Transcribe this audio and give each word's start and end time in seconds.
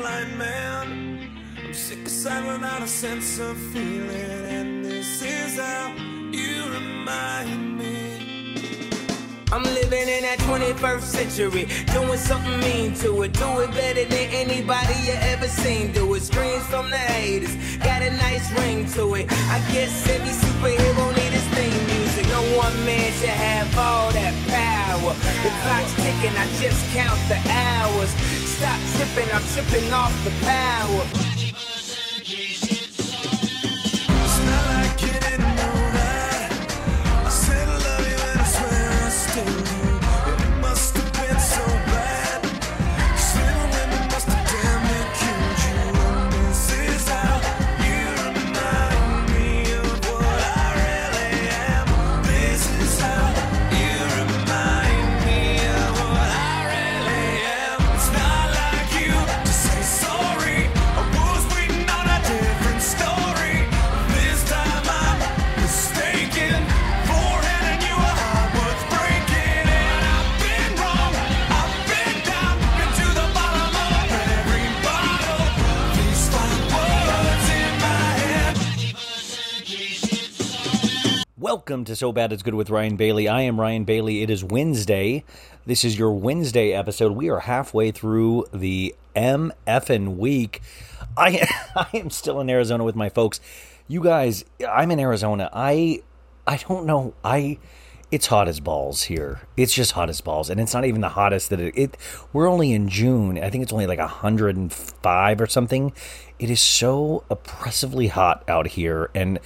Blind 0.00 0.38
man. 0.38 1.28
I'm 1.62 1.74
sick 1.74 2.06
aside 2.06 2.46
without 2.46 2.82
a 2.82 2.86
sense 2.86 3.38
of 3.38 3.56
feeling. 3.72 4.44
And 4.56 4.84
this 4.84 5.22
is 5.22 5.58
how 5.58 5.94
you 6.32 6.70
remind 6.72 7.78
me. 7.78 8.88
I'm 9.52 9.62
living 9.62 10.08
in 10.16 10.22
that 10.22 10.38
21st 10.48 11.02
century, 11.02 11.64
doing 11.92 12.18
something 12.18 12.60
mean 12.60 12.94
to 13.02 13.22
it. 13.22 13.32
Do 13.34 13.60
it 13.60 13.72
better 13.72 14.04
than 14.04 14.28
anybody 14.42 14.94
you 15.06 15.16
ever 15.32 15.48
seen. 15.48 15.92
Do 15.92 16.14
it. 16.14 16.22
Screams 16.22 16.64
from 16.66 16.88
the 16.88 17.02
haters, 17.14 17.54
got 17.78 18.00
a 18.02 18.10
nice 18.26 18.50
ring 18.58 18.86
to 18.92 19.14
it. 19.16 19.26
I 19.56 19.58
guess 19.72 20.08
every 20.08 20.34
superhero 20.42 21.04
need 21.16 21.32
his 21.38 21.46
theme 21.54 21.86
music. 21.86 22.09
One 22.56 22.84
man 22.84 23.12
should 23.12 23.28
have 23.28 23.78
all 23.78 24.10
that 24.10 24.34
power. 24.48 25.14
The 25.42 25.50
clock's 25.62 25.94
ticking, 25.94 26.36
I 26.36 26.46
just 26.58 26.82
count 26.92 27.20
the 27.28 27.38
hours. 27.46 28.10
Stop 28.58 28.80
tripping, 28.96 29.30
I'm 29.32 29.42
tripping 29.54 29.92
off 29.92 30.12
the 30.24 30.32
power. 30.44 31.30
Welcome 81.70 81.84
to 81.84 81.94
So 81.94 82.10
Bad 82.10 82.32
It's 82.32 82.42
Good 82.42 82.54
with 82.54 82.68
Ryan 82.68 82.96
Bailey. 82.96 83.28
I 83.28 83.42
am 83.42 83.60
Ryan 83.60 83.84
Bailey. 83.84 84.24
It 84.24 84.28
is 84.28 84.42
Wednesday. 84.42 85.22
This 85.66 85.84
is 85.84 85.96
your 85.96 86.10
Wednesday 86.10 86.72
episode. 86.72 87.12
We 87.12 87.30
are 87.30 87.38
halfway 87.38 87.92
through 87.92 88.46
the 88.52 88.92
MFN 89.14 90.16
week. 90.16 90.62
I 91.16 91.48
I 91.76 91.96
am 91.96 92.10
still 92.10 92.40
in 92.40 92.50
Arizona 92.50 92.82
with 92.82 92.96
my 92.96 93.08
folks. 93.08 93.40
You 93.86 94.02
guys, 94.02 94.44
I'm 94.68 94.90
in 94.90 94.98
Arizona. 94.98 95.48
I 95.52 96.02
I 96.44 96.56
don't 96.56 96.86
know. 96.86 97.14
I 97.22 97.58
it's 98.10 98.26
hot 98.26 98.48
as 98.48 98.58
balls 98.58 99.04
here. 99.04 99.42
It's 99.56 99.72
just 99.72 99.92
hot 99.92 100.10
as 100.10 100.20
balls, 100.20 100.50
and 100.50 100.60
it's 100.60 100.74
not 100.74 100.84
even 100.84 101.02
the 101.02 101.10
hottest 101.10 101.50
that 101.50 101.60
it. 101.60 101.78
it 101.78 101.96
we're 102.32 102.48
only 102.48 102.72
in 102.72 102.88
June. 102.88 103.38
I 103.38 103.48
think 103.48 103.62
it's 103.62 103.72
only 103.72 103.86
like 103.86 104.00
105 104.00 105.40
or 105.40 105.46
something. 105.46 105.92
It 106.40 106.50
is 106.50 106.60
so 106.60 107.22
oppressively 107.30 108.08
hot 108.08 108.42
out 108.48 108.66
here, 108.66 109.08
and 109.14 109.38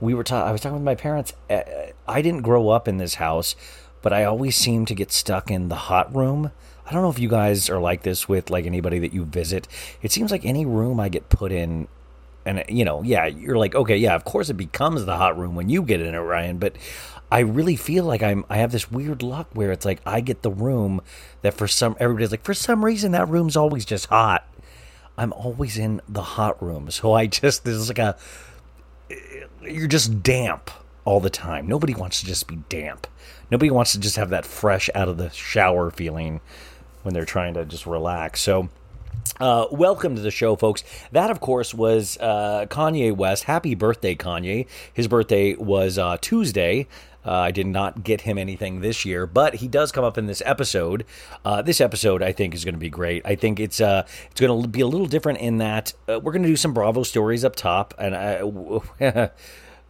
we 0.00 0.14
were. 0.14 0.24
Ta- 0.24 0.44
I 0.44 0.52
was 0.52 0.60
talking 0.60 0.74
with 0.74 0.82
my 0.82 0.94
parents. 0.94 1.32
Uh, 1.48 1.62
I 2.06 2.22
didn't 2.22 2.42
grow 2.42 2.68
up 2.68 2.88
in 2.88 2.98
this 2.98 3.14
house, 3.14 3.56
but 4.02 4.12
I 4.12 4.24
always 4.24 4.56
seem 4.56 4.86
to 4.86 4.94
get 4.94 5.12
stuck 5.12 5.50
in 5.50 5.68
the 5.68 5.74
hot 5.74 6.14
room. 6.14 6.50
I 6.86 6.92
don't 6.92 7.02
know 7.02 7.10
if 7.10 7.18
you 7.18 7.28
guys 7.28 7.70
are 7.70 7.80
like 7.80 8.02
this 8.02 8.28
with 8.28 8.50
like 8.50 8.66
anybody 8.66 8.98
that 8.98 9.14
you 9.14 9.24
visit. 9.24 9.66
It 10.02 10.12
seems 10.12 10.30
like 10.30 10.44
any 10.44 10.66
room 10.66 11.00
I 11.00 11.08
get 11.08 11.30
put 11.30 11.50
in 11.50 11.88
and 12.46 12.64
you 12.68 12.84
know, 12.84 13.02
yeah, 13.02 13.26
you're 13.26 13.56
like, 13.56 13.74
okay, 13.74 13.96
yeah, 13.96 14.14
of 14.14 14.24
course 14.24 14.50
it 14.50 14.54
becomes 14.54 15.04
the 15.04 15.16
hot 15.16 15.38
room 15.38 15.54
when 15.54 15.68
you 15.68 15.82
get 15.82 16.00
in 16.00 16.14
it, 16.14 16.18
Ryan. 16.18 16.58
But 16.58 16.76
I 17.30 17.40
really 17.40 17.76
feel 17.76 18.04
like 18.04 18.22
I'm, 18.22 18.44
I 18.50 18.58
have 18.58 18.72
this 18.72 18.90
weird 18.90 19.22
luck 19.22 19.48
where 19.52 19.72
it's 19.72 19.84
like 19.84 20.00
I 20.04 20.20
get 20.20 20.42
the 20.42 20.50
room 20.50 21.00
that 21.42 21.54
for 21.54 21.66
some 21.66 21.96
everybody's 21.98 22.30
like, 22.30 22.44
for 22.44 22.54
some 22.54 22.84
reason 22.84 23.12
that 23.12 23.28
room's 23.28 23.56
always 23.56 23.84
just 23.84 24.06
hot. 24.06 24.46
I'm 25.16 25.32
always 25.32 25.78
in 25.78 26.00
the 26.08 26.22
hot 26.22 26.60
room, 26.62 26.90
so 26.90 27.12
I 27.12 27.26
just 27.26 27.64
there's 27.64 27.88
like 27.88 27.98
a, 27.98 28.16
you're 29.68 29.88
just 29.88 30.22
damp 30.22 30.70
all 31.04 31.20
the 31.20 31.30
time. 31.30 31.66
Nobody 31.66 31.94
wants 31.94 32.20
to 32.20 32.26
just 32.26 32.46
be 32.46 32.56
damp. 32.68 33.06
Nobody 33.50 33.70
wants 33.70 33.92
to 33.92 34.00
just 34.00 34.16
have 34.16 34.30
that 34.30 34.46
fresh 34.46 34.88
out 34.94 35.08
of 35.08 35.16
the 35.18 35.30
shower 35.30 35.90
feeling 35.90 36.40
when 37.02 37.14
they're 37.14 37.24
trying 37.24 37.54
to 37.54 37.64
just 37.64 37.86
relax. 37.86 38.40
So. 38.40 38.68
Uh, 39.40 39.66
welcome 39.70 40.14
to 40.14 40.20
the 40.20 40.30
show, 40.30 40.54
folks. 40.54 40.84
That, 41.10 41.30
of 41.30 41.40
course, 41.40 41.72
was 41.72 42.18
uh, 42.18 42.66
Kanye 42.68 43.16
West. 43.16 43.44
Happy 43.44 43.74
birthday, 43.74 44.14
Kanye. 44.14 44.66
His 44.92 45.08
birthday 45.08 45.54
was 45.54 45.98
uh, 45.98 46.18
Tuesday. 46.20 46.86
Uh, 47.24 47.32
I 47.32 47.50
did 47.50 47.66
not 47.66 48.04
get 48.04 48.22
him 48.22 48.38
anything 48.38 48.80
this 48.80 49.04
year, 49.04 49.26
but 49.26 49.56
he 49.56 49.68
does 49.68 49.92
come 49.92 50.04
up 50.04 50.18
in 50.18 50.26
this 50.26 50.42
episode. 50.44 51.04
Uh, 51.44 51.62
this 51.62 51.80
episode, 51.80 52.22
I 52.22 52.32
think, 52.32 52.54
is 52.54 52.64
going 52.64 52.74
to 52.74 52.80
be 52.80 52.90
great. 52.90 53.22
I 53.24 53.34
think 53.34 53.60
it's 53.60 53.80
uh, 53.80 54.06
it's 54.30 54.40
going 54.40 54.62
to 54.62 54.68
be 54.68 54.80
a 54.80 54.86
little 54.86 55.06
different 55.06 55.38
in 55.38 55.58
that 55.58 55.92
uh, 56.08 56.20
we're 56.20 56.32
going 56.32 56.42
to 56.42 56.48
do 56.48 56.56
some 56.56 56.74
Bravo 56.74 57.02
stories 57.02 57.44
up 57.44 57.56
top, 57.56 57.94
and 57.98 58.14
I, 58.14 58.42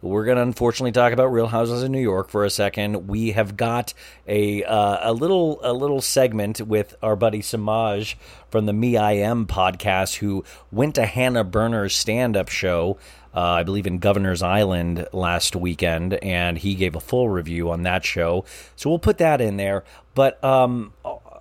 we're 0.01 0.25
going 0.25 0.37
to 0.37 0.43
unfortunately 0.43 0.91
talk 0.91 1.13
about 1.13 1.27
Real 1.27 1.47
Houses 1.47 1.81
in 1.83 1.91
New 1.91 2.01
York 2.01 2.29
for 2.29 2.45
a 2.45 2.49
second. 2.49 3.07
We 3.07 3.31
have 3.31 3.57
got 3.57 3.93
a 4.27 4.63
uh, 4.63 5.11
a 5.11 5.13
little 5.13 5.59
a 5.63 5.73
little 5.73 6.01
segment 6.01 6.61
with 6.61 6.95
our 7.01 7.15
buddy 7.15 7.41
Semajh 7.41 8.15
from 8.49 8.65
the 8.65 8.73
Me 8.73 8.97
I 8.97 9.13
Am 9.13 9.47
podcast, 9.47 10.17
who 10.17 10.43
went 10.71 10.95
to 10.95 11.05
Hannah 11.05 11.43
Berner's 11.43 11.95
stand 11.95 12.37
up 12.37 12.49
show. 12.49 12.97
Uh, 13.33 13.41
I 13.41 13.63
believe 13.63 13.85
in 13.85 13.97
Governor's 13.99 14.41
Island 14.41 15.07
last 15.11 15.55
weekend, 15.55 16.13
and 16.15 16.57
he 16.57 16.75
gave 16.75 16.95
a 16.95 17.01
full 17.01 17.27
review 17.29 17.69
on 17.69 17.83
that 17.83 18.05
show. 18.05 18.45
So 18.75 18.89
we'll 18.89 18.99
put 18.99 19.17
that 19.17 19.41
in 19.41 19.57
there. 19.57 19.83
But 20.13 20.41
um, 20.43 20.93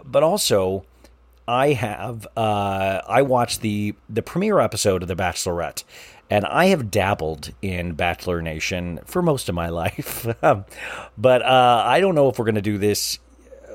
but 0.04 0.22
also, 0.22 0.84
I 1.46 1.72
have 1.74 2.26
uh, 2.36 3.00
I 3.06 3.22
watched 3.22 3.60
the 3.60 3.94
the 4.08 4.22
premiere 4.22 4.60
episode 4.60 5.02
of 5.02 5.08
The 5.08 5.16
Bachelorette, 5.16 5.84
and 6.30 6.44
I 6.46 6.66
have 6.66 6.90
dabbled 6.90 7.52
in 7.62 7.92
Bachelor 7.92 8.42
Nation 8.42 9.00
for 9.04 9.22
most 9.22 9.48
of 9.48 9.54
my 9.54 9.68
life, 9.70 10.26
but 10.40 11.42
uh, 11.42 11.82
I 11.86 12.00
don't 12.00 12.14
know 12.14 12.28
if 12.28 12.38
we're 12.38 12.44
going 12.46 12.54
to 12.54 12.62
do 12.62 12.78
this 12.78 13.18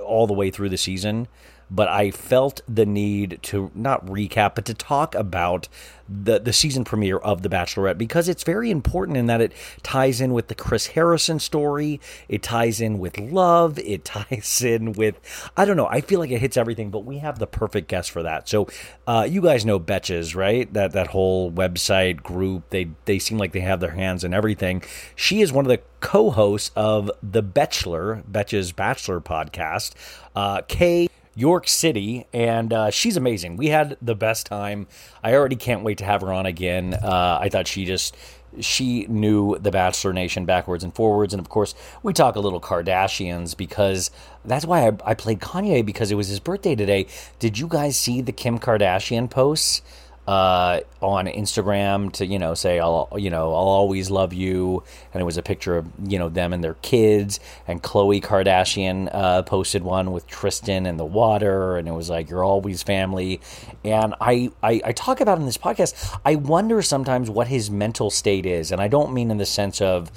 all 0.04 0.28
the 0.28 0.34
way 0.34 0.50
through 0.50 0.70
the 0.70 0.78
season. 0.78 1.28
But 1.72 1.88
I 1.88 2.12
felt 2.12 2.62
the 2.68 2.86
need 2.86 3.40
to 3.44 3.72
not 3.76 4.06
recap, 4.06 4.56
but 4.56 4.66
to 4.66 4.74
talk 4.74 5.16
about 5.16 5.68
the 6.10 6.40
the 6.40 6.54
season 6.54 6.84
premiere 6.84 7.18
of 7.18 7.44
The 7.44 7.50
Bachelorette 7.50 7.98
because 7.98 8.28
it's 8.28 8.44
very 8.44 8.72
important 8.72 9.18
in 9.18 9.28
that 9.28 9.42
it 9.42 9.54
ties 9.84 10.20
in 10.20 10.34
with 10.34 10.48
the 10.48 10.56
Chris 10.56 10.88
Harrison 10.88 11.40
story. 11.40 12.02
It 12.28 12.42
ties 12.42 12.82
in 12.82 12.98
with 12.98 13.20
love. 13.20 13.78
It 13.80 14.06
ties 14.06 14.62
in 14.64 14.94
with 14.94 15.20
I 15.56 15.66
don't 15.66 15.78
know. 15.78 15.88
I 15.88 16.02
feel 16.02 16.20
like 16.20 16.32
it 16.32 16.40
hits 16.40 16.58
everything. 16.58 16.90
But 16.90 17.06
we 17.06 17.20
have 17.20 17.40
the 17.40 17.48
perfect 17.48 17.88
guest 17.88 18.10
for 18.12 18.24
that. 18.24 18.50
So 18.50 18.68
uh, 19.06 19.28
you 19.30 19.42
guys 19.42 19.66
know 19.66 19.80
Betches, 19.80 20.36
right? 20.36 20.72
That 20.74 20.94
that 20.94 21.08
whole 21.08 21.52
website 21.52 22.24
group. 22.24 22.70
They 22.72 22.90
they 23.06 23.20
seem 23.20 23.38
like 23.38 23.52
they 23.52 23.60
have 23.60 23.80
their 23.80 23.92
hands 23.92 24.24
in 24.24 24.34
everything. 24.34 24.84
She 25.16 25.42
is 25.42 25.52
one 25.52 25.66
of 25.66 25.70
the 25.70 25.82
co-hosts 26.00 26.72
of 26.76 27.12
the 27.22 27.42
Bachelor 27.42 28.24
Betches 28.30 28.74
Betchelor 28.74 29.24
podcast. 29.24 29.94
Uh, 30.36 30.62
Kay. 30.68 31.10
York 31.36 31.68
City, 31.68 32.26
and 32.34 32.74
uh, 32.74 32.90
she's 32.90 33.18
amazing. 33.18 33.58
We 33.58 33.68
had 33.68 33.98
the 34.02 34.16
best 34.16 34.46
time. 34.46 34.88
I 35.24 35.34
already 35.34 35.56
can't 35.56 35.84
wait 35.84 35.98
to 36.00 36.06
have 36.06 36.22
her 36.22 36.34
on 36.34 36.46
again. 36.46 36.94
Uh, 36.94 37.40
I 37.42 37.50
thought 37.50 37.68
she 37.68 37.86
just 37.86 38.16
she 38.60 39.06
knew 39.08 39.58
the 39.60 39.72
Bachelor 39.72 40.12
Nation 40.12 40.46
backwards 40.46 40.84
and 40.84 40.94
forwards, 40.94 41.34
and 41.34 41.40
of 41.40 41.50
course 41.50 41.76
we 42.04 42.14
talk 42.14 42.36
a 42.36 42.40
little 42.40 42.60
Kardashians 42.60 43.56
because 43.56 44.12
that's 44.44 44.66
why 44.66 44.88
I, 44.88 44.92
I 45.06 45.14
played 45.14 45.40
Kanye 45.40 45.86
because 45.86 46.12
it 46.12 46.16
was 46.16 46.28
his 46.28 46.40
birthday 46.40 46.76
today. 46.76 47.08
Did 47.38 47.60
you 47.60 47.68
guys 47.68 47.98
see 47.98 48.22
the 48.22 48.32
Kim 48.32 48.60
Kardashian 48.60 49.30
posts? 49.30 49.82
Uh, 50.30 50.82
on 51.02 51.26
Instagram 51.26 52.14
to 52.14 52.24
you 52.24 52.38
know 52.38 52.54
say 52.54 52.80
I'll 52.80 53.10
you 53.18 53.32
know 53.32 53.48
I'll 53.48 53.68
always 53.68 54.12
love 54.12 54.32
you, 54.32 54.84
and 55.12 55.22
it 55.22 55.24
was 55.24 55.38
a 55.38 55.42
picture 55.42 55.76
of 55.76 55.88
you 56.06 56.20
know 56.20 56.30
them 56.30 56.54
and 56.54 56.64
their 56.64 56.76
kids, 56.76 57.40
and 57.68 57.82
Khloe 57.82 58.22
Kardashian 58.22 59.10
uh, 59.12 59.42
posted 59.42 59.82
one 59.82 60.12
with 60.12 60.28
Tristan 60.28 60.86
and 60.86 61.00
the 61.00 61.06
water, 61.06 61.78
and 61.78 61.88
it 61.88 61.94
was 61.94 62.12
like 62.12 62.30
you're 62.30 62.44
always 62.44 62.84
family, 62.84 63.42
and 63.84 64.14
I, 64.22 64.52
I 64.62 64.80
I 64.86 64.92
talk 64.92 65.20
about 65.20 65.40
in 65.40 65.48
this 65.48 65.58
podcast. 65.58 66.20
I 66.24 66.36
wonder 66.36 66.84
sometimes 66.84 67.32
what 67.32 67.48
his 67.48 67.72
mental 67.72 68.12
state 68.12 68.46
is, 68.46 68.72
and 68.72 68.80
I 68.80 68.88
don't 68.88 69.12
mean 69.12 69.32
in 69.32 69.38
the 69.38 69.48
sense 69.48 69.82
of 69.82 70.12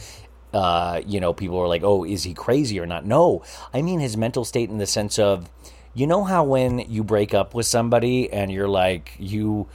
uh, 0.52 1.00
you 1.06 1.20
know, 1.20 1.32
people 1.32 1.58
are 1.58 1.68
like, 1.68 1.82
oh, 1.82 2.04
is 2.04 2.24
he 2.24 2.34
crazy 2.34 2.78
or 2.78 2.84
not? 2.84 3.06
No, 3.06 3.42
I 3.72 3.80
mean 3.80 3.98
his 3.98 4.18
mental 4.18 4.44
state 4.44 4.68
in 4.68 4.76
the 4.76 4.84
sense 4.84 5.18
of, 5.18 5.48
you 5.94 6.06
know, 6.06 6.24
how 6.24 6.44
when 6.44 6.80
you 6.80 7.02
break 7.02 7.32
up 7.32 7.54
with 7.54 7.64
somebody 7.64 8.30
and 8.30 8.52
you're 8.52 8.68
like, 8.68 9.16
you, 9.18 9.68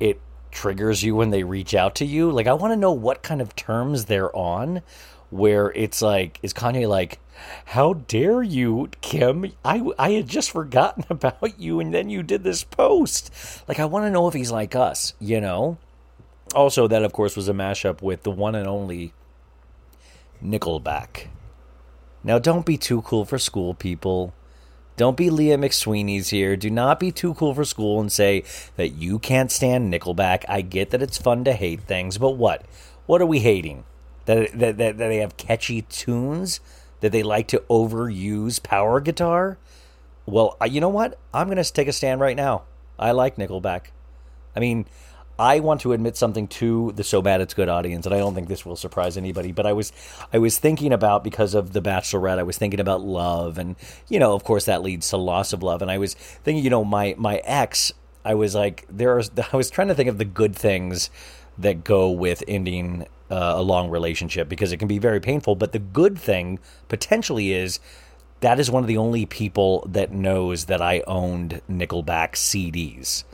it 0.00 0.20
triggers 0.50 1.02
you 1.02 1.16
when 1.16 1.30
they 1.30 1.42
reach 1.42 1.74
out 1.74 1.94
to 1.96 2.04
you. 2.04 2.30
Like, 2.30 2.46
I 2.46 2.52
want 2.54 2.72
to 2.72 2.76
know 2.76 2.92
what 2.92 3.22
kind 3.22 3.40
of 3.40 3.56
terms 3.56 4.04
they're 4.04 4.34
on 4.34 4.82
where 5.30 5.72
it's 5.72 6.00
like, 6.00 6.38
is 6.42 6.52
Kanye 6.52 6.88
like, 6.88 7.18
how 7.66 7.94
dare 7.94 8.40
you, 8.40 8.88
Kim? 9.00 9.52
I, 9.64 9.82
I 9.98 10.12
had 10.12 10.28
just 10.28 10.52
forgotten 10.52 11.04
about 11.10 11.58
you 11.58 11.80
and 11.80 11.92
then 11.92 12.08
you 12.08 12.22
did 12.22 12.44
this 12.44 12.62
post. 12.62 13.32
Like, 13.66 13.80
I 13.80 13.84
want 13.84 14.04
to 14.04 14.10
know 14.10 14.28
if 14.28 14.34
he's 14.34 14.52
like 14.52 14.76
us, 14.76 15.14
you 15.18 15.40
know? 15.40 15.78
Also, 16.54 16.86
that, 16.86 17.02
of 17.02 17.12
course, 17.12 17.34
was 17.34 17.48
a 17.48 17.52
mashup 17.52 18.00
with 18.00 18.22
the 18.22 18.30
one 18.30 18.54
and 18.54 18.68
only 18.68 19.12
Nickelback. 20.42 21.26
Now, 22.22 22.38
don't 22.38 22.64
be 22.64 22.78
too 22.78 23.02
cool 23.02 23.24
for 23.24 23.38
school, 23.38 23.74
people. 23.74 24.32
Don't 24.96 25.16
be 25.16 25.28
Leah 25.28 25.58
McSweeney's 25.58 26.30
here. 26.30 26.56
Do 26.56 26.70
not 26.70 27.00
be 27.00 27.10
too 27.10 27.34
cool 27.34 27.54
for 27.54 27.64
school 27.64 28.00
and 28.00 28.12
say 28.12 28.44
that 28.76 28.90
you 28.90 29.18
can't 29.18 29.50
stand 29.50 29.92
Nickelback. 29.92 30.44
I 30.48 30.60
get 30.60 30.90
that 30.90 31.02
it's 31.02 31.18
fun 31.18 31.44
to 31.44 31.52
hate 31.52 31.82
things, 31.82 32.16
but 32.16 32.32
what? 32.32 32.64
What 33.06 33.20
are 33.20 33.26
we 33.26 33.40
hating? 33.40 33.84
That, 34.26 34.52
that, 34.52 34.78
that, 34.78 34.98
that 34.98 35.08
they 35.08 35.16
have 35.18 35.36
catchy 35.36 35.82
tunes? 35.82 36.60
That 37.00 37.10
they 37.10 37.22
like 37.22 37.48
to 37.48 37.62
overuse 37.68 38.62
power 38.62 39.00
guitar? 39.00 39.58
Well, 40.26 40.56
you 40.64 40.80
know 40.80 40.88
what? 40.88 41.18
I'm 41.34 41.48
going 41.48 41.62
to 41.62 41.72
take 41.72 41.88
a 41.88 41.92
stand 41.92 42.20
right 42.20 42.36
now. 42.36 42.62
I 42.98 43.10
like 43.10 43.36
Nickelback. 43.36 43.86
I 44.56 44.60
mean, 44.60 44.86
I 45.38 45.60
want 45.60 45.80
to 45.80 45.92
admit 45.92 46.16
something 46.16 46.46
to 46.48 46.92
the 46.92 47.02
so 47.02 47.20
bad 47.20 47.40
it's 47.40 47.54
good 47.54 47.68
audience, 47.68 48.06
and 48.06 48.14
I 48.14 48.18
don't 48.18 48.34
think 48.34 48.48
this 48.48 48.64
will 48.64 48.76
surprise 48.76 49.16
anybody. 49.16 49.50
But 49.50 49.66
I 49.66 49.72
was, 49.72 49.92
I 50.32 50.38
was 50.38 50.58
thinking 50.58 50.92
about 50.92 51.24
because 51.24 51.54
of 51.54 51.72
the 51.72 51.82
Bachelorette, 51.82 52.38
I 52.38 52.44
was 52.44 52.56
thinking 52.56 52.80
about 52.80 53.00
love, 53.00 53.58
and 53.58 53.74
you 54.08 54.18
know, 54.20 54.34
of 54.34 54.44
course, 54.44 54.66
that 54.66 54.82
leads 54.82 55.08
to 55.10 55.16
loss 55.16 55.52
of 55.52 55.62
love. 55.62 55.82
And 55.82 55.90
I 55.90 55.98
was 55.98 56.14
thinking, 56.14 56.62
you 56.62 56.70
know, 56.70 56.84
my 56.84 57.14
my 57.18 57.38
ex, 57.44 57.92
I 58.24 58.34
was 58.34 58.54
like, 58.54 58.86
there 58.88 59.18
are, 59.18 59.22
I 59.52 59.56
was 59.56 59.70
trying 59.70 59.88
to 59.88 59.94
think 59.94 60.08
of 60.08 60.18
the 60.18 60.24
good 60.24 60.54
things 60.54 61.10
that 61.58 61.84
go 61.84 62.10
with 62.10 62.42
ending 62.46 63.06
uh, 63.30 63.54
a 63.56 63.62
long 63.62 63.90
relationship 63.90 64.48
because 64.48 64.72
it 64.72 64.78
can 64.78 64.88
be 64.88 64.98
very 64.98 65.20
painful. 65.20 65.56
But 65.56 65.72
the 65.72 65.78
good 65.78 66.18
thing 66.18 66.58
potentially 66.88 67.52
is 67.52 67.80
that 68.40 68.60
is 68.60 68.70
one 68.70 68.84
of 68.84 68.88
the 68.88 68.96
only 68.96 69.26
people 69.26 69.86
that 69.88 70.12
knows 70.12 70.66
that 70.66 70.82
I 70.82 71.02
owned 71.06 71.60
Nickelback 71.70 72.32
CDs. 72.32 73.24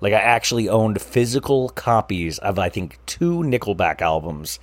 Like 0.00 0.12
I 0.12 0.18
actually 0.18 0.68
owned 0.68 1.00
physical 1.00 1.68
copies 1.70 2.38
of 2.38 2.58
I 2.58 2.68
think 2.68 2.98
two 3.06 3.38
Nickelback 3.38 4.00
albums. 4.00 4.58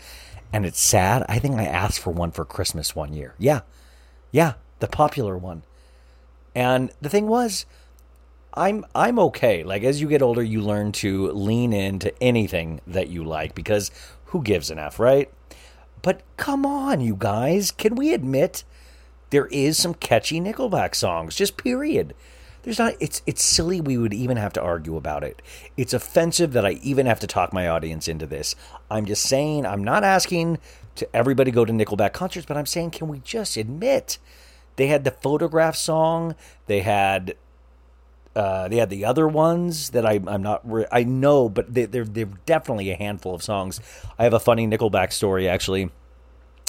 And 0.51 0.65
it's 0.65 0.79
sad. 0.79 1.25
I 1.27 1.39
think 1.39 1.55
I 1.55 1.65
asked 1.65 1.99
for 1.99 2.11
one 2.11 2.31
for 2.31 2.45
Christmas 2.45 2.95
one 2.95 3.13
year. 3.13 3.35
Yeah. 3.37 3.61
Yeah, 4.31 4.53
the 4.79 4.87
popular 4.87 5.37
one. 5.37 5.63
And 6.55 6.91
the 7.01 7.09
thing 7.09 7.27
was 7.27 7.65
I'm 8.53 8.85
I'm 8.95 9.19
okay. 9.19 9.63
Like 9.63 9.83
as 9.83 10.01
you 10.01 10.07
get 10.07 10.21
older 10.21 10.41
you 10.41 10.61
learn 10.61 10.91
to 10.93 11.31
lean 11.31 11.73
into 11.73 12.11
anything 12.21 12.81
that 12.87 13.09
you 13.09 13.23
like 13.23 13.53
because 13.53 13.91
who 14.25 14.41
gives 14.41 14.71
an 14.71 14.79
F, 14.79 14.99
right? 14.99 15.31
But 16.01 16.21
come 16.37 16.65
on, 16.65 17.01
you 17.01 17.15
guys. 17.17 17.71
Can 17.71 17.95
we 17.95 18.13
admit 18.13 18.63
there 19.29 19.47
is 19.47 19.77
some 19.77 19.93
catchy 19.93 20.39
Nickelback 20.39 20.95
songs? 20.95 21.35
Just 21.35 21.57
period. 21.57 22.13
There's 22.67 22.79
not 22.79 22.95
it's 22.99 23.21
it's 23.25 23.41
silly 23.41 23.79
we 23.79 23.97
would 23.97 24.13
even 24.13 24.35
have 24.35 24.51
to 24.51 24.61
argue 24.61 24.97
about 24.97 25.23
it. 25.23 25.41
It's 25.77 25.93
offensive 25.93 26.51
that 26.51 26.65
I 26.65 26.71
even 26.83 27.05
have 27.05 27.21
to 27.21 27.25
talk 27.25 27.53
my 27.53 27.65
audience 27.65 28.09
into 28.09 28.25
this. 28.25 28.57
I'm 28.91 29.05
just 29.05 29.23
saying 29.23 29.65
I'm 29.65 29.85
not 29.85 30.03
asking 30.03 30.57
to 30.95 31.15
everybody 31.15 31.49
go 31.49 31.63
to 31.63 31.71
Nickelback 31.71 32.11
concerts, 32.11 32.45
but 32.45 32.57
I'm 32.57 32.65
saying 32.65 32.91
can 32.91 33.07
we 33.07 33.19
just 33.19 33.55
admit 33.55 34.17
they 34.75 34.87
had 34.87 35.05
the 35.05 35.11
photograph 35.11 35.77
song, 35.77 36.35
they 36.65 36.81
had 36.81 37.37
uh, 38.35 38.67
they 38.67 38.75
had 38.75 38.89
the 38.89 39.05
other 39.05 39.29
ones 39.29 39.91
that 39.91 40.05
I, 40.05 40.19
I'm 40.27 40.43
not. 40.43 40.69
Re- 40.69 40.87
I 40.91 41.05
know, 41.05 41.47
but 41.47 41.73
they, 41.73 41.85
they're 41.85 42.03
they're 42.03 42.25
definitely 42.45 42.91
a 42.91 42.97
handful 42.97 43.33
of 43.33 43.41
songs. 43.43 43.79
I 44.19 44.25
have 44.25 44.33
a 44.33 44.41
funny 44.41 44.67
Nickelback 44.67 45.13
story 45.13 45.47
actually. 45.47 45.89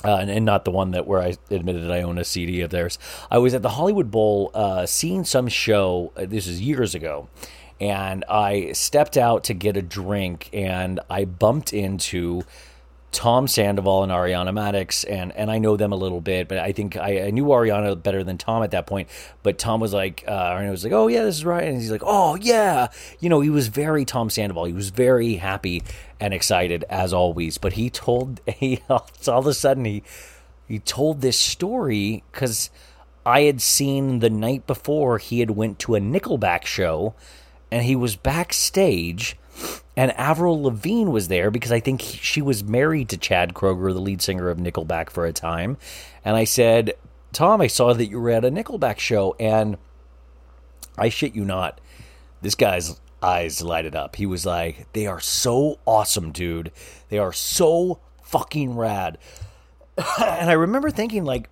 Uh, 0.05 0.19
and, 0.19 0.31
and 0.31 0.45
not 0.45 0.64
the 0.64 0.71
one 0.71 0.93
that 0.93 1.09
where 1.09 1.21
I 1.21 1.37
admitted 1.50 1.90
I 1.90 2.02
own 2.02 2.19
a 2.19 2.25
CD 2.25 2.61
of 2.61 2.71
theirs. 2.71 3.00
I 3.33 3.38
was 3.38 3.52
at 3.52 3.62
the 3.62 3.71
Hollywood 3.71 4.12
Bowl 4.12 4.52
uh, 4.55 4.87
seeing 4.87 5.25
some 5.25 5.49
show. 5.49 6.12
uh, 6.17 6.25
This 6.25 6.47
is 6.47 6.61
years 6.61 6.95
ago, 6.95 7.28
and 7.81 8.25
I 8.28 8.71
stepped 8.73 9.17
out 9.17 9.43
to 9.45 9.55
get 9.55 9.76
a 9.76 9.83
drink, 9.83 10.50
and 10.52 11.00
I 11.11 11.25
bumped 11.25 11.73
into 11.73 12.43
Tom 13.10 13.48
Sandoval 13.48 14.02
and 14.02 14.12
Ariana 14.12 14.52
Madix, 14.52 15.04
and 15.08 15.32
and 15.32 15.50
I 15.50 15.58
know 15.58 15.76
them 15.76 15.92
a 15.92 15.96
little 15.96 16.20
bit, 16.20 16.46
but 16.46 16.58
I 16.58 16.72
think 16.72 16.96
I, 16.96 17.26
I 17.26 17.30
knew 17.30 17.44
Ariana 17.44 18.00
better 18.00 18.22
than 18.22 18.36
Tom 18.36 18.62
at 18.62 18.72
that 18.72 18.86
point. 18.86 19.08
But 19.42 19.58
Tom 19.58 19.80
was 19.80 19.94
like, 19.94 20.24
uh, 20.26 20.30
Ariana 20.30 20.70
was 20.70 20.84
like, 20.84 20.92
"Oh 20.92 21.08
yeah, 21.08 21.24
this 21.24 21.36
is 21.36 21.44
right," 21.44 21.64
and 21.64 21.76
he's 21.80 21.90
like, 21.90 22.02
"Oh 22.04 22.36
yeah," 22.36 22.88
you 23.18 23.28
know, 23.28 23.40
he 23.40 23.50
was 23.50 23.68
very 23.68 24.04
Tom 24.04 24.28
Sandoval. 24.28 24.64
He 24.64 24.74
was 24.74 24.90
very 24.90 25.36
happy 25.36 25.82
and 26.20 26.34
excited 26.34 26.84
as 26.90 27.12
always. 27.12 27.56
But 27.56 27.74
he 27.74 27.88
told 27.88 28.40
he 28.46 28.80
all 28.88 29.08
of 29.26 29.46
a 29.46 29.54
sudden 29.54 29.86
he 29.86 30.02
he 30.66 30.78
told 30.78 31.22
this 31.22 31.40
story 31.40 32.22
because 32.30 32.70
I 33.24 33.42
had 33.42 33.62
seen 33.62 34.18
the 34.18 34.30
night 34.30 34.66
before 34.66 35.18
he 35.18 35.40
had 35.40 35.50
went 35.52 35.78
to 35.80 35.94
a 35.94 36.00
Nickelback 36.00 36.66
show, 36.66 37.14
and 37.70 37.84
he 37.84 37.96
was 37.96 38.16
backstage 38.16 39.36
and 39.96 40.12
Avril 40.12 40.62
Lavigne 40.62 41.10
was 41.10 41.28
there 41.28 41.50
because 41.50 41.72
I 41.72 41.80
think 41.80 42.00
he- 42.02 42.18
she 42.18 42.42
was 42.42 42.62
married 42.64 43.08
to 43.10 43.16
Chad 43.16 43.54
Kroeger, 43.54 43.92
the 43.92 44.00
lead 44.00 44.22
singer 44.22 44.48
of 44.48 44.58
Nickelback, 44.58 45.10
for 45.10 45.26
a 45.26 45.32
time. 45.32 45.76
And 46.24 46.36
I 46.36 46.44
said, 46.44 46.94
Tom, 47.32 47.60
I 47.60 47.66
saw 47.66 47.92
that 47.92 48.06
you 48.06 48.20
were 48.20 48.30
at 48.30 48.44
a 48.44 48.50
Nickelback 48.50 48.98
show, 48.98 49.36
and 49.38 49.76
I 50.96 51.08
shit 51.08 51.34
you 51.34 51.44
not, 51.44 51.80
this 52.42 52.54
guy's 52.54 53.00
eyes 53.22 53.62
lighted 53.62 53.96
up. 53.96 54.16
He 54.16 54.26
was 54.26 54.46
like, 54.46 54.86
"They 54.92 55.06
are 55.06 55.20
so 55.20 55.78
awesome, 55.84 56.32
dude. 56.32 56.70
They 57.08 57.18
are 57.18 57.32
so 57.32 57.98
fucking 58.22 58.76
rad." 58.76 59.18
and 59.96 60.48
I 60.48 60.52
remember 60.52 60.90
thinking, 60.90 61.24
like, 61.24 61.48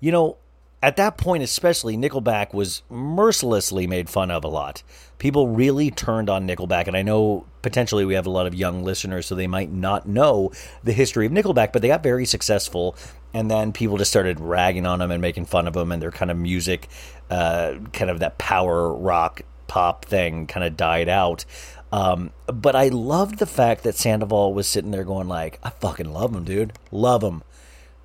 you 0.00 0.12
know, 0.12 0.36
at 0.82 0.96
that 0.96 1.16
point, 1.16 1.42
especially, 1.42 1.96
Nickelback 1.96 2.52
was 2.52 2.82
mercilessly 2.90 3.86
made 3.86 4.10
fun 4.10 4.30
of 4.30 4.44
a 4.44 4.48
lot. 4.48 4.82
People 5.22 5.46
really 5.46 5.92
turned 5.92 6.28
on 6.28 6.48
Nickelback, 6.48 6.88
and 6.88 6.96
I 6.96 7.02
know 7.02 7.44
potentially 7.62 8.04
we 8.04 8.14
have 8.14 8.26
a 8.26 8.30
lot 8.30 8.48
of 8.48 8.56
young 8.56 8.82
listeners, 8.82 9.24
so 9.24 9.36
they 9.36 9.46
might 9.46 9.70
not 9.70 10.08
know 10.08 10.50
the 10.82 10.92
history 10.92 11.26
of 11.26 11.30
Nickelback, 11.30 11.72
but 11.72 11.80
they 11.80 11.86
got 11.86 12.02
very 12.02 12.26
successful, 12.26 12.96
and 13.32 13.48
then 13.48 13.70
people 13.70 13.98
just 13.98 14.10
started 14.10 14.40
ragging 14.40 14.84
on 14.84 14.98
them 14.98 15.12
and 15.12 15.22
making 15.22 15.44
fun 15.44 15.68
of 15.68 15.74
them, 15.74 15.92
and 15.92 16.02
their 16.02 16.10
kind 16.10 16.32
of 16.32 16.36
music, 16.36 16.88
uh, 17.30 17.74
kind 17.92 18.10
of 18.10 18.18
that 18.18 18.36
power 18.38 18.92
rock 18.92 19.42
pop 19.68 20.04
thing, 20.06 20.48
kind 20.48 20.66
of 20.66 20.76
died 20.76 21.08
out. 21.08 21.44
Um, 21.92 22.32
but 22.48 22.74
I 22.74 22.88
loved 22.88 23.38
the 23.38 23.46
fact 23.46 23.84
that 23.84 23.94
Sandoval 23.94 24.52
was 24.52 24.66
sitting 24.66 24.90
there 24.90 25.04
going 25.04 25.28
like, 25.28 25.60
"I 25.62 25.70
fucking 25.70 26.12
love 26.12 26.34
him, 26.34 26.42
dude, 26.42 26.72
love 26.90 27.22
him." 27.22 27.44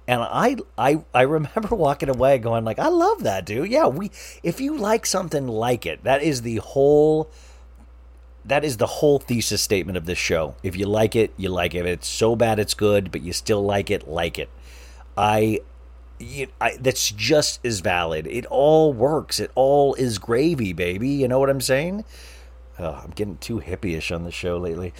And 0.07 0.21
I, 0.21 0.55
I, 0.77 1.03
I 1.13 1.23
remember 1.23 1.67
walking 1.75 2.09
away 2.09 2.37
going 2.37 2.63
like, 2.63 2.79
I 2.79 2.87
love 2.87 3.23
that, 3.23 3.45
dude. 3.45 3.69
Yeah, 3.69 3.87
we. 3.87 4.11
If 4.41 4.61
you 4.61 4.77
like 4.77 5.05
something, 5.05 5.47
like 5.47 5.85
it. 5.85 6.03
That 6.03 6.23
is 6.23 6.41
the 6.41 6.57
whole. 6.57 7.29
That 8.45 8.63
is 8.63 8.77
the 8.77 8.87
whole 8.87 9.19
thesis 9.19 9.61
statement 9.61 9.97
of 9.97 10.05
this 10.05 10.17
show. 10.17 10.55
If 10.63 10.77
you 10.77 10.85
like 10.85 11.17
it, 11.17 11.33
you 11.35 11.49
like 11.49 11.75
it. 11.75 11.79
If 11.79 11.85
it's 11.85 12.07
so 12.07 12.35
bad 12.37 12.59
it's 12.59 12.73
good, 12.73 13.11
but 13.11 13.21
you 13.21 13.33
still 13.33 13.61
like 13.61 13.91
it, 13.91 14.07
like 14.07 14.39
it. 14.39 14.49
I, 15.17 15.59
you, 16.17 16.47
I 16.61 16.77
that's 16.79 17.11
just 17.11 17.65
as 17.65 17.81
valid. 17.81 18.25
It 18.27 18.45
all 18.45 18.93
works. 18.93 19.41
It 19.41 19.51
all 19.55 19.95
is 19.95 20.17
gravy, 20.17 20.71
baby. 20.71 21.09
You 21.09 21.27
know 21.27 21.39
what 21.39 21.49
I'm 21.49 21.59
saying? 21.59 22.05
I'm 22.79 23.11
getting 23.11 23.37
too 23.37 23.59
hippie-ish 23.59 24.11
on 24.11 24.23
the 24.23 24.31
show 24.31 24.57
lately. 24.57 24.93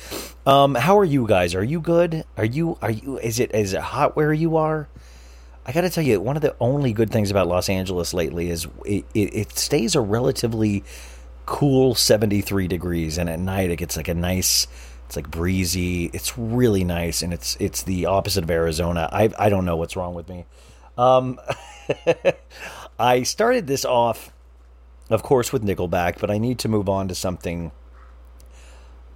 Um, 0.46 0.76
how 0.76 0.98
are 1.00 1.06
you 1.06 1.28
guys? 1.28 1.56
Are 1.56 1.64
you 1.64 1.80
good? 1.80 2.24
Are 2.36 2.46
you 2.46 2.78
are 2.82 2.92
you 2.92 3.18
is 3.20 3.40
it 3.40 3.54
is 3.54 3.74
it 3.74 3.82
hot 3.82 4.16
where 4.16 4.34
you 4.34 4.58
are? 4.58 4.88
I 5.68 5.74
got 5.74 5.82
to 5.82 5.90
tell 5.90 6.04
you, 6.04 6.22
one 6.22 6.38
of 6.38 6.42
the 6.42 6.56
only 6.62 6.94
good 6.94 7.12
things 7.12 7.30
about 7.30 7.48
Los 7.48 7.68
Angeles 7.68 8.14
lately 8.14 8.50
is 8.50 8.68
it, 8.86 9.04
it, 9.14 9.36
it 9.36 9.58
stays 9.58 9.96
a 9.96 10.02
relatively 10.02 10.86
cool 11.46 11.94
73 11.94 12.70
degrees, 12.70 13.18
and 13.18 13.30
at 13.30 13.40
night 13.40 13.70
it 13.70 13.76
gets 13.76 13.98
like 13.98 14.08
a 14.08 14.14
nice, 14.14 14.68
it's 15.08 15.18
like 15.18 15.30
breezy. 15.30 16.06
It's 16.14 16.38
really 16.38 16.86
nice, 16.86 17.22
and 17.22 17.34
it's 17.34 17.58
it's 17.60 17.84
the 17.84 18.06
opposite 18.06 18.46
of 18.46 18.50
Arizona. 18.50 19.10
I 19.12 19.30
I 19.38 19.50
don't 19.50 19.66
know 19.66 19.76
what's 19.76 19.98
wrong 19.98 20.14
with 20.14 20.30
me. 20.30 20.46
Um, 20.98 21.38
I 23.00 23.24
started 23.24 23.68
this 23.68 23.84
off, 23.84 24.32
of 25.10 25.24
course, 25.24 25.54
with 25.54 25.64
Nickelback, 25.64 26.20
but 26.20 26.30
I 26.30 26.38
need 26.38 26.60
to 26.60 26.68
move 26.68 26.90
on 26.90 27.08
to 27.08 27.16
something 27.16 27.72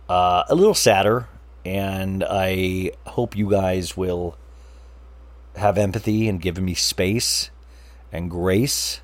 uh, 0.09 0.43
a 0.49 0.55
little 0.55 0.73
sadder, 0.73 1.27
and 1.65 2.23
I 2.23 2.91
hope 3.07 3.35
you 3.35 3.49
guys 3.49 3.97
will 3.97 4.37
have 5.55 5.77
empathy 5.77 6.27
and 6.27 6.41
give 6.41 6.59
me 6.59 6.73
space 6.73 7.49
and 8.11 8.29
grace. 8.29 9.01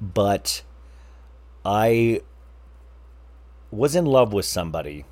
But 0.00 0.62
I 1.64 2.22
was 3.70 3.96
in 3.96 4.04
love 4.04 4.32
with 4.32 4.44
somebody 4.44 5.04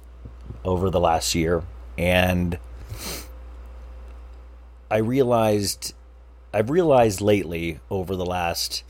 over 0.64 0.90
the 0.90 1.00
last 1.00 1.35
year, 1.35 1.62
and 1.97 2.59
I 4.90 4.99
realized 4.99 5.95
I've 6.52 6.69
realized 6.69 7.21
lately 7.21 7.78
over 7.90 8.16
the 8.16 8.26
last 8.26 8.83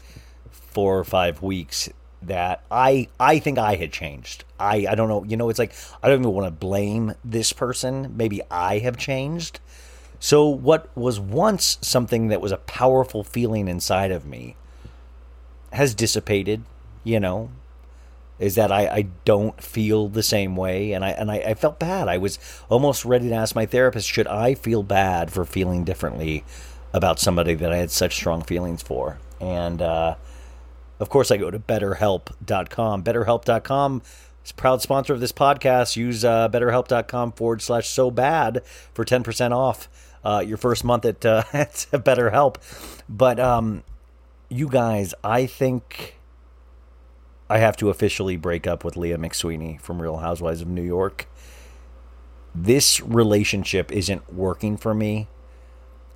four 0.50 0.99
or 0.99 1.05
five 1.05 1.43
weeks 1.43 1.88
that 2.23 2.62
I 2.71 3.09
I 3.19 3.39
think 3.39 3.59
I 3.59 3.77
had 3.77 3.93
changed. 3.93 4.45
I 4.59 4.87
I 4.89 4.95
don't 4.95 5.09
know. 5.09 5.25
You 5.25 5.37
know, 5.37 5.49
it's 5.49 5.59
like 5.59 5.73
I 6.03 6.09
don't 6.09 6.21
even 6.21 6.33
want 6.33 6.47
to 6.47 6.50
blame 6.50 7.15
this 7.25 7.53
person. 7.53 8.15
Maybe 8.17 8.41
I 8.50 8.79
have 8.79 8.97
changed. 8.97 9.61
So 10.19 10.49
what 10.49 10.95
was 10.97 11.19
once 11.19 11.79
something 11.81 12.29
that 12.29 12.41
was 12.43 12.53
a 12.53 12.59
powerful 12.59 13.25
feeling 13.25 13.69
inside 13.69 14.11
of 14.11 14.27
me 14.27 14.57
has 15.73 15.95
dissipated. 15.95 16.62
You 17.05 17.19
know, 17.21 17.50
is 18.39 18.55
that 18.57 18.73
I, 18.73 18.87
I 18.89 19.07
don't 19.25 19.62
feel 19.62 20.09
the 20.09 20.23
same 20.23 20.57
way 20.57 20.93
and 20.93 21.05
I 21.05 21.11
and 21.11 21.31
I, 21.31 21.37
I 21.37 21.55
felt 21.55 21.79
bad. 21.79 22.09
I 22.09 22.19
was 22.19 22.39
almost 22.69 23.05
ready 23.05 23.29
to 23.29 23.35
ask 23.35 23.55
my 23.55 23.67
therapist, 23.67 24.09
should 24.09 24.27
I 24.27 24.55
feel 24.55 24.83
bad 24.83 25.31
for 25.31 25.45
feeling 25.45 25.85
differently 25.85 26.45
about 26.93 27.21
somebody 27.21 27.55
that 27.55 27.73
I 27.73 27.77
had 27.77 27.91
such 27.91 28.15
strong 28.17 28.43
feelings 28.43 28.83
for? 28.83 29.19
And 29.41 29.81
uh, 29.81 30.17
of 31.00 31.09
course 31.09 31.30
I 31.30 31.37
go 31.37 31.50
to 31.50 31.59
betterhelp.com. 31.59 33.02
Betterhelp.com 33.02 34.02
is 34.45 34.52
proud 34.52 34.83
sponsor 34.83 35.12
of 35.12 35.21
this 35.21 35.33
podcast. 35.33 35.97
Use 35.97 36.25
uh, 36.25 36.49
betterhelp.com 36.49 37.33
forward 37.33 37.62
slash 37.62 37.88
so 37.88 38.11
bad 38.11 38.64
for 38.92 39.04
10% 39.04 39.52
off 39.52 39.88
uh, 40.25 40.45
your 40.47 40.59
first 40.59 40.85
month 40.85 41.04
at, 41.04 41.25
uh, 41.25 41.42
at 41.52 41.87
BetterHelp. 41.92 42.57
But 43.09 43.40
um, 43.40 43.83
you 44.49 44.69
guys, 44.69 45.14
I 45.25 45.47
think 45.47 46.19
I 47.49 47.59
have 47.59 47.76
to 47.78 47.90
officially 47.90 48.37
break 48.37 48.66
up 48.66 48.85
with 48.85 48.97
Leah 48.97 49.19
McSweeney 49.19 49.80
from 49.80 50.00
Real 50.00 50.19
Housewives 50.19 50.61
of 50.61 50.69
New 50.69 50.83
York. 50.83 51.26
This 52.54 53.00
relationship 53.00 53.90
isn't 53.92 54.33
working 54.33 54.76
for 54.76 54.95
me. 54.95 55.28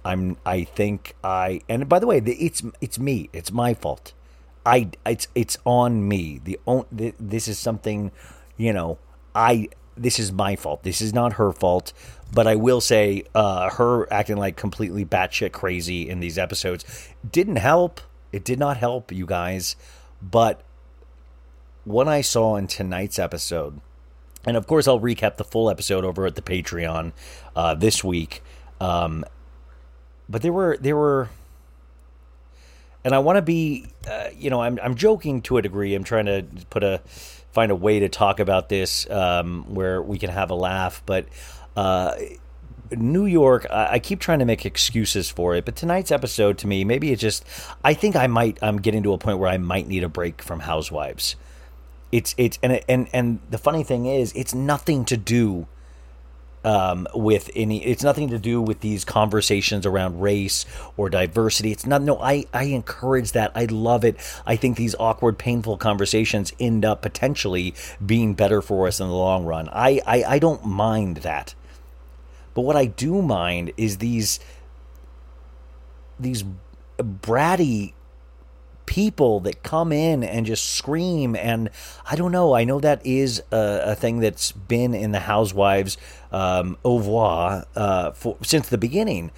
I'm. 0.05 0.37
I 0.45 0.65
think 0.65 1.15
I. 1.25 1.61
And 1.69 1.89
by 1.89 1.99
the 1.99 2.07
way, 2.07 2.19
it's 2.19 2.63
it's 2.81 2.99
me. 2.99 3.31
It's 3.33 3.51
my 3.51 3.73
fault. 3.73 4.13
I. 4.67 4.91
It's 5.07 5.29
it's 5.35 5.59
on 5.65 6.07
me. 6.07 6.41
The. 6.43 6.59
This 7.19 7.49
is 7.49 7.59
something, 7.59 8.11
you 8.57 8.73
know. 8.73 8.99
I. 9.35 9.69
This 9.97 10.19
is 10.19 10.33
my 10.33 10.57
fault. 10.57 10.83
This 10.83 11.01
is 11.01 11.15
not 11.15 11.35
her 11.35 11.53
fault. 11.53 11.93
But 12.33 12.49
I 12.49 12.57
will 12.57 12.81
say, 12.81 13.23
uh, 13.33 13.71
her 13.71 14.13
acting 14.13 14.37
like 14.39 14.57
completely 14.57 15.05
batshit 15.05 15.53
crazy 15.53 16.09
in 16.09 16.19
these 16.19 16.37
episodes 16.37 16.85
didn't 17.31 17.57
help. 17.57 18.01
It 18.33 18.45
did 18.45 18.59
not 18.59 18.77
help, 18.77 19.13
you 19.13 19.25
guys. 19.25 19.77
But 20.21 20.63
what 21.85 22.09
I 22.09 22.23
saw 22.23 22.57
in 22.57 22.67
tonight's 22.67 23.19
episode, 23.21 23.81
and 24.45 24.57
of 24.57 24.67
course 24.67 24.89
I'll 24.89 24.99
recap 24.99 25.37
the 25.37 25.45
full 25.45 25.71
episode 25.71 26.05
over 26.05 26.27
at 26.27 26.35
the 26.35 26.43
Patreon 26.43 27.13
uh, 27.55 27.75
this 27.75 28.03
week. 28.03 28.43
Um, 28.81 29.25
but 30.29 30.43
there 30.43 30.53
were 30.53 30.77
there 30.81 30.97
were, 30.97 31.29
and 33.05 33.15
I 33.15 33.19
want 33.19 33.37
to 33.37 33.43
be, 33.43 33.87
uh, 34.09 34.29
you 34.37 34.51
know, 34.51 34.63
I'm 34.63 34.79
I'm 34.83 34.95
joking 34.95 35.43
to 35.43 35.59
a 35.59 35.63
degree. 35.63 35.95
I'm 35.95 36.05
trying 36.05 36.27
to 36.27 36.45
put 36.71 36.83
a 36.83 37.01
find 37.53 37.71
a 37.71 37.77
way 37.77 38.01
to 38.01 38.09
talk 38.09 38.41
about 38.41 38.69
this 38.69 39.09
um, 39.11 39.65
where 39.75 40.03
we 40.03 40.19
can 40.19 40.31
have 40.31 40.51
a 40.51 40.55
laugh, 40.55 41.03
but. 41.07 41.27
Uh, 41.77 42.15
New 42.91 43.25
York, 43.25 43.67
I, 43.71 43.99
keep 43.99 44.21
trying 44.21 44.39
to 44.39 44.45
make 44.45 44.65
excuses 44.65 45.31
for 45.31 45.57
it, 45.57 45.65
but 45.65 45.75
tonight's 45.75 46.13
episode 46.13 46.59
to 46.59 46.67
me, 46.69 46.85
maybe 46.85 47.11
it 47.11 47.17
just, 47.19 47.45
I 47.83 47.95
think 47.95 48.15
I 48.15 48.27
might, 48.29 48.59
I'm 48.63 48.77
getting 48.77 49.03
to 49.05 49.15
a 49.15 49.19
point 49.19 49.39
where 49.39 49.51
I 49.51 49.57
might 49.57 49.89
need 49.89 50.05
a 50.05 50.09
break 50.09 50.43
from 50.43 50.61
Housewives. 50.61 51.35
It's, 52.13 52.35
it's, 52.39 52.59
and, 52.63 52.81
and, 52.89 53.09
and 53.13 53.41
the 53.51 53.59
funny 53.59 53.83
thing 53.83 54.07
is, 54.07 54.33
it's 54.37 54.55
nothing 54.55 55.05
to 55.07 55.17
do 55.17 55.67
um, 56.65 57.07
with 57.15 57.51
any. 57.55 57.85
It's 57.85 58.03
nothing 58.03 58.31
to 58.31 58.39
do 58.39 58.61
with 58.61 58.81
these 58.81 59.05
conversations 59.05 59.87
around 59.87 60.21
race 60.21 60.65
or 60.97 61.11
diversity. 61.11 61.73
It's 61.73 61.87
not. 61.87 62.03
No, 62.03 62.19
I 62.19 62.45
I 62.53 62.65
encourage 62.65 63.33
that. 63.33 63.53
I 63.55 63.67
love 63.67 64.05
it. 64.05 64.17
I 64.47 64.57
think 64.57 64.77
these 64.77 64.95
awkward, 64.99 65.39
painful 65.39 65.77
conversations 65.77 66.53
end 66.59 66.85
up 66.85 67.03
potentially 67.03 67.75
being 68.05 68.35
better 68.35 68.63
for 68.63 68.87
us 68.87 69.01
in 69.01 69.09
the 69.09 69.15
long 69.15 69.45
run. 69.45 69.69
I 69.73 70.01
I, 70.07 70.25
I 70.25 70.39
don't 70.39 70.65
mind 70.65 71.19
that. 71.19 71.55
But 72.55 72.63
what 72.63 72.77
I 72.77 72.87
do 72.87 73.21
mind 73.21 73.73
is 73.77 73.99
these 73.99 74.41
these 76.19 76.45
bratty 76.99 77.93
people 78.87 79.41
that 79.41 79.63
come 79.63 79.93
in 79.93 80.23
and 80.23 80.45
just 80.45 80.75
scream 80.75 81.35
and 81.35 81.71
i 82.11 82.15
don't 82.15 82.33
know 82.33 82.55
i 82.55 82.65
know 82.65 82.79
that 82.79 83.05
is 83.05 83.43
a, 83.51 83.81
a 83.87 83.95
thing 83.95 84.21
that's 84.21 84.53
been 84.53 84.95
in 84.95 85.11
the 85.11 85.21
housewives 85.21 85.97
um, 86.35 86.77
au 86.85 86.99
revoir 86.99 87.65
uh, 87.77 88.11
for, 88.13 88.37
since 88.43 88.69
the 88.69 88.79
beginning 88.79 89.31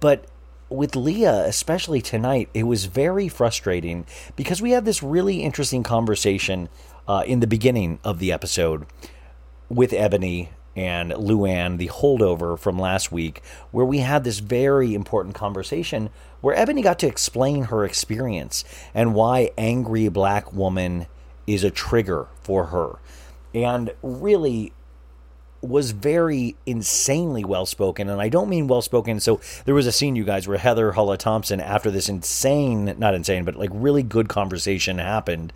but 0.00 0.24
with 0.68 0.96
leah 0.96 1.44
especially 1.46 2.00
tonight 2.00 2.48
it 2.54 2.64
was 2.64 2.86
very 2.86 3.28
frustrating 3.28 4.04
because 4.36 4.60
we 4.60 4.72
had 4.72 4.84
this 4.84 5.02
really 5.02 5.42
interesting 5.42 5.82
conversation 5.82 6.68
uh, 7.06 7.22
in 7.26 7.40
the 7.40 7.46
beginning 7.46 7.98
of 8.04 8.18
the 8.18 8.32
episode 8.32 8.86
with 9.68 9.92
eboni 9.92 10.48
and 10.76 11.10
Luann, 11.10 11.78
the 11.78 11.88
holdover 11.88 12.58
from 12.58 12.78
last 12.78 13.10
week, 13.10 13.42
where 13.70 13.84
we 13.84 13.98
had 13.98 14.24
this 14.24 14.38
very 14.38 14.94
important 14.94 15.34
conversation 15.34 16.10
where 16.40 16.56
Eboni 16.56 16.82
got 16.82 16.98
to 17.00 17.06
explain 17.06 17.64
her 17.64 17.84
experience 17.84 18.64
and 18.94 19.14
why 19.14 19.50
angry 19.58 20.08
black 20.08 20.52
woman 20.52 21.06
is 21.46 21.64
a 21.64 21.70
trigger 21.70 22.28
for 22.42 22.66
her. 22.66 22.98
And 23.52 23.92
really 24.02 24.72
was 25.62 25.90
very 25.90 26.56
insanely 26.66 27.44
well 27.44 27.66
spoken. 27.66 28.08
And 28.08 28.20
I 28.20 28.28
don't 28.28 28.48
mean 28.48 28.66
well 28.66 28.82
spoken. 28.82 29.20
So 29.20 29.40
there 29.64 29.74
was 29.74 29.86
a 29.86 29.92
scene, 29.92 30.16
you 30.16 30.24
guys, 30.24 30.48
where 30.48 30.58
Heather 30.58 30.92
Hulla 30.92 31.18
Thomson, 31.18 31.60
after 31.60 31.90
this 31.90 32.08
insane, 32.08 32.94
not 32.98 33.14
insane, 33.14 33.44
but 33.44 33.56
like 33.56 33.70
really 33.72 34.02
good 34.02 34.28
conversation 34.28 34.98
happened, 34.98 35.52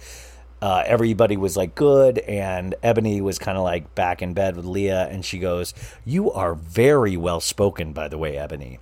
uh, 0.64 0.82
everybody 0.86 1.36
was 1.36 1.58
like 1.58 1.74
good, 1.74 2.18
and 2.20 2.74
Eboni 2.82 3.20
was 3.20 3.38
kind 3.38 3.58
of 3.58 3.64
like 3.64 3.94
back 3.94 4.22
in 4.22 4.32
bed 4.32 4.56
with 4.56 4.64
Leah, 4.64 5.08
and 5.10 5.22
she 5.22 5.38
goes, 5.38 5.74
"You 6.06 6.32
are 6.32 6.54
very 6.54 7.18
well 7.18 7.40
spoken, 7.40 7.92
by 7.92 8.08
the 8.08 8.16
way, 8.16 8.36
Eboni." 8.36 8.78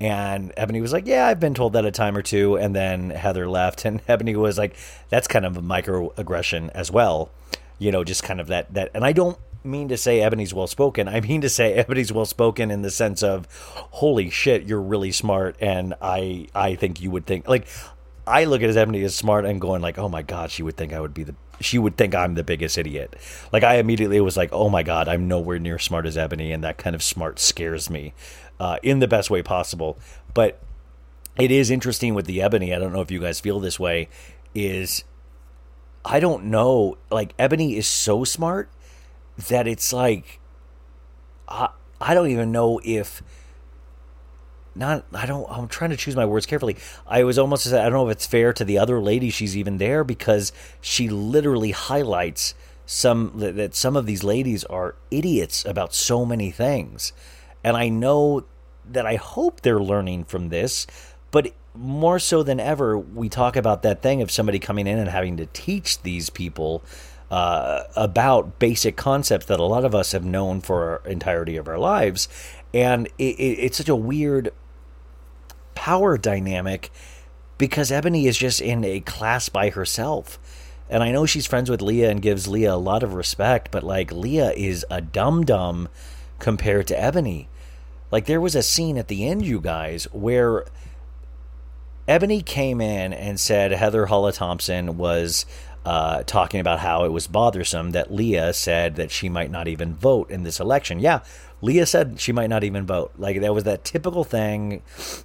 And 0.00 0.52
Eboni 0.56 0.80
was 0.80 0.92
like, 0.92 1.06
"Yeah, 1.06 1.28
I've 1.28 1.38
been 1.38 1.54
told 1.54 1.74
that 1.74 1.84
a 1.84 1.92
time 1.92 2.16
or 2.16 2.22
two. 2.22 2.56
And 2.56 2.74
then 2.74 3.10
Heather 3.10 3.48
left, 3.48 3.84
and 3.84 4.04
Eboni 4.06 4.34
was 4.34 4.58
like, 4.58 4.74
"That's 5.08 5.28
kind 5.28 5.46
of 5.46 5.56
a 5.56 5.62
microaggression 5.62 6.70
as 6.70 6.90
well, 6.90 7.30
you 7.78 7.92
know, 7.92 8.02
just 8.02 8.24
kind 8.24 8.40
of 8.40 8.48
that 8.48 8.74
that." 8.74 8.90
And 8.92 9.04
I 9.04 9.12
don't 9.12 9.38
mean 9.62 9.88
to 9.88 9.96
say 9.96 10.20
Eboni's 10.20 10.54
well 10.54 10.66
spoken. 10.66 11.08
I 11.08 11.20
mean 11.20 11.40
to 11.40 11.48
say 11.48 11.84
Eboni's 11.88 12.12
well 12.12 12.26
spoken 12.26 12.70
in 12.70 12.82
the 12.82 12.90
sense 12.90 13.22
of, 13.22 13.46
"Holy 13.92 14.30
shit, 14.30 14.64
you're 14.64 14.80
really 14.80 15.12
smart," 15.12 15.56
and 15.60 15.94
I 16.00 16.48
I 16.54 16.74
think 16.74 17.00
you 17.00 17.10
would 17.10 17.26
think 17.26 17.48
like 17.48 17.66
I 18.26 18.44
look 18.44 18.62
at 18.62 18.70
Eboni 18.70 19.04
as 19.04 19.14
smart 19.14 19.44
and 19.44 19.60
going 19.60 19.82
like, 19.82 19.98
oh 19.98 20.08
my 20.08 20.22
god, 20.22 20.50
she 20.50 20.62
would 20.62 20.76
think 20.76 20.92
I 20.92 21.00
would 21.00 21.14
be 21.14 21.24
the 21.24 21.34
she 21.60 21.78
would 21.78 21.96
think 21.96 22.14
I'm 22.14 22.34
the 22.34 22.44
biggest 22.44 22.78
idiot. 22.78 23.16
Like 23.52 23.64
I 23.64 23.76
immediately 23.76 24.20
was 24.20 24.36
like, 24.36 24.50
oh 24.52 24.68
my 24.68 24.82
god, 24.82 25.08
I'm 25.08 25.28
nowhere 25.28 25.58
near 25.58 25.78
smart 25.78 26.06
as 26.06 26.16
Eboni, 26.16 26.54
and 26.54 26.64
that 26.64 26.78
kind 26.78 26.94
of 26.94 27.02
smart 27.02 27.38
scares 27.38 27.90
me 27.90 28.14
uh, 28.58 28.78
in 28.82 29.00
the 29.00 29.08
best 29.08 29.30
way 29.30 29.42
possible. 29.42 29.98
But 30.32 30.60
it 31.38 31.50
is 31.50 31.70
interesting 31.70 32.14
with 32.14 32.26
the 32.26 32.38
Eboni. 32.38 32.74
I 32.74 32.78
don't 32.78 32.92
know 32.92 33.02
if 33.02 33.10
you 33.10 33.20
guys 33.20 33.40
feel 33.40 33.60
this 33.60 33.78
way. 33.78 34.08
Is 34.54 35.04
I 36.04 36.20
don't 36.20 36.44
know. 36.44 36.98
Like 37.10 37.36
Eboni 37.36 37.76
is 37.76 37.86
so 37.86 38.24
smart 38.24 38.70
that 39.48 39.66
it's 39.66 39.92
like 39.92 40.40
I 41.48 41.70
I 42.00 42.14
don't 42.14 42.28
even 42.28 42.52
know 42.52 42.80
if 42.84 43.22
not 44.74 45.04
I 45.12 45.26
don't 45.26 45.46
I'm 45.50 45.68
trying 45.68 45.90
to 45.90 45.96
choose 45.96 46.16
my 46.16 46.24
words 46.24 46.46
carefully. 46.46 46.76
I 47.06 47.24
was 47.24 47.38
almost 47.38 47.66
I 47.66 47.82
don't 47.84 47.92
know 47.92 48.08
if 48.08 48.16
it's 48.16 48.26
fair 48.26 48.52
to 48.52 48.64
the 48.64 48.78
other 48.78 49.00
lady 49.00 49.30
she's 49.30 49.56
even 49.56 49.78
there 49.78 50.04
because 50.04 50.52
she 50.80 51.08
literally 51.08 51.72
highlights 51.72 52.54
some 52.86 53.32
that 53.36 53.74
some 53.74 53.96
of 53.96 54.06
these 54.06 54.24
ladies 54.24 54.64
are 54.64 54.96
idiots 55.10 55.64
about 55.64 55.94
so 55.94 56.24
many 56.24 56.50
things. 56.50 57.12
And 57.62 57.76
I 57.76 57.88
know 57.88 58.46
that 58.84 59.06
I 59.06 59.16
hope 59.16 59.60
they're 59.60 59.80
learning 59.80 60.24
from 60.24 60.48
this, 60.48 60.86
but 61.30 61.52
more 61.74 62.18
so 62.18 62.42
than 62.42 62.58
ever 62.58 62.98
we 62.98 63.28
talk 63.28 63.54
about 63.54 63.82
that 63.82 64.02
thing 64.02 64.22
of 64.22 64.30
somebody 64.30 64.58
coming 64.58 64.86
in 64.86 64.98
and 64.98 65.08
having 65.08 65.36
to 65.36 65.46
teach 65.46 66.02
these 66.02 66.30
people 66.30 66.82
uh, 67.30 67.84
about 67.94 68.58
basic 68.58 68.96
concepts 68.96 69.46
that 69.46 69.60
a 69.60 69.64
lot 69.64 69.84
of 69.84 69.94
us 69.94 70.12
have 70.12 70.24
known 70.24 70.60
for 70.60 71.02
our 71.04 71.10
entirety 71.10 71.56
of 71.56 71.68
our 71.68 71.78
lives 71.78 72.28
and 72.72 73.06
it, 73.18 73.36
it, 73.38 73.58
it's 73.58 73.78
such 73.78 73.88
a 73.88 73.96
weird 73.96 74.52
power 75.74 76.18
dynamic 76.18 76.90
because 77.58 77.90
Eboni 77.90 78.24
is 78.26 78.38
just 78.38 78.60
in 78.60 78.84
a 78.84 79.00
class 79.00 79.48
by 79.48 79.70
herself. 79.70 80.38
And 80.88 81.02
I 81.02 81.12
know 81.12 81.26
she's 81.26 81.46
friends 81.46 81.70
with 81.70 81.82
Leah 81.82 82.10
and 82.10 82.22
gives 82.22 82.48
Leah 82.48 82.74
a 82.74 82.76
lot 82.76 83.02
of 83.02 83.14
respect, 83.14 83.70
but 83.70 83.82
like 83.82 84.10
Leah 84.10 84.52
is 84.52 84.84
a 84.90 85.00
dum 85.00 85.44
dum 85.44 85.88
compared 86.38 86.86
to 86.88 86.96
Eboni. 86.96 87.46
Like 88.10 88.26
there 88.26 88.40
was 88.40 88.54
a 88.54 88.62
scene 88.62 88.98
at 88.98 89.08
the 89.08 89.26
end, 89.26 89.44
you 89.44 89.60
guys, 89.60 90.04
where 90.12 90.64
Eboni 92.08 92.44
came 92.44 92.80
in 92.80 93.12
and 93.12 93.38
said 93.38 93.70
Heather 93.70 94.06
Hulla 94.06 94.32
Thomson 94.32 94.96
was 94.96 95.46
uh, 95.84 96.22
talking 96.24 96.60
about 96.60 96.80
how 96.80 97.04
it 97.04 97.12
was 97.12 97.26
bothersome 97.26 97.92
that 97.92 98.12
Leah 98.12 98.52
said 98.52 98.96
that 98.96 99.10
she 99.10 99.28
might 99.28 99.50
not 99.50 99.68
even 99.68 99.94
vote 99.94 100.30
in 100.30 100.42
this 100.42 100.60
election. 100.60 100.98
Yeah, 100.98 101.20
Leah 101.62 101.86
said 101.86 102.20
she 102.20 102.32
might 102.32 102.50
not 102.50 102.64
even 102.64 102.86
vote. 102.86 103.12
Like 103.16 103.40
that 103.40 103.54
was 103.54 103.64
that 103.64 103.84
typical 103.84 104.24
thing, 104.24 104.82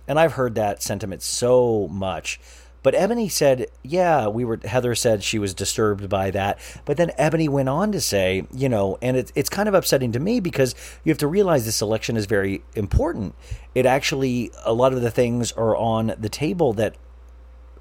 and 0.07 0.19
I've 0.19 0.33
heard 0.33 0.55
that 0.55 0.81
sentiment 0.81 1.21
so 1.21 1.87
much. 1.89 2.39
But 2.85 2.93
Eboni 2.93 3.31
said, 3.31 3.65
yeah, 3.81 4.27
we 4.27 4.45
were. 4.45 4.59
Heather 4.63 4.93
said 4.93 5.23
she 5.23 5.39
was 5.39 5.55
disturbed 5.55 6.07
by 6.07 6.29
that. 6.29 6.59
But 6.85 6.97
then 6.97 7.09
Eboni 7.17 7.49
went 7.49 7.67
on 7.67 7.91
to 7.93 7.99
say, 7.99 8.45
you 8.53 8.69
know, 8.69 8.99
and 9.01 9.17
it's 9.17 9.31
it's 9.33 9.49
kind 9.49 9.67
of 9.67 9.73
upsetting 9.73 10.11
to 10.11 10.19
me 10.19 10.39
because 10.39 10.75
you 11.03 11.09
have 11.09 11.17
to 11.17 11.27
realize 11.27 11.65
this 11.65 11.81
election 11.81 12.15
is 12.15 12.27
very 12.27 12.63
important. 12.75 13.33
It 13.73 13.87
actually, 13.87 14.51
a 14.63 14.71
lot 14.71 14.93
of 14.93 15.01
the 15.01 15.09
things 15.09 15.51
are 15.53 15.75
on 15.75 16.13
the 16.19 16.29
table 16.29 16.73
that, 16.73 16.95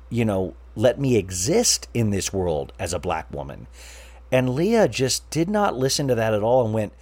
you 0.09 0.25
know, 0.25 0.55
let 0.77 0.99
me 0.99 1.17
exist 1.17 1.89
in 1.95 2.11
this 2.11 2.33
world 2.33 2.73
as 2.79 2.93
a 2.93 2.99
black 2.99 3.33
woman. 3.33 3.67
And 4.33 4.55
Leah 4.55 4.89
just 4.89 5.29
did 5.31 5.49
not 5.49 5.77
listen 5.77 6.09
to 6.09 6.15
that 6.15 6.35
at 6.35 6.43
all 6.43 6.65
and 6.65 6.75
went, 6.75 6.93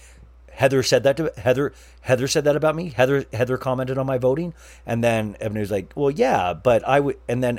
Heather 0.53 0.83
said 0.83 1.03
that 1.05 1.17
to 1.17 1.33
Heather. 1.39 1.73
Heather 2.03 2.29
said 2.29 2.45
that 2.45 2.57
about 2.57 2.77
me. 2.77 2.91
Heather 2.91 3.25
Heather 3.33 3.57
commented 3.57 3.97
on 3.97 4.07
my 4.07 4.19
voting, 4.19 4.53
and 4.87 5.03
then 5.03 5.35
Eboni 5.41 5.61
was 5.61 5.71
like, 5.71 5.93
"Well, 5.95 6.11
yeah, 6.11 6.53
but 6.53 6.87
I 6.87 7.01
would." 7.01 7.17
And 7.27 7.43
then 7.43 7.59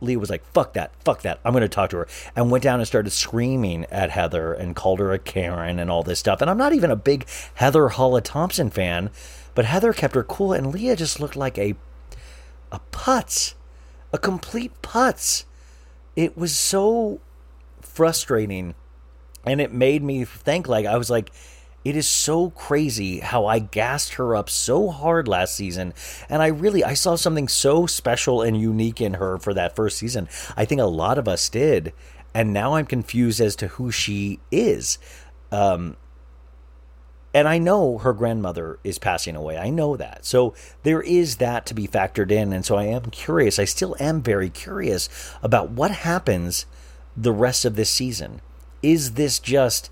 Leah 0.00 0.18
was 0.18 0.28
like, 0.28 0.44
"Fuck 0.52 0.72
that, 0.72 0.90
fuck 1.04 1.22
that. 1.22 1.38
I'm 1.44 1.52
going 1.52 1.62
to 1.62 1.68
talk 1.68 1.90
to 1.90 1.98
her." 1.98 2.08
And 2.34 2.50
went 2.50 2.64
down 2.64 2.80
and 2.80 2.86
started 2.86 3.10
screaming 3.10 3.86
at 3.92 4.10
Heather 4.10 4.52
and 4.52 4.74
called 4.74 4.98
her 4.98 5.12
a 5.12 5.18
Karen 5.20 5.78
and 5.78 5.88
all 5.88 6.02
this 6.02 6.18
stuff. 6.18 6.40
And 6.40 6.50
I'm 6.50 6.58
not 6.58 6.72
even 6.72 6.90
a 6.90 6.96
big 6.96 7.26
Heather 7.54 7.90
Holla 7.90 8.20
Thomson 8.20 8.70
fan, 8.70 9.10
but 9.54 9.64
Heather 9.64 9.92
kept 9.92 10.16
her 10.16 10.24
cool, 10.24 10.52
and 10.52 10.72
Leah 10.72 10.96
just 10.96 11.20
looked 11.20 11.36
like 11.36 11.58
a 11.58 11.76
a 12.72 12.80
putz, 12.90 13.54
a 14.12 14.18
complete 14.18 14.72
putz. 14.82 15.44
It 16.14 16.36
was 16.36 16.56
so 16.56 17.20
frustrating, 17.80 18.74
and 19.44 19.60
it 19.60 19.72
made 19.72 20.02
me 20.02 20.24
think 20.24 20.68
like 20.68 20.86
I 20.86 20.96
was 20.96 21.10
like 21.10 21.32
it 21.84 21.96
is 21.96 22.08
so 22.08 22.50
crazy 22.50 23.18
how 23.20 23.46
I 23.46 23.58
gassed 23.58 24.14
her 24.14 24.36
up 24.36 24.48
so 24.48 24.90
hard 24.90 25.26
last 25.26 25.56
season. 25.56 25.94
And 26.28 26.40
I 26.40 26.46
really, 26.46 26.84
I 26.84 26.94
saw 26.94 27.16
something 27.16 27.48
so 27.48 27.86
special 27.86 28.40
and 28.42 28.60
unique 28.60 29.00
in 29.00 29.14
her 29.14 29.38
for 29.38 29.52
that 29.54 29.74
first 29.74 29.98
season. 29.98 30.28
I 30.56 30.64
think 30.64 30.80
a 30.80 30.84
lot 30.84 31.18
of 31.18 31.26
us 31.26 31.48
did. 31.48 31.92
And 32.34 32.52
now 32.52 32.74
I'm 32.74 32.86
confused 32.86 33.40
as 33.40 33.56
to 33.56 33.68
who 33.68 33.90
she 33.90 34.38
is. 34.50 34.98
Um, 35.50 35.96
and 37.34 37.48
I 37.48 37.58
know 37.58 37.98
her 37.98 38.12
grandmother 38.12 38.78
is 38.84 38.98
passing 38.98 39.36
away. 39.36 39.56
I 39.56 39.70
know 39.70 39.96
that. 39.96 40.24
So 40.26 40.54
there 40.82 41.00
is 41.00 41.36
that 41.36 41.64
to 41.66 41.74
be 41.74 41.88
factored 41.88 42.30
in. 42.30 42.52
And 42.52 42.64
so 42.64 42.76
I 42.76 42.84
am 42.84 43.10
curious. 43.10 43.58
I 43.58 43.64
still 43.64 43.96
am 43.98 44.22
very 44.22 44.50
curious 44.50 45.08
about 45.42 45.70
what 45.70 45.90
happens 45.90 46.66
the 47.16 47.32
rest 47.32 47.64
of 47.64 47.76
this 47.76 47.90
season. 47.90 48.40
Is 48.82 49.12
this 49.12 49.38
just, 49.38 49.90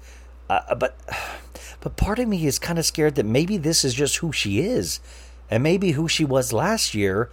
uh, 0.48 0.74
but 0.74 0.98
but 1.80 1.96
part 1.96 2.18
of 2.18 2.28
me 2.28 2.46
is 2.46 2.58
kind 2.58 2.78
of 2.78 2.84
scared 2.84 3.14
that 3.14 3.24
maybe 3.24 3.56
this 3.56 3.84
is 3.84 3.94
just 3.94 4.16
who 4.16 4.32
she 4.32 4.60
is. 4.60 5.00
And 5.50 5.62
maybe 5.62 5.92
who 5.92 6.08
she 6.08 6.24
was 6.24 6.52
last 6.52 6.94
year. 6.94 7.30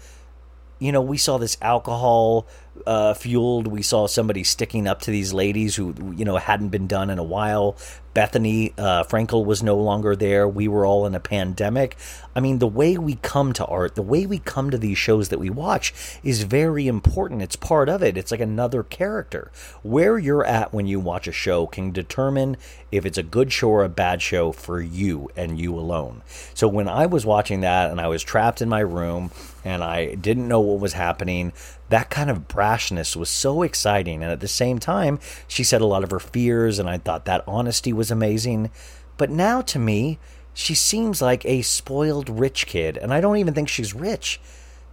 You 0.79 0.91
know, 0.91 1.01
we 1.01 1.17
saw 1.17 1.37
this 1.37 1.57
alcohol 1.61 2.47
uh, 2.85 3.13
fueled. 3.13 3.67
We 3.67 3.81
saw 3.81 4.07
somebody 4.07 4.43
sticking 4.43 4.87
up 4.87 5.01
to 5.01 5.11
these 5.11 5.33
ladies 5.33 5.75
who, 5.75 5.93
you 6.15 6.23
know, 6.23 6.37
hadn't 6.37 6.69
been 6.69 6.87
done 6.87 7.09
in 7.09 7.19
a 7.19 7.23
while. 7.23 7.75
Bethenny 8.17 8.73
uh, 8.79 9.03
Frankel 9.03 9.45
was 9.45 9.61
no 9.61 9.75
longer 9.77 10.15
there. 10.15 10.47
We 10.47 10.67
were 10.67 10.87
all 10.87 11.05
in 11.05 11.13
a 11.13 11.19
pandemic. 11.19 11.95
I 12.35 12.39
mean, 12.39 12.57
the 12.57 12.65
way 12.65 12.97
we 12.97 13.17
come 13.17 13.53
to 13.53 13.65
art, 13.67 13.93
the 13.93 14.01
way 14.01 14.25
we 14.25 14.39
come 14.39 14.71
to 14.71 14.77
these 14.79 14.97
shows 14.97 15.29
that 15.29 15.37
we 15.37 15.51
watch 15.51 15.93
is 16.23 16.41
very 16.41 16.87
important. 16.87 17.43
It's 17.43 17.55
part 17.55 17.89
of 17.89 18.01
it. 18.01 18.17
It's 18.17 18.31
like 18.31 18.39
another 18.39 18.81
character. 18.81 19.51
Where 19.83 20.17
you're 20.17 20.43
at 20.43 20.73
when 20.73 20.87
you 20.87 20.99
watch 20.99 21.27
a 21.27 21.31
show 21.31 21.67
can 21.67 21.91
determine 21.91 22.57
if 22.91 23.05
it's 23.05 23.17
a 23.17 23.23
good 23.23 23.51
show 23.51 23.69
or 23.69 23.83
a 23.83 23.89
bad 23.89 24.21
show 24.21 24.51
for 24.51 24.79
you 24.81 25.29
and 25.35 25.59
you 25.59 25.77
alone. 25.77 26.21
So 26.53 26.67
when 26.67 26.87
I 26.87 27.05
was 27.05 27.25
watching 27.25 27.61
that 27.61 27.91
and 27.91 27.99
I 27.99 28.07
was 28.07 28.23
trapped 28.23 28.61
in 28.61 28.69
my 28.69 28.79
room 28.79 29.31
and 29.65 29.83
I 29.83 30.15
didn't 30.15 30.47
know 30.47 30.61
what 30.61 30.79
was 30.79 30.93
happening, 30.93 31.51
that 31.89 32.09
kind 32.09 32.29
of 32.29 32.47
brashness 32.47 33.15
was 33.15 33.29
so 33.29 33.61
exciting. 33.61 34.23
And 34.23 34.31
at 34.31 34.39
the 34.39 34.47
same 34.47 34.79
time, 34.79 35.19
she 35.47 35.63
said 35.63 35.81
a 35.81 35.85
lot 35.85 36.03
of 36.03 36.11
her 36.11 36.19
fears, 36.19 36.79
and 36.79 36.89
I 36.89 36.97
thought 36.97 37.25
that 37.25 37.43
honesty 37.47 37.91
was 37.91 38.11
amazing. 38.11 38.71
But 39.17 39.29
now 39.29 39.61
to 39.61 39.79
me, 39.79 40.19
she 40.53 40.73
seems 40.73 41.21
like 41.21 41.45
a 41.45 41.61
spoiled 41.61 42.29
rich 42.29 42.65
kid. 42.67 42.97
And 42.97 43.13
I 43.13 43.21
don't 43.21 43.37
even 43.37 43.53
think 43.53 43.69
she's 43.69 43.93
rich, 43.93 44.39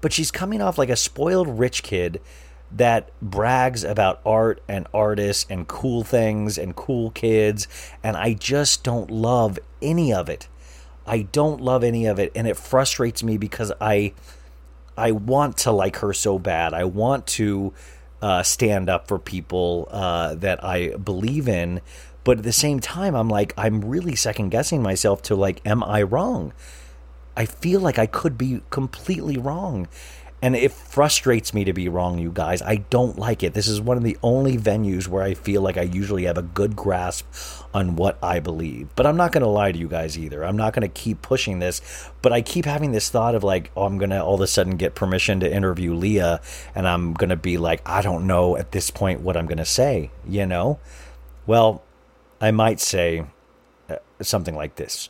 but 0.00 0.12
she's 0.12 0.30
coming 0.30 0.60
off 0.60 0.78
like 0.78 0.90
a 0.90 0.96
spoiled 0.96 1.58
rich 1.58 1.82
kid 1.82 2.20
that 2.74 3.10
brags 3.22 3.84
about 3.84 4.20
art 4.26 4.62
and 4.68 4.86
artists 4.92 5.46
and 5.48 5.66
cool 5.68 6.02
things 6.02 6.58
and 6.58 6.74
cool 6.76 7.10
kids. 7.10 7.68
And 8.02 8.16
I 8.16 8.34
just 8.34 8.84
don't 8.84 9.10
love 9.10 9.58
any 9.80 10.12
of 10.12 10.28
it. 10.28 10.48
I 11.06 11.22
don't 11.22 11.60
love 11.60 11.84
any 11.84 12.06
of 12.06 12.18
it. 12.18 12.32
And 12.34 12.46
it 12.46 12.56
frustrates 12.56 13.22
me 13.22 13.38
because 13.38 13.72
I. 13.80 14.12
I 14.96 15.10
want 15.10 15.56
to 15.58 15.72
like 15.72 15.96
her 15.96 16.12
so 16.12 16.38
bad. 16.38 16.72
I 16.72 16.84
want 16.84 17.26
to 17.26 17.72
uh, 18.22 18.42
stand 18.42 18.88
up 18.88 19.08
for 19.08 19.18
people 19.18 19.88
uh, 19.90 20.34
that 20.36 20.64
I 20.64 20.90
believe 20.96 21.48
in, 21.48 21.80
but 22.24 22.38
at 22.38 22.44
the 22.44 22.52
same 22.52 22.80
time, 22.80 23.14
I'm 23.14 23.28
like, 23.28 23.52
I'm 23.56 23.82
really 23.82 24.16
second 24.16 24.48
guessing 24.48 24.82
myself 24.82 25.20
to 25.22 25.34
like, 25.34 25.60
am 25.66 25.84
I 25.84 26.02
wrong? 26.02 26.54
I 27.36 27.44
feel 27.44 27.80
like 27.80 27.98
I 27.98 28.06
could 28.06 28.38
be 28.38 28.62
completely 28.70 29.36
wrong. 29.36 29.88
And 30.44 30.54
it 30.54 30.72
frustrates 30.72 31.54
me 31.54 31.64
to 31.64 31.72
be 31.72 31.88
wrong, 31.88 32.18
you 32.18 32.30
guys. 32.30 32.60
I 32.60 32.76
don't 32.76 33.18
like 33.18 33.42
it. 33.42 33.54
This 33.54 33.66
is 33.66 33.80
one 33.80 33.96
of 33.96 34.02
the 34.02 34.18
only 34.22 34.58
venues 34.58 35.08
where 35.08 35.22
I 35.22 35.32
feel 35.32 35.62
like 35.62 35.78
I 35.78 35.84
usually 35.84 36.24
have 36.24 36.36
a 36.36 36.42
good 36.42 36.76
grasp 36.76 37.24
on 37.72 37.96
what 37.96 38.18
I 38.22 38.40
believe. 38.40 38.88
But 38.94 39.06
I'm 39.06 39.16
not 39.16 39.32
going 39.32 39.42
to 39.42 39.48
lie 39.48 39.72
to 39.72 39.78
you 39.78 39.88
guys 39.88 40.18
either. 40.18 40.44
I'm 40.44 40.58
not 40.58 40.74
going 40.74 40.82
to 40.82 40.88
keep 40.88 41.22
pushing 41.22 41.60
this. 41.60 42.10
But 42.20 42.34
I 42.34 42.42
keep 42.42 42.66
having 42.66 42.92
this 42.92 43.08
thought 43.08 43.34
of 43.34 43.42
like, 43.42 43.70
oh, 43.74 43.84
I'm 43.86 43.96
going 43.96 44.10
to 44.10 44.22
all 44.22 44.34
of 44.34 44.42
a 44.42 44.46
sudden 44.46 44.76
get 44.76 44.94
permission 44.94 45.40
to 45.40 45.50
interview 45.50 45.94
Leah. 45.94 46.42
And 46.74 46.86
I'm 46.86 47.14
going 47.14 47.30
to 47.30 47.36
be 47.36 47.56
like, 47.56 47.80
I 47.86 48.02
don't 48.02 48.26
know 48.26 48.58
at 48.58 48.70
this 48.70 48.90
point 48.90 49.22
what 49.22 49.38
I'm 49.38 49.46
going 49.46 49.56
to 49.56 49.64
say, 49.64 50.10
you 50.28 50.44
know? 50.44 50.78
Well, 51.46 51.82
I 52.38 52.50
might 52.50 52.80
say 52.80 53.24
uh, 53.88 53.96
something 54.20 54.54
like 54.54 54.76
this. 54.76 55.08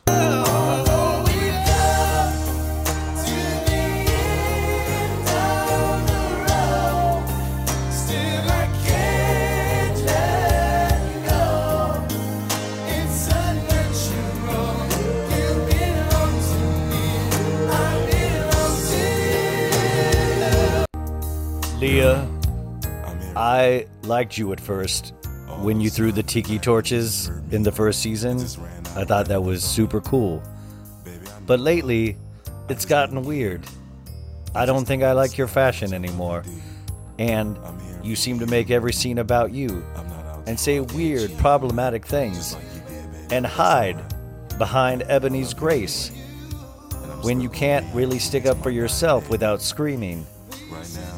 I 23.35 23.87
liked 24.03 24.37
you 24.37 24.53
at 24.53 24.59
first 24.59 25.13
when 25.59 25.81
you 25.81 25.89
threw 25.89 26.11
the 26.11 26.23
tiki 26.23 26.57
torches 26.57 27.27
in 27.51 27.63
the 27.63 27.71
first 27.71 28.01
season. 28.01 28.39
I 28.95 29.03
thought 29.03 29.27
that 29.27 29.43
was 29.43 29.63
super 29.63 29.99
cool. 29.99 30.41
But 31.45 31.59
lately, 31.59 32.17
it's 32.69 32.85
gotten 32.85 33.23
weird. 33.23 33.63
I 34.55 34.65
don't 34.65 34.85
think 34.85 35.03
I 35.03 35.11
like 35.11 35.37
your 35.37 35.47
fashion 35.47 35.93
anymore. 35.93 36.43
And 37.19 37.57
you 38.03 38.15
seem 38.15 38.39
to 38.39 38.45
make 38.45 38.71
every 38.71 38.93
scene 38.93 39.17
about 39.17 39.51
you 39.51 39.83
and 40.47 40.59
say 40.59 40.79
weird, 40.79 41.35
problematic 41.37 42.05
things 42.05 42.55
and 43.31 43.45
hide 43.45 44.01
behind 44.57 45.01
Eboni's 45.03 45.53
grace 45.53 46.11
when 47.21 47.41
you 47.41 47.49
can't 47.49 47.85
really 47.93 48.19
stick 48.19 48.45
up 48.45 48.61
for 48.63 48.69
yourself 48.69 49.29
without 49.29 49.61
screaming. 49.61 50.25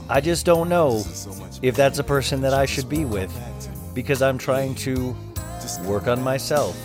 I 0.09 0.21
just 0.21 0.45
don't 0.45 0.69
know 0.69 1.03
if 1.61 1.75
that's 1.75 1.99
a 1.99 2.03
person 2.03 2.41
that 2.41 2.53
I 2.53 2.65
should 2.65 2.89
be 2.89 3.05
with 3.05 3.33
because 3.93 4.21
I'm 4.21 4.37
trying 4.37 4.75
to 4.75 5.15
work 5.83 6.07
on 6.07 6.21
myself. 6.21 6.77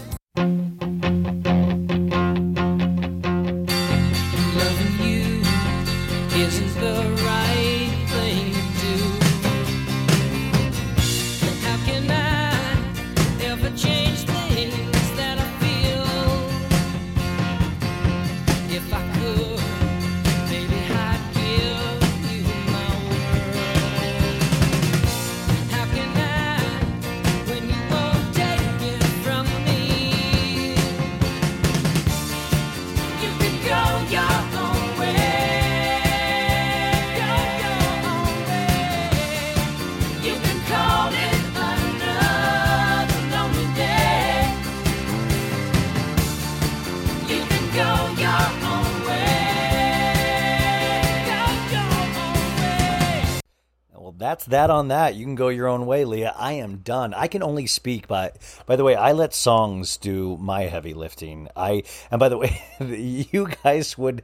That 54.52 54.70
on 54.70 54.88
that. 54.88 55.14
You 55.14 55.24
can 55.24 55.34
go 55.34 55.48
your 55.48 55.68
own 55.68 55.86
way, 55.86 56.04
Leah. 56.04 56.34
I 56.36 56.54
am 56.54 56.78
done. 56.78 57.12
I 57.12 57.26
can 57.26 57.42
only 57.42 57.66
speak 57.66 58.08
by. 58.08 58.32
By 58.66 58.76
the 58.76 58.84
way, 58.84 58.94
I 58.94 59.12
let 59.12 59.34
songs 59.34 59.96
do 59.96 60.36
my 60.38 60.62
heavy 60.62 60.94
lifting. 60.94 61.48
I 61.56 61.82
and 62.10 62.18
by 62.18 62.28
the 62.28 62.38
way, 62.38 62.62
you 62.80 63.48
guys 63.62 63.98
would 63.98 64.22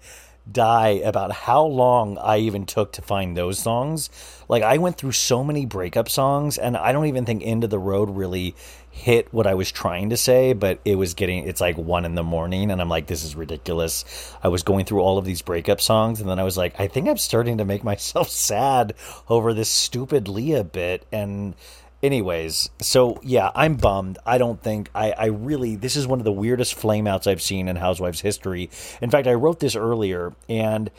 die 0.50 1.00
about 1.04 1.32
how 1.32 1.64
long 1.64 2.16
I 2.18 2.38
even 2.38 2.64
took 2.64 2.92
to 2.92 3.02
find 3.02 3.36
those 3.36 3.58
songs. 3.58 4.08
Like 4.48 4.62
I 4.62 4.78
went 4.78 4.96
through 4.96 5.12
so 5.12 5.44
many 5.44 5.66
breakup 5.66 6.08
songs, 6.08 6.58
and 6.58 6.76
I 6.76 6.92
don't 6.92 7.06
even 7.06 7.24
think 7.24 7.42
"End 7.44 7.64
of 7.64 7.70
the 7.70 7.78
Road" 7.78 8.10
really 8.10 8.54
hit 8.98 9.32
what 9.32 9.46
I 9.46 9.54
was 9.54 9.70
trying 9.70 10.10
to 10.10 10.16
say, 10.16 10.52
but 10.52 10.80
it 10.84 10.96
was 10.96 11.14
getting 11.14 11.46
it's 11.46 11.60
like 11.60 11.78
one 11.78 12.04
in 12.04 12.16
the 12.16 12.24
morning 12.24 12.70
and 12.70 12.80
I'm 12.80 12.88
like, 12.88 13.06
this 13.06 13.24
is 13.24 13.36
ridiculous. 13.36 14.04
I 14.42 14.48
was 14.48 14.64
going 14.64 14.84
through 14.84 15.00
all 15.00 15.18
of 15.18 15.24
these 15.24 15.40
breakup 15.40 15.80
songs 15.80 16.20
and 16.20 16.28
then 16.28 16.38
I 16.38 16.42
was 16.42 16.56
like, 16.56 16.78
I 16.80 16.88
think 16.88 17.08
I'm 17.08 17.16
starting 17.16 17.58
to 17.58 17.64
make 17.64 17.84
myself 17.92 18.28
sad 18.28 18.94
over 19.28 19.54
this 19.54 19.70
stupid 19.70 20.26
Leah 20.26 20.64
bit 20.64 21.06
and 21.12 21.54
anyways, 22.02 22.70
so 22.80 23.20
yeah, 23.22 23.50
I'm 23.54 23.76
bummed. 23.76 24.18
I 24.26 24.36
don't 24.36 24.60
think 24.62 24.90
I, 24.94 25.12
I 25.12 25.26
really 25.26 25.76
this 25.76 25.94
is 25.94 26.06
one 26.06 26.18
of 26.18 26.24
the 26.24 26.32
weirdest 26.32 26.76
flameouts 26.76 27.26
I've 27.26 27.42
seen 27.42 27.68
in 27.68 27.76
Housewives 27.76 28.20
history. 28.20 28.68
In 29.00 29.10
fact, 29.10 29.28
I 29.28 29.34
wrote 29.34 29.60
this 29.60 29.76
earlier 29.76 30.34
and 30.48 30.90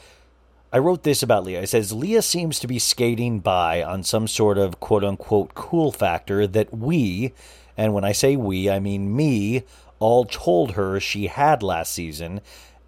I 0.71 0.77
wrote 0.77 1.01
this 1.03 1.23
about 1.23 1.45
Leah. 1.45 1.63
It 1.63 1.67
says 1.67 1.91
Leah 1.91 2.21
seems 2.21 2.59
to 2.59 2.67
be 2.67 2.77
skating 2.77 3.39
by 3.39 3.81
on 3.81 4.03
some 4.03 4.27
sort 4.27 4.57
of 4.57 4.79
quote 4.79 5.03
unquote 5.03 5.55
cool 5.55 5.91
factor 5.91 6.45
that 6.45 6.71
we, 6.71 7.33
and 7.79 7.93
when 7.93 8.03
I 8.03 8.11
say 8.11 8.35
we, 8.35 8.69
I 8.69 8.81
mean 8.81 9.15
me, 9.15 9.63
all 9.99 10.25
told 10.25 10.71
her 10.73 10.99
she 10.99 11.27
had 11.27 11.63
last 11.63 11.93
season. 11.93 12.41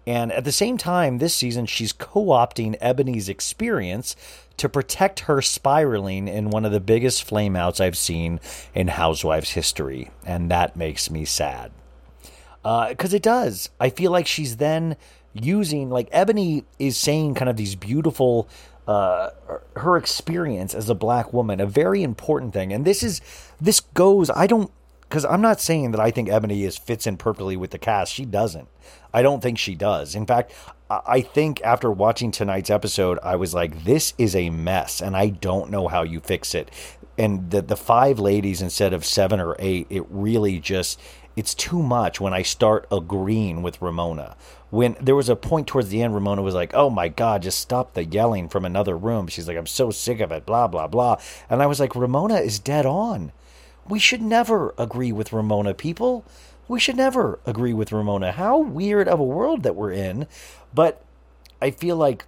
And 0.06 0.30
at 0.30 0.44
the 0.44 0.52
same 0.52 0.76
time, 0.76 1.16
this 1.16 1.34
season, 1.34 1.64
she's 1.64 1.94
co 1.94 2.26
opting 2.26 2.78
Eboni's 2.78 3.26
experience 3.26 4.14
to 4.58 4.68
protect 4.68 5.20
her 5.20 5.40
spiraling 5.40 6.28
in 6.28 6.50
one 6.50 6.66
of 6.66 6.72
the 6.72 6.80
biggest 6.80 7.26
flameouts 7.26 7.80
I've 7.80 7.96
seen 7.96 8.38
in 8.74 8.88
Housewives 8.88 9.52
history. 9.52 10.10
And 10.26 10.50
that 10.50 10.76
makes 10.76 11.10
me 11.10 11.24
sad 11.24 11.72
because 12.62 13.14
it 13.14 13.22
does. 13.22 13.70
I 13.80 13.88
feel 13.88 14.12
like 14.12 14.26
she's 14.26 14.58
then 14.58 14.98
using 15.32 15.88
like 15.88 16.10
Eboni 16.10 16.64
is 16.78 16.98
saying 16.98 17.36
kind 17.36 17.48
of 17.48 17.56
these 17.56 17.76
beautiful 17.76 18.46
uh 18.86 19.30
her 19.76 19.96
experience 19.96 20.74
as 20.74 20.90
a 20.90 20.94
black 20.94 21.32
woman 21.32 21.60
a 21.60 21.66
very 21.66 22.02
important 22.02 22.52
thing 22.52 22.72
and 22.72 22.84
this 22.84 23.02
is 23.04 23.20
this 23.60 23.78
goes 23.78 24.28
I 24.28 24.48
don't 24.48 24.72
because 25.12 25.26
I'm 25.26 25.42
not 25.42 25.60
saying 25.60 25.90
that 25.90 26.00
I 26.00 26.10
think 26.10 26.30
Eboni 26.30 26.66
is 26.66 26.78
fits 26.78 27.06
in 27.06 27.18
perfectly 27.18 27.54
with 27.54 27.70
the 27.70 27.78
cast. 27.78 28.14
She 28.14 28.24
doesn't. 28.24 28.66
I 29.12 29.20
don't 29.20 29.42
think 29.42 29.58
she 29.58 29.74
does. 29.74 30.14
In 30.14 30.24
fact, 30.24 30.54
I 30.88 31.20
think 31.20 31.60
after 31.60 31.90
watching 31.90 32.30
tonight's 32.30 32.70
episode, 32.70 33.18
I 33.22 33.36
was 33.36 33.52
like, 33.52 33.84
this 33.84 34.14
is 34.16 34.34
a 34.34 34.48
mess, 34.48 35.02
and 35.02 35.14
I 35.14 35.28
don't 35.28 35.70
know 35.70 35.88
how 35.88 36.02
you 36.02 36.20
fix 36.20 36.54
it. 36.54 36.70
And 37.18 37.50
the 37.50 37.60
the 37.60 37.76
five 37.76 38.20
ladies 38.20 38.62
instead 38.62 38.94
of 38.94 39.04
seven 39.04 39.38
or 39.38 39.54
eight, 39.58 39.86
it 39.90 40.06
really 40.08 40.58
just 40.58 40.98
it's 41.36 41.52
too 41.52 41.82
much 41.82 42.18
when 42.18 42.32
I 42.32 42.40
start 42.40 42.86
agreeing 42.90 43.60
with 43.60 43.82
Ramona. 43.82 44.34
When 44.70 44.96
there 44.98 45.14
was 45.14 45.28
a 45.28 45.36
point 45.36 45.66
towards 45.66 45.90
the 45.90 46.00
end, 46.00 46.14
Ramona 46.14 46.40
was 46.40 46.54
like, 46.54 46.72
"Oh 46.72 46.88
my 46.88 47.08
God, 47.08 47.42
just 47.42 47.60
stop 47.60 47.92
the 47.92 48.06
yelling 48.06 48.48
from 48.48 48.64
another 48.64 48.96
room." 48.96 49.26
She's 49.26 49.46
like, 49.46 49.58
"I'm 49.58 49.66
so 49.66 49.90
sick 49.90 50.20
of 50.20 50.32
it." 50.32 50.46
Blah 50.46 50.68
blah 50.68 50.86
blah. 50.86 51.18
And 51.50 51.62
I 51.62 51.66
was 51.66 51.80
like, 51.80 51.94
Ramona 51.94 52.36
is 52.36 52.58
dead 52.58 52.86
on. 52.86 53.32
We 53.88 53.98
should 53.98 54.22
never 54.22 54.74
agree 54.78 55.12
with 55.12 55.32
Ramona, 55.32 55.74
people. 55.74 56.24
We 56.68 56.80
should 56.80 56.96
never 56.96 57.40
agree 57.44 57.72
with 57.72 57.92
Ramona. 57.92 58.32
How 58.32 58.58
weird 58.58 59.08
of 59.08 59.20
a 59.20 59.24
world 59.24 59.62
that 59.64 59.74
we're 59.74 59.92
in. 59.92 60.26
But 60.72 61.04
I 61.60 61.70
feel 61.70 61.96
like 61.96 62.24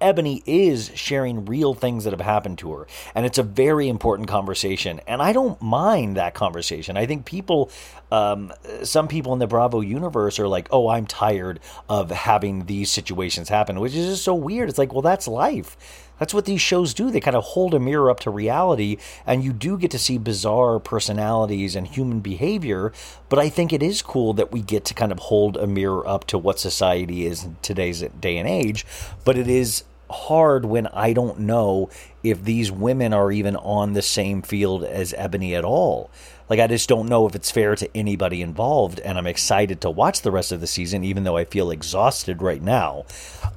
Eboni 0.00 0.42
is 0.46 0.90
sharing 0.94 1.44
real 1.44 1.74
things 1.74 2.04
that 2.04 2.12
have 2.12 2.20
happened 2.20 2.58
to 2.58 2.72
her. 2.72 2.86
And 3.14 3.26
it's 3.26 3.38
a 3.38 3.42
very 3.42 3.88
important 3.88 4.28
conversation. 4.28 5.00
And 5.06 5.20
I 5.20 5.32
don't 5.32 5.60
mind 5.60 6.16
that 6.16 6.34
conversation. 6.34 6.96
I 6.96 7.06
think 7.06 7.26
people, 7.26 7.70
um, 8.10 8.52
some 8.82 9.08
people 9.08 9.32
in 9.32 9.38
the 9.38 9.46
Bravo 9.46 9.80
universe 9.80 10.38
are 10.38 10.48
like, 10.48 10.68
oh, 10.70 10.88
I'm 10.88 11.06
tired 11.06 11.60
of 11.88 12.10
having 12.10 12.66
these 12.66 12.90
situations 12.90 13.48
happen, 13.48 13.78
which 13.78 13.94
is 13.94 14.06
just 14.06 14.24
so 14.24 14.34
weird. 14.34 14.68
It's 14.68 14.78
like, 14.78 14.92
well, 14.92 15.02
that's 15.02 15.28
life. 15.28 15.76
That's 16.20 16.32
what 16.32 16.44
these 16.44 16.60
shows 16.60 16.94
do. 16.94 17.10
They 17.10 17.18
kind 17.18 17.34
of 17.34 17.42
hold 17.42 17.74
a 17.74 17.80
mirror 17.80 18.10
up 18.10 18.20
to 18.20 18.30
reality, 18.30 18.98
and 19.26 19.42
you 19.42 19.52
do 19.52 19.76
get 19.76 19.90
to 19.90 19.98
see 19.98 20.18
bizarre 20.18 20.78
personalities 20.78 21.74
and 21.74 21.88
human 21.88 22.20
behavior. 22.20 22.92
But 23.28 23.40
I 23.40 23.48
think 23.48 23.72
it 23.72 23.82
is 23.82 24.02
cool 24.02 24.34
that 24.34 24.52
we 24.52 24.60
get 24.60 24.84
to 24.84 24.94
kind 24.94 25.10
of 25.10 25.18
hold 25.18 25.56
a 25.56 25.66
mirror 25.66 26.06
up 26.06 26.26
to 26.28 26.38
what 26.38 26.60
society 26.60 27.26
is 27.26 27.42
in 27.42 27.56
today's 27.62 28.02
day 28.20 28.36
and 28.36 28.48
age. 28.48 28.86
But 29.24 29.36
it 29.36 29.48
is 29.48 29.82
hard 30.10 30.64
when 30.64 30.88
I 30.88 31.12
don't 31.12 31.40
know 31.40 31.88
if 32.22 32.44
these 32.44 32.70
women 32.70 33.12
are 33.12 33.32
even 33.32 33.56
on 33.56 33.92
the 33.94 34.02
same 34.02 34.42
field 34.42 34.84
as 34.84 35.12
Eboni 35.12 35.56
at 35.56 35.64
all. 35.64 36.10
Like, 36.48 36.58
I 36.58 36.66
just 36.66 36.88
don't 36.88 37.08
know 37.08 37.28
if 37.28 37.36
it's 37.36 37.50
fair 37.50 37.76
to 37.76 37.96
anybody 37.96 38.42
involved, 38.42 38.98
and 39.00 39.16
I'm 39.16 39.28
excited 39.28 39.80
to 39.82 39.90
watch 39.90 40.22
the 40.22 40.32
rest 40.32 40.50
of 40.50 40.60
the 40.60 40.66
season, 40.66 41.04
even 41.04 41.22
though 41.22 41.36
I 41.36 41.44
feel 41.44 41.70
exhausted 41.70 42.42
right 42.42 42.60
now. 42.60 43.04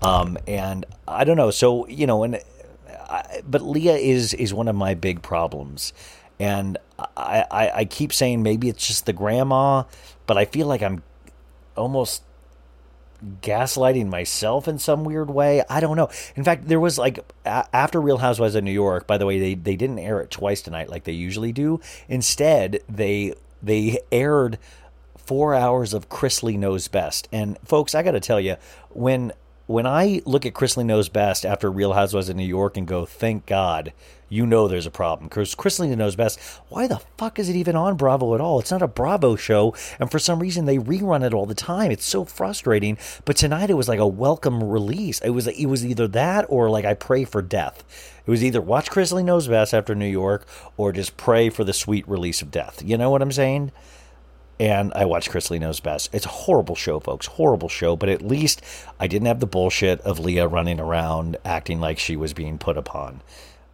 Um, 0.03 0.37
and 0.47 0.85
I 1.07 1.23
don't 1.23 1.35
know. 1.35 1.49
So, 1.49 1.87
you 1.87 2.05
know, 2.05 2.23
and 2.23 2.39
But 3.47 3.61
Leah 3.61 3.97
is 3.97 4.33
is 4.33 4.53
one 4.53 4.67
of 4.67 4.75
my 4.75 4.93
big 4.93 5.21
problems, 5.21 5.93
and 6.39 6.77
I, 6.99 7.45
I 7.51 7.71
I 7.75 7.85
keep 7.85 8.13
saying 8.13 8.43
maybe 8.43 8.69
it's 8.69 8.85
just 8.85 9.05
the 9.05 9.13
grandma, 9.13 9.83
but 10.25 10.37
I 10.37 10.45
feel 10.45 10.67
like 10.67 10.81
I'm 10.81 11.03
almost 11.75 12.23
gaslighting 13.41 14.09
myself 14.09 14.67
in 14.67 14.77
some 14.79 15.03
weird 15.03 15.29
way. 15.29 15.63
I 15.69 15.79
don't 15.79 15.95
know. 15.95 16.09
In 16.35 16.43
fact, 16.43 16.67
there 16.67 16.79
was 16.79 16.97
like 16.97 17.19
a- 17.45 17.65
after 17.73 18.01
Real 18.01 18.17
Housewives 18.17 18.55
of 18.55 18.63
New 18.63 18.71
York. 18.71 19.07
By 19.07 19.17
the 19.17 19.25
way, 19.25 19.39
they 19.39 19.53
they 19.55 19.75
didn't 19.75 19.99
air 19.99 20.19
it 20.21 20.31
twice 20.31 20.61
tonight 20.61 20.89
like 20.89 21.03
they 21.03 21.13
usually 21.13 21.51
do. 21.51 21.79
Instead, 22.09 22.79
they 22.89 23.33
they 23.61 23.99
aired 24.11 24.59
four 25.17 25.55
hours 25.55 25.93
of 25.93 26.09
Chrisley 26.09 26.57
Knows 26.57 26.87
Best. 26.87 27.29
And 27.31 27.57
folks, 27.63 27.95
I 27.95 28.03
got 28.03 28.11
to 28.11 28.19
tell 28.19 28.39
you, 28.41 28.57
when 28.89 29.31
when 29.65 29.85
I 29.87 30.21
look 30.25 30.45
at 30.45 30.53
Chrisley 30.53 30.85
Knows 30.85 31.09
Best 31.09 31.45
after 31.45 31.71
Real 31.71 31.93
Housewives 31.93 32.29
of 32.29 32.35
New 32.35 32.45
York 32.45 32.75
and 32.75 32.87
go, 32.87 33.05
thank 33.05 33.45
God, 33.45 33.93
you 34.27 34.45
know 34.45 34.67
there's 34.67 34.85
a 34.85 34.91
problem. 34.91 35.29
Because 35.29 35.55
Chrisley 35.55 35.95
Knows 35.95 36.15
Best, 36.15 36.39
why 36.67 36.87
the 36.87 36.99
fuck 37.17 37.39
is 37.39 37.49
it 37.49 37.55
even 37.55 37.75
on 37.75 37.95
Bravo 37.95 38.35
at 38.35 38.41
all? 38.41 38.59
It's 38.59 38.71
not 38.71 38.81
a 38.81 38.87
Bravo 38.87 39.35
show. 39.35 39.73
And 39.99 40.11
for 40.11 40.19
some 40.19 40.39
reason, 40.39 40.65
they 40.65 40.79
rerun 40.79 41.23
it 41.23 41.33
all 41.33 41.45
the 41.45 41.55
time. 41.55 41.91
It's 41.91 42.05
so 42.05 42.25
frustrating. 42.25 42.97
But 43.25 43.37
tonight, 43.37 43.69
it 43.69 43.75
was 43.75 43.87
like 43.87 43.99
a 43.99 44.07
welcome 44.07 44.63
release. 44.63 45.21
It 45.21 45.29
was, 45.29 45.47
it 45.47 45.67
was 45.67 45.85
either 45.85 46.07
that 46.09 46.45
or 46.49 46.69
like 46.69 46.85
I 46.85 46.93
pray 46.93 47.23
for 47.23 47.41
death. 47.41 47.83
It 48.25 48.31
was 48.31 48.43
either 48.43 48.61
watch 48.61 48.89
Chrisley 48.89 49.23
Knows 49.23 49.47
Best 49.47 49.73
after 49.73 49.95
New 49.95 50.07
York 50.07 50.45
or 50.75 50.91
just 50.91 51.15
pray 51.15 51.49
for 51.49 51.63
the 51.63 51.73
sweet 51.73 52.07
release 52.07 52.41
of 52.41 52.51
death. 52.51 52.81
You 52.83 52.97
know 52.97 53.09
what 53.09 53.21
I'm 53.21 53.31
saying? 53.31 53.71
And 54.59 54.93
I 54.93 55.05
watched 55.05 55.31
Chrisley 55.31 55.59
Knows 55.59 55.79
Best. 55.79 56.13
It's 56.13 56.25
a 56.25 56.29
horrible 56.29 56.75
show, 56.75 56.99
folks. 56.99 57.25
Horrible 57.25 57.69
show, 57.69 57.95
but 57.95 58.09
at 58.09 58.21
least 58.21 58.61
I 58.99 59.07
didn't 59.07 59.27
have 59.27 59.39
the 59.39 59.47
bullshit 59.47 59.99
of 60.01 60.19
Leah 60.19 60.47
running 60.47 60.79
around 60.79 61.37
acting 61.43 61.79
like 61.79 61.97
she 61.99 62.15
was 62.15 62.33
being 62.33 62.57
put 62.57 62.77
upon. 62.77 63.21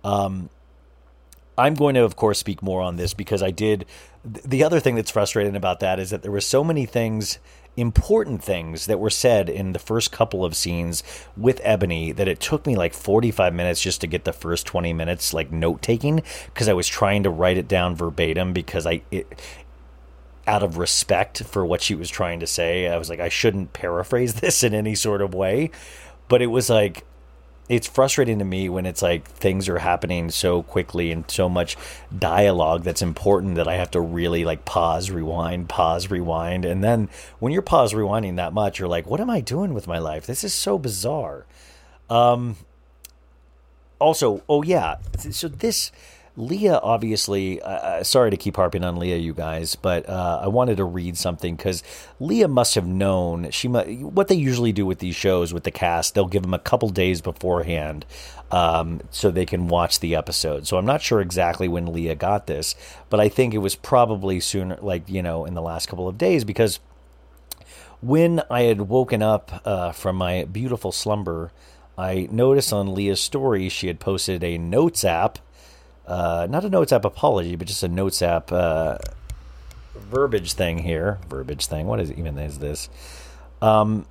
Um, 0.04 0.50
I'm 1.60 1.76
going 1.76 1.96
to, 1.96 2.06
of 2.06 2.16
course, 2.16 2.40
speak 2.40 2.64
more 2.64 2.82
on 2.82 2.96
this 2.96 3.14
because 3.14 3.44
I 3.44 3.52
did. 3.52 3.86
The 4.24 4.64
other 4.64 4.80
thing 4.80 4.96
that's 4.96 5.12
frustrating 5.12 5.58
about 5.58 5.82
that 5.82 6.00
is 6.00 6.10
that 6.10 6.22
there 6.22 6.32
were 6.32 6.40
so 6.40 6.64
many 6.64 6.86
things, 6.86 7.38
important 7.76 8.42
things, 8.42 8.86
that 8.86 8.98
were 8.98 9.10
said 9.10 9.50
in 9.50 9.74
the 9.74 9.80
first 9.80 10.10
couple 10.14 10.46
of 10.46 10.56
scenes 10.56 11.04
with 11.36 11.62
Eboni 11.64 12.16
that 12.16 12.30
it 12.30 12.40
took 12.40 12.66
me 12.66 12.78
like 12.78 12.94
45 12.94 13.54
minutes 13.54 13.82
just 13.82 14.00
to 14.02 14.08
get 14.08 14.24
the 14.24 14.32
first 14.32 14.66
20 14.68 14.94
minutes 14.94 15.34
like 15.34 15.52
note 15.52 15.82
taking 15.82 16.24
because 16.46 16.70
I 16.70 16.74
was 16.74 16.88
trying 16.88 17.24
to 17.24 17.30
write 17.30 17.58
it 17.58 17.68
down 17.68 17.94
verbatim 17.94 18.54
because 18.54 18.88
I 18.88 19.02
it, 19.12 19.28
out 20.50 20.64
of 20.64 20.80
respect 20.80 21.44
for 21.44 21.64
what 21.64 21.80
she 21.80 21.94
was 21.94 22.10
trying 22.10 22.40
to 22.40 22.48
say. 22.48 22.88
I 22.88 22.98
was 22.98 23.08
like, 23.08 23.20
I 23.20 23.30
shouldn't 23.30 23.72
paraphrase 23.72 24.34
this 24.42 24.64
in 24.64 24.74
any 24.74 24.96
sort 24.96 25.22
of 25.22 25.36
way. 25.36 25.70
But 26.28 26.42
it 26.42 26.48
was 26.48 26.72
like, 26.72 27.06
it's 27.70 27.86
frustrating 27.86 28.40
to 28.40 28.46
me 28.46 28.68
when 28.68 28.88
it's 28.88 29.04
like 29.04 29.28
things 29.28 29.70
are 29.70 29.78
happening 29.78 30.32
so 30.32 30.64
quickly 30.64 31.12
and 31.12 31.30
so 31.30 31.48
much 31.50 31.78
dialogue 32.18 32.82
that's 32.82 33.04
important 33.04 33.56
that 33.56 33.68
I 33.68 33.76
have 33.76 33.92
to 33.92 34.02
really 34.02 34.44
like 34.44 34.66
pause, 34.66 35.12
rewind, 35.12 35.70
pause, 35.70 36.10
rewind. 36.10 36.66
And 36.66 36.84
then 36.84 37.10
when 37.38 37.54
you're 37.54 37.62
pause 37.62 37.94
rewinding 37.94 38.38
that 38.38 38.52
much, 38.52 38.80
you're 38.80 38.88
like, 38.88 39.06
what 39.06 39.22
am 39.22 39.30
I 39.30 39.42
doing 39.42 39.76
with 39.76 39.86
my 39.86 40.00
life? 40.00 40.26
This 40.26 40.44
is 40.44 40.52
so 40.52 40.80
bizarre. 40.80 41.46
Um, 42.10 42.56
also, 44.00 44.42
oh 44.50 44.64
yeah, 44.64 44.96
so 45.30 45.48
this 45.48 45.92
Leah 46.36 46.80
obviously. 46.82 47.62
Uh, 47.62 47.70
uh, 47.70 48.04
sorry 48.04 48.32
to 48.32 48.38
keep 48.38 48.56
harping 48.56 48.84
on 48.84 48.98
Leah, 48.98 49.18
you 49.18 49.34
guys, 49.34 49.76
but 49.76 50.08
uh, 50.08 50.40
I 50.44 50.48
wanted 50.48 50.78
to 50.78 50.84
read 50.84 51.18
something 51.18 51.56
because 51.56 51.84
Leah 52.20 52.48
must 52.48 52.76
have 52.76 52.88
known 52.88 53.52
she 53.52 53.68
mu- 53.68 54.08
what 54.10 54.28
they 54.28 54.36
usually 54.36 54.72
do 54.72 54.86
with 54.86 55.00
these 55.00 55.16
shows 55.16 55.54
with 55.54 55.64
the 55.64 55.72
cast. 55.72 56.16
They'll 56.16 56.28
give 56.28 56.44
them 56.44 56.54
a 56.54 56.60
couple 56.60 56.90
days 56.90 57.22
beforehand. 57.22 58.06
Um, 58.52 59.02
so 59.12 59.30
they 59.30 59.46
can 59.46 59.68
watch 59.68 60.00
the 60.00 60.16
episode. 60.16 60.66
So 60.66 60.78
I'm 60.78 60.86
not 60.86 61.04
sure 61.04 61.22
exactly 61.22 61.68
when 61.68 61.94
Leah 61.94 62.16
got 62.16 62.48
this, 62.48 62.74
but 63.12 63.20
I 63.20 63.30
think 63.30 63.54
it 63.54 63.60
was 63.60 63.76
probably 63.76 64.40
sooner, 64.40 64.76
like, 64.82 65.08
you 65.08 65.22
know, 65.22 65.46
in 65.46 65.54
the 65.54 65.62
last 65.62 65.88
couple 65.88 66.08
of 66.08 66.18
days 66.18 66.44
because 66.44 66.80
when 68.02 68.42
I 68.50 68.62
had 68.64 68.82
woken 68.82 69.22
up 69.22 69.62
uh, 69.66 69.92
from 69.92 70.16
my 70.16 70.46
beautiful 70.46 70.92
slumber, 70.92 71.52
I 71.98 72.28
noticed 72.32 72.72
on 72.72 72.94
Leah's 72.94 73.20
story 73.20 73.68
she 73.68 73.88
had 73.88 74.00
posted 74.00 74.44
a 74.44 74.58
notes 74.58 75.04
app, 75.04 75.38
uh, 76.10 76.48
not 76.50 76.66
a 76.66 76.70
notes 76.70 76.92
app 76.92 77.06
apology, 77.06 77.56
but 77.56 77.68
just 77.68 77.84
a 77.84 77.88
notes 77.88 78.22
app 78.24 78.52
uh, 78.52 78.98
verbiage 79.96 80.54
thing 80.54 80.80
here. 80.80 81.20
Verbiage 81.30 81.68
thing. 81.68 81.86
What 81.86 82.00
is 82.00 82.12
even 82.12 82.38
is 82.40 82.60
this? 82.60 82.90
Um. 83.62 84.08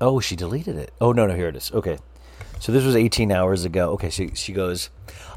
Oh, 0.00 0.20
she 0.20 0.36
deleted 0.36 0.76
it. 0.76 0.92
Oh 1.00 1.10
no, 1.12 1.26
no, 1.26 1.34
here 1.34 1.48
it 1.48 1.56
is. 1.56 1.72
Okay. 1.72 1.98
So 2.60 2.72
this 2.72 2.84
was 2.84 2.96
18 2.96 3.32
hours 3.32 3.64
ago. 3.64 3.90
Okay, 3.92 4.08
she 4.08 4.30
she 4.34 4.52
goes, 4.52 4.88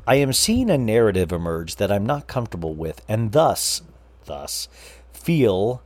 I 0.07 0.15
am 0.15 0.31
seeing 0.31 0.69
a 0.69 0.77
narrative 0.77 1.31
emerge 1.31 1.77
that 1.77 1.91
I'm 1.91 2.05
not 2.05 2.27
comfortable 2.27 2.75
with, 2.75 3.01
and 3.07 3.31
thus, 3.31 3.81
thus, 4.25 4.69
feel 5.11 5.81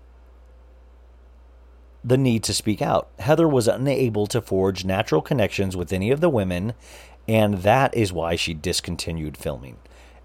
the 2.04 2.18
need 2.18 2.44
to 2.44 2.54
speak 2.54 2.82
out. 2.82 3.10
Heather 3.20 3.48
was 3.48 3.68
unable 3.68 4.28
to 4.28 4.42
forge 4.42 4.84
natural 4.84 5.22
connections 5.22 5.78
with 5.78 5.94
any 5.94 6.12
of 6.12 6.20
the 6.20 6.30
women, 6.30 6.74
and 7.28 7.60
that 7.60 7.96
is 7.96 8.14
why 8.14 8.36
she 8.36 8.54
discontinued 8.54 9.38
filming. 9.38 9.78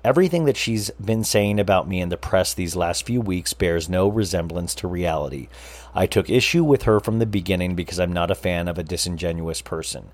Everything 0.04 0.44
that 0.44 0.56
she's 0.56 0.90
been 0.90 1.24
saying 1.24 1.58
about 1.58 1.88
me 1.88 2.00
in 2.00 2.08
the 2.08 2.16
press 2.16 2.54
these 2.54 2.76
last 2.76 3.04
few 3.04 3.20
weeks 3.20 3.52
bears 3.52 3.88
no 3.88 4.08
resemblance 4.08 4.74
to 4.76 4.86
reality. 4.86 5.48
I 5.94 6.06
took 6.06 6.30
issue 6.30 6.62
with 6.62 6.84
her 6.84 7.00
from 7.00 7.18
the 7.18 7.26
beginning 7.26 7.74
because 7.74 7.98
I'm 7.98 8.12
not 8.12 8.30
a 8.30 8.36
fan 8.36 8.68
of 8.68 8.78
a 8.78 8.84
disingenuous 8.84 9.60
person. 9.60 10.10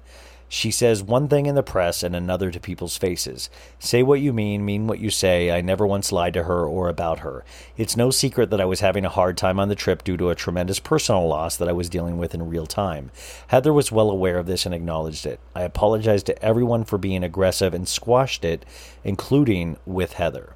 She 0.48 0.70
says 0.70 1.02
one 1.02 1.28
thing 1.28 1.46
in 1.46 1.54
the 1.54 1.62
press 1.62 2.02
and 2.02 2.14
another 2.14 2.50
to 2.50 2.60
people's 2.60 2.96
faces. 2.96 3.50
Say 3.78 4.02
what 4.02 4.20
you 4.20 4.32
mean, 4.32 4.64
mean 4.64 4.86
what 4.86 5.00
you 5.00 5.10
say. 5.10 5.50
I 5.50 5.60
never 5.60 5.86
once 5.86 6.12
lied 6.12 6.34
to 6.34 6.44
her 6.44 6.66
or 6.66 6.88
about 6.88 7.20
her. 7.20 7.44
It's 7.76 7.96
no 7.96 8.10
secret 8.10 8.50
that 8.50 8.60
I 8.60 8.64
was 8.64 8.80
having 8.80 9.04
a 9.04 9.10
hard 9.10 9.36
time 9.36 9.58
on 9.58 9.68
the 9.68 9.74
trip 9.74 10.04
due 10.04 10.16
to 10.16 10.30
a 10.30 10.34
tremendous 10.34 10.78
personal 10.78 11.26
loss 11.26 11.56
that 11.56 11.68
I 11.68 11.72
was 11.72 11.88
dealing 11.88 12.18
with 12.18 12.34
in 12.34 12.48
real 12.48 12.66
time. 12.66 13.10
Heather 13.48 13.72
was 13.72 13.90
well 13.90 14.10
aware 14.10 14.38
of 14.38 14.46
this 14.46 14.64
and 14.64 14.74
acknowledged 14.74 15.26
it. 15.26 15.40
I 15.54 15.62
apologized 15.62 16.26
to 16.26 16.44
everyone 16.44 16.84
for 16.84 16.98
being 16.98 17.24
aggressive 17.24 17.74
and 17.74 17.88
squashed 17.88 18.44
it, 18.44 18.64
including 19.02 19.76
with 19.86 20.14
Heather. 20.14 20.54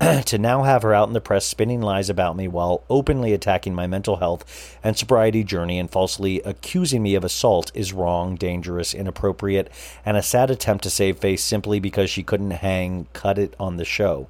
to 0.24 0.38
now 0.38 0.62
have 0.62 0.82
her 0.82 0.94
out 0.94 1.08
in 1.08 1.12
the 1.12 1.20
press 1.20 1.46
spinning 1.46 1.82
lies 1.82 2.08
about 2.08 2.34
me 2.34 2.48
while 2.48 2.84
openly 2.88 3.34
attacking 3.34 3.74
my 3.74 3.86
mental 3.86 4.16
health 4.16 4.78
and 4.82 4.96
sobriety 4.96 5.44
journey 5.44 5.78
and 5.78 5.90
falsely 5.90 6.40
accusing 6.40 7.02
me 7.02 7.14
of 7.14 7.22
assault 7.22 7.70
is 7.74 7.92
wrong, 7.92 8.34
dangerous, 8.34 8.94
inappropriate, 8.94 9.70
and 10.06 10.16
a 10.16 10.22
sad 10.22 10.50
attempt 10.50 10.84
to 10.84 10.90
save 10.90 11.18
face 11.18 11.44
simply 11.44 11.78
because 11.78 12.08
she 12.08 12.22
couldn't 12.22 12.50
hang 12.50 13.08
cut 13.12 13.36
it 13.36 13.54
on 13.60 13.76
the 13.76 13.84
show. 13.84 14.26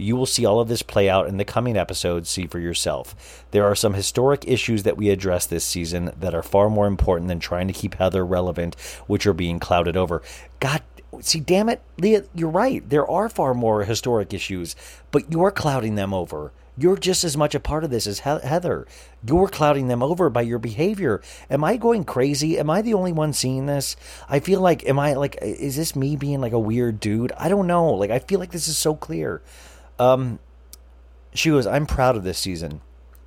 You 0.00 0.16
will 0.16 0.26
see 0.26 0.46
all 0.46 0.60
of 0.60 0.68
this 0.68 0.82
play 0.82 1.10
out 1.10 1.28
in 1.28 1.36
the 1.36 1.44
coming 1.44 1.76
episodes. 1.76 2.30
See 2.30 2.46
for 2.46 2.58
yourself. 2.58 3.44
There 3.50 3.64
are 3.64 3.74
some 3.74 3.92
historic 3.92 4.48
issues 4.48 4.84
that 4.84 4.96
we 4.96 5.10
address 5.10 5.44
this 5.44 5.64
season 5.64 6.12
that 6.18 6.34
are 6.34 6.42
far 6.42 6.70
more 6.70 6.86
important 6.86 7.28
than 7.28 7.38
trying 7.38 7.66
to 7.66 7.74
keep 7.74 7.96
Heather 7.96 8.24
relevant, 8.24 8.76
which 9.06 9.26
are 9.26 9.34
being 9.34 9.60
clouded 9.60 9.98
over. 9.98 10.22
God, 10.58 10.82
see, 11.20 11.40
damn 11.40 11.68
it, 11.68 11.82
Leah, 11.98 12.24
you're 12.34 12.50
right. 12.50 12.88
There 12.88 13.08
are 13.08 13.28
far 13.28 13.54
more 13.54 13.84
historic 13.84 14.32
issues, 14.32 14.76
but 15.10 15.30
you're 15.30 15.50
clouding 15.50 15.94
them 15.96 16.14
over. 16.14 16.52
You're 16.78 16.96
just 16.96 17.24
as 17.24 17.36
much 17.36 17.54
a 17.54 17.60
part 17.60 17.84
of 17.84 17.90
this 17.90 18.06
as 18.06 18.20
He- 18.20 18.46
Heather. 18.48 18.86
You're 19.26 19.48
clouding 19.48 19.88
them 19.88 20.02
over 20.02 20.30
by 20.30 20.42
your 20.42 20.58
behavior. 20.58 21.20
Am 21.50 21.62
I 21.62 21.76
going 21.76 22.04
crazy? 22.04 22.58
Am 22.58 22.70
I 22.70 22.80
the 22.80 22.94
only 22.94 23.12
one 23.12 23.32
seeing 23.32 23.66
this? 23.66 23.96
I 24.28 24.40
feel 24.40 24.60
like, 24.60 24.88
am 24.88 24.98
I 24.98 25.12
like, 25.14 25.36
is 25.42 25.76
this 25.76 25.94
me 25.94 26.16
being 26.16 26.40
like 26.40 26.52
a 26.52 26.58
weird 26.58 27.00
dude? 27.00 27.32
I 27.36 27.48
don't 27.48 27.66
know. 27.66 27.90
Like, 27.90 28.10
I 28.10 28.18
feel 28.18 28.40
like 28.40 28.52
this 28.52 28.68
is 28.68 28.78
so 28.78 28.94
clear. 28.94 29.42
Um, 29.98 30.38
she 31.34 31.50
goes, 31.50 31.66
I'm 31.66 31.86
proud 31.86 32.16
of 32.16 32.24
this 32.24 32.38
season. 32.38 32.80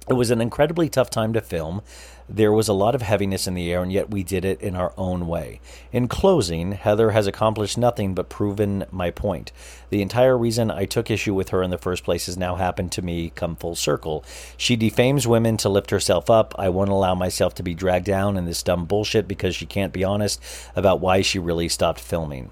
It 0.09 0.13
was 0.13 0.31
an 0.31 0.41
incredibly 0.41 0.89
tough 0.89 1.09
time 1.09 1.33
to 1.33 1.41
film. 1.41 1.81
There 2.29 2.51
was 2.51 2.67
a 2.67 2.73
lot 2.73 2.95
of 2.95 3.01
heaviness 3.01 3.47
in 3.47 3.53
the 3.53 3.71
air, 3.71 3.83
and 3.83 3.91
yet 3.91 4.09
we 4.09 4.23
did 4.23 4.45
it 4.45 4.61
in 4.61 4.75
our 4.75 4.93
own 4.97 5.27
way. 5.27 5.59
In 5.91 6.07
closing, 6.07 6.71
Heather 6.71 7.11
has 7.11 7.27
accomplished 7.27 7.77
nothing 7.77 8.13
but 8.13 8.29
proven 8.29 8.85
my 8.91 9.11
point. 9.11 9.51
The 9.89 10.01
entire 10.01 10.37
reason 10.37 10.71
I 10.71 10.85
took 10.85 11.11
issue 11.11 11.33
with 11.33 11.49
her 11.49 11.61
in 11.61 11.69
the 11.69 11.77
first 11.77 12.03
place 12.03 12.25
has 12.27 12.37
now 12.37 12.55
happened 12.55 12.91
to 12.93 13.01
me 13.01 13.31
come 13.35 13.55
full 13.55 13.75
circle. 13.75 14.23
She 14.57 14.75
defames 14.75 15.27
women 15.27 15.57
to 15.57 15.69
lift 15.69 15.91
herself 15.91 16.29
up. 16.29 16.55
I 16.57 16.69
won't 16.69 16.89
allow 16.89 17.13
myself 17.15 17.55
to 17.55 17.63
be 17.63 17.73
dragged 17.73 18.05
down 18.05 18.37
in 18.37 18.45
this 18.45 18.63
dumb 18.63 18.85
bullshit 18.85 19.27
because 19.27 19.55
she 19.55 19.65
can't 19.65 19.93
be 19.93 20.03
honest 20.03 20.41
about 20.75 21.01
why 21.01 21.21
she 21.21 21.39
really 21.39 21.69
stopped 21.69 21.99
filming. 21.99 22.51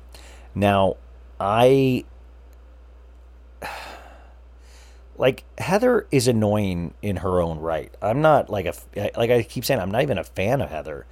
Now, 0.54 0.98
I 1.40 2.06
like 5.22 5.44
Heather 5.60 6.08
is 6.12 6.28
annoying 6.28 6.96
in 7.04 7.18
her 7.18 7.42
own 7.42 7.60
right. 7.60 7.94
I'm 8.02 8.22
not 8.22 8.50
like 8.50 8.66
a 8.66 8.74
like 9.16 9.30
I 9.30 9.44
keep 9.44 9.64
saying 9.64 9.80
I'm 9.80 9.92
not 9.92 10.02
even 10.02 10.18
a 10.18 10.24
fan 10.24 10.62
of 10.62 10.72
Heather. 10.72 11.06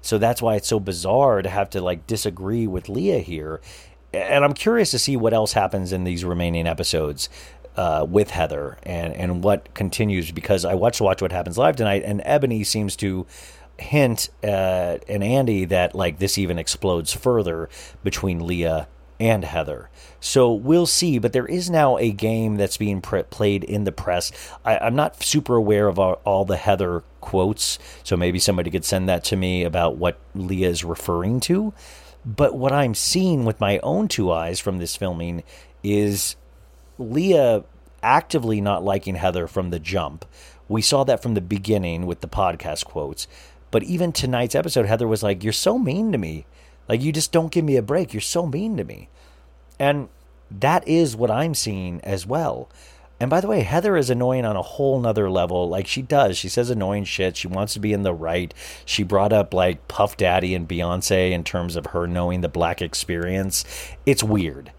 So 0.00 0.18
that's 0.18 0.42
why 0.42 0.56
it's 0.56 0.66
so 0.66 0.80
bizarre 0.80 1.42
to 1.42 1.48
have 1.48 1.70
to 1.70 1.80
like 1.80 2.08
disagree 2.08 2.66
with 2.66 2.88
Leah 2.88 3.20
here. 3.20 3.60
And 4.12 4.44
I'm 4.44 4.52
curious 4.52 4.90
to 4.90 4.98
see 4.98 5.16
what 5.16 5.32
else 5.32 5.52
happens 5.52 5.92
in 5.92 6.02
these 6.02 6.24
remaining 6.24 6.66
episodes 6.66 7.28
uh, 7.76 8.04
with 8.06 8.32
Heather 8.32 8.78
and 8.82 9.14
and 9.14 9.44
what 9.44 9.72
continues 9.74 10.32
because 10.32 10.64
I 10.64 10.74
watched 10.74 11.00
Watch 11.00 11.22
What 11.22 11.30
Happens 11.30 11.56
Live 11.56 11.76
tonight 11.76 12.02
and 12.04 12.20
Eboni 12.22 12.66
seems 12.66 12.96
to 12.96 13.28
hint 13.78 14.28
uh, 14.42 14.98
and 15.06 15.22
Andy 15.22 15.66
that 15.66 15.94
like 15.94 16.18
this 16.18 16.36
even 16.36 16.58
explodes 16.58 17.12
further 17.12 17.68
between 18.02 18.44
Leah 18.44 18.88
and 19.22 19.44
Heather. 19.44 19.88
So 20.18 20.52
we'll 20.52 20.86
see, 20.86 21.20
but 21.20 21.32
there 21.32 21.46
is 21.46 21.70
now 21.70 21.96
a 21.96 22.10
game 22.10 22.56
that's 22.56 22.76
being 22.76 23.00
pre- 23.00 23.22
played 23.22 23.62
in 23.62 23.84
the 23.84 23.92
press. 23.92 24.32
I, 24.64 24.78
I'm 24.78 24.96
not 24.96 25.22
super 25.22 25.54
aware 25.54 25.86
of 25.86 25.96
all, 25.96 26.20
all 26.24 26.44
the 26.44 26.56
Heather 26.56 27.04
quotes, 27.20 27.78
so 28.02 28.16
maybe 28.16 28.40
somebody 28.40 28.68
could 28.68 28.84
send 28.84 29.08
that 29.08 29.22
to 29.24 29.36
me 29.36 29.62
about 29.62 29.96
what 29.96 30.18
Leah 30.34 30.68
is 30.70 30.82
referring 30.82 31.38
to. 31.40 31.72
But 32.26 32.56
what 32.56 32.72
I'm 32.72 32.96
seeing 32.96 33.44
with 33.44 33.60
my 33.60 33.78
own 33.78 34.08
two 34.08 34.32
eyes 34.32 34.58
from 34.58 34.78
this 34.78 34.96
filming 34.96 35.44
is 35.84 36.34
Leah 36.98 37.62
actively 38.02 38.60
not 38.60 38.82
liking 38.82 39.14
Heather 39.14 39.46
from 39.46 39.70
the 39.70 39.78
jump. 39.78 40.24
We 40.68 40.82
saw 40.82 41.04
that 41.04 41.22
from 41.22 41.34
the 41.34 41.40
beginning 41.40 42.06
with 42.06 42.22
the 42.22 42.28
podcast 42.28 42.86
quotes. 42.86 43.28
But 43.70 43.84
even 43.84 44.10
tonight's 44.12 44.56
episode, 44.56 44.86
Heather 44.86 45.06
was 45.06 45.22
like, 45.22 45.44
You're 45.44 45.52
so 45.52 45.78
mean 45.78 46.10
to 46.10 46.18
me. 46.18 46.44
Like, 46.88 47.02
you 47.02 47.12
just 47.12 47.32
don't 47.32 47.52
give 47.52 47.64
me 47.64 47.76
a 47.76 47.82
break. 47.82 48.12
You're 48.12 48.20
so 48.20 48.46
mean 48.46 48.76
to 48.76 48.84
me. 48.84 49.08
And 49.78 50.08
that 50.50 50.86
is 50.86 51.16
what 51.16 51.30
I'm 51.30 51.54
seeing 51.54 52.00
as 52.02 52.26
well. 52.26 52.68
And 53.22 53.30
by 53.30 53.40
the 53.40 53.46
way, 53.46 53.60
Heather 53.60 53.96
is 53.96 54.10
annoying 54.10 54.44
on 54.44 54.56
a 54.56 54.62
whole 54.62 55.00
nother 55.00 55.30
level. 55.30 55.68
Like 55.68 55.86
she 55.86 56.02
does. 56.02 56.36
She 56.36 56.48
says 56.48 56.70
annoying 56.70 57.04
shit. 57.04 57.36
She 57.36 57.46
wants 57.46 57.72
to 57.74 57.78
be 57.78 57.92
in 57.92 58.02
the 58.02 58.12
right. 58.12 58.52
She 58.84 59.04
brought 59.04 59.32
up 59.32 59.54
like 59.54 59.86
Puff 59.86 60.16
Daddy 60.16 60.56
and 60.56 60.68
Beyonce 60.68 61.30
in 61.30 61.44
terms 61.44 61.76
of 61.76 61.86
her 61.86 62.08
knowing 62.08 62.40
the 62.40 62.48
black 62.48 62.82
experience. 62.82 63.64
It's 64.04 64.24
weird. 64.24 64.72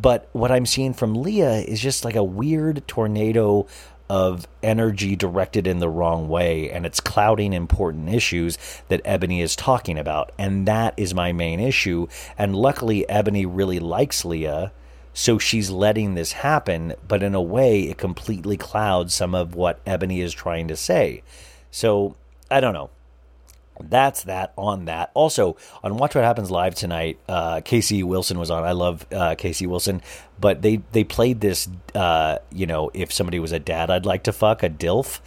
But 0.00 0.28
what 0.32 0.52
I'm 0.52 0.64
seeing 0.64 0.94
from 0.94 1.14
Leah 1.14 1.56
is 1.62 1.80
just 1.80 2.04
like 2.04 2.14
a 2.14 2.22
weird 2.22 2.86
tornado 2.86 3.66
of 4.08 4.46
energy 4.62 5.16
directed 5.16 5.66
in 5.66 5.78
the 5.78 5.88
wrong 5.88 6.28
way 6.28 6.70
and 6.70 6.86
it's 6.86 7.00
clouding 7.00 7.52
important 7.52 8.08
issues 8.08 8.56
that 8.88 9.04
Eboni 9.04 9.42
is 9.42 9.54
talking 9.54 9.98
about. 9.98 10.32
And 10.38 10.66
that 10.66 10.94
is 10.96 11.14
my 11.14 11.32
main 11.32 11.60
issue. 11.60 12.08
And 12.36 12.56
luckily 12.56 13.04
Eboni 13.08 13.46
really 13.48 13.78
likes 13.78 14.24
Leah 14.24 14.72
so 15.14 15.36
she's 15.36 15.68
letting 15.68 16.14
this 16.14 16.32
happen 16.32 16.94
but 17.08 17.24
in 17.24 17.34
a 17.34 17.42
way 17.42 17.82
it 17.82 17.98
completely 17.98 18.56
clouds 18.56 19.14
some 19.14 19.34
of 19.34 19.54
what 19.54 19.84
Eboni 19.84 20.22
is 20.22 20.32
trying 20.32 20.68
to 20.68 20.76
say. 20.76 21.22
So 21.70 22.14
I 22.50 22.60
don't 22.60 22.74
know 22.74 22.90
that's 23.80 24.24
that 24.24 24.52
on 24.56 24.86
that. 24.86 25.10
Also, 25.14 25.56
on 25.82 25.96
Watch 25.96 26.14
What 26.14 26.24
Happens 26.24 26.50
Live 26.50 26.74
tonight, 26.74 27.18
uh, 27.28 27.60
Casey 27.64 28.02
Wilson 28.02 28.38
was 28.38 28.50
on. 28.50 28.64
I 28.64 28.72
love 28.72 29.06
uh, 29.12 29.34
Casey 29.36 29.66
Wilson, 29.66 30.02
but 30.40 30.62
they 30.62 30.82
they 30.92 31.04
played 31.04 31.40
this. 31.40 31.68
Uh, 31.94 32.38
you 32.50 32.66
know, 32.66 32.90
if 32.94 33.12
somebody 33.12 33.38
was 33.38 33.52
a 33.52 33.58
dad, 33.58 33.90
I'd 33.90 34.06
like 34.06 34.24
to 34.24 34.32
fuck 34.32 34.62
a 34.62 34.70
dilf. 34.70 35.20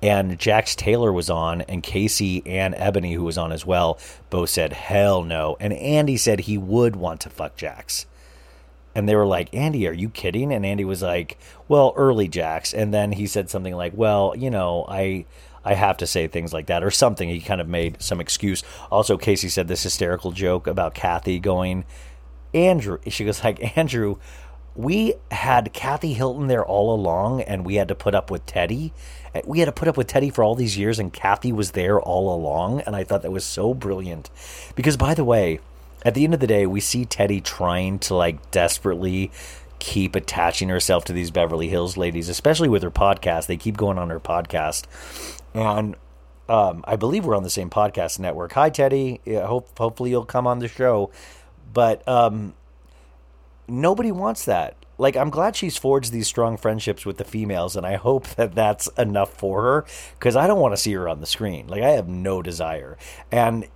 And 0.00 0.38
Jax 0.38 0.76
Taylor 0.76 1.12
was 1.12 1.28
on, 1.28 1.62
and 1.62 1.82
Casey 1.82 2.46
and 2.46 2.72
Eboni, 2.74 3.14
who 3.14 3.24
was 3.24 3.36
on 3.36 3.50
as 3.50 3.66
well, 3.66 3.98
both 4.30 4.50
said 4.50 4.72
hell 4.72 5.24
no. 5.24 5.56
And 5.58 5.72
Andy 5.72 6.16
said 6.16 6.40
he 6.40 6.56
would 6.56 6.94
want 6.94 7.20
to 7.22 7.30
fuck 7.30 7.56
Jax. 7.56 8.06
And 8.94 9.08
they 9.08 9.14
were 9.14 9.26
like, 9.26 9.54
Andy, 9.54 9.86
are 9.86 9.92
you 9.92 10.08
kidding? 10.08 10.52
And 10.52 10.64
Andy 10.64 10.84
was 10.84 11.02
like, 11.02 11.38
well, 11.68 11.92
early 11.96 12.26
Jax. 12.26 12.72
And 12.72 12.92
then 12.92 13.12
he 13.12 13.26
said 13.26 13.50
something 13.50 13.74
like, 13.74 13.92
well, 13.94 14.34
you 14.36 14.50
know, 14.50 14.86
I 14.88 15.26
I 15.68 15.74
have 15.74 15.98
to 15.98 16.06
say 16.06 16.26
things 16.28 16.54
like 16.54 16.66
that 16.66 16.82
or 16.82 16.90
something. 16.90 17.28
He 17.28 17.40
kind 17.40 17.60
of 17.60 17.68
made 17.68 18.00
some 18.00 18.20
excuse. 18.20 18.62
Also, 18.90 19.18
Casey 19.18 19.50
said 19.50 19.68
this 19.68 19.82
hysterical 19.82 20.32
joke 20.32 20.66
about 20.66 20.94
Kathy 20.94 21.38
going, 21.38 21.84
Andrew. 22.54 22.98
She 23.06 23.26
goes 23.26 23.44
like, 23.44 23.76
Andrew, 23.76 24.16
we 24.74 25.12
had 25.30 25.74
Kathy 25.74 26.14
Hilton 26.14 26.46
there 26.46 26.64
all 26.64 26.94
along, 26.94 27.42
and 27.42 27.66
we 27.66 27.74
had 27.74 27.88
to 27.88 27.94
put 27.94 28.14
up 28.14 28.30
with 28.30 28.46
Teddi. 28.46 28.92
We 29.44 29.58
had 29.58 29.66
to 29.66 29.72
put 29.72 29.88
up 29.88 29.98
with 29.98 30.06
Teddi 30.06 30.32
for 30.32 30.42
all 30.42 30.54
these 30.54 30.78
years, 30.78 30.98
and 30.98 31.12
Kathy 31.12 31.52
was 31.52 31.72
there 31.72 32.00
all 32.00 32.34
along. 32.34 32.80
And 32.80 32.96
I 32.96 33.04
thought 33.04 33.20
that 33.20 33.30
was 33.30 33.44
so 33.44 33.74
brilliant. 33.74 34.30
Because, 34.74 34.96
by 34.96 35.12
the 35.12 35.24
way, 35.24 35.60
at 36.02 36.14
the 36.14 36.24
end 36.24 36.32
of 36.32 36.40
the 36.40 36.46
day, 36.46 36.64
we 36.64 36.80
see 36.80 37.04
Teddi 37.04 37.44
trying 37.44 37.98
to 38.00 38.14
like 38.14 38.50
desperately 38.50 39.30
keep 39.80 40.16
attaching 40.16 40.68
herself 40.70 41.04
to 41.04 41.12
these 41.12 41.30
Beverly 41.30 41.68
Hills 41.68 41.96
ladies, 41.96 42.28
especially 42.28 42.68
with 42.68 42.82
her 42.82 42.90
podcast. 42.90 43.46
They 43.46 43.56
keep 43.56 43.76
going 43.76 43.98
on 43.98 44.10
her 44.10 44.18
podcast. 44.18 44.86
And 45.58 45.96
um, 46.48 46.84
I 46.86 46.96
believe 46.96 47.24
we're 47.26 47.36
on 47.36 47.42
the 47.42 47.50
same 47.50 47.68
podcast 47.68 48.18
network. 48.18 48.52
Hi, 48.52 48.70
Teddi. 48.70 49.20
Yeah, 49.24 49.46
hope 49.46 49.76
hopefully 49.76 50.10
you'll 50.10 50.24
come 50.24 50.46
on 50.46 50.60
the 50.60 50.68
show. 50.68 51.10
But 51.72 52.06
um, 52.08 52.54
nobody 53.66 54.12
wants 54.12 54.44
that. 54.44 54.76
Like, 54.98 55.16
I'm 55.16 55.30
glad 55.30 55.56
she's 55.56 55.76
forged 55.76 56.12
these 56.12 56.26
strong 56.26 56.56
friendships 56.56 57.04
with 57.04 57.18
the 57.18 57.24
females, 57.24 57.76
and 57.76 57.84
I 57.86 57.96
hope 57.96 58.26
that 58.36 58.54
that's 58.54 58.86
enough 58.96 59.32
for 59.32 59.62
her 59.62 59.86
because 60.18 60.36
I 60.36 60.46
don't 60.46 60.60
want 60.60 60.72
to 60.72 60.76
see 60.76 60.92
her 60.92 61.08
on 61.08 61.20
the 61.20 61.26
screen. 61.26 61.66
Like, 61.66 61.82
I 61.82 61.90
have 61.90 62.08
no 62.08 62.40
desire. 62.40 62.96
And 63.30 63.66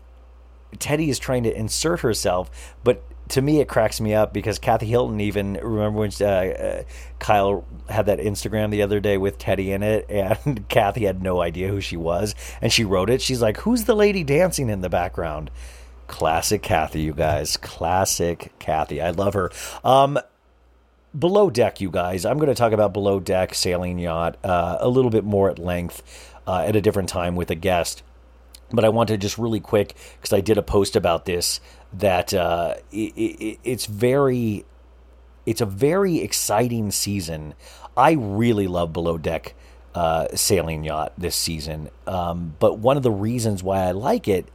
Teddi 0.76 1.08
is 1.08 1.18
trying 1.18 1.42
to 1.42 1.56
insert 1.56 2.00
herself, 2.00 2.74
but 2.84 3.02
to 3.32 3.40
me 3.40 3.60
it 3.60 3.68
cracks 3.68 3.98
me 4.00 4.12
up 4.14 4.32
because 4.32 4.58
Kathy 4.58 4.86
Hilton 4.86 5.20
even 5.20 5.54
remember 5.54 6.00
when 6.00 6.12
uh, 6.20 6.24
uh, 6.24 6.82
Kyle 7.18 7.64
had 7.88 8.06
that 8.06 8.18
Instagram 8.18 8.70
the 8.70 8.82
other 8.82 9.00
day 9.00 9.16
with 9.16 9.38
Teddi 9.38 9.68
in 9.68 9.82
it, 9.82 10.06
and 10.10 10.68
Kathy 10.68 11.04
had 11.04 11.22
no 11.22 11.40
idea 11.40 11.68
who 11.68 11.80
she 11.80 11.96
was, 11.96 12.34
and 12.60 12.72
she 12.72 12.84
wrote 12.84 13.10
it. 13.10 13.20
She's 13.22 13.42
like, 13.42 13.58
"Who's 13.58 13.84
the 13.84 13.96
lady 13.96 14.22
dancing 14.22 14.68
in 14.68 14.82
the 14.82 14.90
background?" 14.90 15.50
Classic 16.08 16.62
Kathy, 16.62 17.00
you 17.00 17.14
guys. 17.14 17.56
Classic 17.56 18.52
Kathy. 18.58 19.00
I 19.00 19.10
love 19.10 19.32
her. 19.32 19.50
Um, 19.82 20.18
below 21.18 21.48
deck, 21.48 21.80
you 21.80 21.90
guys. 21.90 22.26
I'm 22.26 22.36
going 22.36 22.50
to 22.50 22.54
talk 22.54 22.72
about 22.72 22.92
below 22.92 23.18
deck 23.18 23.54
sailing 23.54 23.98
yacht 23.98 24.36
uh, 24.44 24.76
a 24.80 24.90
little 24.90 25.10
bit 25.10 25.24
more 25.24 25.48
at 25.48 25.58
length 25.58 26.02
uh, 26.46 26.64
at 26.66 26.76
a 26.76 26.82
different 26.82 27.08
time 27.08 27.34
with 27.34 27.50
a 27.50 27.54
guest. 27.54 28.02
But 28.70 28.84
I 28.84 28.90
want 28.90 29.08
to 29.08 29.16
just 29.16 29.38
really 29.38 29.60
quick 29.60 29.96
because 30.20 30.34
I 30.34 30.42
did 30.42 30.58
a 30.58 30.62
post 30.62 30.96
about 30.96 31.24
this 31.24 31.60
that 31.92 32.32
uh, 32.32 32.74
it, 32.90 33.12
it, 33.16 33.58
it's 33.64 33.86
very, 33.86 34.64
it's 35.46 35.60
a 35.60 35.66
very 35.66 36.18
exciting 36.20 36.90
season. 36.90 37.54
I 37.96 38.12
really 38.12 38.66
love 38.66 38.92
below 38.92 39.18
deck 39.18 39.54
uh, 39.94 40.28
sailing 40.34 40.84
yacht 40.84 41.12
this 41.18 41.36
season. 41.36 41.90
Um, 42.06 42.54
but 42.58 42.78
one 42.78 42.96
of 42.96 43.02
the 43.02 43.10
reasons 43.10 43.62
why 43.62 43.80
I 43.80 43.90
like 43.92 44.26
it 44.26 44.48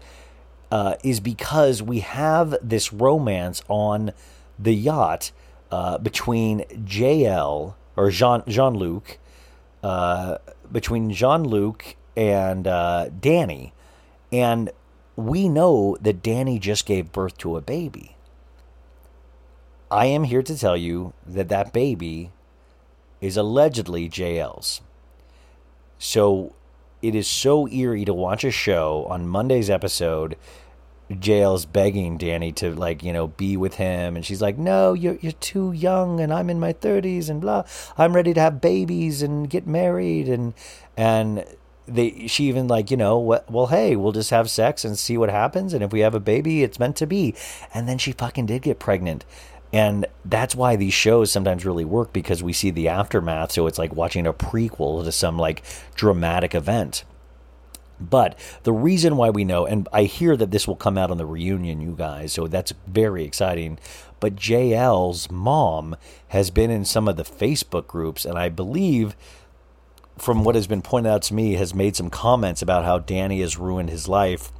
uh, 0.72 0.96
is 1.04 1.20
because 1.20 1.82
we 1.82 2.00
have 2.00 2.56
this 2.62 2.92
romance 2.92 3.62
on 3.68 4.12
the 4.58 4.74
yacht 4.74 5.32
uh, 5.72 5.98
between 5.98 6.62
JL, 6.62 7.76
or 7.96 8.10
Jean 8.10 8.44
Jean 8.48 8.76
Luc, 8.76 9.20
uh, 9.84 10.38
between 10.72 11.12
Jean 11.12 11.44
Luc 11.44 11.96
and 12.16 12.68
uh, 12.68 13.10
Dani, 13.20 13.72
and 14.32 14.72
we 15.18 15.50
know 15.50 15.98
that 16.00 16.22
Dani 16.22 16.60
just 16.60 16.86
gave 16.86 17.12
birth 17.12 17.38
to 17.40 17.58
a 17.58 17.62
baby. 17.62 18.16
I 19.90 20.06
am 20.06 20.26
here 20.26 20.44
to 20.44 20.58
tell 20.58 20.78
you 20.78 21.14
that 21.26 21.50
that 21.50 21.74
baby 21.74 22.32
is 23.20 23.36
allegedly 23.36 24.10
JL's. 24.10 24.82
So 25.98 26.54
it 27.02 27.16
is 27.16 27.28
so 27.28 27.68
eerie 27.68 28.06
to 28.06 28.14
watch 28.14 28.44
a 28.44 28.52
show 28.52 29.08
on 29.10 29.28
Monday's 29.28 29.72
episode. 29.72 30.38
JL's 31.10 31.66
begging 31.66 32.20
Dani 32.20 32.54
to 32.56 32.76
like 32.76 33.02
you 33.02 33.14
know 33.14 33.28
be 33.28 33.56
with 33.56 33.76
him, 33.76 34.18
and 34.18 34.26
she's 34.26 34.42
like, 34.42 34.58
"No, 34.58 34.94
you're 34.94 35.18
you're 35.22 35.32
too 35.32 35.72
young, 35.72 36.20
and 36.20 36.34
I'm 36.34 36.50
in 36.50 36.60
my 36.60 36.74
thirties, 36.74 37.30
and 37.30 37.40
blah. 37.40 37.64
I'm 37.98 38.14
ready 38.14 38.34
to 38.34 38.42
have 38.42 38.60
babies 38.60 39.22
and 39.22 39.50
get 39.50 39.66
married, 39.66 40.28
and 40.28 40.54
and 40.98 41.46
they 41.88 42.28
she 42.28 42.46
even 42.46 42.68
like 42.68 42.92
you 42.92 42.98
know 42.98 43.18
what 43.18 43.50
well 43.50 43.68
hey 43.68 43.96
we'll 43.96 44.12
just 44.12 44.30
have 44.30 44.50
sex 44.50 44.84
and 44.84 44.98
see 44.98 45.18
what 45.18 45.30
happens 45.30 45.74
and 45.74 45.84
if 45.84 45.92
we 45.92 46.02
have 46.02 46.16
a 46.16 46.20
baby 46.20 46.64
it's 46.64 46.80
meant 46.80 46.96
to 46.96 47.08
be 47.08 47.34
and 47.74 47.88
then 47.88 47.98
she 47.98 48.12
fucking 48.12 48.46
did 48.46 48.62
get 48.62 48.80
pregnant 48.80 49.24
and 49.74 50.06
that's 50.24 50.56
why 50.56 50.76
these 50.76 50.94
shows 50.94 51.32
sometimes 51.32 51.66
really 51.66 51.86
work 51.86 52.14
because 52.14 52.44
we 52.44 52.54
see 52.54 52.72
the 52.72 52.88
aftermath 52.88 53.52
so 53.52 53.68
it's 53.68 53.80
like 53.80 53.96
watching 53.96 54.28
a 54.28 54.34
prequel 54.34 55.04
to 55.04 55.12
some 55.12 55.38
like 55.38 55.64
dramatic 55.96 56.54
event 56.54 57.04
but 58.00 58.38
the 58.64 58.74
reason 58.74 59.18
why 59.18 59.30
we 59.30 59.44
know, 59.44 59.66
and 59.66 59.88
I 59.92 60.04
hear 60.04 60.38
that 60.38 60.52
this 60.52 60.68
will 60.68 60.76
come 60.76 60.98
out 60.98 61.12
on 61.12 61.18
the 61.18 61.26
reunion, 61.26 61.82
you 61.82 61.96
guys, 61.98 62.34
so 62.34 62.48
that's 62.48 62.74
very 62.86 63.24
exciting. 63.24 63.80
But 64.20 64.36
JL's 64.36 65.32
mom 65.32 65.96
has 66.30 66.52
been 66.52 66.70
in 66.70 66.86
some 66.86 67.08
of 67.08 67.18
the 67.18 67.24
Facebook 67.24 67.88
groups, 67.88 68.26
and 68.26 68.38
I 68.38 68.50
believe, 68.50 69.16
from 70.18 70.44
what 70.44 70.56
has 70.56 70.68
been 70.68 70.82
pointed 70.82 71.10
out 71.10 71.22
to 71.24 71.34
me, 71.34 71.54
has 71.54 71.74
made 71.74 71.96
some 71.96 72.10
comments 72.10 72.62
about 72.62 72.86
how 72.86 73.00
Dani 73.00 73.42
has 73.42 73.58
ruined 73.58 73.90
his 73.90 74.08
life. 74.08 74.52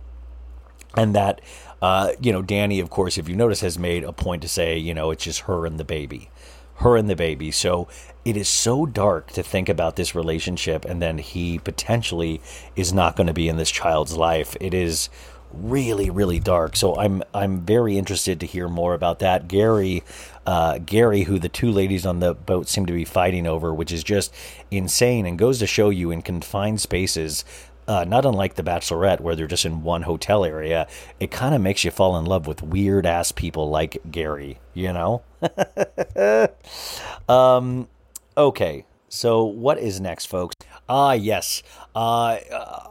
And 0.96 1.14
that, 1.16 1.42
uh, 1.82 2.14
you 2.20 2.32
know, 2.32 2.42
Dani, 2.42 2.82
of 2.82 2.90
course, 2.90 3.18
if 3.18 3.30
you 3.30 3.36
notice, 3.36 3.62
has 3.62 3.78
made 3.78 4.04
a 4.04 4.14
point 4.14 4.42
to 4.42 4.48
say, 4.48 4.78
you 4.78 4.94
know, 4.94 5.12
it's 5.12 5.24
just 5.24 5.42
her 5.42 5.66
and 5.66 5.80
the 5.80 5.84
baby 5.84 6.30
her 6.78 6.96
and 6.96 7.10
the 7.10 7.16
baby. 7.16 7.52
So 7.52 7.88
it 8.24 8.38
is 8.38 8.48
so 8.48 8.86
dark 8.86 9.32
to 9.32 9.44
think 9.44 9.70
about 9.70 9.96
this 9.96 10.14
relationship 10.14 10.86
and 10.86 11.02
then 11.02 11.18
he 11.18 11.60
potentially 11.60 12.42
is 12.76 12.94
not 12.94 13.16
going 13.16 13.28
to 13.28 13.34
be 13.34 13.50
in 13.50 13.58
this 13.58 13.72
child's 13.72 14.16
life. 14.16 14.56
It 14.60 14.74
is 14.74 15.10
really 15.54 16.10
really 16.10 16.40
dark. 16.40 16.76
So 16.76 16.96
I'm 16.98 17.24
I'm 17.34 17.62
very 17.62 17.98
interested 17.98 18.40
to 18.42 18.46
hear 18.46 18.68
more 18.68 18.94
about 18.94 19.20
that. 19.20 19.48
Gary 19.48 20.04
uh, 20.48 20.80
Gary, 20.80 21.24
who 21.24 21.38
the 21.38 21.50
two 21.50 21.72
ladies 21.72 22.06
on 22.06 22.20
the 22.20 22.34
boat 22.34 22.68
seem 22.68 22.88
to 22.88 22.94
be 22.94 23.06
fighting 23.06 23.46
over, 23.46 23.74
which 23.74 23.92
is 23.92 24.04
just 24.04 24.34
insane 24.72 25.26
and 25.28 25.38
goes 25.38 25.60
to 25.60 25.68
show 25.68 25.90
you 25.90 26.10
in 26.10 26.24
confined 26.24 26.82
spaces 26.82 27.46
uh, 27.88 28.04
not 28.04 28.26
unlike 28.26 28.56
The 28.56 28.64
Bachelorette, 28.64 29.22
where 29.22 29.36
they're 29.36 29.48
just 29.48 29.66
in 29.66 29.82
one 29.82 30.02
hotel 30.02 30.44
area, 30.44 30.88
it 31.20 31.32
kind 31.32 31.56
of 31.56 31.62
makes 31.62 31.84
you 31.84 31.92
fall 31.92 32.18
in 32.18 32.26
love 32.26 32.46
with 32.46 32.62
weird 32.62 33.06
ass 33.06 33.32
people 33.32 33.70
like 33.70 34.02
Gary, 34.12 34.60
you 34.74 34.92
know? 34.92 35.22
um, 37.30 37.88
okay, 38.36 38.86
so 39.08 39.46
what 39.46 39.78
is 39.78 40.02
next, 40.02 40.26
folks? 40.26 40.56
Ah, 40.90 41.14
yes. 41.14 41.64
Uh, 41.94 42.40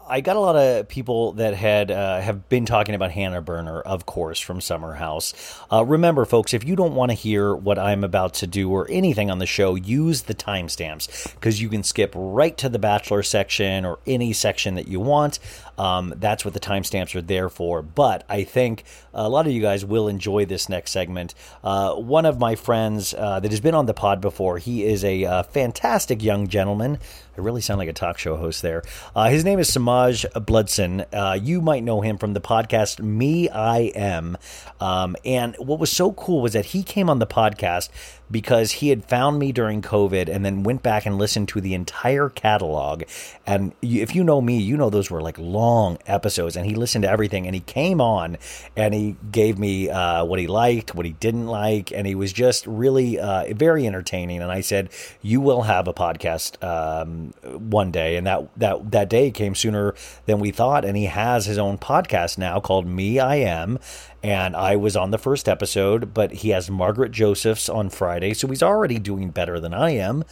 I 0.08 0.20
got 0.20 0.36
a 0.36 0.40
lot 0.40 0.56
of 0.56 0.88
people 0.88 1.32
that 1.34 1.54
had 1.54 1.90
uh, 1.90 2.20
have 2.20 2.48
been 2.48 2.66
talking 2.66 2.94
about 2.94 3.12
Hannah 3.12 3.40
Berner, 3.40 3.80
of 3.80 4.04
course, 4.04 4.38
from 4.38 4.60
Summer 4.60 4.94
House. 4.94 5.32
Uh, 5.72 5.84
remember, 5.84 6.24
folks, 6.24 6.52
if 6.52 6.64
you 6.64 6.76
don't 6.76 6.94
want 6.94 7.10
to 7.10 7.14
hear 7.14 7.54
what 7.54 7.78
I'm 7.78 8.04
about 8.04 8.34
to 8.34 8.46
do 8.46 8.70
or 8.70 8.86
anything 8.90 9.30
on 9.30 9.38
the 9.38 9.46
show, 9.46 9.76
use 9.76 10.22
the 10.22 10.34
timestamps 10.34 11.32
because 11.34 11.62
you 11.62 11.68
can 11.68 11.82
skip 11.84 12.12
right 12.14 12.56
to 12.58 12.68
the 12.68 12.78
Bachelor 12.78 13.22
section 13.22 13.84
or 13.84 14.00
any 14.06 14.32
section 14.32 14.74
that 14.74 14.88
you 14.88 15.00
want. 15.00 15.38
Um, 15.78 16.14
that's 16.16 16.44
what 16.44 16.54
the 16.54 16.60
timestamps 16.60 17.14
are 17.14 17.22
there 17.22 17.48
for. 17.48 17.82
But 17.82 18.24
I 18.28 18.44
think 18.44 18.84
a 19.14 19.28
lot 19.28 19.46
of 19.46 19.52
you 19.52 19.62
guys 19.62 19.84
will 19.84 20.08
enjoy 20.08 20.46
this 20.46 20.68
next 20.68 20.90
segment. 20.90 21.34
Uh, 21.62 21.94
one 21.94 22.26
of 22.26 22.38
my 22.38 22.54
friends 22.54 23.14
uh, 23.14 23.40
that 23.40 23.50
has 23.50 23.60
been 23.60 23.74
on 23.74 23.86
the 23.86 23.94
pod 23.94 24.20
before, 24.20 24.58
he 24.58 24.84
is 24.84 25.04
a 25.04 25.24
uh, 25.24 25.42
fantastic 25.44 26.22
young 26.22 26.48
gentleman. 26.48 26.98
I 27.36 27.42
really 27.42 27.60
sound 27.60 27.78
like 27.78 27.88
a 27.88 27.92
talk 27.92 28.18
show 28.18 28.36
host 28.36 28.62
there. 28.62 28.82
Uh, 29.14 29.28
his 29.28 29.44
name 29.44 29.58
is 29.58 29.70
Semajh 29.70 30.46
Bludson. 30.46 31.04
Uh, 31.12 31.38
you 31.40 31.60
might 31.60 31.84
know 31.84 32.00
him 32.00 32.16
from 32.16 32.32
the 32.32 32.40
podcast 32.40 32.98
Me 33.00 33.50
I 33.50 33.92
Am. 33.94 34.38
Um, 34.80 35.16
and 35.24 35.54
what 35.58 35.78
was 35.78 35.92
so 35.92 36.12
cool 36.12 36.40
was 36.40 36.54
that 36.54 36.66
he 36.66 36.82
came 36.82 37.10
on 37.10 37.18
the 37.18 37.26
podcast 37.26 37.90
because 38.30 38.72
he 38.72 38.88
had 38.88 39.04
found 39.04 39.38
me 39.38 39.52
during 39.52 39.82
COVID 39.82 40.28
and 40.28 40.44
then 40.44 40.62
went 40.62 40.82
back 40.82 41.06
and 41.06 41.18
listened 41.18 41.48
to 41.48 41.60
the 41.60 41.74
entire 41.74 42.28
catalog. 42.28 43.04
And 43.46 43.72
if 43.82 44.14
you 44.14 44.24
know 44.24 44.40
me, 44.40 44.58
you 44.58 44.76
know 44.76 44.90
those 44.90 45.10
were 45.10 45.22
like 45.22 45.38
long 45.38 45.98
episodes. 46.06 46.56
And 46.56 46.66
he 46.66 46.74
listened 46.74 47.02
to 47.02 47.10
everything 47.10 47.46
and 47.46 47.54
he 47.54 47.60
came 47.60 48.00
on 48.00 48.38
and 48.76 48.94
he 48.94 49.16
gave 49.30 49.58
me 49.58 49.88
uh, 49.90 50.24
what 50.24 50.38
he 50.38 50.46
liked, 50.46 50.94
what 50.94 51.06
he 51.06 51.12
didn't 51.12 51.46
like. 51.46 51.92
And 51.92 52.06
he 52.06 52.14
was 52.14 52.32
just 52.32 52.66
really 52.66 53.18
uh, 53.18 53.52
very 53.54 53.86
entertaining. 53.86 54.42
And 54.42 54.50
I 54.50 54.60
said, 54.60 54.90
You 55.22 55.40
will 55.40 55.62
have 55.62 55.88
a 55.88 55.94
podcast 55.94 56.62
um, 56.64 57.32
one 57.70 57.90
day. 57.90 58.16
And 58.16 58.26
that, 58.26 58.48
that, 58.58 58.90
that 58.90 59.08
day 59.08 59.30
came 59.30 59.54
sooner 59.54 59.94
than 60.26 60.40
we 60.40 60.50
thought. 60.50 60.84
And 60.84 60.96
he 60.96 61.06
has 61.06 61.46
his 61.46 61.58
own 61.58 61.78
podcast 61.78 62.38
now 62.38 62.60
called 62.60 62.86
Me 62.86 63.20
I 63.20 63.36
Am 63.36 63.78
and 64.26 64.56
I 64.56 64.74
was 64.74 64.96
on 64.96 65.12
the 65.12 65.18
first 65.18 65.48
episode, 65.48 66.12
but 66.12 66.32
he 66.32 66.48
has 66.48 66.68
Margaret 66.68 67.12
Josephs 67.12 67.68
on 67.68 67.90
Friday, 67.90 68.34
so 68.34 68.48
he's 68.48 68.62
already 68.62 68.98
doing 68.98 69.30
better 69.30 69.60
than 69.60 69.72
I 69.72 69.90
am. 69.90 70.24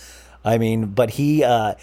I 0.44 0.58
mean, 0.58 0.86
but 0.86 1.10
he 1.10 1.44
uh, 1.44 1.74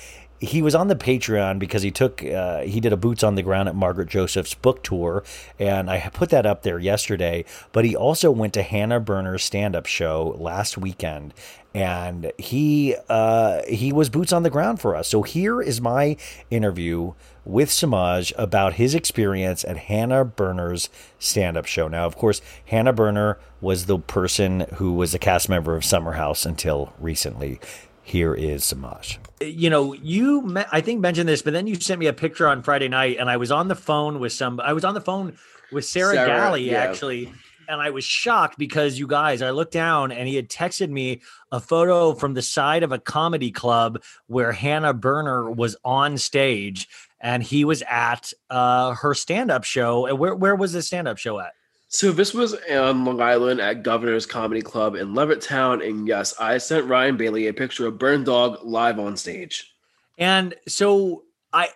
he 0.42 0.64
was 0.64 0.74
on 0.74 0.88
the 0.88 0.96
Patreon 0.96 1.60
because 1.60 1.84
he 1.84 1.92
took 1.92 2.26
uh, 2.26 2.62
he 2.62 2.80
did 2.80 2.92
a 2.92 2.98
boots 2.98 3.24
on 3.24 3.36
the 3.36 3.44
ground 3.44 3.70
at 3.70 3.76
Margaret 3.76 4.10
Joseph's 4.10 4.56
book 4.56 4.82
tour, 4.82 5.24
and 5.60 5.90
I 5.90 6.10
put 6.12 6.32
that 6.32 6.48
up 6.48 6.64
there 6.64 6.80
yesterday. 6.80 7.46
But 7.72 7.86
he 7.86 7.96
also 7.96 8.32
went 8.32 8.56
to 8.56 8.64
Hannah 8.64 9.00
Berner's 9.00 9.44
stand 9.44 9.76
up 9.76 9.86
show 9.86 10.36
last 10.40 10.80
weekend, 10.80 11.36
and 11.76 12.32
he 12.40 12.96
uh, 13.08 13.62
he 13.70 13.94
was 13.94 14.10
boots 14.10 14.34
on 14.34 14.42
the 14.42 14.50
ground 14.50 14.82
for 14.82 14.96
us. 14.96 15.08
So 15.08 15.22
here 15.22 15.62
is 15.62 15.80
my 15.80 16.18
interview 16.50 17.14
with 17.46 17.70
Semajh 17.70 18.34
about 18.36 18.74
his 18.74 18.96
experience 18.96 19.64
at 19.64 19.78
Hannah 19.78 20.26
Berner's 20.26 20.90
stand 21.20 21.56
up 21.56 21.68
show. 21.68 21.88
Now, 21.88 22.08
of 22.08 22.18
course, 22.18 22.42
Hannah 22.66 22.94
Berner 22.94 23.38
was 23.62 23.86
the 23.86 24.00
person 24.00 24.62
who 24.76 24.94
was 24.94 25.14
a 25.14 25.20
cast 25.20 25.50
member 25.50 25.76
of 25.76 25.86
Summer 25.86 26.14
House 26.14 26.48
until 26.48 26.94
recently. 27.00 27.60
Here 28.04 28.34
is 28.34 28.64
Semajh. 28.64 29.21
You 29.42 29.70
know, 29.70 29.94
you 29.94 30.42
me- 30.42 30.64
I 30.72 30.82
think 30.82 31.00
mentioned 31.00 31.28
this, 31.28 31.42
but 31.42 31.54
then 31.54 31.68
you 31.68 31.76
sent 31.76 32.00
me 32.00 32.08
a 32.08 32.14
picture 32.14 32.48
on 32.48 32.64
Friday 32.64 32.88
night, 32.88 33.18
and 33.20 33.30
I 33.30 33.38
was 33.38 33.52
on 33.52 33.68
the 33.68 33.76
phone 33.76 34.20
with 34.20 34.34
some. 34.34 34.60
I 34.60 34.74
was 34.74 34.86
on 34.86 34.94
the 34.94 35.02
phone 35.02 35.38
with 35.72 35.86
Sarah, 35.86 36.14
Sarah, 36.14 36.28
Galley 36.28 36.72
yeah. 36.72 36.78
actually, 36.84 37.34
and 37.68 37.82
I 37.82 37.90
was 37.90 38.04
shocked 38.04 38.58
because 38.58 39.00
you 39.00 39.08
guys. 39.08 39.42
I 39.42 39.52
looked 39.52 39.74
down, 39.74 40.12
and 40.12 40.28
he 40.28 40.36
had 40.36 40.50
texted 40.50 40.90
me 40.90 41.22
a 41.52 41.60
photo 41.60 42.14
from 42.14 42.34
the 42.34 42.42
side 42.42 42.84
of 42.84 42.92
a 42.92 43.00
comedy 43.00 43.52
club 43.52 44.02
where 44.28 44.52
Hannah 44.52 44.94
Berner 44.94 45.50
was 45.50 45.76
on 45.84 46.18
stage, 46.18 46.88
and 47.20 47.42
he 47.42 47.66
was 47.66 47.82
at 47.90 48.34
uh, 48.50 48.94
her 48.96 49.14
stand-up 49.14 49.64
show. 49.64 50.06
And 50.06 50.20
where 50.20 50.36
where 50.36 50.56
was 50.56 50.74
the 50.74 50.82
stand-up 50.82 51.18
show 51.18 51.40
at? 51.40 51.54
So 51.94 52.14
this 52.14 52.34
was 52.34 52.56
on 52.72 53.04
Long 53.04 53.22
Island 53.22 53.60
at 53.60 53.84
Governor's 53.84 54.26
Comedy 54.26 54.62
Club 54.62 54.96
in 54.96 55.10
Levittown, 55.10 55.86
and 55.86 56.08
yes, 56.08 56.34
I 56.40 56.58
sent 56.58 56.88
Ryan 56.88 57.18
Bailey 57.18 57.48
a 57.48 57.54
picture 57.54 57.86
of 57.86 58.00
Burn 58.00 58.24
Dog 58.24 58.60
live 58.64 58.98
on 58.98 59.18
stage. 59.18 59.76
And 60.18 60.56
so 60.70 61.24
I, 61.52 61.68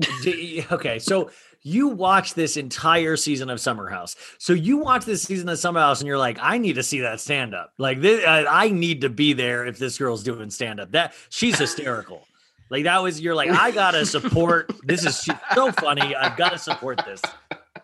okay, 0.72 0.98
so 0.98 1.30
you 1.62 1.86
watch 1.86 2.34
this 2.34 2.56
entire 2.56 3.16
season 3.16 3.48
of 3.48 3.60
Summer 3.60 3.88
House. 3.88 4.16
So 4.38 4.54
you 4.54 4.78
watch 4.78 5.04
this 5.04 5.22
season 5.22 5.48
of 5.48 5.56
Summer 5.56 5.78
House, 5.78 6.00
and 6.00 6.08
you're 6.08 6.18
like, 6.18 6.38
I 6.42 6.58
need 6.58 6.74
to 6.74 6.82
see 6.82 7.00
that 7.02 7.20
stand 7.20 7.54
up. 7.54 7.72
Like 7.78 8.00
this, 8.00 8.24
I, 8.26 8.70
need 8.70 9.02
to 9.02 9.08
be 9.08 9.34
there 9.34 9.64
if 9.64 9.78
this 9.78 9.98
girl's 9.98 10.24
doing 10.24 10.50
stand 10.50 10.80
up. 10.80 10.90
That 10.90 11.14
she's 11.28 11.60
hysterical. 11.60 12.26
like 12.70 12.84
that 12.84 13.00
was 13.04 13.20
you're 13.20 13.36
like, 13.36 13.50
I 13.50 13.70
gotta 13.70 14.04
support. 14.04 14.72
This 14.82 15.04
is 15.04 15.28
so 15.54 15.70
funny. 15.70 16.16
I've 16.16 16.36
got 16.36 16.50
to 16.50 16.58
support 16.58 17.00
this. 17.06 17.22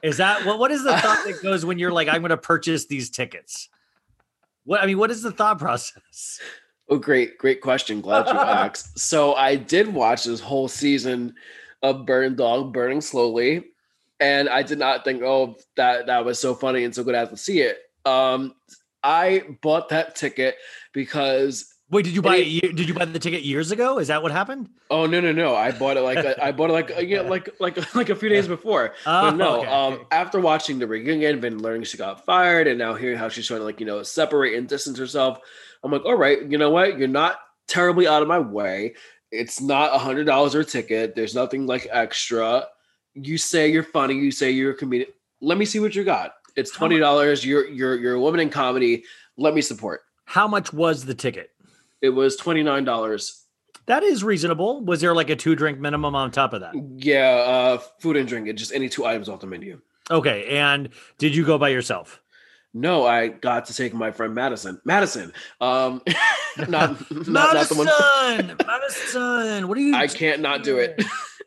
Is 0.06 0.18
that 0.18 0.46
what? 0.46 0.60
What 0.60 0.70
is 0.70 0.84
the 0.84 0.96
thought 0.96 1.24
that 1.26 1.42
goes 1.42 1.64
when 1.64 1.80
you're 1.80 1.90
like, 1.90 2.06
I'm 2.06 2.20
going 2.20 2.30
to 2.30 2.36
purchase 2.36 2.86
these 2.86 3.10
tickets? 3.10 3.68
What 4.64 4.80
I 4.80 4.86
mean, 4.86 4.98
what 4.98 5.10
is 5.10 5.20
the 5.22 5.32
thought 5.32 5.58
process? 5.58 6.40
Oh, 6.88 6.96
great, 6.96 7.38
great 7.38 7.60
question. 7.60 8.00
Glad 8.00 8.28
you 8.28 8.32
asked. 8.40 8.96
So 9.00 9.34
I 9.34 9.56
did 9.56 9.92
watch 9.92 10.22
this 10.22 10.38
whole 10.38 10.68
season 10.68 11.34
of 11.82 12.06
Burn 12.06 12.36
Dog 12.36 12.72
burning 12.72 13.00
slowly, 13.00 13.64
and 14.20 14.48
I 14.48 14.62
did 14.62 14.78
not 14.78 15.04
think, 15.04 15.24
oh, 15.24 15.56
that 15.76 16.06
that 16.06 16.24
was 16.24 16.38
so 16.38 16.54
funny 16.54 16.84
and 16.84 16.94
so 16.94 17.02
good 17.02 17.16
I 17.16 17.18
have 17.18 17.30
to 17.30 17.36
see 17.36 17.62
it. 17.62 17.80
Um, 18.04 18.54
I 19.02 19.42
bought 19.60 19.88
that 19.88 20.14
ticket 20.14 20.54
because 20.92 21.74
Wait, 21.88 22.04
did 22.04 22.14
you 22.14 22.22
buy 22.22 22.36
It- 22.36 22.64
it? 22.64 22.76
Did 22.76 22.88
you 22.88 22.94
buy 22.94 23.04
the 23.04 23.18
ticket 23.20 23.42
years 23.44 23.70
ago? 23.70 23.98
Is 23.98 24.08
that 24.08 24.20
what 24.22 24.32
happened? 24.32 24.68
Oh 24.90 25.06
no 25.06 25.20
no 25.20 25.30
no! 25.30 25.54
I 25.54 25.70
bought 25.70 25.96
it 25.96 26.00
like 26.00 26.18
a, 26.18 26.42
I 26.44 26.50
bought 26.50 26.70
it 26.70 26.72
like 26.72 26.90
a, 26.90 27.04
yeah, 27.04 27.20
like 27.34 27.48
like 27.60 27.94
like 27.94 28.08
a 28.10 28.16
few 28.16 28.28
days 28.28 28.48
before. 28.48 28.94
Oh, 29.06 29.30
but 29.30 29.36
no, 29.36 29.58
okay, 29.60 29.68
um, 29.68 30.04
after 30.10 30.40
watching 30.40 30.80
the 30.80 30.86
reunion, 30.88 31.38
been 31.40 31.62
learning 31.62 31.84
she 31.84 31.96
got 31.96 32.24
fired, 32.24 32.66
and 32.66 32.76
now 32.78 32.94
hearing 32.94 33.16
how 33.18 33.28
she's 33.28 33.46
trying 33.46 33.60
to 33.60 33.64
like 33.64 33.78
you 33.78 33.86
know 33.86 34.02
separate 34.02 34.54
and 34.54 34.66
distance 34.68 34.98
herself, 34.98 35.38
I'm 35.84 35.92
like, 35.92 36.04
all 36.04 36.16
right, 36.16 36.42
you 36.50 36.58
know 36.58 36.70
what? 36.70 36.98
You're 36.98 37.06
not 37.08 37.38
terribly 37.68 38.08
out 38.08 38.20
of 38.22 38.26
my 38.28 38.40
way. 38.40 38.94
It's 39.30 39.60
not 39.60 39.94
a 39.94 39.98
hundred 39.98 40.24
dollars 40.24 40.54
or 40.56 40.60
a 40.60 40.64
ticket. 40.64 41.14
There's 41.14 41.34
nothing 41.36 41.66
like 41.66 41.86
extra. 41.92 42.66
You 43.14 43.38
say 43.38 43.68
you're 43.70 43.82
funny. 43.84 44.14
You 44.14 44.30
say 44.32 44.50
you're 44.50 44.72
a 44.72 44.76
comedian. 44.76 45.10
Let 45.40 45.56
me 45.56 45.64
see 45.64 45.78
what 45.78 45.94
you 45.94 46.02
got. 46.02 46.32
It's 46.56 46.72
twenty 46.72 46.98
dollars. 46.98 47.44
You're 47.46 47.68
you're 47.68 47.94
you're 47.96 48.14
a 48.14 48.20
woman 48.20 48.40
in 48.40 48.50
comedy. 48.50 49.04
Let 49.36 49.54
me 49.54 49.60
support. 49.62 50.00
How 50.24 50.48
much 50.48 50.72
was 50.72 51.04
the 51.04 51.14
ticket? 51.14 51.50
It 52.02 52.10
was 52.10 52.36
twenty 52.36 52.62
nine 52.62 52.84
dollars. 52.84 53.44
That 53.86 54.02
is 54.02 54.24
reasonable. 54.24 54.84
Was 54.84 55.00
there 55.00 55.14
like 55.14 55.30
a 55.30 55.36
two 55.36 55.54
drink 55.54 55.78
minimum 55.78 56.14
on 56.14 56.30
top 56.30 56.52
of 56.52 56.60
that? 56.60 56.74
Yeah, 56.96 57.30
uh, 57.30 57.78
food 58.00 58.16
and 58.16 58.28
drink. 58.28 58.52
Just 58.56 58.72
any 58.72 58.88
two 58.88 59.06
items 59.06 59.28
off 59.28 59.40
the 59.40 59.46
menu. 59.46 59.80
Okay. 60.10 60.58
And 60.58 60.88
did 61.18 61.34
you 61.34 61.44
go 61.44 61.56
by 61.56 61.68
yourself? 61.68 62.20
No, 62.74 63.06
I 63.06 63.28
got 63.28 63.66
to 63.66 63.74
take 63.74 63.94
my 63.94 64.10
friend 64.10 64.34
Madison. 64.34 64.80
Madison. 64.84 65.32
Um, 65.60 66.02
not, 66.68 67.10
not, 67.10 67.54
not 67.54 67.68
the 67.68 67.74
one. 67.74 67.86
Madison, 67.86 68.56
Madison. 68.66 69.68
What 69.68 69.78
are 69.78 69.80
you? 69.80 69.94
I 69.94 70.08
can't 70.08 70.42
not 70.42 70.62
do 70.62 70.78
it 70.78 71.02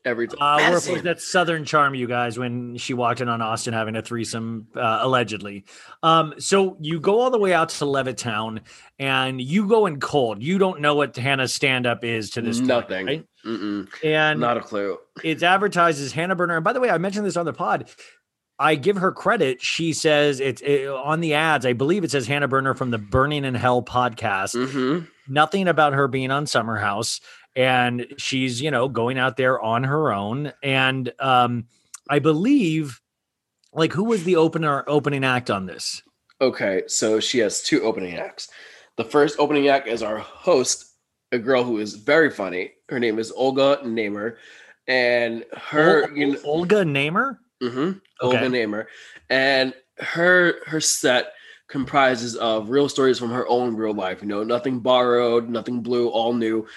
every 0.05 0.27
time. 0.27 0.37
Uh, 0.41 0.57
we're 0.57 0.69
Madison. 0.71 1.03
that 1.03 1.21
Southern 1.21 1.65
charm, 1.65 1.95
you 1.95 2.07
guys, 2.07 2.37
when 2.37 2.77
she 2.77 2.93
walked 2.93 3.21
in 3.21 3.29
on 3.29 3.41
Austen 3.41 3.73
having 3.73 3.95
a 3.95 4.01
threesome, 4.01 4.67
uh, 4.75 4.99
allegedly. 5.01 5.65
Um, 6.03 6.33
so 6.37 6.77
you 6.79 6.99
go 6.99 7.19
all 7.19 7.31
the 7.31 7.39
way 7.39 7.53
out 7.53 7.69
to 7.69 7.85
Levittown 7.85 8.61
and 8.97 9.39
you 9.41 9.67
go 9.67 9.85
in 9.85 9.99
cold. 9.99 10.41
You 10.41 10.57
don't 10.57 10.81
know 10.81 10.95
what 10.95 11.15
Hannah's 11.15 11.53
stand 11.53 11.85
up 11.85 12.03
is 12.03 12.31
to 12.31 12.41
this 12.41 12.57
point, 12.57 12.67
Nothing. 12.67 13.05
right? 13.05 13.25
And 14.03 14.39
Not 14.39 14.57
a 14.57 14.61
clue. 14.61 14.97
it's 15.23 15.43
advertised 15.43 16.01
as 16.01 16.11
Hannah 16.11 16.35
Berner. 16.35 16.55
And 16.55 16.63
by 16.63 16.73
the 16.73 16.79
way, 16.79 16.89
I 16.89 16.97
mentioned 16.97 17.25
this 17.25 17.37
on 17.37 17.45
the 17.45 17.53
pod. 17.53 17.89
I 18.61 18.75
give 18.75 18.97
her 18.97 19.13
credit. 19.13 19.61
She 19.61 19.93
says 19.93 20.41
it's 20.41 20.61
it, 20.61 20.89
on 20.89 21.21
the 21.21 21.33
ads. 21.35 21.65
I 21.65 21.71
believe 21.71 22.03
it 22.03 22.11
says 22.11 22.27
Hannah 22.27 22.49
Berner 22.49 22.73
from 22.73 22.91
the 22.91 22.97
Burning 22.97 23.45
in 23.45 23.55
Hell 23.55 23.81
podcast. 23.81 24.53
Mm-hmm. 24.53 25.05
Nothing 25.33 25.67
about 25.69 25.93
her 25.93 26.09
being 26.09 26.29
on 26.29 26.45
Summer 26.45 26.75
House, 26.75 27.21
and 27.55 28.05
she's 28.17 28.61
you 28.61 28.71
know 28.71 28.87
going 28.87 29.17
out 29.17 29.37
there 29.37 29.59
on 29.59 29.83
her 29.83 30.11
own. 30.13 30.53
And 30.63 31.11
um, 31.19 31.65
I 32.09 32.19
believe, 32.19 33.01
like, 33.73 33.93
who 33.93 34.05
was 34.05 34.23
the 34.23 34.35
opener 34.35 34.83
opening 34.87 35.23
act 35.23 35.49
on 35.49 35.65
this? 35.65 36.01
Okay, 36.41 36.83
so 36.87 37.19
she 37.19 37.39
has 37.39 37.61
two 37.61 37.81
opening 37.83 38.15
acts. 38.15 38.49
The 38.95 39.03
first 39.03 39.39
opening 39.39 39.67
act 39.67 39.87
is 39.87 40.01
our 40.01 40.17
host, 40.17 40.93
a 41.31 41.37
girl 41.37 41.63
who 41.63 41.77
is 41.79 41.95
very 41.95 42.29
funny. 42.29 42.71
Her 42.89 42.99
name 42.99 43.19
is 43.19 43.31
Olga 43.31 43.79
Namer, 43.85 44.37
and 44.87 45.45
her 45.53 46.05
Ol- 46.09 46.17
you 46.17 46.33
know, 46.33 46.39
Olga 46.43 46.85
Namer. 46.85 47.39
hmm 47.61 47.91
Okay. 48.21 48.35
Olga 48.35 48.49
Namer, 48.49 48.87
and 49.29 49.73
her 49.99 50.65
her 50.65 50.81
set 50.81 51.33
comprises 51.69 52.35
of 52.35 52.69
real 52.69 52.89
stories 52.89 53.19
from 53.19 53.29
her 53.29 53.47
own 53.47 53.75
real 53.75 53.93
life. 53.93 54.21
You 54.21 54.27
know, 54.27 54.43
nothing 54.43 54.79
borrowed, 54.79 55.49
nothing 55.49 55.81
blue, 55.81 56.09
all 56.09 56.33
new. 56.33 56.67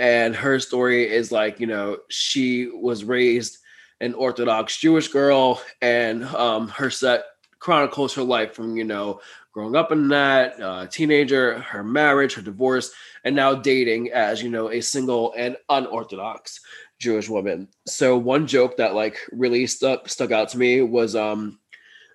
And 0.00 0.34
her 0.34 0.58
story 0.58 1.08
is 1.08 1.30
like, 1.30 1.60
you 1.60 1.66
know, 1.66 1.98
she 2.08 2.68
was 2.68 3.04
raised 3.04 3.58
an 4.00 4.14
Orthodox 4.14 4.78
Jewish 4.78 5.08
girl, 5.08 5.60
and 5.82 6.24
um, 6.24 6.68
her 6.68 6.88
set 6.88 7.24
chronicles 7.58 8.14
her 8.14 8.22
life 8.22 8.54
from 8.54 8.76
you 8.76 8.84
know 8.84 9.20
growing 9.52 9.76
up 9.76 9.92
in 9.92 10.08
that 10.08 10.58
uh, 10.58 10.86
teenager, 10.86 11.58
her 11.58 11.84
marriage, 11.84 12.34
her 12.34 12.42
divorce, 12.42 12.92
and 13.24 13.36
now 13.36 13.54
dating 13.54 14.10
as 14.10 14.42
you 14.42 14.48
know 14.48 14.70
a 14.70 14.80
single 14.80 15.34
and 15.36 15.56
unorthodox 15.68 16.60
Jewish 16.98 17.28
woman. 17.28 17.68
So 17.86 18.16
one 18.16 18.46
joke 18.46 18.78
that 18.78 18.94
like 18.94 19.18
really 19.30 19.66
stuck 19.66 20.08
stuck 20.08 20.30
out 20.30 20.48
to 20.50 20.58
me 20.58 20.80
was 20.80 21.14
um 21.14 21.58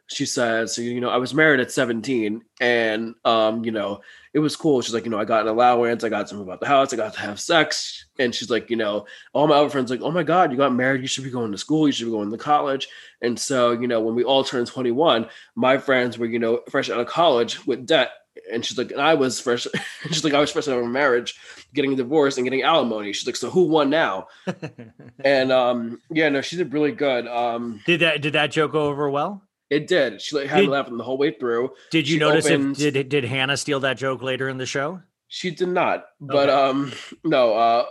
she 0.07 0.25
said, 0.25 0.69
so 0.69 0.81
you 0.81 1.01
know, 1.01 1.09
I 1.09 1.17
was 1.17 1.33
married 1.33 1.59
at 1.59 1.71
17 1.71 2.43
and 2.61 3.15
um, 3.25 3.65
you 3.65 3.71
know, 3.71 4.01
it 4.35 4.39
was 4.39 4.57
cool. 4.57 4.81
She's 4.81 4.93
like, 4.93 5.05
you 5.05 5.11
know, 5.11 5.17
I 5.17 5.23
got 5.23 5.43
an 5.43 5.47
allowance, 5.47 6.03
I 6.03 6.09
got 6.09 6.27
something 6.27 6.45
about 6.45 6.59
the 6.59 6.67
house, 6.67 6.91
I 6.91 6.97
got 6.97 7.13
to 7.13 7.21
have 7.21 7.39
sex. 7.39 8.05
And 8.19 8.35
she's 8.35 8.49
like, 8.49 8.69
you 8.69 8.75
know, 8.75 9.05
all 9.31 9.47
my 9.47 9.55
other 9.55 9.69
friends 9.69 9.89
like, 9.89 10.01
oh 10.01 10.11
my 10.11 10.23
God, 10.23 10.51
you 10.51 10.57
got 10.57 10.75
married, 10.75 11.01
you 11.01 11.07
should 11.07 11.23
be 11.23 11.29
going 11.29 11.53
to 11.53 11.57
school, 11.57 11.87
you 11.87 11.93
should 11.93 12.03
be 12.03 12.11
going 12.11 12.29
to 12.29 12.37
college. 12.37 12.89
And 13.21 13.39
so, 13.39 13.71
you 13.71 13.87
know, 13.87 14.01
when 14.01 14.13
we 14.13 14.25
all 14.25 14.43
turned 14.43 14.67
21, 14.67 15.29
my 15.55 15.77
friends 15.77 16.17
were, 16.17 16.25
you 16.25 16.37
know, 16.37 16.59
fresh 16.69 16.89
out 16.89 16.99
of 16.99 17.07
college 17.07 17.65
with 17.65 17.85
debt. 17.85 18.11
And 18.51 18.65
she's 18.65 18.77
like, 18.77 18.91
and 18.91 18.99
I 18.99 19.13
was 19.13 19.39
fresh, 19.39 19.67
she's 20.07 20.25
like, 20.25 20.33
I 20.33 20.41
was 20.41 20.51
fresh 20.51 20.67
out 20.67 20.79
of 20.79 20.83
a 20.83 20.89
marriage, 20.89 21.39
getting 21.73 21.93
a 21.93 21.95
divorce 21.95 22.35
and 22.35 22.45
getting 22.45 22.61
alimony. 22.61 23.13
She's 23.13 23.25
like, 23.25 23.37
so 23.37 23.49
who 23.49 23.63
won 23.63 23.89
now? 23.89 24.27
and 25.23 25.49
um, 25.53 26.01
yeah, 26.09 26.27
no, 26.27 26.41
she 26.41 26.57
did 26.57 26.73
really 26.73 26.91
good. 26.91 27.25
Um, 27.25 27.79
Did 27.85 28.01
that 28.01 28.21
did 28.21 28.33
that 28.33 28.51
joke 28.51 28.73
go 28.73 28.81
over 28.81 29.09
well? 29.09 29.44
It 29.69 29.87
did. 29.87 30.21
She 30.21 30.35
had 30.45 30.55
me 30.57 30.61
Did- 30.61 30.69
laughing 30.69 30.97
the 30.97 31.03
whole 31.03 31.17
way 31.17 31.31
through. 31.31 31.71
Did 31.91 32.07
you 32.07 32.15
She 32.15 32.19
notice 32.19 32.45
opened- 32.45 32.79
if 32.79 32.93
did 32.93 33.09
did 33.09 33.25
Hannah 33.25 33.57
steal 33.57 33.79
that 33.81 33.97
joke 33.97 34.21
later 34.21 34.47
in 34.49 34.57
the 34.57 34.65
show? 34.65 35.01
She 35.27 35.51
did 35.51 35.69
not, 35.69 36.05
but 36.21 36.49
Okay. 36.49 36.51
um, 36.69 36.91
no. 37.23 37.53
Uh, 37.55 37.85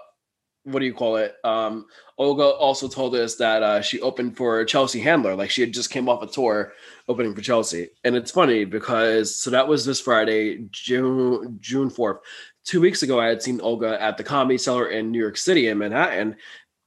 what 0.66 0.78
do 0.80 0.86
you 0.86 0.94
call 0.94 1.16
it? 1.16 1.34
Um, 1.44 1.84
Olga 2.16 2.44
also 2.44 2.88
told 2.88 3.14
us 3.14 3.34
that 3.36 3.62
uh, 3.62 3.82
she 3.82 4.00
opened 4.00 4.34
for 4.34 4.64
Chelsea 4.64 4.98
Handler, 5.00 5.34
like 5.36 5.50
she 5.50 5.60
had 5.60 5.74
just 5.74 5.90
came 5.90 6.08
off 6.08 6.22
a 6.22 6.26
tour 6.26 6.72
opening 7.06 7.34
for 7.34 7.42
Chelsea. 7.42 7.90
And 8.02 8.16
it's 8.16 8.30
funny 8.30 8.64
because 8.64 9.36
so 9.36 9.50
that 9.50 9.68
was 9.68 9.84
this 9.84 10.00
Friday, 10.00 10.64
June 10.70 11.58
June 11.60 11.90
fourth. 11.90 12.20
Two 12.64 12.80
weeks 12.80 13.02
ago, 13.02 13.20
I 13.20 13.26
had 13.26 13.42
seen 13.42 13.60
Olga 13.60 14.00
at 14.00 14.16
the 14.16 14.24
Comedy 14.24 14.56
Cellar 14.56 14.88
in 14.88 15.10
New 15.10 15.18
York 15.20 15.36
City 15.36 15.68
in 15.68 15.76
Manhattan 15.76 16.34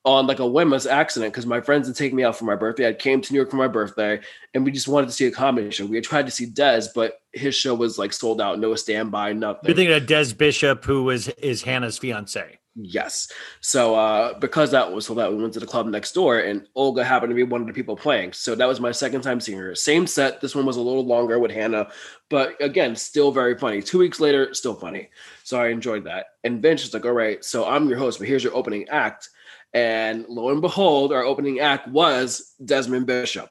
on 0.08 0.26
like 0.26 0.40
a 0.40 0.48
whimless 0.48 0.86
accident 0.86 1.34
because 1.34 1.46
my 1.46 1.60
friends 1.60 1.86
had 1.86 1.98
taken 1.98 2.16
me 2.16 2.24
out 2.24 2.38
for 2.38 2.46
my 2.46 2.56
birthday. 2.56 2.88
I 2.88 2.94
came 2.94 3.20
to 3.20 3.34
New 3.34 3.38
York 3.38 3.52
for 3.52 3.58
my 3.58 3.68
birthday 3.68 4.22
and 4.54 4.64
we 4.64 4.72
just 4.72 4.88
wanted 4.88 5.08
to 5.08 5.12
see 5.12 5.26
a 5.26 5.32
comedy 5.32 5.70
show. 5.70 5.86
We 5.86 5.98
had 5.98 6.06
tried 6.06 6.26
to 6.28 6.32
see 6.32 6.46
Des, 6.46 6.84
but 6.96 7.20
his 7.34 7.54
show 7.54 7.76
was 7.76 7.98
like 7.98 8.14
sold 8.14 8.40
out, 8.40 8.58
no 8.58 8.74
standby, 8.76 9.34
nothing. 9.34 9.68
You're 9.68 9.76
thinking 9.76 9.96
of 9.98 10.06
Des 10.06 10.34
Bishop, 10.34 10.86
who 10.86 11.04
was 11.04 11.28
is 11.28 11.64
Hannah's 11.64 11.98
fiance. 11.98 12.58
Yes. 12.76 13.30
So 13.60 13.96
uh 13.96 14.40
because 14.40 14.72
that 14.72 14.94
was 14.94 15.06
so 15.06 15.14
that 15.16 15.30
we 15.30 15.42
went 15.42 15.54
to 15.56 15.60
the 15.60 15.66
club 15.66 15.88
next 15.88 16.14
door 16.14 16.40
and 16.40 16.66
Olga 16.76 17.04
happened 17.04 17.32
to 17.32 17.36
be 17.36 17.44
one 17.44 17.60
of 17.60 17.68
the 17.68 17.74
people 17.74 17.98
playing. 17.98 18.32
So 18.32 18.56
that 18.56 18.68
was 18.68 18.80
my 18.80 18.94
second 18.94 19.24
time 19.24 19.42
seeing 19.42 19.58
her. 19.58 19.76
Same 19.76 20.08
set. 20.08 20.40
This 20.40 20.56
one 20.56 20.66
was 20.66 20.78
a 20.78 20.82
little 20.82 21.06
longer 21.06 21.38
with 21.38 21.52
Hannah, 21.52 21.90
but 22.30 22.56
again, 22.62 22.96
still 22.96 23.34
very 23.34 23.58
funny. 23.58 23.82
Two 23.82 24.00
weeks 24.00 24.22
later, 24.22 24.54
still 24.54 24.76
funny. 24.76 25.10
So 25.44 25.60
I 25.60 25.68
enjoyed 25.68 26.06
that. 26.06 26.28
And 26.46 26.62
Vince 26.62 26.84
was 26.84 26.94
like, 26.94 27.06
all 27.06 27.12
right, 27.12 27.44
so 27.44 27.68
I'm 27.68 27.90
your 27.90 27.98
host, 27.98 28.20
but 28.20 28.28
here's 28.30 28.44
your 28.44 28.56
opening 28.56 28.88
act. 28.88 29.32
And 29.74 30.26
lo 30.28 30.50
and 30.50 30.62
behold, 30.62 31.12
our 31.14 31.24
opening 31.24 31.60
act 31.60 31.88
was 31.88 32.54
Desmond 32.64 33.06
Bishop. 33.06 33.50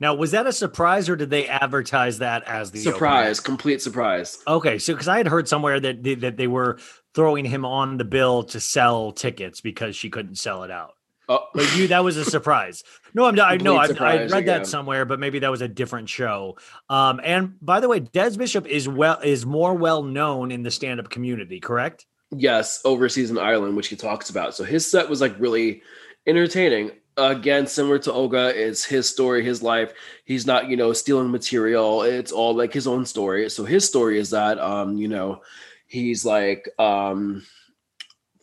Now, 0.00 0.14
was 0.14 0.32
that 0.32 0.48
a 0.48 0.52
surprise, 0.52 1.08
or 1.08 1.14
did 1.14 1.30
they 1.30 1.46
advertise 1.46 2.18
that 2.18 2.42
as 2.48 2.72
the 2.72 2.80
Surprise, 2.80 3.38
complete 3.38 3.80
surprise. 3.80 4.38
Okay, 4.48 4.78
so 4.78 4.94
because 4.94 5.06
I 5.06 5.16
had 5.16 5.28
heard 5.28 5.46
somewhere 5.46 5.78
that 5.78 6.02
they, 6.02 6.16
that 6.16 6.36
they 6.36 6.48
were 6.48 6.80
throwing 7.14 7.44
him 7.44 7.64
on 7.64 7.98
the 7.98 8.04
bill 8.04 8.42
to 8.44 8.58
sell 8.58 9.12
tickets 9.12 9.60
because 9.60 9.94
she 9.94 10.10
couldn't 10.10 10.36
sell 10.36 10.64
it 10.64 10.72
out. 10.72 10.94
Oh, 11.28 11.46
But 11.54 11.76
you, 11.76 11.86
that 11.86 12.02
was 12.02 12.16
a 12.16 12.24
surprise. 12.24 12.82
No, 13.14 13.26
I'm 13.26 13.38
I 13.38 13.56
know 13.58 13.76
I, 13.76 13.86
I 13.86 14.26
read 14.26 14.46
that 14.46 14.66
somewhere, 14.66 15.04
but 15.04 15.20
maybe 15.20 15.38
that 15.38 15.50
was 15.52 15.62
a 15.62 15.68
different 15.68 16.08
show. 16.08 16.58
Um, 16.88 17.20
and 17.22 17.54
by 17.62 17.78
the 17.78 17.88
way, 17.88 18.00
Des 18.00 18.36
Bishop 18.36 18.66
is 18.66 18.88
well 18.88 19.20
is 19.22 19.46
more 19.46 19.72
well 19.74 20.02
known 20.02 20.50
in 20.50 20.64
the 20.64 20.70
stand 20.72 20.98
up 20.98 21.10
community, 21.10 21.60
correct? 21.60 22.06
Yes, 22.34 22.80
overseas 22.84 23.30
in 23.30 23.38
Ireland, 23.38 23.76
which 23.76 23.88
he 23.88 23.96
talks 23.96 24.30
about. 24.30 24.54
So 24.54 24.64
his 24.64 24.90
set 24.90 25.08
was 25.08 25.20
like 25.20 25.38
really 25.38 25.82
entertaining. 26.26 26.92
Again, 27.18 27.66
similar 27.66 27.98
to 28.00 28.12
Olga, 28.12 28.48
it's 28.58 28.84
his 28.84 29.06
story, 29.06 29.44
his 29.44 29.62
life. 29.62 29.92
He's 30.24 30.46
not, 30.46 30.68
you 30.68 30.76
know, 30.78 30.94
stealing 30.94 31.30
material. 31.30 32.02
It's 32.02 32.32
all 32.32 32.54
like 32.54 32.72
his 32.72 32.86
own 32.86 33.04
story. 33.04 33.50
So 33.50 33.64
his 33.64 33.86
story 33.86 34.18
is 34.18 34.30
that, 34.30 34.58
um, 34.58 34.96
you 34.96 35.08
know, 35.08 35.42
he's 35.86 36.24
like 36.24 36.68
um 36.78 37.44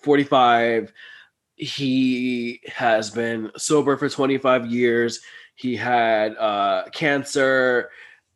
45. 0.04 0.94
He 1.56 2.62
has 2.68 3.10
been 3.10 3.52
sober 3.58 3.98
for 3.98 4.08
25 4.08 4.68
years. 4.68 5.20
He 5.56 5.76
had 5.76 6.36
uh 6.38 6.84
cancer 6.94 7.90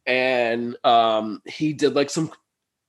and 0.07 0.75
um 0.83 1.41
he 1.45 1.73
did 1.73 1.93
like 1.95 2.09
some 2.09 2.31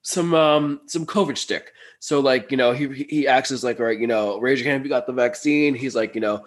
some 0.02 0.34
um 0.34 0.80
some 0.86 1.04
COVID 1.06 1.36
stick. 1.36 1.73
So 2.04 2.20
like 2.20 2.50
you 2.50 2.58
know 2.58 2.72
he 2.72 2.86
he- 3.08 3.26
acts 3.26 3.50
as 3.50 3.64
like 3.64 3.80
all 3.80 3.86
right 3.86 3.98
you 3.98 4.06
know 4.06 4.38
raise 4.38 4.60
your 4.60 4.68
hand 4.68 4.82
if 4.82 4.84
you 4.84 4.90
got 4.90 5.06
the 5.06 5.14
vaccine. 5.14 5.74
He's 5.74 5.94
like 5.94 6.14
you 6.14 6.20
know 6.20 6.44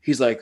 he's 0.00 0.20
like 0.20 0.40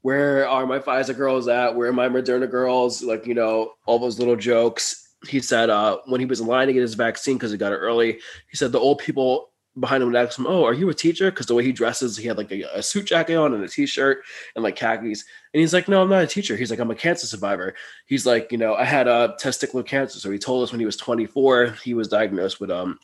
where 0.00 0.48
are 0.48 0.66
my 0.66 0.80
Pfizer 0.80 1.16
girls 1.16 1.46
at? 1.46 1.76
Where 1.76 1.90
are 1.90 1.92
my 1.92 2.08
Moderna 2.08 2.50
girls? 2.50 3.04
Like 3.04 3.24
you 3.24 3.34
know 3.34 3.74
all 3.86 4.00
those 4.00 4.18
little 4.18 4.34
jokes. 4.34 5.10
He 5.28 5.38
said 5.38 5.70
uh 5.70 5.98
when 6.06 6.18
he 6.18 6.26
was 6.26 6.40
in 6.40 6.48
line 6.48 6.66
to 6.66 6.72
get 6.72 6.82
his 6.82 6.94
vaccine 6.94 7.36
because 7.36 7.52
he 7.52 7.56
got 7.56 7.70
it 7.70 7.76
early. 7.76 8.18
He 8.50 8.56
said 8.56 8.72
the 8.72 8.80
old 8.80 8.98
people 8.98 9.50
behind 9.78 10.02
him 10.02 10.10
would 10.10 10.18
ask 10.20 10.36
him, 10.36 10.48
"Oh, 10.48 10.64
are 10.64 10.74
you 10.74 10.88
a 10.88 10.94
teacher?" 10.94 11.30
Because 11.30 11.46
the 11.46 11.54
way 11.54 11.62
he 11.62 11.70
dresses, 11.70 12.16
he 12.16 12.26
had 12.26 12.36
like 12.36 12.50
a, 12.50 12.62
a 12.74 12.82
suit 12.82 13.04
jacket 13.04 13.36
on 13.36 13.54
and 13.54 13.62
a 13.62 13.68
t-shirt 13.68 14.24
and 14.56 14.64
like 14.64 14.74
khakis. 14.74 15.24
And 15.52 15.60
he's 15.60 15.72
like, 15.72 15.86
"No, 15.86 16.02
I'm 16.02 16.10
not 16.10 16.24
a 16.24 16.26
teacher." 16.26 16.56
He's 16.56 16.70
like, 16.72 16.80
"I'm 16.80 16.90
a 16.90 16.96
cancer 16.96 17.28
survivor." 17.28 17.76
He's 18.06 18.26
like, 18.26 18.50
you 18.50 18.58
know, 18.58 18.74
I 18.74 18.84
had 18.84 19.06
a 19.06 19.36
testicular 19.40 19.86
cancer. 19.86 20.18
So 20.18 20.32
he 20.32 20.38
told 20.40 20.64
us 20.64 20.72
when 20.72 20.80
he 20.80 20.86
was 20.86 20.96
24, 20.96 21.76
he 21.84 21.94
was 21.94 22.08
diagnosed 22.08 22.58
with 22.58 22.72
um 22.72 22.98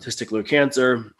testicular 0.00 0.46
cancer. 0.46 1.12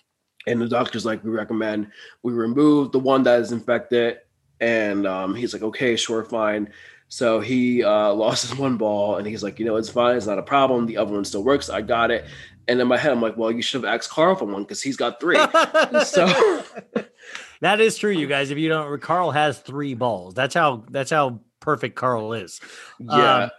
And 0.46 0.60
the 0.60 0.68
doctor's 0.68 1.04
like, 1.04 1.22
we 1.24 1.30
recommend 1.30 1.90
we 2.22 2.32
remove 2.32 2.92
the 2.92 2.98
one 2.98 3.22
that 3.24 3.40
is 3.40 3.52
infected. 3.52 4.18
And 4.60 5.06
um, 5.06 5.34
he's 5.34 5.52
like, 5.52 5.62
okay, 5.62 5.96
sure, 5.96 6.24
fine. 6.24 6.72
So 7.08 7.40
he 7.40 7.82
uh, 7.84 8.12
lost 8.14 8.48
his 8.48 8.58
one 8.58 8.76
ball 8.76 9.16
and 9.16 9.26
he's 9.26 9.42
like, 9.42 9.58
you 9.58 9.66
know, 9.66 9.76
it's 9.76 9.90
fine. 9.90 10.16
It's 10.16 10.26
not 10.26 10.38
a 10.38 10.42
problem. 10.42 10.86
The 10.86 10.96
other 10.96 11.12
one 11.12 11.24
still 11.24 11.44
works. 11.44 11.70
I 11.70 11.82
got 11.82 12.10
it. 12.10 12.24
And 12.66 12.80
in 12.80 12.86
my 12.86 12.98
head, 12.98 13.12
I'm 13.12 13.22
like, 13.22 13.36
well, 13.36 13.50
you 13.50 13.62
should 13.62 13.82
have 13.82 13.94
asked 13.94 14.10
Carl 14.10 14.36
for 14.36 14.44
one 14.44 14.62
because 14.62 14.82
he's 14.82 14.96
got 14.96 15.20
three. 15.20 15.36
so 16.04 16.26
that 17.62 17.80
is 17.80 17.96
true, 17.96 18.10
you 18.10 18.26
guys. 18.26 18.50
If 18.50 18.58
you 18.58 18.68
don't, 18.68 19.00
Carl 19.00 19.30
has 19.30 19.58
three 19.58 19.94
balls. 19.94 20.34
That's 20.34 20.54
how. 20.54 20.84
That's 20.90 21.10
how 21.10 21.40
perfect 21.60 21.96
Carl 21.96 22.34
is. 22.34 22.60
yeah. 22.98 23.44
Um, 23.44 23.50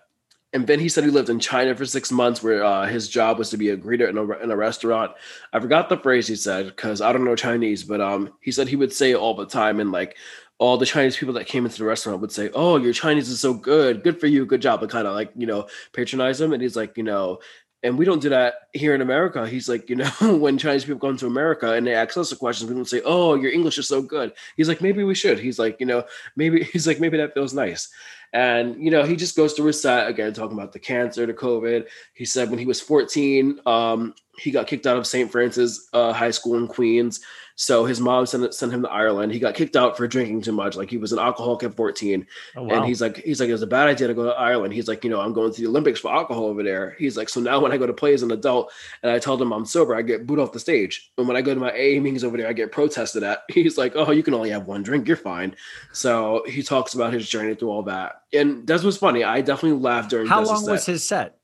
and 0.51 0.65
then 0.65 0.79
he 0.79 0.89
said 0.89 1.03
he 1.03 1.11
lived 1.11 1.29
in 1.29 1.39
China 1.39 1.75
for 1.75 1.85
six 1.85 2.11
months, 2.11 2.41
where 2.41 2.63
uh, 2.63 2.87
his 2.87 3.07
job 3.07 3.37
was 3.37 3.51
to 3.51 3.57
be 3.57 3.69
a 3.69 3.77
greeter 3.77 4.09
in 4.09 4.17
a, 4.17 4.23
in 4.39 4.49
a 4.49 4.55
restaurant. 4.55 5.11
I 5.53 5.59
forgot 5.59 5.89
the 5.89 5.97
phrase 5.97 6.27
he 6.27 6.35
said 6.35 6.67
because 6.67 7.01
I 7.01 7.13
don't 7.13 7.23
know 7.23 7.35
Chinese, 7.35 7.83
but 7.83 8.01
um, 8.01 8.33
he 8.41 8.51
said 8.51 8.67
he 8.67 8.75
would 8.75 8.93
say 8.93 9.11
it 9.11 9.17
all 9.17 9.35
the 9.35 9.45
time, 9.45 9.79
and 9.79 9.91
like 9.91 10.17
all 10.57 10.77
the 10.77 10.85
Chinese 10.85 11.17
people 11.17 11.35
that 11.35 11.45
came 11.45 11.65
into 11.65 11.77
the 11.77 11.85
restaurant 11.85 12.21
would 12.21 12.31
say, 12.31 12.49
"Oh, 12.53 12.77
your 12.77 12.93
Chinese 12.93 13.29
is 13.29 13.39
so 13.39 13.53
good, 13.53 14.03
good 14.03 14.19
for 14.19 14.27
you, 14.27 14.45
good 14.45 14.61
job," 14.61 14.81
and 14.81 14.91
kind 14.91 15.07
of 15.07 15.13
like 15.13 15.31
you 15.35 15.45
know 15.45 15.67
patronize 15.93 16.41
him. 16.41 16.51
And 16.51 16.61
he's 16.63 16.75
like, 16.75 16.97
you 16.97 17.03
know, 17.03 17.39
and 17.81 17.97
we 17.97 18.03
don't 18.03 18.21
do 18.21 18.29
that 18.29 18.55
here 18.73 18.93
in 18.93 19.01
America. 19.01 19.47
He's 19.47 19.69
like, 19.69 19.89
you 19.89 19.95
know, 19.95 20.11
when 20.21 20.57
Chinese 20.57 20.83
people 20.83 20.99
come 20.99 21.17
to 21.17 21.27
America 21.27 21.73
and 21.73 21.87
they 21.87 21.93
ask 21.93 22.17
us 22.17 22.31
a 22.31 22.35
question, 22.35 22.67
we 22.67 22.73
don't 22.73 22.85
say, 22.85 23.01
"Oh, 23.05 23.35
your 23.35 23.51
English 23.51 23.77
is 23.77 23.87
so 23.87 24.01
good." 24.01 24.33
He's 24.57 24.67
like, 24.67 24.81
maybe 24.81 25.03
we 25.03 25.15
should. 25.15 25.39
He's 25.39 25.59
like, 25.59 25.79
you 25.79 25.85
know, 25.85 26.05
maybe 26.35 26.63
he's 26.73 26.87
like, 26.87 26.99
maybe 26.99 27.17
that 27.17 27.33
feels 27.33 27.53
nice. 27.53 27.89
And 28.33 28.83
you 28.83 28.91
know, 28.91 29.03
he 29.03 29.15
just 29.15 29.35
goes 29.35 29.53
through 29.53 29.67
his 29.67 29.83
again, 29.85 30.33
talking 30.33 30.57
about 30.57 30.71
the 30.71 30.79
cancer, 30.79 31.25
the 31.25 31.33
COVID. 31.33 31.87
He 32.13 32.25
said 32.25 32.49
when 32.49 32.59
he 32.59 32.65
was 32.65 32.81
14, 32.81 33.59
um, 33.65 34.13
he 34.37 34.51
got 34.51 34.67
kicked 34.67 34.87
out 34.87 34.97
of 34.97 35.07
St. 35.07 35.31
Francis 35.31 35.89
uh, 35.93 36.13
High 36.13 36.31
School 36.31 36.55
in 36.55 36.67
Queens. 36.67 37.21
So 37.59 37.83
his 37.83 37.99
mom 37.99 38.25
sent 38.25 38.53
sent 38.53 38.71
him 38.71 38.83
to 38.83 38.89
Ireland. 38.89 39.33
He 39.33 39.39
got 39.39 39.53
kicked 39.53 39.75
out 39.75 39.97
for 39.97 40.07
drinking 40.07 40.43
too 40.43 40.53
much. 40.53 40.77
Like 40.77 40.89
he 40.89 40.95
was 40.95 41.11
an 41.11 41.19
alcoholic 41.19 41.61
at 41.63 41.75
14. 41.75 42.25
Oh, 42.55 42.63
wow. 42.63 42.75
And 42.75 42.85
he's 42.85 43.01
like, 43.01 43.17
he's 43.17 43.41
like, 43.41 43.49
it 43.49 43.51
was 43.51 43.61
a 43.61 43.67
bad 43.67 43.89
idea 43.89 44.07
to 44.07 44.13
go 44.13 44.23
to 44.23 44.29
Ireland. 44.29 44.73
He's 44.73 44.87
like, 44.87 45.03
you 45.03 45.09
know, 45.09 45.19
I'm 45.19 45.33
going 45.33 45.53
to 45.53 45.61
the 45.61 45.67
Olympics 45.67 45.99
for 45.99 46.09
alcohol 46.09 46.45
over 46.45 46.63
there. 46.63 46.95
He's 46.97 47.17
like, 47.17 47.27
so 47.27 47.41
now 47.41 47.59
when 47.59 47.73
I 47.73 47.77
go 47.77 47.85
to 47.85 47.91
play 47.91 48.13
as 48.13 48.23
an 48.23 48.31
adult 48.31 48.71
and 49.03 49.11
I 49.11 49.19
tell 49.19 49.35
them 49.35 49.51
I'm 49.51 49.65
sober, 49.65 49.93
I 49.93 50.03
get 50.03 50.25
booed 50.25 50.39
off 50.39 50.53
the 50.53 50.59
stage. 50.61 51.11
And 51.17 51.27
when 51.27 51.35
I 51.35 51.41
go 51.41 51.53
to 51.53 51.59
my 51.59 51.71
AA 51.71 51.99
meetings 51.99 52.23
over 52.23 52.37
there, 52.37 52.47
I 52.47 52.53
get 52.53 52.71
protested 52.71 53.23
at. 53.23 53.43
He's 53.49 53.77
like, 53.77 53.91
oh, 53.97 54.11
you 54.11 54.23
can 54.23 54.33
only 54.33 54.51
have 54.51 54.65
one 54.65 54.81
drink. 54.81 55.05
You're 55.05 55.17
fine. 55.17 55.53
So 55.91 56.45
he 56.47 56.63
talks 56.63 56.93
about 56.93 57.11
his 57.11 57.27
journey 57.27 57.55
through 57.55 57.71
all 57.71 57.83
that. 57.83 58.21
And 58.31 58.65
Des 58.65 58.85
was 58.85 58.95
funny. 58.95 59.25
I 59.25 59.41
definitely 59.41 59.81
laughed 59.81 60.11
during 60.11 60.27
how 60.27 60.39
Des's 60.39 60.53
long 60.53 60.65
was 60.65 60.85
his 60.85 61.05
set? 61.05 61.35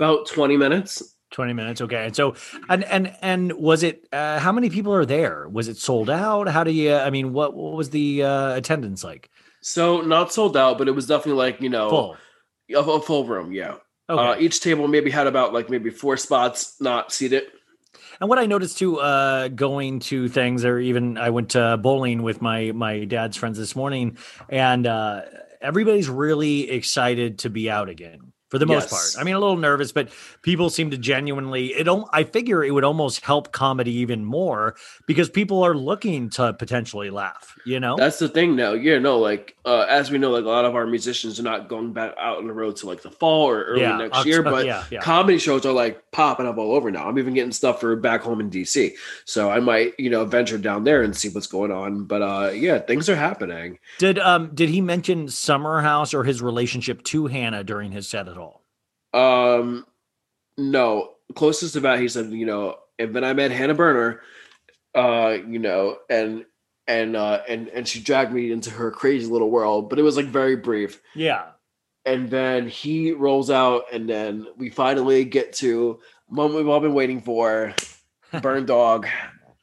About 0.00 0.26
20 0.26 0.56
minutes. 0.56 1.11
20 1.32 1.52
minutes 1.52 1.80
okay 1.80 2.06
and 2.06 2.14
so 2.16 2.34
and 2.68 2.84
and 2.84 3.14
and 3.22 3.52
was 3.54 3.82
it 3.82 4.06
uh 4.12 4.38
how 4.38 4.52
many 4.52 4.70
people 4.70 4.94
are 4.94 5.04
there 5.06 5.48
was 5.48 5.66
it 5.68 5.76
sold 5.76 6.08
out 6.08 6.48
how 6.48 6.62
do 6.62 6.70
you 6.70 6.94
i 6.94 7.10
mean 7.10 7.32
what 7.32 7.54
what 7.54 7.74
was 7.74 7.90
the 7.90 8.22
uh 8.22 8.54
attendance 8.54 9.02
like 9.02 9.30
So 9.62 10.00
not 10.00 10.32
sold 10.32 10.56
out, 10.56 10.76
but 10.76 10.88
it 10.88 10.90
was 10.90 11.06
definitely 11.06 11.38
like, 11.38 11.60
you 11.60 11.68
know, 11.68 11.88
full 11.88 12.16
a, 12.74 12.78
a 12.80 13.00
full 13.00 13.24
room. 13.26 13.52
Yeah. 13.52 13.76
okay 14.10 14.30
Uh, 14.30 14.36
each 14.38 14.60
table 14.60 14.88
maybe 14.88 15.10
had 15.10 15.26
about 15.26 15.52
like 15.52 15.70
maybe 15.70 15.90
four 15.90 16.16
spots 16.16 16.74
not 16.80 17.12
seated. 17.12 17.44
and 18.20 18.28
what 18.28 18.38
i 18.38 18.46
noticed 18.46 18.78
too 18.78 18.98
uh 18.98 19.48
going 19.48 20.00
to 20.00 20.28
things 20.28 20.64
or 20.64 20.78
even 20.78 21.16
i 21.18 21.30
went 21.30 21.50
to 21.50 21.76
bowling 21.78 22.22
with 22.22 22.40
my 22.42 22.72
my 22.72 23.04
dad's 23.04 23.36
friends 23.36 23.56
this 23.58 23.74
morning 23.76 24.16
and 24.48 24.86
uh 24.86 25.22
everybody's 25.60 26.08
really 26.08 26.70
excited 26.70 27.38
to 27.38 27.50
be 27.50 27.70
out 27.70 27.88
again 27.88 28.31
for 28.52 28.58
the 28.58 28.66
most 28.66 28.90
Yes. 28.92 29.14
part 29.14 29.22
i 29.22 29.24
mean 29.24 29.34
a 29.34 29.40
little 29.40 29.56
nervous 29.56 29.92
but 29.92 30.10
people 30.42 30.68
seem 30.68 30.90
to 30.90 30.98
genuinely 30.98 31.68
it 31.68 31.88
i 32.12 32.22
figure 32.22 32.62
it 32.62 32.70
would 32.72 32.84
almost 32.84 33.24
help 33.24 33.50
comedy 33.50 33.92
even 33.92 34.26
more 34.26 34.74
because 35.06 35.30
people 35.30 35.62
are 35.62 35.74
looking 35.74 36.28
to 36.28 36.52
potentially 36.52 37.08
laugh 37.08 37.56
you 37.64 37.80
know 37.80 37.96
That's 37.96 38.18
the 38.18 38.28
thing 38.28 38.56
now. 38.56 38.72
Yeah, 38.72 38.98
no, 38.98 39.18
like 39.18 39.56
uh, 39.64 39.86
as 39.88 40.10
we 40.10 40.18
know, 40.18 40.30
like 40.30 40.44
a 40.44 40.48
lot 40.48 40.64
of 40.64 40.74
our 40.74 40.86
musicians 40.86 41.38
are 41.38 41.42
not 41.42 41.68
going 41.68 41.92
back 41.92 42.14
out 42.18 42.38
on 42.38 42.46
the 42.46 42.52
road 42.52 42.76
to 42.76 42.86
like 42.86 43.02
the 43.02 43.10
fall 43.10 43.48
or 43.48 43.62
early 43.64 43.82
Yeah, 43.82 43.96
next 43.96 44.26
year, 44.26 44.42
but 44.42 44.66
yeah, 44.66 44.84
yeah. 44.90 45.00
comedy 45.00 45.38
shows 45.38 45.64
are 45.64 45.72
like 45.72 46.02
popping 46.10 46.46
up 46.46 46.58
all 46.58 46.74
over 46.74 46.90
now. 46.90 47.08
I'm 47.08 47.18
even 47.18 47.34
getting 47.34 47.52
stuff 47.52 47.80
for 47.80 47.94
back 47.96 48.22
home 48.22 48.40
in 48.40 48.50
DC. 48.50 48.92
So 49.24 49.50
I 49.50 49.60
might, 49.60 49.98
you 49.98 50.10
know, 50.10 50.24
venture 50.24 50.58
down 50.58 50.84
there 50.84 51.02
and 51.02 51.16
see 51.16 51.28
what's 51.28 51.46
going 51.46 51.70
on. 51.70 52.04
But 52.04 52.22
uh 52.22 52.50
yeah, 52.52 52.78
things 52.78 53.08
are 53.08 53.16
happening. 53.16 53.78
Did 53.98 54.18
um 54.18 54.50
did 54.54 54.68
he 54.68 54.80
mention 54.80 55.28
Summer 55.28 55.80
House 55.80 56.14
or 56.14 56.24
his 56.24 56.42
relationship 56.42 57.02
to 57.04 57.26
Hannah 57.26 57.64
during 57.64 57.92
his 57.92 58.08
set 58.08 58.28
at 58.28 58.36
all? 58.38 58.62
Um 59.14 59.86
no, 60.58 61.12
closest 61.34 61.74
to 61.74 61.80
that, 61.80 62.00
he 62.00 62.08
said, 62.08 62.30
you 62.30 62.46
know, 62.46 62.76
and 62.98 63.14
then 63.14 63.24
I 63.24 63.32
met 63.32 63.50
Hannah 63.50 63.74
Berner, 63.74 64.20
uh, 64.94 65.38
you 65.48 65.58
know, 65.58 65.96
and 66.10 66.44
and 66.86 67.16
uh 67.16 67.42
and 67.48 67.68
and 67.68 67.86
she 67.86 68.00
dragged 68.00 68.32
me 68.32 68.50
into 68.52 68.70
her 68.70 68.90
crazy 68.90 69.26
little 69.26 69.50
world, 69.50 69.88
but 69.90 69.98
it 69.98 70.02
was 70.02 70.16
like 70.16 70.26
very 70.26 70.56
brief. 70.56 71.00
Yeah. 71.14 71.44
and 72.04 72.28
then 72.30 72.68
he 72.68 73.12
rolls 73.12 73.50
out, 73.50 73.84
and 73.92 74.08
then 74.08 74.46
we 74.56 74.70
finally 74.70 75.24
get 75.24 75.52
to 75.54 76.00
moment 76.28 76.56
we've 76.56 76.68
all 76.68 76.80
been 76.80 76.94
waiting 76.94 77.20
for, 77.20 77.74
Burn 78.42 78.66
Dog. 78.66 79.06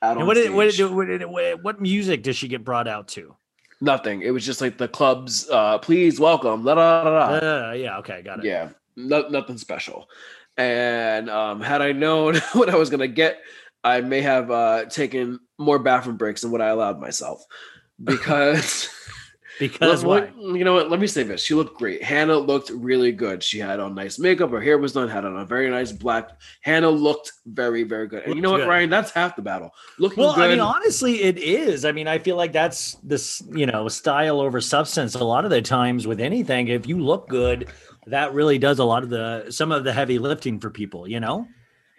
Out 0.02 0.12
on 0.12 0.18
And 0.20 0.28
what 0.28 0.36
did, 0.36 0.52
what, 0.54 0.72
did, 0.72 0.92
what, 0.92 1.08
did, 1.08 1.26
what 1.26 1.64
what 1.64 1.82
music 1.82 2.24
does 2.24 2.38
she 2.38 2.48
get 2.48 2.64
brought 2.64 2.88
out 2.88 3.10
to? 3.10 3.36
Nothing. 3.82 4.22
It 4.22 4.32
was 4.32 4.46
just 4.46 4.62
like 4.62 4.78
the 4.78 4.88
club's 4.88 5.50
uh, 5.50 5.78
please 5.80 6.20
welcome. 6.20 6.64
La, 6.64 6.76
da, 6.76 7.04
da, 7.04 7.40
da. 7.40 7.70
Uh, 7.70 7.74
yeah, 7.74 7.98
okay, 7.98 8.22
got 8.22 8.40
it. 8.40 8.46
Yeah, 8.46 8.70
no, 8.96 9.28
nothing 9.28 9.58
special. 9.58 10.08
And 10.56 11.30
um, 11.30 11.60
had 11.62 11.82
I 11.82 11.92
known 11.92 12.36
what 12.54 12.70
I 12.70 12.76
was 12.76 12.90
gonna 12.90 13.08
get, 13.08 13.40
I 13.84 14.00
may 14.02 14.22
have 14.22 14.50
uh, 14.52 14.86
taken 14.86 15.40
more 15.60 15.78
bathroom 15.78 16.18
breaks 16.18 16.42
than 16.42 16.52
what 16.52 16.62
I 16.62 16.70
allowed 16.70 17.00
myself 17.00 17.46
because. 18.04 18.90
Because 19.60 20.04
Let- 20.06 20.34
why? 20.36 20.56
you 20.58 20.64
know 20.64 20.74
what? 20.74 20.90
Let 20.90 21.00
me 21.00 21.08
say 21.08 21.24
this. 21.24 21.44
She 21.44 21.54
looked 21.54 21.78
great. 21.78 22.02
Hannah 22.02 22.38
looked 22.38 22.70
really 22.70 23.12
good. 23.12 23.44
She 23.44 23.60
had 23.60 23.80
on 23.80 23.94
nice 23.94 24.18
makeup. 24.18 24.50
Her 24.50 24.62
hair 24.62 24.78
was 24.78 24.94
done. 24.94 25.10
Had 25.10 25.26
on 25.26 25.36
a 25.36 25.46
very 25.46 25.70
nice 25.70 25.92
black. 25.92 26.40
Hannah 26.62 26.90
looked 26.90 27.34
very, 27.46 27.84
very 27.84 28.08
good. 28.08 28.24
And 28.24 28.36
you 28.36 28.42
know 28.42 28.52
what, 28.52 28.60
good. 28.60 28.70
Ryan? 28.70 28.90
That's 28.90 29.12
half 29.12 29.36
the 29.36 29.42
battle. 29.42 29.72
Looking 30.00 30.24
Well, 30.24 30.34
good. 30.34 30.46
I 30.46 30.48
mean, 30.48 30.62
honestly, 30.62 31.22
it 31.24 31.38
is. 31.38 31.84
I 31.84 31.92
mean, 31.92 32.08
I 32.08 32.18
feel 32.20 32.38
like 32.38 32.54
that's 32.54 32.94
this, 33.04 33.44
you 33.52 33.66
know, 33.66 33.90
style 33.90 34.40
over 34.40 34.62
substance. 34.62 35.16
A 35.16 35.24
lot 35.24 35.44
of 35.44 35.52
the 35.52 35.62
times 35.62 36.08
with 36.08 36.22
anything, 36.22 36.70
if 36.70 36.88
you 36.88 36.98
look 37.00 37.28
good, 37.28 37.70
that 38.08 38.34
really 38.34 38.58
does 38.58 38.80
a 38.80 38.86
lot 38.86 39.04
of 39.04 39.10
the 39.10 39.48
some 39.50 39.72
of 39.72 39.84
the 39.84 39.92
heavy 39.92 40.20
lifting 40.20 40.60
for 40.60 40.70
people. 40.70 41.08
You 41.08 41.20
know. 41.20 41.48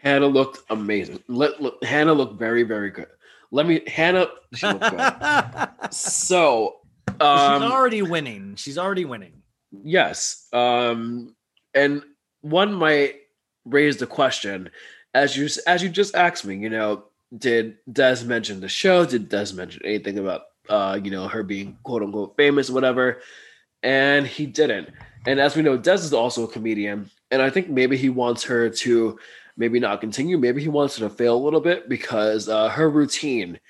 Hannah 0.03 0.27
looked 0.27 0.61
amazing. 0.71 1.23
Let, 1.29 1.61
look, 1.61 1.85
Hannah 1.85 2.15
looked 2.15 2.39
very, 2.39 2.63
very 2.63 2.91
good. 2.91 3.09
Let 3.51 3.67
me. 3.67 3.83
Hannah. 3.87 4.29
She 4.55 4.67
looked 4.67 4.91
good. 4.91 5.93
so. 5.93 6.77
Um, 7.21 7.63
She's 7.63 7.71
already 7.71 8.03
winning. 8.03 8.57
She's 8.57 8.79
already 8.79 9.05
winning. 9.05 9.43
Yes. 9.71 10.49
Um, 10.53 11.37
and 11.75 12.03
one 12.41 12.73
might 12.75 13.17
raise 13.65 13.99
the 13.99 14.07
question, 14.07 14.71
as 15.15 15.37
you 15.37 15.49
as 15.67 15.83
you 15.83 15.89
just 15.89 16.15
asked 16.15 16.45
me, 16.45 16.57
you 16.57 16.71
know, 16.71 17.05
did 17.37 17.77
Des 17.93 18.25
mention 18.25 18.61
the 18.61 18.69
show? 18.69 19.05
Did 19.05 19.29
Des 19.29 19.53
mention 19.55 19.83
anything 19.85 20.19
about 20.19 20.43
uh, 20.69 20.99
you 21.03 21.11
know, 21.11 21.29
her 21.29 21.43
being 21.43 21.79
quote 21.83 22.03
unquote 22.03 22.37
famous, 22.37 22.71
whatever? 22.71 23.21
And 23.83 24.27
he 24.27 24.47
didn't. 24.47 24.91
And 25.27 25.41
as 25.41 25.57
we 25.57 25.63
know, 25.63 25.77
Des 25.77 25.95
is 25.95 26.13
also 26.13 26.45
a 26.45 26.49
comedian, 26.49 27.11
and 27.31 27.43
I 27.43 27.51
think 27.51 27.69
maybe 27.69 27.97
he 27.97 28.09
wants 28.09 28.43
her 28.45 28.71
to 28.71 29.19
maybe 29.61 29.79
not 29.79 30.01
continue. 30.01 30.39
Maybe 30.39 30.63
he 30.63 30.69
wants 30.69 30.97
her 30.97 31.07
to 31.07 31.15
fail 31.15 31.37
a 31.37 31.45
little 31.45 31.61
bit 31.61 31.89
because 31.89 32.49
uh, 32.49 32.71
her 32.71 32.89
routine. 32.89 33.61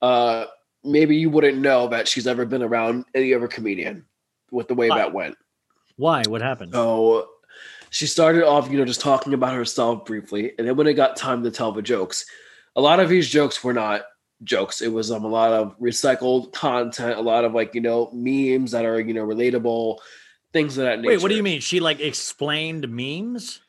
Uh, 0.00 0.46
maybe 0.82 1.16
you 1.16 1.28
wouldn't 1.28 1.58
know 1.58 1.88
that 1.88 2.08
she's 2.08 2.26
ever 2.26 2.46
been 2.46 2.62
around 2.62 3.04
any 3.14 3.34
other 3.34 3.46
comedian 3.46 4.06
with 4.50 4.66
the 4.66 4.74
way 4.74 4.88
Why? 4.88 4.98
that 4.98 5.12
went. 5.12 5.36
Why? 5.96 6.22
What 6.26 6.40
happened? 6.40 6.72
So 6.72 7.28
she 7.90 8.06
started 8.06 8.44
off, 8.44 8.70
you 8.70 8.78
know, 8.78 8.84
just 8.86 9.02
talking 9.02 9.34
about 9.34 9.54
herself 9.54 10.06
briefly, 10.06 10.52
and 10.58 10.66
then 10.66 10.74
when 10.76 10.86
it 10.86 10.94
got 10.94 11.16
time 11.16 11.44
to 11.44 11.50
tell 11.50 11.70
the 11.70 11.82
jokes, 11.82 12.24
a 12.74 12.80
lot 12.80 12.98
of 12.98 13.10
these 13.10 13.28
jokes 13.28 13.62
were 13.62 13.74
not 13.74 14.02
jokes. 14.42 14.80
It 14.80 14.88
was 14.88 15.10
um, 15.10 15.24
a 15.24 15.28
lot 15.28 15.52
of 15.52 15.78
recycled 15.78 16.52
content, 16.52 17.18
a 17.18 17.22
lot 17.22 17.44
of 17.44 17.52
like 17.52 17.74
you 17.74 17.82
know 17.82 18.10
memes 18.12 18.70
that 18.70 18.86
are 18.86 19.00
you 19.00 19.12
know 19.12 19.26
relatable, 19.26 19.98
things 20.54 20.78
of 20.78 20.84
that 20.84 21.00
nature. 21.00 21.10
Wait, 21.10 21.22
what 21.22 21.28
do 21.28 21.34
you 21.34 21.42
mean? 21.42 21.60
She 21.60 21.80
like 21.80 22.00
explained 22.00 22.88
memes? 22.88 23.60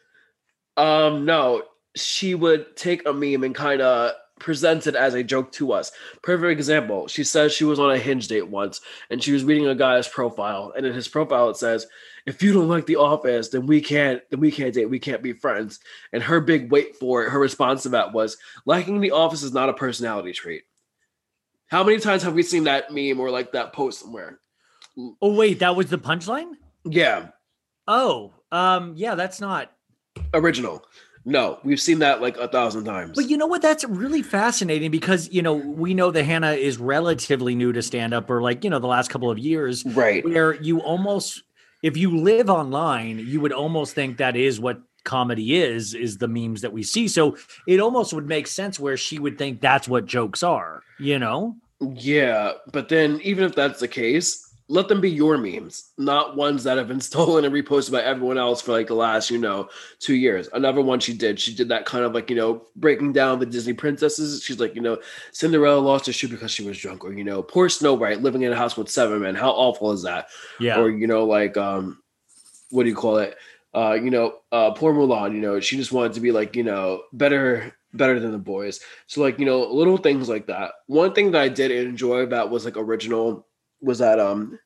Um, 0.77 1.25
no, 1.25 1.63
she 1.95 2.35
would 2.35 2.75
take 2.75 3.07
a 3.07 3.13
meme 3.13 3.43
and 3.43 3.55
kind 3.55 3.81
of 3.81 4.13
present 4.39 4.85
it 4.85 4.95
as 4.95 5.15
a 5.15 5.23
joke 5.23 5.51
to 5.51 5.71
us. 5.71 5.91
Perfect 6.21 6.51
example. 6.51 7.07
She 7.07 7.23
says 7.23 7.51
she 7.51 7.63
was 7.63 7.79
on 7.79 7.89
a 7.91 7.97
hinge 7.97 8.27
date 8.27 8.47
once 8.47 8.81
and 9.09 9.21
she 9.21 9.31
was 9.31 9.43
reading 9.43 9.67
a 9.67 9.75
guy's 9.75 10.07
profile, 10.07 10.71
and 10.77 10.85
in 10.85 10.93
his 10.93 11.07
profile 11.07 11.49
it 11.49 11.57
says, 11.57 11.87
"If 12.27 12.43
you 12.43 12.53
don't 12.53 12.67
like 12.69 12.85
the 12.85 12.97
office, 12.97 13.49
then 13.49 13.65
we 13.65 13.81
can't. 13.81 14.21
Then 14.29 14.39
we 14.39 14.51
can't 14.51 14.73
date. 14.73 14.89
We 14.89 14.99
can't 14.99 15.23
be 15.23 15.33
friends." 15.33 15.79
And 16.13 16.21
her 16.21 16.39
big 16.39 16.71
wait 16.71 16.95
for 16.95 17.25
it. 17.25 17.31
Her 17.31 17.39
response 17.39 17.83
to 17.83 17.89
that 17.89 18.13
was, 18.13 18.37
"Liking 18.65 19.01
the 19.01 19.11
office 19.11 19.41
is 19.43 19.53
not 19.53 19.69
a 19.69 19.73
personality 19.73 20.33
trait." 20.33 20.63
How 21.67 21.83
many 21.83 21.99
times 21.99 22.23
have 22.23 22.33
we 22.33 22.43
seen 22.43 22.65
that 22.65 22.93
meme 22.93 23.19
or 23.19 23.29
like 23.29 23.51
that 23.53 23.73
post 23.73 23.99
somewhere? 24.01 24.39
Oh 25.21 25.33
wait, 25.33 25.59
that 25.59 25.75
was 25.75 25.89
the 25.89 25.97
punchline? 25.97 26.53
Yeah, 26.85 27.29
Oh, 27.87 28.33
um, 28.51 28.93
yeah, 28.97 29.15
that's 29.15 29.39
not. 29.39 29.71
Original. 30.37 30.85
No, 31.25 31.59
we've 31.63 31.81
seen 31.81 31.99
that 31.99 32.21
like 32.21 32.37
a 32.37 32.47
thousand 32.47 32.85
times. 32.85 33.15
But 33.15 33.29
you 33.29 33.35
know 33.35 33.47
what? 33.47 33.61
That's 33.61 33.83
really 33.83 34.21
fascinating 34.21 34.91
because 34.91 35.29
you 35.29 35.41
know 35.41 35.55
we 35.55 35.93
know 35.93 36.09
that 36.11 36.23
Hannah 36.23 36.53
is 36.53 36.77
relatively 36.77 37.53
new 37.53 37.73
to 37.73 37.81
stand 37.81 38.13
up, 38.13 38.29
or 38.29 38.41
like 38.41 38.63
you 38.63 38.69
know 38.69 38.79
the 38.79 38.87
last 38.87 39.09
couple 39.09 39.29
of 39.29 39.37
years, 39.37 39.85
right. 39.87 40.23
where 40.23 40.53
you 40.61 40.79
almost, 40.79 41.43
if 41.83 41.97
you 41.97 42.15
live 42.15 42.49
online, 42.49 43.19
you 43.19 43.41
would 43.41 43.51
almost 43.51 43.93
think 43.93 44.17
that 44.17 44.37
is 44.37 44.59
what 44.59 44.81
comedy 45.07 45.55
is 45.55 45.93
is 45.93 46.17
the 46.17 46.27
memes 46.27 46.61
that 46.61 46.73
we 46.73 46.83
see. 46.83 47.07
So 47.07 47.37
it 47.65 47.79
almost 47.79 48.13
would 48.13 48.27
make 48.27 48.45
sense 48.45 48.79
where 48.79 48.97
she 48.97 49.19
would 49.19 49.37
think 49.37 49.61
that's 49.61 49.87
what 49.87 50.05
jokes 50.05 50.43
are, 50.43 50.83
you 50.99 51.17
know? 51.17 51.55
Yeah, 51.79 52.53
but 52.71 52.89
then 52.89 53.21
even 53.23 53.45
if 53.45 53.55
that's 53.55 53.79
the 53.79 53.87
case, 53.87 54.46
let 54.69 54.89
them 54.89 54.99
be 54.99 55.09
your 55.09 55.37
memes, 55.37 55.91
not 55.97 56.35
ones 56.35 56.63
that 56.63 56.77
have 56.77 56.87
been 56.87 56.99
stolen 57.01 57.45
and 57.45 57.53
reposted 57.53 57.91
by 57.91 58.01
everyone 58.01 58.37
else 58.37 58.61
for 58.61 58.73
like 58.73 58.87
the 58.87 58.95
last, 58.95 59.29
you 59.29 59.37
know, 59.37 59.69
two 59.99 60.15
years. 60.15 60.49
Another 60.53 60.81
one 60.81 60.99
she 60.99 61.13
did, 61.13 61.39
she 61.39 61.53
did 61.53 61.69
that 61.69 61.85
kind 61.85 62.03
of 62.03 62.13
like, 62.13 62.29
you 62.29 62.35
know, 62.35 62.63
breaking 62.75 63.13
down 63.13 63.39
the 63.39 63.45
Disney 63.45 63.73
princesses. 63.73 64.43
She's 64.43 64.59
like, 64.59 64.75
you 64.75 64.81
know, 64.81 64.97
Cinderella 65.31 65.79
lost 65.79 66.07
her 66.07 66.13
shoe 66.13 66.27
because 66.27 66.51
she 66.51 66.65
was 66.65 66.77
drunk, 66.77 67.05
or 67.05 67.13
you 67.13 67.23
know, 67.23 67.41
poor 67.41 67.69
Snow 67.69 67.93
White 67.93 68.21
living 68.21 68.41
in 68.41 68.51
a 68.51 68.57
house 68.57 68.75
with 68.75 68.89
seven 68.89 69.21
men. 69.21 69.35
How 69.35 69.51
awful 69.51 69.91
is 69.91 70.03
that? 70.03 70.27
Yeah. 70.59 70.79
Or 70.79 70.89
you 70.89 71.07
know, 71.07 71.25
like 71.25 71.55
um, 71.55 72.01
what 72.69 72.83
do 72.83 72.89
you 72.89 72.95
call 72.95 73.17
it? 73.17 73.37
Uh, 73.73 73.93
you 73.93 74.09
know, 74.09 74.39
uh, 74.51 74.71
poor 74.71 74.93
Mulan. 74.93 75.33
You 75.33 75.41
know, 75.41 75.59
she 75.59 75.77
just 75.77 75.91
wanted 75.91 76.13
to 76.13 76.19
be 76.19 76.31
like, 76.31 76.55
you 76.55 76.63
know, 76.63 77.03
better, 77.13 77.75
better 77.93 78.19
than 78.19 78.31
the 78.31 78.37
boys. 78.37 78.79
So 79.05 79.21
like, 79.21 79.39
you 79.39 79.45
know, 79.45 79.61
little 79.71 79.97
things 79.97 80.27
like 80.27 80.47
that. 80.47 80.71
One 80.87 81.13
thing 81.13 81.31
that 81.31 81.41
I 81.41 81.49
did 81.49 81.71
enjoy 81.71 82.19
about 82.19 82.49
was 82.49 82.65
like 82.65 82.75
original 82.75 83.47
was 83.81 83.99
that 83.99 84.19
um, 84.19 84.59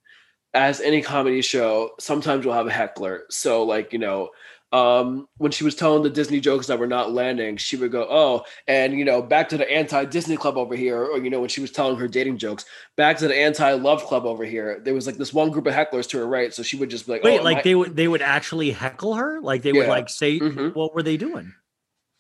as 0.54 0.82
any 0.82 1.02
comedy 1.02 1.42
show, 1.42 1.92
sometimes 2.00 2.44
you'll 2.46 2.54
have 2.54 2.68
a 2.68 2.72
heckler. 2.72 3.24
So 3.30 3.64
like, 3.64 3.94
you 3.94 4.00
know. 4.00 4.30
Um, 4.74 5.28
when 5.36 5.52
she 5.52 5.66
was 5.66 5.76
telling 5.76 6.02
the 6.02 6.10
Disney 6.10 6.40
jokes 6.40 6.68
that 6.68 6.80
were 6.80 6.88
not 6.88 7.12
landing, 7.12 7.58
she 7.58 7.76
would 7.76 7.92
go, 7.92 8.08
"Oh, 8.10 8.46
and 8.70 8.98
you 8.98 9.04
know, 9.04 9.22
back 9.22 9.50
to 9.50 9.58
the 9.58 9.70
anti-Disney 9.70 10.38
club 10.38 10.56
over 10.56 10.78
here." 10.78 11.04
Or 11.04 11.18
you 11.18 11.30
know, 11.30 11.42
when 11.42 11.50
she 11.50 11.60
was 11.60 11.72
telling 11.72 11.98
her 11.98 12.08
dating 12.08 12.38
jokes, 12.38 12.64
back 12.96 13.18
to 13.18 13.28
the 13.28 13.36
anti-love 13.36 14.06
club 14.06 14.26
over 14.26 14.46
here. 14.46 14.80
There 14.82 14.94
was 14.94 15.06
like 15.08 15.18
this 15.18 15.34
one 15.34 15.52
group 15.52 15.68
of 15.68 15.74
hecklers 15.74 16.08
to 16.12 16.20
her 16.20 16.26
right, 16.26 16.54
so 16.54 16.64
she 16.64 16.78
would 16.78 16.90
just 16.90 17.06
be 17.06 17.12
like, 17.12 17.24
Wait, 17.24 17.42
oh, 17.42 17.44
like 17.44 17.58
my-" 17.58 17.62
they 17.64 17.76
would 17.76 17.98
they 17.98 18.08
would 18.08 18.22
actually 18.22 18.72
heckle 18.72 19.16
her? 19.16 19.42
Like 19.42 19.62
they 19.62 19.74
would 19.74 19.90
like 19.90 20.08
say 20.08 20.40
Mhm. 20.40 20.74
what 20.74 20.96
were 20.96 21.04
they 21.04 21.18
doing? 21.18 21.54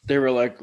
they 0.03 0.17
were 0.17 0.31
like 0.31 0.57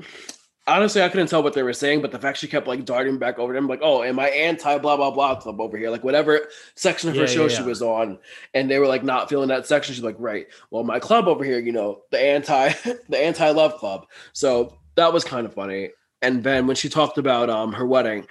honestly 0.69 1.03
i 1.03 1.09
couldn't 1.09 1.27
tell 1.29 1.43
what 1.43 1.55
they 1.55 1.63
were 1.63 1.73
saying 1.73 2.01
but 2.03 2.13
the 2.13 2.19
fact 2.19 2.39
she 2.39 2.47
kept 2.47 2.67
like 2.69 2.85
darting 2.85 3.19
back 3.19 3.39
over 3.39 3.53
them 3.53 3.67
like 3.67 3.81
oh 3.83 4.03
am 4.03 4.19
I 4.19 4.29
anti 4.29 4.79
blah 4.79 4.97
blah 4.97 5.11
blah 5.11 5.35
club 5.37 5.61
over 5.61 5.77
here 5.77 5.91
like 5.91 6.05
whatever 6.05 6.49
section 6.77 7.09
of 7.11 7.17
her 7.17 7.23
Yeah, 7.23 7.27
show 7.27 7.43
yeah, 7.43 7.49
she 7.49 7.61
yeah. 7.63 7.67
was 7.69 7.83
on 7.83 8.19
and 8.55 8.71
they 8.71 8.79
were 8.79 8.87
like 8.87 9.03
not 9.03 9.29
feeling 9.29 9.49
that 9.49 9.67
section 9.67 9.95
she's 9.95 10.05
like 10.05 10.17
right 10.19 10.47
well 10.71 10.85
my 10.85 10.99
club 11.01 11.27
over 11.29 11.43
here 11.45 11.59
you 11.59 11.73
know 11.73 12.03
the 12.11 12.21
anti 12.21 12.69
the 13.09 13.19
anti 13.19 13.51
love 13.51 13.75
club 13.77 14.07
so 14.33 14.79
that 14.95 15.13
was 15.13 15.25
kind 15.25 15.47
of 15.47 15.55
funny 15.55 15.91
and 16.23 16.43
then 16.45 16.67
when 16.67 16.77
she 16.77 16.89
talked 16.89 17.19
about 17.19 17.51
um 17.51 17.73
her 17.73 17.87
wedding 17.87 18.27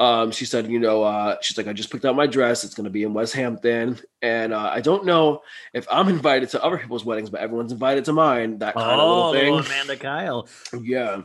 um, 0.00 0.30
she 0.30 0.44
said, 0.44 0.70
you 0.70 0.78
know, 0.78 1.02
uh, 1.02 1.38
she's 1.40 1.58
like, 1.58 1.66
I 1.66 1.72
just 1.72 1.90
picked 1.90 2.04
out 2.04 2.14
my 2.14 2.28
dress. 2.28 2.62
It's 2.62 2.76
going 2.76 2.84
to 2.84 2.90
be 2.90 3.02
in 3.02 3.14
West 3.14 3.34
Hampton. 3.34 3.98
And 4.22 4.52
uh, 4.52 4.70
I 4.72 4.80
don't 4.80 5.04
know 5.04 5.42
if 5.74 5.88
I'm 5.90 6.08
invited 6.18 6.50
to 6.50 6.62
other 6.62 6.78
people's 6.78 7.04
weddings, 7.04 7.30
but 7.30 7.40
everyone's 7.40 7.72
invited 7.72 8.04
to 8.04 8.12
mine. 8.12 8.58
That 8.58 8.76
kind 8.76 9.00
Oh, 9.00 9.30
of 9.32 9.34
little 9.34 9.64
thing. 9.64 9.66
Amanda 9.72 9.96
Kyle. 9.96 10.48
Yeah. 10.80 11.22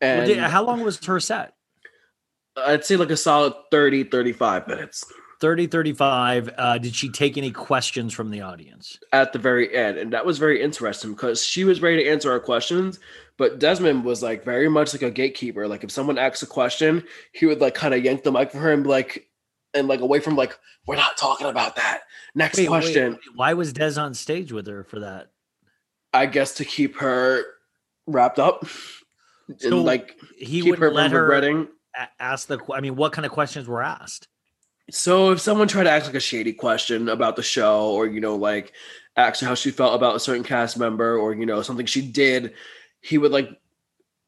And 0.00 0.26
did- 0.26 0.38
how 0.38 0.64
long 0.64 0.82
was 0.82 1.04
her 1.04 1.20
set? 1.20 1.54
I'd 2.56 2.84
say 2.84 2.96
like 2.96 3.10
a 3.10 3.16
solid 3.16 3.52
30, 3.70 4.04
35 4.04 4.66
minutes 4.66 5.04
30 5.40 5.68
35 5.68 6.50
uh 6.58 6.78
did 6.78 6.92
she 6.94 7.08
take 7.08 7.38
any 7.38 7.52
questions 7.52 8.12
from 8.12 8.30
the 8.30 8.40
audience 8.40 8.98
at 9.12 9.32
the 9.32 9.38
very 9.38 9.72
end. 9.74 9.96
And 9.96 10.12
that 10.12 10.26
was 10.26 10.38
very 10.38 10.60
interesting 10.60 11.12
because 11.12 11.44
she 11.44 11.62
was 11.62 11.80
ready 11.80 12.02
to 12.02 12.10
answer 12.10 12.30
our 12.32 12.40
questions, 12.40 12.98
but 13.36 13.60
Desmond 13.60 14.04
was 14.04 14.22
like 14.22 14.44
very 14.44 14.68
much 14.68 14.92
like 14.92 15.02
a 15.02 15.10
gatekeeper. 15.12 15.68
Like 15.68 15.84
if 15.84 15.92
someone 15.92 16.18
asks 16.18 16.42
a 16.42 16.46
question, 16.46 17.04
he 17.32 17.46
would 17.46 17.60
like 17.60 17.74
kind 17.74 17.94
of 17.94 18.02
yank 18.02 18.24
the 18.24 18.32
mic 18.32 18.50
from 18.50 18.60
her 18.60 18.72
and 18.72 18.82
be 18.82 18.88
like, 18.88 19.28
and 19.74 19.86
like 19.86 20.00
away 20.00 20.18
from 20.18 20.34
like, 20.34 20.58
we're 20.88 20.96
not 20.96 21.16
talking 21.16 21.46
about 21.46 21.76
that. 21.76 22.00
Next 22.34 22.56
Wait, 22.58 22.64
wait, 22.64 22.68
question. 22.80 23.12
wait, 23.12 23.20
why 23.36 23.52
was 23.54 23.72
des 23.72 23.96
on 24.00 24.14
stage 24.14 24.50
with 24.50 24.66
her 24.66 24.82
for 24.82 24.98
that 25.00 25.28
I 26.12 26.26
guess 26.26 26.54
to 26.54 26.64
keep 26.64 26.96
her 26.96 27.44
wrapped 28.08 28.40
up 28.40 28.66
So 29.56 29.82
like 29.82 30.16
he 30.36 30.60
keep 30.62 30.70
would 30.70 30.78
her 30.78 30.90
let 30.92 31.04
from 31.10 31.12
her 31.12 31.22
regretting. 31.22 31.68
a- 31.96 32.08
ask 32.22 32.46
the 32.48 32.58
i 32.74 32.80
mean 32.80 32.94
what 32.96 33.12
kind 33.12 33.24
of 33.26 33.32
questions 33.32 33.66
were 33.66 33.82
asked 33.82 34.28
So 34.90 35.32
if 35.32 35.40
someone 35.40 35.68
tried 35.68 35.84
to 35.84 35.90
ask 35.90 36.06
like 36.06 36.14
a 36.14 36.20
shady 36.20 36.52
question 36.52 37.08
about 37.08 37.36
the 37.36 37.42
show, 37.42 37.90
or 37.90 38.06
you 38.06 38.20
know, 38.20 38.36
like 38.36 38.72
ask 39.16 39.40
her 39.40 39.46
how 39.46 39.54
she 39.54 39.70
felt 39.70 39.94
about 39.94 40.16
a 40.16 40.20
certain 40.20 40.44
cast 40.44 40.78
member, 40.78 41.16
or 41.18 41.34
you 41.34 41.44
know, 41.46 41.60
something 41.62 41.86
she 41.86 42.02
did, 42.02 42.54
he 43.02 43.18
would 43.18 43.32
like 43.32 43.50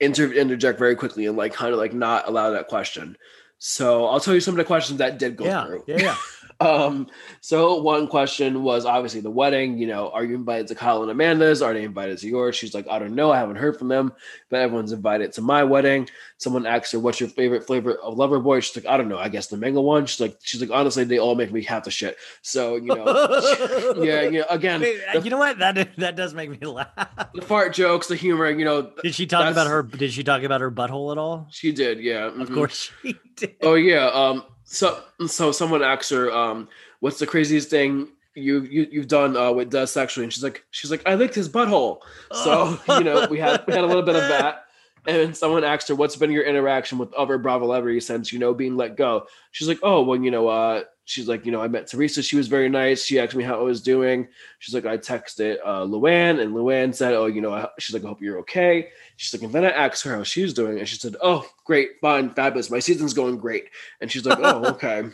inter- 0.00 0.32
interject 0.32 0.78
very 0.78 0.96
quickly 0.96 1.26
and 1.26 1.36
like 1.36 1.54
kind 1.54 1.72
of 1.72 1.78
like 1.78 1.94
not 1.94 2.28
allow 2.28 2.50
that 2.50 2.68
question. 2.68 3.16
So 3.58 4.06
I'll 4.06 4.20
tell 4.20 4.34
you 4.34 4.40
some 4.40 4.54
of 4.54 4.58
the 4.58 4.64
questions 4.64 4.98
that 4.98 5.18
did 5.18 5.36
go 5.36 5.44
yeah 5.44 5.64
through. 5.66 5.84
yeah 5.86 5.98
yeah 5.98 6.16
Um, 6.60 7.06
so 7.40 7.80
one 7.80 8.06
question 8.06 8.62
was 8.62 8.84
obviously 8.84 9.20
the 9.20 9.30
wedding. 9.30 9.78
You 9.78 9.86
know, 9.86 10.10
are 10.10 10.24
you 10.24 10.34
invited 10.34 10.66
to 10.68 10.74
Kyle 10.74 11.02
and 11.02 11.10
Amanda's? 11.10 11.62
Are 11.62 11.72
they 11.72 11.84
invited 11.84 12.18
to 12.18 12.28
yours? 12.28 12.54
She's 12.54 12.74
like, 12.74 12.86
I 12.88 12.98
don't 12.98 13.14
know. 13.14 13.32
I 13.32 13.38
haven't 13.38 13.56
heard 13.56 13.78
from 13.78 13.88
them, 13.88 14.12
but 14.50 14.60
everyone's 14.60 14.92
invited 14.92 15.32
to 15.32 15.42
my 15.42 15.64
wedding. 15.64 16.08
Someone 16.38 16.66
asked 16.66 16.92
her, 16.92 16.98
"What's 16.98 17.20
your 17.20 17.28
favorite 17.28 17.66
flavor 17.66 17.94
of 17.96 18.16
Loverboy? 18.16 18.62
She's 18.62 18.76
like, 18.76 18.92
I 18.92 18.96
don't 18.96 19.08
know. 19.08 19.18
I 19.18 19.28
guess 19.28 19.48
the 19.48 19.56
mango 19.56 19.80
one. 19.80 20.06
She's 20.06 20.20
like, 20.20 20.38
she's 20.42 20.60
like, 20.60 20.70
honestly, 20.70 21.04
they 21.04 21.18
all 21.18 21.34
make 21.34 21.52
me 21.52 21.62
half 21.62 21.84
the 21.84 21.90
shit. 21.90 22.16
So 22.42 22.76
you 22.76 22.94
know, 22.94 23.04
yeah, 23.98 24.22
yeah. 24.22 24.44
Again, 24.48 24.80
Wait, 24.80 25.00
the, 25.12 25.20
you 25.20 25.30
know 25.30 25.38
what 25.38 25.58
that 25.58 25.96
that 25.96 26.16
does 26.16 26.34
make 26.34 26.50
me 26.50 26.58
laugh 26.66 26.88
the 27.34 27.42
fart 27.42 27.74
jokes, 27.74 28.06
the 28.06 28.16
humor. 28.16 28.50
You 28.50 28.64
know, 28.64 28.90
did 29.02 29.14
she 29.14 29.26
talk 29.26 29.50
about 29.50 29.66
her 29.66 29.82
did 29.82 30.12
she 30.12 30.24
talk 30.24 30.42
about 30.42 30.60
her 30.60 30.70
butthole 30.70 31.12
at 31.12 31.18
all 31.18 31.48
she 31.50 31.72
did. 31.72 32.00
Yeah, 32.00 32.26
of 32.26 32.34
mhm. 32.48 32.54
course 32.54 32.90
she 33.02 33.14
did 33.36 33.56
Oh 33.62 33.74
yeah. 33.74 34.06
Um. 34.06 34.44
So 34.72 35.02
so 35.26 35.50
someone 35.50 35.82
asked 35.82 36.10
her, 36.10 36.30
um, 36.30 36.68
what's 37.00 37.18
the 37.18 37.26
craziest 37.26 37.70
thing 37.70 38.06
you 38.36 38.62
you 38.62 38.86
you've 38.92 39.08
done 39.08 39.36
uh, 39.36 39.50
with 39.50 39.68
Des 39.68 39.88
sexually? 39.88 40.24
And 40.24 40.32
she's 40.32 40.44
like, 40.44 40.64
she's 40.70 40.92
like, 40.92 41.02
I 41.06 41.16
licked 41.16 41.34
his 41.34 41.48
butthole. 41.48 41.98
So 42.32 42.78
you 42.88 43.02
know, 43.02 43.26
we 43.28 43.40
had 43.40 43.66
we 43.66 43.74
had 43.74 43.82
a 43.82 43.86
little 43.86 44.04
bit 44.04 44.16
of 44.16 44.28
that. 44.28 44.64
And 45.06 45.34
someone 45.34 45.64
asked 45.64 45.88
her, 45.88 45.94
"What's 45.94 46.14
been 46.14 46.30
your 46.30 46.42
interaction 46.44 46.98
with 46.98 47.10
other 47.14 47.38
Bravo 47.38 47.64
celebrities 47.64 48.06
since 48.06 48.34
you 48.34 48.38
know 48.38 48.52
being 48.52 48.76
let 48.76 48.98
go?" 48.98 49.26
She's 49.50 49.66
like, 49.66 49.78
"Oh, 49.82 50.02
well, 50.02 50.22
you 50.22 50.30
know, 50.30 50.48
uh, 50.48 50.82
she's 51.10 51.26
like, 51.26 51.44
you 51.44 51.50
know, 51.52 51.60
I 51.60 51.68
met 51.68 51.88
Teresa. 51.88 52.22
She 52.22 52.36
was 52.36 52.46
very 52.46 52.68
nice. 52.68 53.04
She 53.04 53.18
asked 53.18 53.34
me 53.34 53.42
how 53.44 53.58
I 53.58 53.62
was 53.62 53.82
doing. 53.82 54.28
She's 54.60 54.74
like, 54.74 54.86
I 54.86 54.96
texted 54.96 55.58
uh, 55.64 55.80
Luann, 55.82 56.40
and 56.40 56.54
Luann 56.54 56.94
said, 56.94 57.14
"Oh, 57.14 57.26
you 57.26 57.40
know," 57.40 57.52
I, 57.52 57.68
she's 57.78 57.94
like, 57.94 58.04
"I 58.04 58.08
hope 58.08 58.22
you're 58.22 58.38
okay." 58.40 58.88
She's 59.16 59.34
like, 59.34 59.42
and 59.42 59.52
then 59.52 59.64
I 59.64 59.70
asked 59.70 60.04
her 60.04 60.14
how 60.14 60.22
she 60.22 60.42
was 60.42 60.54
doing, 60.54 60.78
and 60.78 60.88
she 60.88 60.96
said, 60.96 61.16
"Oh, 61.20 61.46
great, 61.64 61.90
fine, 62.00 62.30
fabulous. 62.30 62.70
My 62.70 62.78
season's 62.78 63.12
going 63.14 63.38
great." 63.38 63.64
And 64.00 64.10
she's 64.10 64.24
like, 64.24 64.38
"Oh, 64.40 64.64
okay." 64.74 65.04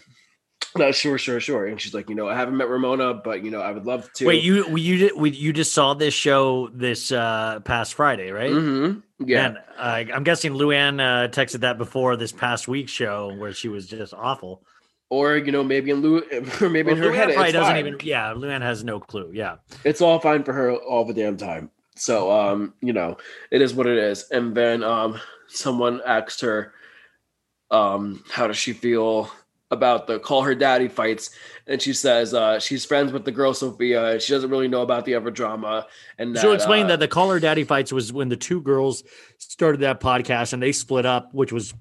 No, 0.76 0.92
sure, 0.92 1.16
sure, 1.16 1.40
sure. 1.40 1.66
And 1.66 1.80
she's 1.80 1.94
like, 1.94 2.11
you 2.11 2.14
know, 2.14 2.28
I 2.28 2.34
haven't 2.34 2.57
met 2.59 2.68
Ramona, 2.68 3.14
but 3.14 3.42
you 3.42 3.51
know, 3.51 3.62
I 3.62 3.72
would 3.72 3.86
love 3.86 4.12
to. 4.14 4.26
wait 4.26 4.42
you 4.42 4.76
you 4.76 5.11
you 5.24 5.53
just 5.55 5.72
saw 5.72 5.94
this 5.94 6.12
show 6.12 6.68
this 6.74 7.11
uh 7.12 7.61
past 7.64 7.94
friday 7.94 8.30
right 8.30 8.53
hmm 8.53 8.99
Yeah. 9.18 9.49
Man, 9.49 9.57
uh, 9.78 10.05
i'm 10.14 10.24
guessing 10.24 10.53
luann 10.53 11.01
uh 11.01 11.28
texted 11.28 11.61
that 11.61 11.78
before 11.78 12.16
this 12.16 12.32
past 12.32 12.68
week's 12.68 12.92
show 12.92 13.34
where 13.38 13.55
she 13.55 13.68
was 13.68 13.86
just 13.86 14.12
awful 14.12 14.62
or 15.09 15.36
you 15.36 15.52
know, 15.52 15.62
maybe 15.62 15.90
in 15.90 16.00
Lou, 16.02 16.22
or 16.61 16.68
maybe 16.68 16.90
in 16.90 16.98
her 16.98 17.07
Luann 17.11 17.14
head, 17.14 17.34
probably 17.34 17.52
doesn't 17.52 17.74
fine. 17.74 17.86
even 17.86 17.98
yeah 18.02 18.32
luann 18.34 18.62
has 18.62 18.82
no 18.84 18.98
clue 19.00 19.30
yeah 19.32 19.57
it's 19.84 20.00
all 20.00 20.18
fine 20.18 20.42
for 20.42 20.52
her 20.52 20.74
all 20.74 21.04
the 21.04 21.14
damn 21.14 21.36
time. 21.36 21.70
So 21.96 22.30
um, 22.30 22.74
you 22.82 22.92
know, 22.92 23.16
it 23.50 23.62
is 23.62 23.72
what 23.74 23.86
it 23.86 23.98
is. 23.98 24.28
And 24.30 24.54
then 24.54 24.82
um 24.82 25.20
someone 25.48 26.00
asked 26.04 26.40
her 26.40 26.72
um 27.70 28.22
how 28.30 28.46
does 28.46 28.57
she 28.57 28.72
feel 28.72 29.30
about 29.72 30.07
the 30.07 30.20
call 30.20 30.42
her 30.42 30.54
daddy 30.54 30.86
fights 30.86 31.30
and 31.66 31.82
she 31.82 31.92
says 31.92 32.32
uh 32.32 32.61
she's 32.61 32.84
friends 32.84 33.12
with 33.12 33.24
the 33.24 33.32
girl 33.32 33.52
Sofia 33.52 34.20
she 34.20 34.32
doesn't 34.32 34.50
really 34.50 34.68
know 34.68 34.82
about 34.82 35.04
the 35.04 35.16
other 35.16 35.32
drama 35.32 35.84
and 36.18 36.38
so 36.38 36.52
explain 36.52 36.84
uh, 36.84 36.88
that 36.90 37.00
the 37.00 37.09
call 37.09 37.28
her 37.28 37.40
daddy 37.40 37.64
fights 37.64 37.92
was 37.92 38.12
when 38.12 38.28
the 38.28 38.36
two 38.36 38.61
girls 38.61 39.02
started 39.38 39.80
that 39.80 40.00
podcast 40.00 40.52
and 40.52 40.62
they 40.62 40.70
split 40.70 41.04
up 41.04 41.34
which 41.34 41.52
was 41.52 41.74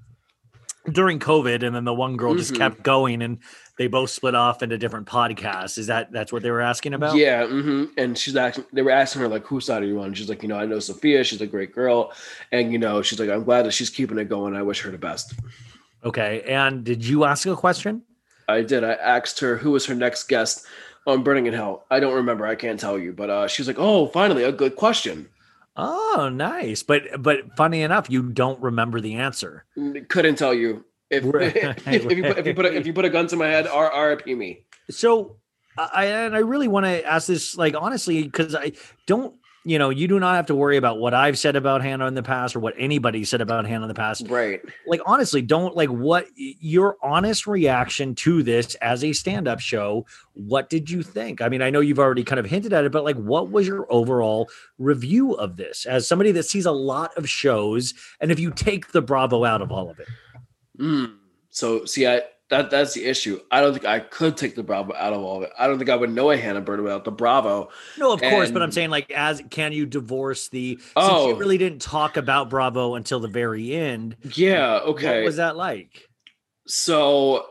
during 0.92 1.20
covid 1.20 1.64
and 1.64 1.76
then 1.76 1.84
the 1.84 1.94
one 1.94 2.16
girl 2.18 2.36
just 2.36 2.54
Mhm. 2.54 2.58
kept 2.58 2.84
going 2.84 3.22
and 3.22 3.40
they 3.78 3.88
both 3.88 4.10
split 4.10 4.36
off 4.36 4.62
into 4.64 4.78
different 4.78 5.08
podcasts 5.08 5.78
is 5.78 5.88
that 5.88 6.12
that's 6.12 6.32
what 6.32 6.44
they 6.44 6.52
were 6.52 6.62
asking 6.62 6.94
about 6.94 7.16
Yeah, 7.18 7.46
hmm 7.48 7.86
and 7.98 8.18
she's 8.18 8.36
asking. 8.36 8.66
They 8.72 8.82
were 8.82 8.92
asking 8.92 9.22
her 9.24 9.28
like, 9.28 9.46
"Whose 9.46 9.66
side 9.66 9.84
are 9.84 9.86
you 9.86 10.00
on?" 10.02 10.14
She's 10.14 10.30
like, 10.30 10.42
"You 10.44 10.48
know, 10.50 10.58
I 10.58 10.66
know 10.66 10.80
Sofia. 10.80 11.24
She's 11.24 11.42
a 11.42 11.48
great 11.48 11.74
girl, 11.74 12.14
and 12.52 12.72
you 12.72 12.78
know, 12.78 13.02
she's 13.02 13.20
like, 13.20 13.30
I'm 13.30 13.44
glad 13.44 13.66
that 13.66 13.74
she's 13.74 13.90
keeping 13.90 14.18
it 14.18 14.30
going. 14.30 14.56
I 14.56 14.62
wish 14.62 14.82
her 14.82 14.92
the 14.92 14.98
best." 14.98 15.34
okay 16.04 16.42
and 16.48 16.84
did 16.84 17.04
you 17.04 17.26
ask 17.26 17.48
a 17.48 17.56
question 17.56 18.04
I 18.48 18.62
did. 18.62 18.84
I 18.84 18.94
asked 18.94 19.40
her 19.40 19.58
who 19.58 19.72
was 19.72 19.88
her 19.88 19.96
next 19.96 20.28
guest 20.28 20.66
on 21.08 21.24
Burning 21.24 21.48
in 21.48 21.54
Hell. 21.54 21.86
I 21.90 22.00
don't 22.00 22.14
remember. 22.14 22.46
I 22.46 22.54
can't 22.54 22.80
tell 22.80 23.00
you, 23.00 23.12
but 23.12 23.30
uh, 23.30 23.48
she's 23.48 23.66
like, 23.68 23.78
"Oh, 23.80 24.08
finally, 24.08 24.44
a 24.44 24.52
good 24.52 24.76
question." 24.76 25.28
Oh 25.76 26.30
nice 26.32 26.84
but 26.84 27.04
but 27.22 27.56
funny 27.58 27.82
enough 27.82 28.10
you 28.10 28.24
don't 28.24 28.62
remember 28.62 29.02
the 29.02 29.16
answer 29.16 29.66
mm, 29.78 30.08
Couldn't 30.08 30.36
tell 30.36 30.54
you 30.54 30.86
if 31.10 31.24
Right. 31.34 31.56
if, 31.56 32.04
you 32.04 32.24
put, 32.24 32.38
if 32.38 32.48
you 32.48 32.54
put 32.54 32.66
a, 32.66 32.76
if 32.76 32.88
you 32.88 32.94
put 32.94 33.06
a 33.06 33.10
gun 33.10 33.28
to 33.28 33.36
my 33.36 33.48
head. 33.48 33.68
R 33.68 34.10
RIP 34.10 34.26
me. 34.28 34.66
So 34.90 35.38
I 35.78 36.06
and 36.06 36.36
I 36.36 36.40
really 36.40 36.68
want 36.68 36.86
to 36.86 37.06
ask 37.06 37.28
this 37.28 37.58
like 37.58 37.76
honestly 37.78 38.24
because 38.24 38.56
I 38.56 38.74
don't 39.06 39.36
you 39.66 39.80
know, 39.80 39.90
you 39.90 40.08
do 40.08 40.20
not 40.20 40.36
have 40.36 40.46
to 40.46 40.56
worry 40.56 40.78
about 40.78 41.00
what 41.00 41.14
I've 41.14 41.38
said 41.38 41.56
about 41.56 41.82
Hannah 41.82 42.08
in 42.08 42.14
the 42.14 42.24
past 42.24 42.56
or 42.56 42.60
what 42.60 42.76
anybody 42.78 43.24
said 43.26 43.42
about 43.42 43.66
Hannah 43.66 43.86
in 43.86 43.88
the 43.88 43.96
past. 43.96 44.28
Right. 44.30 44.62
Like, 44.86 45.02
honestly, 45.06 45.42
don't 45.42 45.76
like 45.76 45.90
what 45.90 46.28
your 46.36 46.98
honest 47.02 47.48
reaction 47.48 48.16
to 48.16 48.44
this 48.44 48.76
as 48.76 49.04
a 49.04 49.12
stand 49.12 49.48
up 49.48 49.60
show. 49.60 50.06
What 50.34 50.70
did 50.70 50.90
you 50.90 51.02
think? 51.02 51.42
I 51.42 51.50
mean, 51.50 51.64
I 51.64 51.72
know 51.72 51.80
you've 51.80 52.00
already 52.00 52.24
kind 52.24 52.40
of 52.40 52.46
hinted 52.46 52.74
at 52.74 52.86
it, 52.86 52.92
but 52.92 53.04
like, 53.04 53.18
what 53.18 53.50
was 53.50 53.68
your 53.68 53.92
overall 53.92 54.50
review 54.78 55.34
of 55.34 55.58
this 55.58 55.86
as 55.86 56.08
somebody 56.08 56.32
that 56.34 56.44
sees 56.44 56.66
a 56.66 56.72
lot 56.72 57.18
of 57.18 57.28
shows? 57.28 57.94
And 58.22 58.32
if 58.32 58.40
you 58.40 58.52
take 58.52 58.92
the 58.92 59.02
Bravo 59.02 59.44
out 59.44 59.62
of 59.62 59.72
all 59.72 59.90
of 59.90 60.00
it, 60.00 60.08
Mm. 60.80 61.16
So 61.50 61.86
see, 61.86 62.08
I 62.08 62.22
that 62.50 62.70
that's 62.70 62.94
the 62.94 63.06
issue. 63.06 63.40
I 63.50 63.62
don't 63.62 63.74
think 63.74 63.86
I 63.86 64.00
could 64.00 64.38
take 64.38 64.56
the 64.56 64.62
Bravo 64.64 64.94
out 64.96 65.14
of 65.14 65.22
all 65.22 65.38
of 65.38 65.44
it. 65.44 65.52
I 65.58 65.66
don't 65.68 65.78
think 65.80 65.90
I 65.90 65.96
would 65.96 66.12
know 66.12 66.30
a 66.32 66.38
Hannah 66.38 66.62
Burn 66.62 66.84
without 66.84 67.04
the 67.04 67.12
Bravo. 67.12 67.70
no, 67.98 68.12
of 68.14 68.22
course, 68.22 68.52
but 68.52 68.62
I'm 68.62 68.72
saying, 68.72 68.90
like, 68.92 69.10
as 69.12 69.42
can 69.50 69.74
you 69.74 69.86
divorce 69.86 70.50
the 70.50 70.78
since 70.78 70.92
Oh. 70.96 71.30
you 71.30 71.36
really 71.36 71.58
didn't 71.58 71.82
talk 71.82 72.18
about 72.18 72.50
Bravo 72.50 72.94
until 72.96 73.20
the 73.20 73.28
very 73.28 73.74
end? 73.74 74.16
Yeah. 74.36 74.78
Okay. 74.86 75.20
What 75.22 75.26
was 75.26 75.36
that 75.38 75.56
like? 75.58 76.08
So 76.68 77.48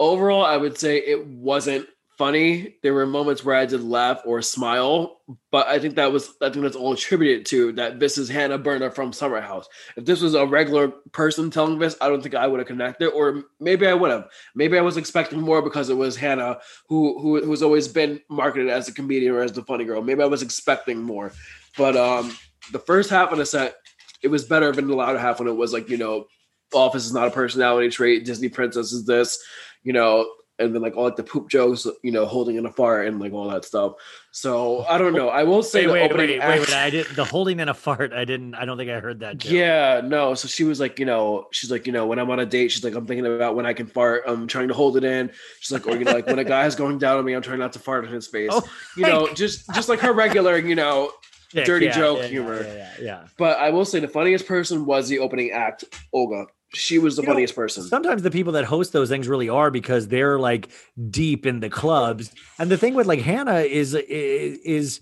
overall, 0.00 0.44
I 0.44 0.56
would 0.56 0.78
say 0.78 0.98
it 0.98 1.26
wasn't 1.26 1.86
funny. 2.18 2.74
There 2.82 2.92
were 2.92 3.06
moments 3.06 3.44
where 3.44 3.54
I 3.54 3.64
did 3.64 3.82
laugh 3.82 4.20
or 4.26 4.42
smile, 4.42 5.20
but 5.52 5.68
I 5.68 5.78
think 5.78 5.94
that 5.94 6.12
was 6.12 6.34
I 6.42 6.50
think 6.50 6.64
that's 6.64 6.76
all 6.76 6.92
attributed 6.92 7.46
to 7.46 7.72
that 7.72 8.00
this 8.00 8.18
is 8.18 8.28
Hannah 8.28 8.58
Berner 8.58 8.90
from 8.90 9.12
Summer 9.12 9.40
House. 9.40 9.68
If 9.96 10.04
this 10.04 10.20
was 10.20 10.34
a 10.34 10.44
regular 10.44 10.88
person 11.12 11.50
telling 11.50 11.78
this, 11.78 11.96
I 12.00 12.08
don't 12.08 12.20
think 12.20 12.34
I 12.34 12.46
would 12.46 12.58
have 12.58 12.66
connected, 12.66 13.10
or 13.10 13.44
maybe 13.60 13.86
I 13.86 13.94
would 13.94 14.10
have. 14.10 14.28
Maybe 14.54 14.76
I 14.76 14.82
was 14.82 14.96
expecting 14.96 15.40
more 15.40 15.62
because 15.62 15.88
it 15.88 15.96
was 15.96 16.16
Hannah 16.16 16.58
who 16.88 17.18
who 17.20 17.44
who's 17.44 17.62
always 17.62 17.88
been 17.88 18.20
marketed 18.28 18.68
as 18.68 18.88
a 18.88 18.92
comedian 18.92 19.32
or 19.32 19.42
as 19.42 19.52
the 19.52 19.62
funny 19.62 19.84
girl. 19.84 20.02
Maybe 20.02 20.22
I 20.22 20.26
was 20.26 20.42
expecting 20.42 21.00
more. 21.00 21.32
But 21.76 21.96
um 21.96 22.36
the 22.72 22.80
first 22.80 23.10
half 23.10 23.32
of 23.32 23.38
the 23.38 23.46
set, 23.46 23.76
it 24.22 24.28
was 24.28 24.44
better 24.44 24.72
than 24.72 24.88
the 24.88 24.96
latter 24.96 25.18
half 25.18 25.38
when 25.38 25.48
it 25.48 25.56
was 25.56 25.72
like, 25.72 25.88
you 25.88 25.96
know, 25.96 26.26
Office 26.74 27.06
is 27.06 27.14
not 27.14 27.28
a 27.28 27.30
personality 27.30 27.88
trait. 27.88 28.26
Disney 28.26 28.48
Princess 28.48 28.92
is 28.92 29.06
this, 29.06 29.42
you 29.84 29.92
know, 29.92 30.28
and 30.58 30.74
then 30.74 30.82
like 30.82 30.96
all 30.96 31.04
like 31.04 31.16
the 31.16 31.22
poop 31.22 31.48
jokes, 31.48 31.86
you 32.02 32.10
know, 32.10 32.26
holding 32.26 32.56
in 32.56 32.66
a 32.66 32.72
fart 32.72 33.06
and 33.06 33.20
like 33.20 33.32
all 33.32 33.48
that 33.48 33.64
stuff. 33.64 33.94
So 34.32 34.84
I 34.88 34.98
don't 34.98 35.14
know. 35.14 35.28
I 35.28 35.44
will 35.44 35.62
say 35.62 35.86
Wait, 35.86 36.10
wait, 36.10 36.16
wait, 36.16 36.28
wait, 36.30 36.40
act- 36.40 36.60
wait. 36.60 36.74
I 36.74 36.90
did 36.90 37.06
the 37.08 37.24
holding 37.24 37.60
in 37.60 37.68
a 37.68 37.74
fart. 37.74 38.12
I 38.12 38.24
didn't. 38.24 38.54
I 38.54 38.64
don't 38.64 38.76
think 38.76 38.90
I 38.90 39.00
heard 39.00 39.20
that. 39.20 39.38
Joke. 39.38 39.52
Yeah, 39.52 40.00
no. 40.04 40.34
So 40.34 40.48
she 40.48 40.64
was 40.64 40.80
like, 40.80 40.98
you 40.98 41.06
know, 41.06 41.46
she's 41.52 41.70
like, 41.70 41.86
you 41.86 41.92
know, 41.92 42.06
when 42.06 42.18
I'm 42.18 42.30
on 42.30 42.40
a 42.40 42.46
date, 42.46 42.68
she's 42.72 42.84
like, 42.84 42.94
I'm 42.94 43.06
thinking 43.06 43.26
about 43.26 43.54
when 43.56 43.66
I 43.66 43.72
can 43.72 43.86
fart. 43.86 44.24
I'm 44.26 44.46
trying 44.46 44.68
to 44.68 44.74
hold 44.74 44.96
it 44.96 45.04
in. 45.04 45.30
She's 45.60 45.72
like, 45.72 45.86
or 45.86 45.96
you 45.96 46.04
know, 46.04 46.12
like 46.12 46.26
when 46.26 46.38
a 46.38 46.44
guy 46.44 46.66
is 46.66 46.74
going 46.74 46.98
down 46.98 47.18
on 47.18 47.24
me, 47.24 47.34
I'm 47.34 47.42
trying 47.42 47.58
not 47.60 47.72
to 47.74 47.78
fart 47.78 48.04
in 48.04 48.12
his 48.12 48.26
face. 48.26 48.50
Oh, 48.52 48.62
you 48.96 49.04
know, 49.04 49.32
just 49.34 49.72
just 49.74 49.88
like 49.88 50.00
her 50.00 50.12
regular, 50.12 50.58
you 50.58 50.74
know, 50.74 51.12
Yeah, 51.52 51.64
dirty 51.64 51.86
yeah, 51.86 51.92
joke 51.92 52.18
yeah, 52.22 52.26
humor. 52.26 52.62
Yeah, 52.62 52.74
yeah, 52.74 52.90
yeah. 53.00 53.24
But 53.38 53.58
I 53.58 53.70
will 53.70 53.84
say 53.84 54.00
the 54.00 54.08
funniest 54.08 54.46
person 54.46 54.84
was 54.86 55.08
the 55.08 55.18
opening 55.20 55.50
act, 55.52 55.84
Olga. 56.12 56.46
She 56.74 56.98
was 56.98 57.16
the 57.16 57.22
You 57.22 57.28
know, 57.28 57.32
funniest 57.34 57.54
person. 57.54 57.82
Sometimes 57.84 58.22
the 58.22 58.30
people 58.30 58.52
that 58.52 58.64
host 58.64 58.92
those 58.92 59.08
things 59.08 59.26
really 59.26 59.48
are 59.48 59.70
because 59.70 60.08
they're 60.08 60.38
like 60.38 60.68
deep 61.10 61.46
in 61.46 61.60
the 61.60 61.70
clubs. 61.70 62.30
And 62.58 62.70
the 62.70 62.76
thing 62.76 62.94
with 62.94 63.06
like 63.06 63.20
Hannah 63.20 63.60
is 63.60 63.94
is, 63.94 64.58
is 64.58 65.00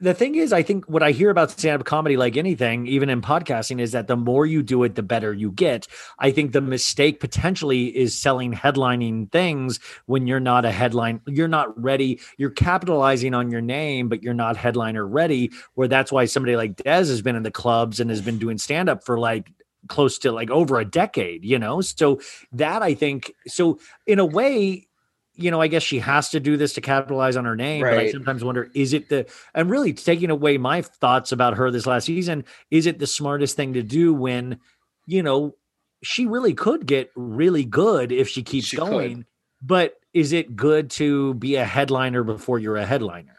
the 0.00 0.12
thing 0.12 0.34
is, 0.34 0.52
I 0.52 0.62
think 0.62 0.84
what 0.86 1.02
I 1.02 1.12
hear 1.12 1.30
about 1.30 1.52
stand-up 1.52 1.86
comedy, 1.86 2.16
like 2.16 2.36
anything, 2.36 2.86
even 2.88 3.08
in 3.08 3.22
podcasting, 3.22 3.80
is 3.80 3.92
that 3.92 4.08
the 4.08 4.16
more 4.16 4.44
you 4.44 4.62
do 4.62 4.82
it, 4.82 4.96
the 4.96 5.02
better 5.02 5.32
you 5.32 5.52
get. 5.52 5.86
I 6.18 6.30
think 6.32 6.52
the 6.52 6.60
mistake 6.60 7.20
potentially 7.20 7.96
is 7.96 8.18
selling 8.18 8.52
headlining 8.52 9.30
things 9.30 9.78
when 10.06 10.26
you're 10.26 10.40
not 10.40 10.64
a 10.64 10.72
headline, 10.72 11.20
you're 11.26 11.48
not 11.48 11.80
ready. 11.80 12.20
You're 12.36 12.50
capitalizing 12.50 13.32
on 13.32 13.50
your 13.50 13.60
name, 13.60 14.08
but 14.08 14.22
you're 14.22 14.34
not 14.34 14.56
headliner 14.56 15.06
ready. 15.06 15.52
Where 15.74 15.88
that's 15.88 16.10
why 16.10 16.24
somebody 16.24 16.56
like 16.56 16.76
Des 16.76 16.90
has 16.90 17.22
been 17.22 17.36
in 17.36 17.44
the 17.44 17.50
clubs 17.52 18.00
and 18.00 18.10
has 18.10 18.20
been 18.20 18.38
doing 18.38 18.58
stand-up 18.58 19.04
for 19.04 19.18
like 19.18 19.52
close 19.88 20.18
to 20.18 20.32
like 20.32 20.50
over 20.50 20.78
a 20.78 20.84
decade, 20.84 21.44
you 21.44 21.58
know? 21.58 21.80
So 21.80 22.20
that 22.52 22.82
I 22.82 22.94
think 22.94 23.32
so 23.46 23.78
in 24.06 24.18
a 24.18 24.26
way, 24.26 24.86
you 25.34 25.50
know, 25.50 25.60
I 25.60 25.66
guess 25.66 25.82
she 25.82 25.98
has 25.98 26.28
to 26.30 26.40
do 26.40 26.56
this 26.56 26.74
to 26.74 26.80
capitalize 26.80 27.36
on 27.36 27.44
her 27.44 27.56
name. 27.56 27.82
But 27.82 27.98
I 27.98 28.10
sometimes 28.10 28.44
wonder, 28.44 28.70
is 28.74 28.92
it 28.92 29.08
the 29.08 29.26
and 29.54 29.70
really 29.70 29.92
taking 29.92 30.30
away 30.30 30.58
my 30.58 30.82
thoughts 30.82 31.32
about 31.32 31.56
her 31.56 31.70
this 31.70 31.86
last 31.86 32.04
season, 32.04 32.44
is 32.70 32.86
it 32.86 32.98
the 32.98 33.06
smartest 33.06 33.56
thing 33.56 33.72
to 33.72 33.82
do 33.82 34.12
when, 34.12 34.58
you 35.06 35.22
know, 35.22 35.56
she 36.02 36.26
really 36.26 36.52
could 36.52 36.84
get 36.86 37.10
really 37.16 37.64
good 37.64 38.12
if 38.12 38.28
she 38.28 38.42
keeps 38.42 38.66
She 38.66 38.76
could. 38.76 38.88
going. 38.88 39.24
But 39.62 39.94
is 40.12 40.32
it 40.32 40.56
good 40.56 40.90
to 40.90 41.34
be 41.34 41.54
a 41.54 41.64
headliner 41.64 42.24
before 42.24 42.58
you're 42.58 42.76
a 42.76 42.84
headliner? 42.84 43.36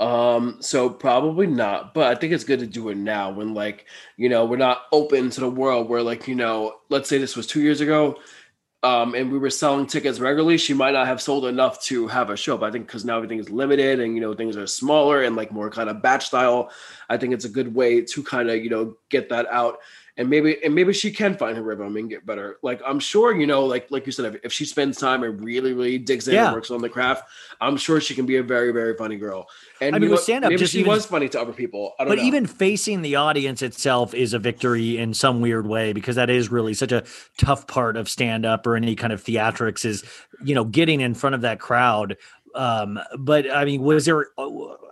Um, 0.00 0.56
so 0.60 0.90
probably 0.90 1.46
not, 1.46 1.94
but 1.94 2.08
I 2.08 2.18
think 2.18 2.32
it's 2.32 2.44
good 2.44 2.58
to 2.60 2.66
do 2.66 2.88
it 2.88 2.96
now 2.96 3.30
when 3.30 3.54
like, 3.54 3.86
you 4.16 4.28
know, 4.28 4.44
we're 4.44 4.56
not 4.56 4.82
open 4.90 5.30
to 5.30 5.40
the 5.40 5.48
world 5.48 5.88
where 5.88 6.02
like, 6.02 6.26
you 6.26 6.34
know, 6.34 6.80
let's 6.88 7.08
say 7.08 7.18
this 7.18 7.36
was 7.36 7.46
two 7.46 7.60
years 7.60 7.80
ago, 7.80 8.18
um, 8.82 9.14
and 9.14 9.32
we 9.32 9.38
were 9.38 9.48
selling 9.48 9.86
tickets 9.86 10.20
regularly, 10.20 10.58
she 10.58 10.74
might 10.74 10.90
not 10.90 11.06
have 11.06 11.22
sold 11.22 11.46
enough 11.46 11.80
to 11.84 12.06
have 12.06 12.28
a 12.28 12.36
show. 12.36 12.58
But 12.58 12.66
I 12.66 12.72
think 12.72 12.86
because 12.86 13.04
now 13.04 13.16
everything 13.16 13.38
is 13.38 13.48
limited 13.48 13.98
and 13.98 14.14
you 14.14 14.20
know 14.20 14.34
things 14.34 14.58
are 14.58 14.66
smaller 14.66 15.22
and 15.22 15.36
like 15.36 15.50
more 15.50 15.70
kind 15.70 15.88
of 15.88 16.02
batch 16.02 16.26
style, 16.26 16.70
I 17.08 17.16
think 17.16 17.32
it's 17.32 17.46
a 17.46 17.48
good 17.48 17.74
way 17.74 18.02
to 18.02 18.22
kind 18.22 18.50
of 18.50 18.62
you 18.62 18.68
know 18.68 18.96
get 19.08 19.30
that 19.30 19.46
out 19.46 19.78
and 20.16 20.30
maybe 20.30 20.62
and 20.64 20.74
maybe 20.74 20.92
she 20.92 21.10
can 21.10 21.36
find 21.36 21.56
her 21.56 21.62
rhythm 21.62 21.96
and 21.96 22.08
get 22.08 22.24
better. 22.24 22.58
Like 22.62 22.80
I'm 22.86 23.00
sure 23.00 23.34
you 23.34 23.46
know, 23.46 23.64
like 23.64 23.90
like 23.90 24.06
you 24.06 24.12
said, 24.12 24.34
if, 24.34 24.40
if 24.44 24.52
she 24.52 24.64
spends 24.64 24.98
time 24.98 25.22
and 25.24 25.42
really 25.44 25.72
really 25.72 25.98
digs 25.98 26.28
in 26.28 26.34
Yeah. 26.34 26.46
and 26.46 26.54
works 26.54 26.70
on 26.70 26.80
the 26.80 26.88
craft, 26.88 27.24
I'm 27.60 27.76
sure 27.76 28.00
she 28.00 28.14
can 28.14 28.24
be 28.26 28.36
a 28.36 28.42
very 28.42 28.72
very 28.72 28.96
funny 28.96 29.16
girl. 29.16 29.46
And 29.80 29.94
I 29.94 29.98
you 29.98 30.02
mean, 30.02 30.10
know 30.12 30.16
stand-up, 30.16 30.50
maybe 30.50 30.66
she 30.66 30.80
even- 30.80 30.90
was 30.92 31.04
funny 31.04 31.28
to 31.30 31.40
other 31.40 31.52
people. 31.52 31.94
I 31.98 32.04
don't 32.04 32.12
but 32.12 32.18
know. 32.18 32.24
even 32.24 32.46
facing 32.46 33.02
the 33.02 33.16
audience 33.16 33.60
itself 33.60 34.14
is 34.14 34.32
a 34.34 34.38
victory 34.38 34.98
in 34.98 35.14
some 35.14 35.40
weird 35.40 35.66
way 35.66 35.92
because 35.92 36.14
that 36.16 36.30
is 36.30 36.48
really 36.50 36.74
such 36.74 36.92
a 36.92 37.02
tough 37.36 37.66
part 37.66 37.96
of 37.96 38.08
stand 38.08 38.46
up 38.46 38.66
or 38.66 38.76
any 38.76 38.94
kind 38.94 39.12
of 39.12 39.22
theatrics 39.22 39.84
is 39.84 40.04
you 40.44 40.54
know 40.54 40.64
getting 40.64 41.00
in 41.00 41.14
front 41.14 41.34
of 41.34 41.40
that 41.40 41.58
crowd 41.58 42.16
um 42.54 43.00
but 43.18 43.50
i 43.50 43.64
mean 43.64 43.82
was 43.82 44.04
there 44.04 44.28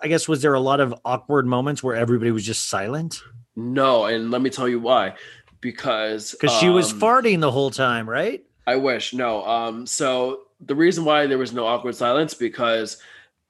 i 0.03 0.09
guess 0.09 0.27
was 0.27 0.43
there 0.43 0.55
a 0.55 0.61
lot 0.61 0.81
of 0.81 0.93
awkward 1.05 1.47
moments 1.47 1.81
where 1.83 1.95
everybody 1.95 2.31
was 2.33 2.45
just 2.45 2.69
silent 2.69 3.23
no, 3.57 4.05
and 4.07 4.31
let 4.31 4.41
me 4.43 4.51
tell 4.51 4.69
you 4.69 4.81
why. 4.81 5.15
Because 5.61 6.33
because 6.41 6.59
she 6.59 6.69
was 6.69 6.93
um, 6.93 7.01
farting 7.01 7.41
the 7.41 7.51
whole 7.51 7.71
time 7.71 8.09
right 8.11 8.43
I 8.67 8.77
wish 8.77 9.13
no. 9.15 9.45
Um, 9.47 9.87
so 9.87 10.43
the 10.61 10.75
reason 10.75 11.05
why 11.05 11.27
there 11.27 11.39
was 11.39 11.53
no 11.53 11.67
awkward 11.67 11.95
silence 11.97 12.35
because 12.35 12.99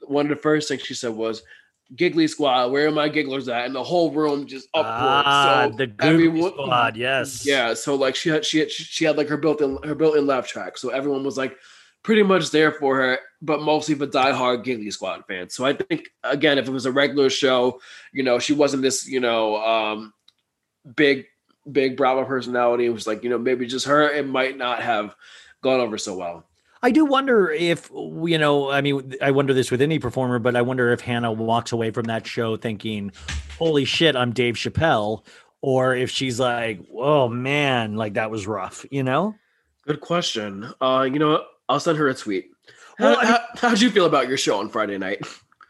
one 0.02 0.26
of 0.26 0.30
the 0.30 0.42
first 0.42 0.68
things 0.68 0.82
she 0.82 0.94
said 0.94 1.12
was, 1.12 1.42
"Giggly 1.96 2.26
squad, 2.26 2.70
where 2.70 2.86
are 2.86 2.90
my 2.90 3.08
gigglers 3.08 3.48
at?" 3.48 3.64
And 3.66 3.74
the 3.74 3.82
whole 3.82 4.10
room 4.10 4.46
just 4.46 4.68
uproar. 4.74 4.92
ah, 4.94 5.68
so 5.70 5.76
the 5.76 5.92
everyone- 6.00 6.52
squad 6.52 6.96
yes 6.96 7.46
Yeah, 7.46 7.72
so 7.74 7.94
like 7.94 8.14
she 8.14 8.28
had 8.28 8.44
she 8.44 8.58
had 8.58 8.70
she 8.70 9.04
had 9.06 9.16
like 9.16 9.28
her 9.28 9.36
built-in 9.38 9.78
her 9.84 9.94
built-in 9.94 10.26
laugh 10.26 10.46
track, 10.46 10.76
so 10.76 10.90
everyone 10.90 11.24
was 11.24 11.38
like 11.38 11.56
pretty 12.02 12.22
much 12.22 12.50
there 12.50 12.72
for 12.72 12.96
her, 12.96 13.18
but 13.40 13.62
mostly 13.62 13.94
for 13.94 14.06
diehard 14.06 14.64
Giggly 14.64 14.90
Squad 14.90 15.24
fans. 15.26 15.54
So 15.54 15.64
I 15.64 15.74
think 15.74 16.10
again, 16.24 16.58
if 16.58 16.68
it 16.68 16.72
was 16.72 16.86
a 16.86 16.92
regular 16.92 17.30
show, 17.30 17.80
you 18.12 18.22
know, 18.22 18.38
she 18.38 18.52
wasn't 18.52 18.82
this 18.82 19.06
you 19.06 19.20
know 19.20 19.56
um 19.56 20.12
big 20.96 21.26
big 21.70 21.96
Bravo 21.96 22.24
personality. 22.24 22.86
It 22.86 22.90
was 22.90 23.06
like 23.06 23.22
you 23.22 23.30
know 23.30 23.38
maybe 23.38 23.66
just 23.66 23.86
her. 23.86 24.10
It 24.10 24.26
might 24.26 24.56
not 24.56 24.82
have 24.82 25.14
gone 25.62 25.80
over 25.80 25.98
so 25.98 26.16
well. 26.16 26.44
I 26.84 26.90
do 26.90 27.04
wonder 27.04 27.50
if 27.50 27.90
you 27.90 28.38
know. 28.38 28.70
I 28.70 28.80
mean, 28.80 29.14
I 29.22 29.30
wonder 29.30 29.54
this 29.54 29.70
with 29.70 29.80
any 29.80 30.00
performer, 30.00 30.40
but 30.40 30.56
I 30.56 30.62
wonder 30.62 30.92
if 30.92 31.00
Hannah 31.00 31.30
walks 31.30 31.70
away 31.70 31.92
from 31.92 32.06
that 32.06 32.26
show 32.26 32.56
thinking, 32.56 33.12
"Holy 33.58 33.84
shit, 33.84 34.16
I'm 34.16 34.32
Dave 34.32 34.56
Chappelle," 34.56 35.24
or 35.60 35.94
if 35.94 36.10
she's 36.10 36.40
like, 36.40 36.80
"Oh 36.92 37.28
man, 37.28 37.94
like 37.94 38.14
that 38.14 38.32
was 38.32 38.48
rough," 38.48 38.84
you 38.90 39.04
know? 39.04 39.36
Good 39.86 40.00
question. 40.00 40.72
Uh, 40.80 41.08
you 41.10 41.20
know, 41.20 41.30
what? 41.30 41.46
I'll 41.72 41.80
send 41.80 41.96
her 41.98 42.08
a 42.08 42.14
tweet. 42.14 42.50
Well, 42.98 43.14
How, 43.16 43.20
I- 43.22 43.26
how, 43.26 43.68
how'd 43.68 43.80
you 43.80 43.90
feel 43.90 44.04
about 44.06 44.28
your 44.28 44.36
show 44.36 44.58
on 44.60 44.68
Friday 44.68 44.98
night? 44.98 45.22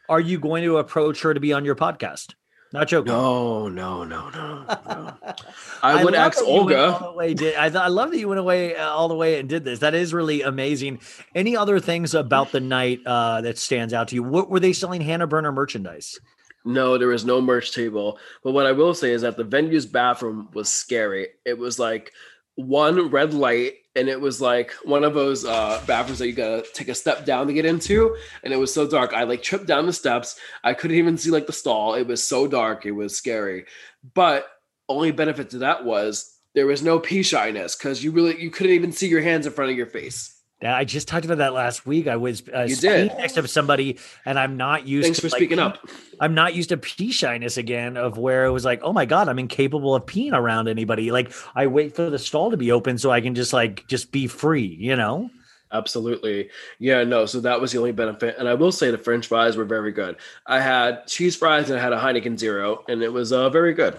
Are 0.08 0.20
you 0.20 0.38
going 0.40 0.64
to 0.64 0.78
approach 0.78 1.22
her 1.22 1.32
to 1.32 1.38
be 1.40 1.52
on 1.52 1.64
your 1.64 1.76
podcast? 1.76 2.34
Not 2.72 2.88
joking. 2.88 3.12
No, 3.12 3.68
no, 3.68 4.02
no, 4.02 4.30
no. 4.30 4.64
no. 4.68 5.14
I, 5.82 6.02
would 6.02 6.14
love 6.14 6.22
ask 6.26 6.38
that 6.38 6.46
you 6.48 6.64
went 6.64 6.78
all 6.80 7.04
Olga. 7.18 7.34
did- 7.34 7.54
I, 7.54 7.66
I 7.66 7.88
love 7.88 8.10
that 8.10 8.18
you 8.18 8.28
went 8.28 8.40
away 8.40 8.74
uh, 8.74 8.88
all 8.88 9.08
the 9.08 9.14
way 9.14 9.38
and 9.38 9.48
did 9.48 9.62
this. 9.62 9.78
That 9.80 9.94
is 9.94 10.12
really 10.12 10.42
amazing. 10.42 11.00
Any 11.34 11.56
other 11.56 11.78
things 11.78 12.14
about 12.14 12.50
the 12.50 12.60
night 12.60 13.00
uh, 13.06 13.42
that 13.42 13.58
stands 13.58 13.92
out 13.94 14.08
to 14.08 14.14
you? 14.16 14.22
What 14.22 14.50
were 14.50 14.58
they 14.60 14.72
selling 14.72 15.02
Hannah 15.02 15.26
Berner 15.28 15.52
merchandise? 15.52 16.18
No, 16.64 16.96
there 16.96 17.08
was 17.08 17.24
no 17.24 17.40
merch 17.40 17.72
table. 17.72 18.18
But 18.42 18.52
what 18.52 18.66
I 18.66 18.72
will 18.72 18.94
say 18.94 19.12
is 19.12 19.22
that 19.22 19.36
the 19.36 19.44
venue's 19.44 19.84
bathroom 19.86 20.48
was 20.54 20.68
scary. 20.68 21.28
It 21.44 21.58
was 21.58 21.78
like 21.78 22.12
one 22.56 23.10
red 23.10 23.34
light, 23.34 23.74
and 23.94 24.08
it 24.08 24.20
was 24.20 24.40
like 24.40 24.72
one 24.84 25.04
of 25.04 25.14
those 25.14 25.44
uh, 25.44 25.82
bathrooms 25.86 26.18
that 26.18 26.26
you 26.26 26.32
gotta 26.32 26.64
take 26.72 26.88
a 26.88 26.94
step 26.94 27.24
down 27.24 27.46
to 27.46 27.52
get 27.52 27.64
into. 27.64 28.16
And 28.42 28.52
it 28.52 28.58
was 28.58 28.72
so 28.72 28.86
dark. 28.86 29.12
I 29.12 29.24
like 29.24 29.42
tripped 29.42 29.66
down 29.66 29.86
the 29.86 29.92
steps. 29.92 30.38
I 30.64 30.74
couldn't 30.74 30.96
even 30.96 31.18
see 31.18 31.30
like 31.30 31.46
the 31.46 31.52
stall. 31.52 31.94
It 31.94 32.06
was 32.06 32.24
so 32.24 32.46
dark. 32.46 32.86
It 32.86 32.92
was 32.92 33.16
scary. 33.16 33.66
But 34.14 34.46
only 34.88 35.12
benefit 35.12 35.50
to 35.50 35.58
that 35.58 35.84
was 35.84 36.38
there 36.54 36.66
was 36.66 36.82
no 36.82 36.98
pee 36.98 37.22
shyness 37.22 37.76
because 37.76 38.02
you 38.04 38.10
really 38.10 38.40
you 38.40 38.50
couldn't 38.50 38.72
even 38.72 38.92
see 38.92 39.08
your 39.08 39.22
hands 39.22 39.46
in 39.46 39.52
front 39.52 39.70
of 39.70 39.76
your 39.76 39.86
face. 39.86 40.31
Now, 40.62 40.76
I 40.76 40.84
just 40.84 41.08
talked 41.08 41.24
about 41.24 41.38
that 41.38 41.52
last 41.52 41.86
week. 41.86 42.06
I 42.06 42.16
was 42.16 42.42
uh, 42.54 42.62
You 42.62 42.76
did. 42.76 43.12
next 43.18 43.32
to 43.32 43.46
somebody, 43.48 43.98
and 44.24 44.38
I'm 44.38 44.56
not 44.56 44.86
used. 44.86 45.06
Thanks 45.06 45.18
to 45.18 45.22
for 45.22 45.32
like, 45.32 45.38
speaking 45.38 45.58
up. 45.58 45.78
I'm 46.20 46.34
not 46.34 46.54
used 46.54 46.68
to 46.68 46.76
pee 46.76 47.10
shyness 47.10 47.56
again. 47.56 47.96
Of 47.96 48.16
where 48.16 48.44
it 48.44 48.50
was 48.50 48.64
like, 48.64 48.80
oh 48.82 48.92
my 48.92 49.04
god, 49.04 49.28
I'm 49.28 49.40
incapable 49.40 49.94
of 49.94 50.06
peeing 50.06 50.32
around 50.32 50.68
anybody. 50.68 51.10
Like 51.10 51.32
I 51.56 51.66
wait 51.66 51.96
for 51.96 52.08
the 52.08 52.18
stall 52.18 52.52
to 52.52 52.56
be 52.56 52.70
open 52.70 52.96
so 52.96 53.10
I 53.10 53.20
can 53.20 53.34
just 53.34 53.52
like 53.52 53.86
just 53.88 54.12
be 54.12 54.28
free. 54.28 54.76
You 54.78 54.94
know. 54.94 55.30
Absolutely. 55.72 56.50
Yeah, 56.78 57.02
no. 57.02 57.24
So 57.24 57.40
that 57.40 57.60
was 57.60 57.72
the 57.72 57.78
only 57.78 57.92
benefit. 57.92 58.36
And 58.38 58.46
I 58.46 58.54
will 58.54 58.72
say 58.72 58.90
the 58.90 58.98
French 58.98 59.26
fries 59.26 59.56
were 59.56 59.64
very 59.64 59.90
good. 59.90 60.16
I 60.46 60.60
had 60.60 61.06
cheese 61.06 61.34
fries 61.34 61.70
and 61.70 61.78
I 61.78 61.82
had 61.82 61.94
a 61.94 61.98
Heineken 61.98 62.38
Zero, 62.38 62.84
and 62.88 63.02
it 63.02 63.12
was 63.12 63.32
uh, 63.32 63.48
very 63.48 63.72
good. 63.72 63.98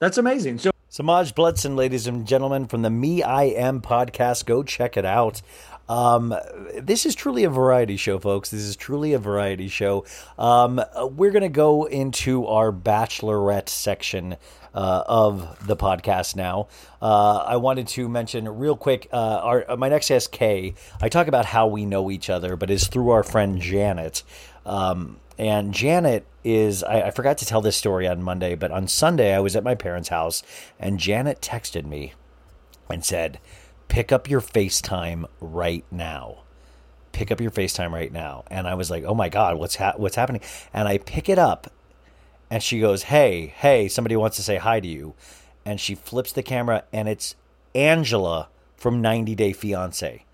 That's 0.00 0.16
amazing. 0.16 0.58
So 0.58 0.70
Semajh 0.90 1.34
Bludson, 1.34 1.76
ladies 1.76 2.06
and 2.06 2.26
gentlemen, 2.26 2.66
from 2.66 2.82
the 2.82 2.90
Me 2.90 3.22
I 3.22 3.44
Am 3.44 3.80
podcast. 3.82 4.46
Go 4.46 4.62
check 4.62 4.96
it 4.96 5.04
out. 5.04 5.42
Um, 5.88 6.34
this 6.76 7.06
is 7.06 7.14
truly 7.14 7.44
a 7.44 7.50
variety 7.50 7.96
show, 7.96 8.18
folks. 8.18 8.50
This 8.50 8.62
is 8.62 8.76
truly 8.76 9.12
a 9.14 9.18
variety 9.18 9.68
show. 9.68 10.04
Um, 10.38 10.80
we're 10.96 11.30
going 11.30 11.42
to 11.42 11.48
go 11.48 11.84
into 11.84 12.46
our 12.46 12.72
bachelorette 12.72 13.68
section 13.68 14.36
uh, 14.74 15.02
of 15.06 15.66
the 15.66 15.76
podcast 15.76 16.36
now. 16.36 16.68
Uh, 17.00 17.44
I 17.46 17.56
wanted 17.56 17.88
to 17.88 18.08
mention 18.08 18.48
real 18.48 18.76
quick 18.76 19.08
uh, 19.12 19.40
our 19.42 19.76
my 19.76 19.88
next 19.88 20.30
Kay. 20.30 20.74
I 21.00 21.08
talk 21.08 21.26
about 21.26 21.46
how 21.46 21.66
we 21.66 21.84
know 21.84 22.10
each 22.10 22.30
other, 22.30 22.56
but 22.56 22.70
is 22.70 22.86
through 22.86 23.10
our 23.10 23.22
friend 23.22 23.60
Janet. 23.60 24.22
Um, 24.66 25.18
and 25.38 25.72
Janet 25.72 26.26
is, 26.42 26.82
I, 26.82 27.02
I 27.02 27.10
forgot 27.12 27.38
to 27.38 27.46
tell 27.46 27.60
this 27.60 27.76
story 27.76 28.08
on 28.08 28.22
Monday, 28.22 28.54
but 28.54 28.72
on 28.72 28.88
Sunday 28.88 29.34
I 29.34 29.38
was 29.38 29.54
at 29.54 29.62
my 29.62 29.74
parents' 29.74 30.08
house 30.08 30.42
and 30.80 30.98
Janet 30.98 31.40
texted 31.40 31.86
me 31.86 32.14
and 32.90 33.04
said, 33.04 33.38
Pick 33.88 34.12
up 34.12 34.28
your 34.28 34.40
FaceTime 34.40 35.26
right 35.40 35.84
now. 35.90 36.38
Pick 37.12 37.30
up 37.32 37.40
your 37.40 37.50
FaceTime 37.50 37.90
right 37.90 38.12
now. 38.12 38.44
And 38.50 38.68
I 38.68 38.74
was 38.74 38.90
like, 38.90 39.04
Oh 39.04 39.14
my 39.14 39.28
God, 39.28 39.58
what's, 39.58 39.76
ha- 39.76 39.94
what's 39.96 40.16
happening? 40.16 40.42
And 40.72 40.86
I 40.86 40.98
pick 40.98 41.28
it 41.28 41.38
up 41.38 41.70
and 42.50 42.62
she 42.62 42.80
goes, 42.80 43.04
Hey, 43.04 43.46
hey, 43.56 43.88
somebody 43.88 44.16
wants 44.16 44.36
to 44.36 44.42
say 44.42 44.56
hi 44.56 44.80
to 44.80 44.88
you. 44.88 45.14
And 45.64 45.80
she 45.80 45.94
flips 45.94 46.32
the 46.32 46.42
camera 46.42 46.84
and 46.92 47.08
it's 47.08 47.34
Angela 47.74 48.48
from 48.76 49.02
90 49.02 49.34
Day 49.34 49.52
Fiance. 49.52 50.24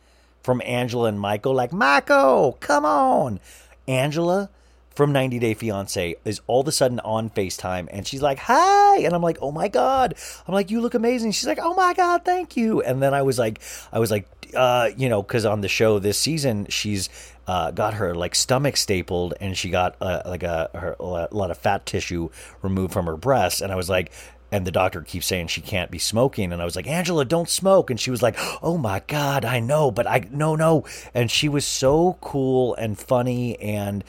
From 0.42 0.60
Angela 0.66 1.08
and 1.08 1.18
Michael, 1.18 1.54
like, 1.54 1.72
Michael, 1.72 2.58
come 2.60 2.84
on. 2.84 3.40
Angela 3.88 4.50
from 4.94 5.12
90 5.12 5.38
Day 5.38 5.54
Fiance 5.54 6.16
is 6.24 6.40
all 6.46 6.60
of 6.60 6.68
a 6.68 6.72
sudden 6.72 7.00
on 7.00 7.30
FaceTime 7.30 7.88
and 7.90 8.06
she's 8.06 8.22
like, 8.22 8.38
Hi. 8.40 8.98
And 8.98 9.14
I'm 9.14 9.22
like, 9.22 9.38
Oh 9.40 9.52
my 9.52 9.68
God. 9.68 10.14
I'm 10.46 10.54
like, 10.54 10.70
You 10.70 10.80
look 10.80 10.94
amazing. 10.94 11.32
She's 11.32 11.46
like, 11.46 11.58
Oh 11.60 11.74
my 11.74 11.94
God, 11.94 12.24
thank 12.24 12.56
you. 12.56 12.82
And 12.82 13.02
then 13.02 13.14
I 13.14 13.22
was 13.22 13.38
like, 13.38 13.60
I 13.92 13.98
was 13.98 14.10
like, 14.10 14.28
uh, 14.54 14.90
you 14.96 15.08
know, 15.08 15.22
because 15.22 15.44
on 15.44 15.60
the 15.60 15.68
show 15.68 15.98
this 15.98 16.18
season, 16.18 16.66
she's 16.68 17.08
uh, 17.46 17.70
got 17.72 17.94
her 17.94 18.14
like 18.14 18.34
stomach 18.34 18.76
stapled 18.76 19.34
and 19.40 19.56
she 19.56 19.68
got 19.70 19.96
uh, 20.00 20.22
like 20.26 20.42
a, 20.42 20.70
her, 20.74 20.96
a 21.00 21.28
lot 21.34 21.50
of 21.50 21.58
fat 21.58 21.84
tissue 21.86 22.30
removed 22.62 22.92
from 22.92 23.06
her 23.06 23.16
breast. 23.16 23.60
And 23.60 23.72
I 23.72 23.76
was 23.76 23.90
like, 23.90 24.12
and 24.52 24.64
the 24.64 24.70
doctor 24.70 25.02
keeps 25.02 25.26
saying 25.26 25.48
she 25.48 25.60
can't 25.60 25.90
be 25.90 25.98
smoking 25.98 26.52
and 26.52 26.62
i 26.62 26.64
was 26.64 26.76
like 26.76 26.86
angela 26.86 27.24
don't 27.24 27.48
smoke 27.48 27.90
and 27.90 27.98
she 27.98 28.12
was 28.12 28.22
like 28.22 28.36
oh 28.62 28.78
my 28.78 29.02
god 29.08 29.44
i 29.44 29.58
know 29.58 29.90
but 29.90 30.06
i 30.06 30.24
no 30.30 30.54
no 30.54 30.84
and 31.12 31.28
she 31.28 31.48
was 31.48 31.66
so 31.66 32.16
cool 32.20 32.72
and 32.76 32.96
funny 32.96 33.58
and 33.58 34.04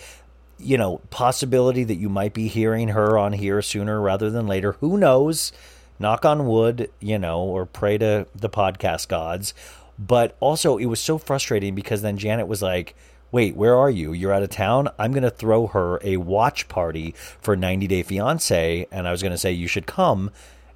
you 0.60 0.78
know 0.78 0.99
possibility 1.10 1.84
that 1.84 1.95
you 1.95 2.10
might 2.10 2.34
be 2.34 2.47
hearing 2.47 2.89
her 2.89 3.18
on 3.18 3.34
here 3.34 3.62
sooner 3.62 3.99
rather 3.99 4.30
than 4.30 4.47
later 4.47 4.74
who 4.74 4.97
knows 4.97 5.51
knock 5.99 6.26
on 6.26 6.47
wood 6.47 6.89
you 6.99 7.18
know 7.18 7.39
or 7.39 7.66
pray 7.66 7.97
to 7.97 8.26
the 8.34 8.49
podcast 8.49 9.08
gods 9.08 9.53
but 9.97 10.36
also 10.39 10.78
it 10.78 10.86
was 10.86 10.99
so 10.99 11.18
frustrating 11.18 11.76
because 11.76 12.01
then 12.01 12.18
janet 12.18 12.47
was 12.47 12.62
like 12.62 12.95
wait, 13.36 13.53
where 13.53 13.76
are 13.76 13.89
you? 13.89 14.14
You're 14.14 14.32
out 14.32 14.43
of 14.43 14.49
town? 14.49 14.88
I'm 14.97 15.12
going 15.12 15.24
to 15.24 15.30
throw 15.30 15.68
her 15.68 15.99
a 16.01 16.16
watch 16.16 16.70
party 16.70 17.14
for 17.41 17.58
90 17.58 17.86
Day 17.88 18.01
Fiance. 18.01 18.88
And 18.89 19.06
I 19.06 19.12
was 19.12 19.22
going 19.22 19.34
to 19.34 19.38
say, 19.38 19.51
you 19.51 19.68
should 19.68 19.86
come. 19.86 20.32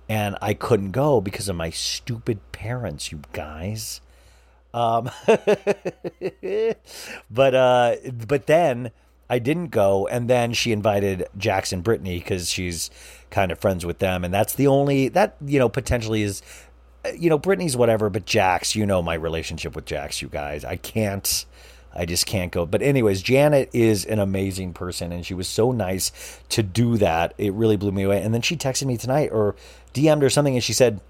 And 0.09 0.35
I 0.41 0.55
couldn't 0.55 0.91
go 0.91 1.21
because 1.21 1.47
of 1.47 1.55
my 1.55 1.69
stupid 1.69 2.39
parents, 2.51 3.13
you 3.13 3.21
guys. 3.31 4.01
Um, 4.73 5.09
but, 7.31 7.55
uh, 7.55 7.95
but 8.27 8.47
then 8.47 8.91
I 9.29 9.39
didn't 9.39 9.67
go. 9.67 10.07
And 10.07 10.29
then 10.29 10.53
she 10.53 10.71
invited 10.71 11.27
Jax 11.37 11.71
and 11.71 11.83
Brittany 11.83 12.19
because 12.19 12.49
she's 12.49 12.89
kind 13.29 13.51
of 13.51 13.59
friends 13.59 13.85
with 13.85 13.99
them. 13.99 14.23
And 14.23 14.33
that's 14.33 14.55
the 14.55 14.67
only, 14.67 15.09
that, 15.09 15.35
you 15.45 15.59
know, 15.59 15.69
potentially 15.69 16.23
is, 16.23 16.41
you 17.15 17.29
know, 17.29 17.37
Brittany's 17.37 17.77
whatever, 17.77 18.09
but 18.09 18.25
Jax, 18.25 18.75
you 18.75 18.85
know, 18.85 19.01
my 19.01 19.13
relationship 19.13 19.75
with 19.75 19.85
Jax, 19.85 20.21
you 20.21 20.27
guys. 20.27 20.65
I 20.65 20.75
can't. 20.75 21.45
I 21.93 22.05
just 22.05 22.27
can't 22.27 22.51
go. 22.51 22.65
But 22.65 22.81
anyways, 22.83 23.21
Janet 23.23 23.69
is 23.73 24.05
an 24.05 24.19
amazing 24.19 24.73
person, 24.73 25.11
and 25.11 25.25
she 25.25 25.33
was 25.33 25.47
so 25.47 25.71
nice 25.71 26.39
to 26.49 26.61
do 26.61 26.97
that. 26.97 27.33
It 27.37 27.51
really 27.53 27.77
blew 27.77 27.91
me 27.91 28.03
away. 28.03 28.21
And 28.21 28.31
then 28.33 28.41
she 28.41 28.55
texted 28.55 28.85
me 28.85 28.95
tonight 28.95 29.31
or 29.31 29.55
DM'd 29.93 30.23
or 30.23 30.29
something, 30.29 30.53
and 30.53 30.63
she 30.63 30.73
said 30.73 31.01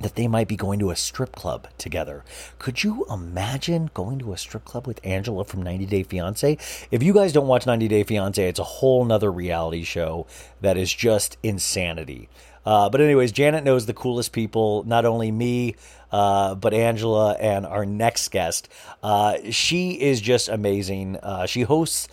that 0.00 0.16
they 0.16 0.26
might 0.26 0.48
be 0.48 0.56
going 0.56 0.78
to 0.80 0.90
a 0.90 0.96
strip 0.96 1.32
club 1.32 1.68
together. 1.78 2.24
Could 2.58 2.82
you 2.82 3.06
imagine 3.10 3.90
going 3.94 4.18
to 4.20 4.32
a 4.32 4.38
strip 4.38 4.64
club 4.64 4.86
with 4.86 5.00
Angela 5.04 5.44
from 5.44 5.62
90 5.62 5.86
Day 5.86 6.02
Fiance? 6.02 6.58
If 6.90 7.02
you 7.02 7.12
guys 7.12 7.32
don't 7.32 7.46
watch 7.46 7.66
90 7.66 7.88
Day 7.88 8.02
Fiance, 8.02 8.48
it's 8.48 8.58
a 8.58 8.64
whole 8.64 9.04
nother 9.04 9.30
reality 9.30 9.84
show 9.84 10.26
that 10.60 10.76
is 10.76 10.92
just 10.92 11.36
insanity. 11.42 12.28
Uh, 12.64 12.88
but 12.88 13.00
anyways, 13.00 13.32
Janet 13.32 13.64
knows 13.64 13.86
the 13.86 13.94
coolest 13.94 14.32
people, 14.32 14.84
not 14.84 15.04
only 15.04 15.30
me, 15.32 15.74
uh, 16.10 16.54
but 16.54 16.74
Angela 16.74 17.32
and 17.34 17.66
our 17.66 17.84
next 17.84 18.28
guest. 18.30 18.68
Uh, 19.02 19.36
she 19.50 19.92
is 20.00 20.20
just 20.20 20.48
amazing. 20.48 21.16
Uh, 21.16 21.46
she 21.46 21.62
hosts 21.62 22.08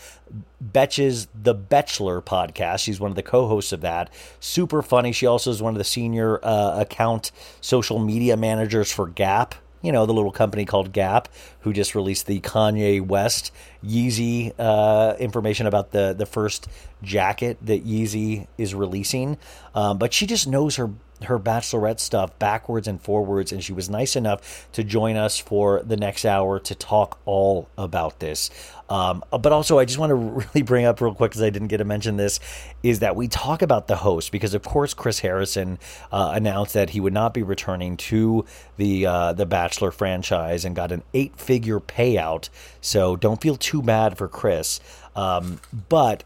Betches 0.63 1.27
the 1.33 1.55
Betchelor 1.55 2.21
podcast. 2.21 2.79
She's 2.79 2.99
one 2.99 3.11
of 3.11 3.15
the 3.15 3.23
co-hosts 3.23 3.71
of 3.71 3.81
that. 3.81 4.11
Super 4.39 4.81
funny. 4.81 5.11
She 5.11 5.25
also 5.25 5.51
is 5.51 5.61
one 5.61 5.73
of 5.73 5.77
the 5.77 5.83
senior 5.83 6.43
uh, 6.43 6.79
account 6.81 7.31
social 7.61 7.99
media 7.99 8.37
managers 8.37 8.91
for 8.91 9.07
Gap. 9.07 9.55
You 9.81 9.91
know, 9.91 10.05
the 10.05 10.13
little 10.13 10.31
company 10.31 10.65
called 10.65 10.91
Gap, 10.91 11.29
who 11.61 11.71
just 11.73 11.95
released 11.95 12.25
the 12.25 12.39
Kanye 12.41 13.01
West 13.05 13.51
Yeezy 13.85 14.53
uh, 14.59 15.15
information 15.19 15.67
about 15.67 15.91
the 15.91 16.13
the 16.13 16.25
first 16.25 16.67
jacket 17.01 17.57
that 17.61 17.85
Yeezy 17.85 18.47
is 18.57 18.75
releasing. 18.75 19.37
Um, 19.73 19.97
but 19.97 20.13
she 20.13 20.25
just 20.25 20.47
knows 20.47 20.75
her 20.75 20.89
her 21.23 21.39
bachelorette 21.39 21.99
stuff 21.99 22.37
backwards 22.39 22.87
and 22.87 23.01
forwards 23.01 23.51
and 23.51 23.63
she 23.63 23.73
was 23.73 23.89
nice 23.89 24.15
enough 24.15 24.67
to 24.71 24.83
join 24.83 25.15
us 25.15 25.37
for 25.37 25.81
the 25.83 25.97
next 25.97 26.25
hour 26.25 26.59
to 26.59 26.75
talk 26.75 27.19
all 27.25 27.67
about 27.77 28.19
this. 28.19 28.49
Um, 28.89 29.23
but 29.29 29.51
also 29.51 29.77
i 29.77 29.85
just 29.85 29.99
want 29.99 30.09
to 30.09 30.15
really 30.55 30.63
bring 30.63 30.85
up 30.85 30.99
real 30.99 31.13
quick 31.13 31.29
because 31.29 31.43
i 31.43 31.51
didn't 31.51 31.67
get 31.67 31.77
to 31.77 31.85
mention 31.85 32.17
this 32.17 32.39
is 32.81 32.99
that 32.99 33.15
we 33.15 33.27
talk 33.27 33.61
about 33.61 33.85
the 33.85 33.97
host 33.97 34.31
because 34.31 34.55
of 34.55 34.63
course 34.63 34.95
chris 34.95 35.19
harrison 35.19 35.77
uh, 36.11 36.31
announced 36.33 36.73
that 36.73 36.89
he 36.89 36.99
would 36.99 37.13
not 37.13 37.31
be 37.31 37.43
returning 37.43 37.97
to 37.97 38.45
the 38.77 39.05
uh, 39.05 39.33
the 39.33 39.45
bachelor 39.45 39.91
franchise 39.91 40.65
and 40.65 40.75
got 40.75 40.91
an 40.91 41.03
eight 41.13 41.35
figure 41.35 41.79
payout. 41.79 42.49
So 42.81 43.15
don't 43.15 43.41
feel 43.41 43.55
too 43.55 43.81
bad 43.81 44.17
for 44.17 44.27
chris. 44.27 44.79
Um, 45.15 45.59
but 45.89 46.23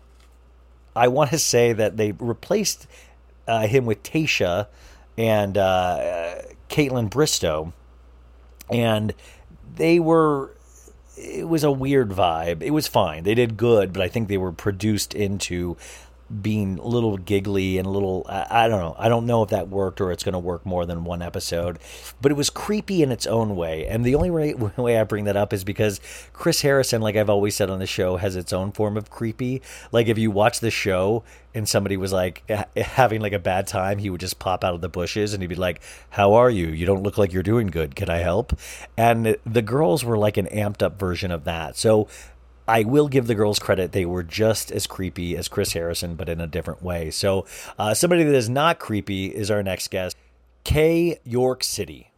I 0.95 1.07
want 1.07 1.31
to 1.31 1.39
say 1.39 1.73
that 1.73 1.97
they 1.97 2.11
replaced 2.13 2.87
uh, 3.47 3.67
him 3.67 3.85
with 3.85 4.03
Tayshia 4.03 4.67
and 5.17 5.57
uh, 5.57 6.35
Kaitlyn 6.69 7.09
Bristowe, 7.09 7.73
and 8.69 9.13
they 9.75 9.99
were. 9.99 10.51
It 11.15 11.47
was 11.47 11.63
a 11.63 11.71
weird 11.71 12.09
vibe. 12.09 12.63
It 12.63 12.71
was 12.71 12.87
fine. 12.87 13.23
They 13.23 13.35
did 13.35 13.55
good, 13.55 13.93
but 13.93 14.01
I 14.01 14.07
think 14.07 14.29
they 14.29 14.37
were 14.37 14.51
produced 14.51 15.13
into 15.13 15.77
being 16.41 16.79
a 16.79 16.87
little 16.87 17.17
giggly 17.17 17.77
and 17.77 17.85
a 17.85 17.89
little 17.89 18.25
I, 18.27 18.65
I 18.65 18.67
don't 18.67 18.79
know. 18.79 18.95
I 18.97 19.09
don't 19.09 19.25
know 19.25 19.43
if 19.43 19.49
that 19.49 19.69
worked 19.69 20.01
or 20.01 20.11
it's 20.11 20.23
going 20.23 20.33
to 20.33 20.39
work 20.39 20.65
more 20.65 20.85
than 20.85 21.03
one 21.03 21.21
episode 21.21 21.79
but 22.21 22.31
it 22.31 22.35
was 22.35 22.49
creepy 22.49 23.03
in 23.03 23.11
its 23.11 23.27
own 23.27 23.55
way. 23.55 23.85
And 23.87 24.03
the 24.03 24.15
only 24.15 24.31
way, 24.31 24.53
way 24.77 24.97
i 24.97 25.03
bring 25.03 25.25
that 25.25 25.37
up 25.37 25.53
is 25.53 25.63
because 25.63 25.99
chris 26.31 26.61
harrison 26.61 27.01
like 27.01 27.15
i've 27.15 27.29
always 27.29 27.55
said 27.55 27.69
on 27.69 27.79
the 27.79 27.87
show 27.87 28.17
has 28.17 28.35
its 28.35 28.53
own 28.53 28.71
form 28.71 28.97
of 28.97 29.09
creepy. 29.09 29.61
Like 29.91 30.07
if 30.07 30.17
you 30.17 30.31
watch 30.31 30.59
the 30.59 30.71
show 30.71 31.23
and 31.53 31.69
somebody 31.69 31.97
was 31.97 32.11
like 32.11 32.43
ha- 32.49 32.65
having 32.77 33.21
like 33.21 33.33
a 33.33 33.39
bad 33.39 33.67
time 33.67 33.99
he 33.99 34.09
would 34.09 34.21
just 34.21 34.39
pop 34.39 34.63
out 34.63 34.73
of 34.73 34.81
the 34.81 34.89
bushes 34.89 35.33
and 35.33 35.43
he'd 35.43 35.47
be 35.47 35.55
like 35.55 35.81
how 36.11 36.33
are 36.33 36.49
you? 36.49 36.67
You 36.67 36.85
don't 36.85 37.03
look 37.03 37.17
like 37.17 37.33
you're 37.33 37.43
doing 37.43 37.67
good. 37.67 37.95
Can 37.95 38.09
i 38.09 38.17
help? 38.17 38.57
And 38.97 39.37
the 39.45 39.61
girls 39.61 40.03
were 40.03 40.17
like 40.17 40.37
an 40.37 40.47
amped 40.47 40.81
up 40.81 40.99
version 40.99 41.31
of 41.31 41.43
that. 41.43 41.77
So 41.77 42.07
I 42.67 42.83
will 42.83 43.07
give 43.07 43.27
the 43.27 43.35
girls 43.35 43.59
credit. 43.59 43.91
They 43.91 44.05
were 44.05 44.23
just 44.23 44.71
as 44.71 44.87
creepy 44.87 45.35
as 45.35 45.47
Chris 45.47 45.73
Harrison, 45.73 46.15
but 46.15 46.29
in 46.29 46.39
a 46.39 46.47
different 46.47 46.81
way. 46.81 47.11
So, 47.11 47.45
uh, 47.77 47.93
somebody 47.93 48.23
that 48.23 48.35
is 48.35 48.49
not 48.49 48.79
creepy 48.79 49.27
is 49.27 49.51
our 49.51 49.61
next 49.61 49.89
guest, 49.89 50.15
Kay 50.63 51.19
York 51.23 51.63
City. 51.63 52.09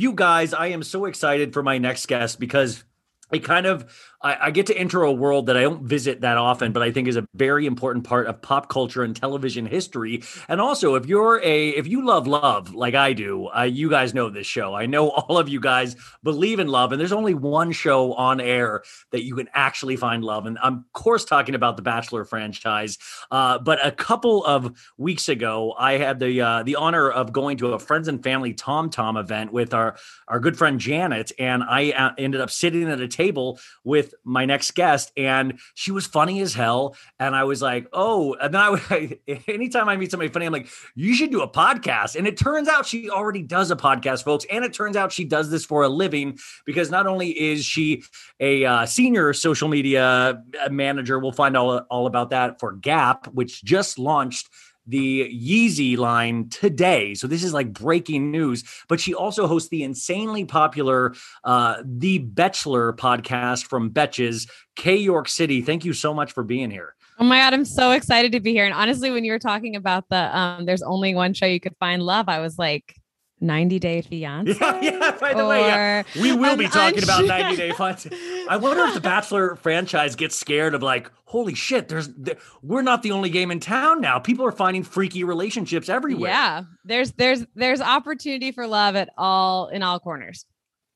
you 0.00 0.12
guys, 0.12 0.54
I 0.54 0.68
am 0.68 0.82
so 0.82 1.04
excited 1.04 1.52
for 1.52 1.62
my 1.62 1.76
next 1.76 2.06
guest 2.06 2.40
because 2.40 2.84
it 3.32 3.40
kind 3.40 3.66
of 3.66 3.92
I, 4.22 4.46
I 4.46 4.50
get 4.50 4.66
to 4.66 4.76
enter 4.76 5.02
a 5.02 5.12
world 5.12 5.46
that 5.46 5.56
I 5.56 5.62
don't 5.62 5.82
visit 5.82 6.20
that 6.20 6.36
often, 6.36 6.72
but 6.72 6.82
I 6.82 6.90
think 6.90 7.08
is 7.08 7.16
a 7.16 7.26
very 7.34 7.66
important 7.66 8.04
part 8.04 8.26
of 8.26 8.42
pop 8.42 8.68
culture 8.68 9.02
and 9.02 9.16
television 9.16 9.66
history. 9.66 10.22
And 10.48 10.60
also, 10.60 10.94
if 10.94 11.06
you're 11.06 11.40
a 11.42 11.68
if 11.70 11.86
you 11.86 12.04
love 12.04 12.26
love 12.26 12.74
like 12.74 12.94
I 12.94 13.12
do, 13.12 13.48
uh, 13.48 13.62
you 13.62 13.88
guys 13.88 14.12
know 14.12 14.28
this 14.28 14.46
show. 14.46 14.74
I 14.74 14.86
know 14.86 15.10
all 15.10 15.38
of 15.38 15.48
you 15.48 15.60
guys 15.60 15.96
believe 16.22 16.58
in 16.58 16.68
love, 16.68 16.92
and 16.92 17.00
there's 17.00 17.12
only 17.12 17.34
one 17.34 17.72
show 17.72 18.12
on 18.14 18.40
air 18.40 18.82
that 19.12 19.24
you 19.24 19.34
can 19.36 19.48
actually 19.54 19.96
find 19.96 20.22
love. 20.22 20.46
And 20.46 20.58
I'm 20.62 20.78
of 20.78 20.92
course 20.92 21.24
talking 21.24 21.54
about 21.54 21.76
the 21.76 21.82
Bachelor 21.82 22.24
franchise. 22.24 22.98
Uh, 23.30 23.58
but 23.58 23.84
a 23.84 23.90
couple 23.90 24.44
of 24.44 24.78
weeks 24.98 25.28
ago, 25.28 25.74
I 25.78 25.94
had 25.94 26.18
the 26.18 26.40
uh, 26.40 26.62
the 26.62 26.76
honor 26.76 27.10
of 27.10 27.32
going 27.32 27.56
to 27.58 27.72
a 27.72 27.78
friends 27.78 28.08
and 28.08 28.22
family 28.22 28.52
Tom 28.52 28.90
Tom 28.90 29.16
event 29.16 29.52
with 29.52 29.72
our 29.72 29.96
our 30.28 30.40
good 30.40 30.58
friend 30.58 30.78
Janet, 30.78 31.32
and 31.38 31.62
I 31.62 31.90
uh, 31.92 32.12
ended 32.18 32.40
up 32.40 32.50
sitting 32.50 32.88
at 32.90 33.00
a 33.00 33.08
table 33.08 33.58
with 33.84 34.09
my 34.24 34.44
next 34.44 34.72
guest, 34.74 35.12
and 35.16 35.58
she 35.74 35.92
was 35.92 36.06
funny 36.06 36.40
as 36.40 36.54
hell. 36.54 36.96
And 37.18 37.34
I 37.34 37.44
was 37.44 37.62
like, 37.62 37.86
oh, 37.92 38.34
and 38.34 38.54
then 38.54 38.60
I 38.60 38.70
would 38.70 39.18
anytime 39.48 39.88
I 39.88 39.96
meet 39.96 40.10
somebody 40.10 40.30
funny, 40.30 40.46
I'm 40.46 40.52
like, 40.52 40.68
you 40.94 41.14
should 41.14 41.30
do 41.30 41.42
a 41.42 41.48
podcast. 41.48 42.16
And 42.16 42.26
it 42.26 42.36
turns 42.36 42.68
out 42.68 42.86
she 42.86 43.10
already 43.10 43.42
does 43.42 43.70
a 43.70 43.76
podcast, 43.76 44.24
folks, 44.24 44.44
and 44.50 44.64
it 44.64 44.72
turns 44.72 44.96
out 44.96 45.12
she 45.12 45.24
does 45.24 45.50
this 45.50 45.64
for 45.64 45.82
a 45.82 45.88
living 45.88 46.38
because 46.64 46.90
not 46.90 47.06
only 47.06 47.30
is 47.30 47.64
she 47.64 48.02
a 48.38 48.64
uh, 48.64 48.86
senior 48.86 49.32
social 49.32 49.68
media 49.68 50.42
uh, 50.64 50.68
manager, 50.70 51.18
we'll 51.18 51.32
find 51.32 51.56
all 51.56 51.78
all 51.90 52.06
about 52.06 52.30
that 52.30 52.60
for 52.60 52.72
Gap, 52.72 53.26
which 53.28 53.62
just 53.64 53.98
launched 53.98 54.48
the 54.86 55.30
Yeezy 55.30 55.96
line 55.96 56.48
today. 56.48 57.14
So 57.14 57.26
this 57.26 57.44
is 57.44 57.52
like 57.52 57.72
breaking 57.72 58.30
news. 58.30 58.64
But 58.88 59.00
she 59.00 59.14
also 59.14 59.46
hosts 59.46 59.68
the 59.68 59.82
insanely 59.82 60.44
popular 60.44 61.14
uh, 61.44 61.82
The 61.84 62.20
Betchelor 62.20 62.94
podcast 62.96 63.66
from 63.66 63.90
Betches, 63.90 64.48
Kay 64.76 64.96
York 64.96 65.28
City. 65.28 65.62
Thank 65.62 65.84
you 65.84 65.92
so 65.92 66.12
much 66.12 66.32
for 66.32 66.42
being 66.42 66.70
here. 66.70 66.94
Oh 67.18 67.24
my 67.24 67.38
god, 67.38 67.52
I'm 67.52 67.66
so 67.66 67.90
excited 67.90 68.32
to 68.32 68.40
be 68.40 68.52
here. 68.52 68.64
And 68.64 68.72
honestly, 68.72 69.10
when 69.10 69.24
you 69.24 69.32
were 69.32 69.38
talking 69.38 69.76
about 69.76 70.08
the 70.08 70.36
um, 70.36 70.64
there's 70.64 70.82
only 70.82 71.14
one 71.14 71.34
show 71.34 71.44
you 71.44 71.60
could 71.60 71.76
find 71.78 72.02
love, 72.02 72.30
I 72.30 72.40
was 72.40 72.58
like, 72.58 72.96
90 73.40 73.78
Day 73.78 74.02
Fiance. 74.02 74.56
Yeah, 74.60 74.80
yeah. 74.82 75.16
By 75.20 75.34
the 75.34 75.46
way, 75.46 75.60
yeah. 75.60 76.02
We 76.20 76.32
will 76.32 76.56
be 76.56 76.68
talking 76.68 77.02
about 77.02 77.24
90 77.24 77.56
Day 77.56 77.72
Fiance. 77.72 78.10
I 78.48 78.56
wonder 78.56 78.84
if 78.84 78.94
the 78.94 79.00
Bachelor 79.00 79.56
franchise 79.56 80.16
gets 80.16 80.36
scared 80.36 80.74
of 80.74 80.82
like, 80.82 81.10
holy 81.24 81.54
shit, 81.54 81.88
there's 81.88 82.08
there, 82.08 82.36
we're 82.62 82.82
not 82.82 83.02
the 83.02 83.12
only 83.12 83.30
game 83.30 83.50
in 83.50 83.60
town 83.60 84.00
now. 84.00 84.18
People 84.18 84.44
are 84.46 84.52
finding 84.52 84.82
freaky 84.82 85.24
relationships 85.24 85.88
everywhere. 85.88 86.30
Yeah, 86.30 86.62
there's 86.84 87.12
there's 87.12 87.46
there's 87.54 87.80
opportunity 87.80 88.52
for 88.52 88.66
love 88.66 88.96
at 88.96 89.10
all 89.16 89.68
in 89.68 89.82
all 89.82 90.00
corners. 90.00 90.44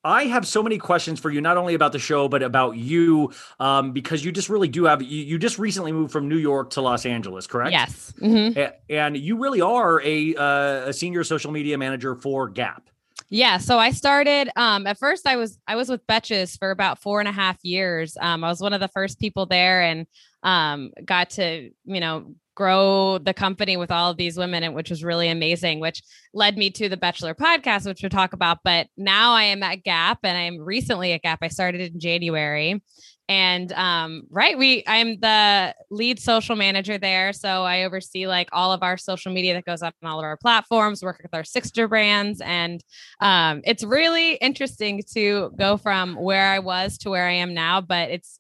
I 0.05 0.25
have 0.25 0.47
so 0.47 0.63
many 0.63 0.77
questions 0.79 1.19
for 1.19 1.31
you, 1.31 1.41
not 1.41 1.57
only 1.57 1.75
about 1.75 1.93
the 1.93 1.99
show, 1.99 2.29
but 2.29 2.43
about 2.43 2.77
you, 2.77 3.33
um, 3.59 3.93
because 3.93 4.25
you 4.25 4.33
just 4.33 4.49
really 4.51 4.69
do 4.69 4.85
have, 4.85 5.01
you, 5.03 5.25
you 5.25 5.39
just 5.39 5.59
recently 5.59 5.93
moved 5.93 6.13
from 6.13 6.29
New 6.29 6.37
York 6.37 6.71
to 6.71 6.83
Los 6.83 7.07
Angeles, 7.07 7.47
correct? 7.47 7.73
Yes. 7.73 8.13
Mhm. 8.21 8.57
A- 8.57 8.75
And 8.93 9.17
you 9.17 9.39
really 9.39 9.63
are 9.63 10.03
a, 10.03 10.35
uh, 10.37 10.89
a 10.89 10.93
senior 10.93 11.25
social 11.25 11.51
media 11.51 11.79
manager 11.79 12.15
for 12.15 12.49
Gap. 12.49 12.91
Yeah. 13.31 13.59
So 13.59 13.79
I 13.79 13.91
started 13.91 14.51
um 14.57 14.87
at 14.87 14.99
first 14.99 15.27
I 15.27 15.37
was 15.37 15.59
I 15.67 15.77
was 15.77 15.89
with 15.89 16.07
Betches 16.07 16.59
for 16.59 16.71
about 16.71 16.99
four 17.01 17.21
and 17.21 17.29
a 17.29 17.33
half 17.33 17.57
years. 17.65 18.17
Um 18.21 18.45
I 18.45 18.49
was 18.49 18.61
one 18.61 18.73
of 18.75 18.81
the 18.81 18.89
first 18.89 19.19
people 19.19 19.47
there 19.47 19.81
and 19.83 20.07
um 20.45 20.91
got 21.05 21.31
to, 21.31 21.71
you 21.85 22.01
know, 22.01 22.35
grow 22.55 23.19
the 23.19 23.35
company 23.35 23.77
with 23.77 23.91
all 23.91 24.11
of 24.11 24.17
these 24.17 24.37
women 24.37 24.75
which 24.75 24.91
was 24.91 25.03
really 25.03 25.29
amazing, 25.29 25.81
which 25.81 26.03
led 26.33 26.57
me 26.57 26.71
to 26.71 26.89
the 26.89 26.97
Betchelor 26.97 27.35
podcast, 27.35 27.87
which 27.87 28.03
we'll 28.03 28.11
talk 28.11 28.33
about. 28.33 28.59
But 28.63 28.87
now 28.97 29.33
I 29.33 29.45
am 29.45 29.63
at 29.63 29.83
Gap 29.83 30.21
and 30.23 30.37
I'm 30.37 30.61
recently 30.61 31.13
at 31.13 31.23
Gap. 31.23 31.41
I 31.43 31.49
started 31.49 31.81
in 31.81 31.99
January. 31.99 32.81
And 33.27 33.73
um, 33.73 34.25
right, 34.29 34.59
we 34.59 34.85
I'm 34.87 35.19
the 35.19 35.75
lead 35.91 36.21
social 36.21 36.57
manager 36.57 36.99
there. 36.99 37.33
So 37.33 37.63
I 37.63 37.85
oversee 37.85 38.27
like 38.27 38.51
all 38.53 38.71
of 38.71 38.83
our 38.83 38.99
social 38.99 39.33
media 39.33 39.55
that 39.55 39.65
goes 39.65 39.83
up 39.83 39.95
on 40.03 40.11
all 40.11 40.19
of 40.19 40.25
our 40.25 40.37
platforms, 40.37 41.03
work 41.03 41.21
with 41.23 41.33
our 41.33 41.45
sister 41.45 41.89
brands. 41.89 42.43
And 42.43 42.85
um, 43.21 43.63
it's 43.65 43.83
really 43.83 44.35
interesting 44.35 45.03
to 45.15 45.53
go 45.59 45.79
from 45.79 46.17
where 46.17 46.49
I 46.49 46.59
was 46.59 46.99
to 46.99 47.11
where 47.11 47.27
I 47.27 47.33
am 47.33 47.55
now, 47.55 47.81
but 47.81 48.11
it's 48.11 48.39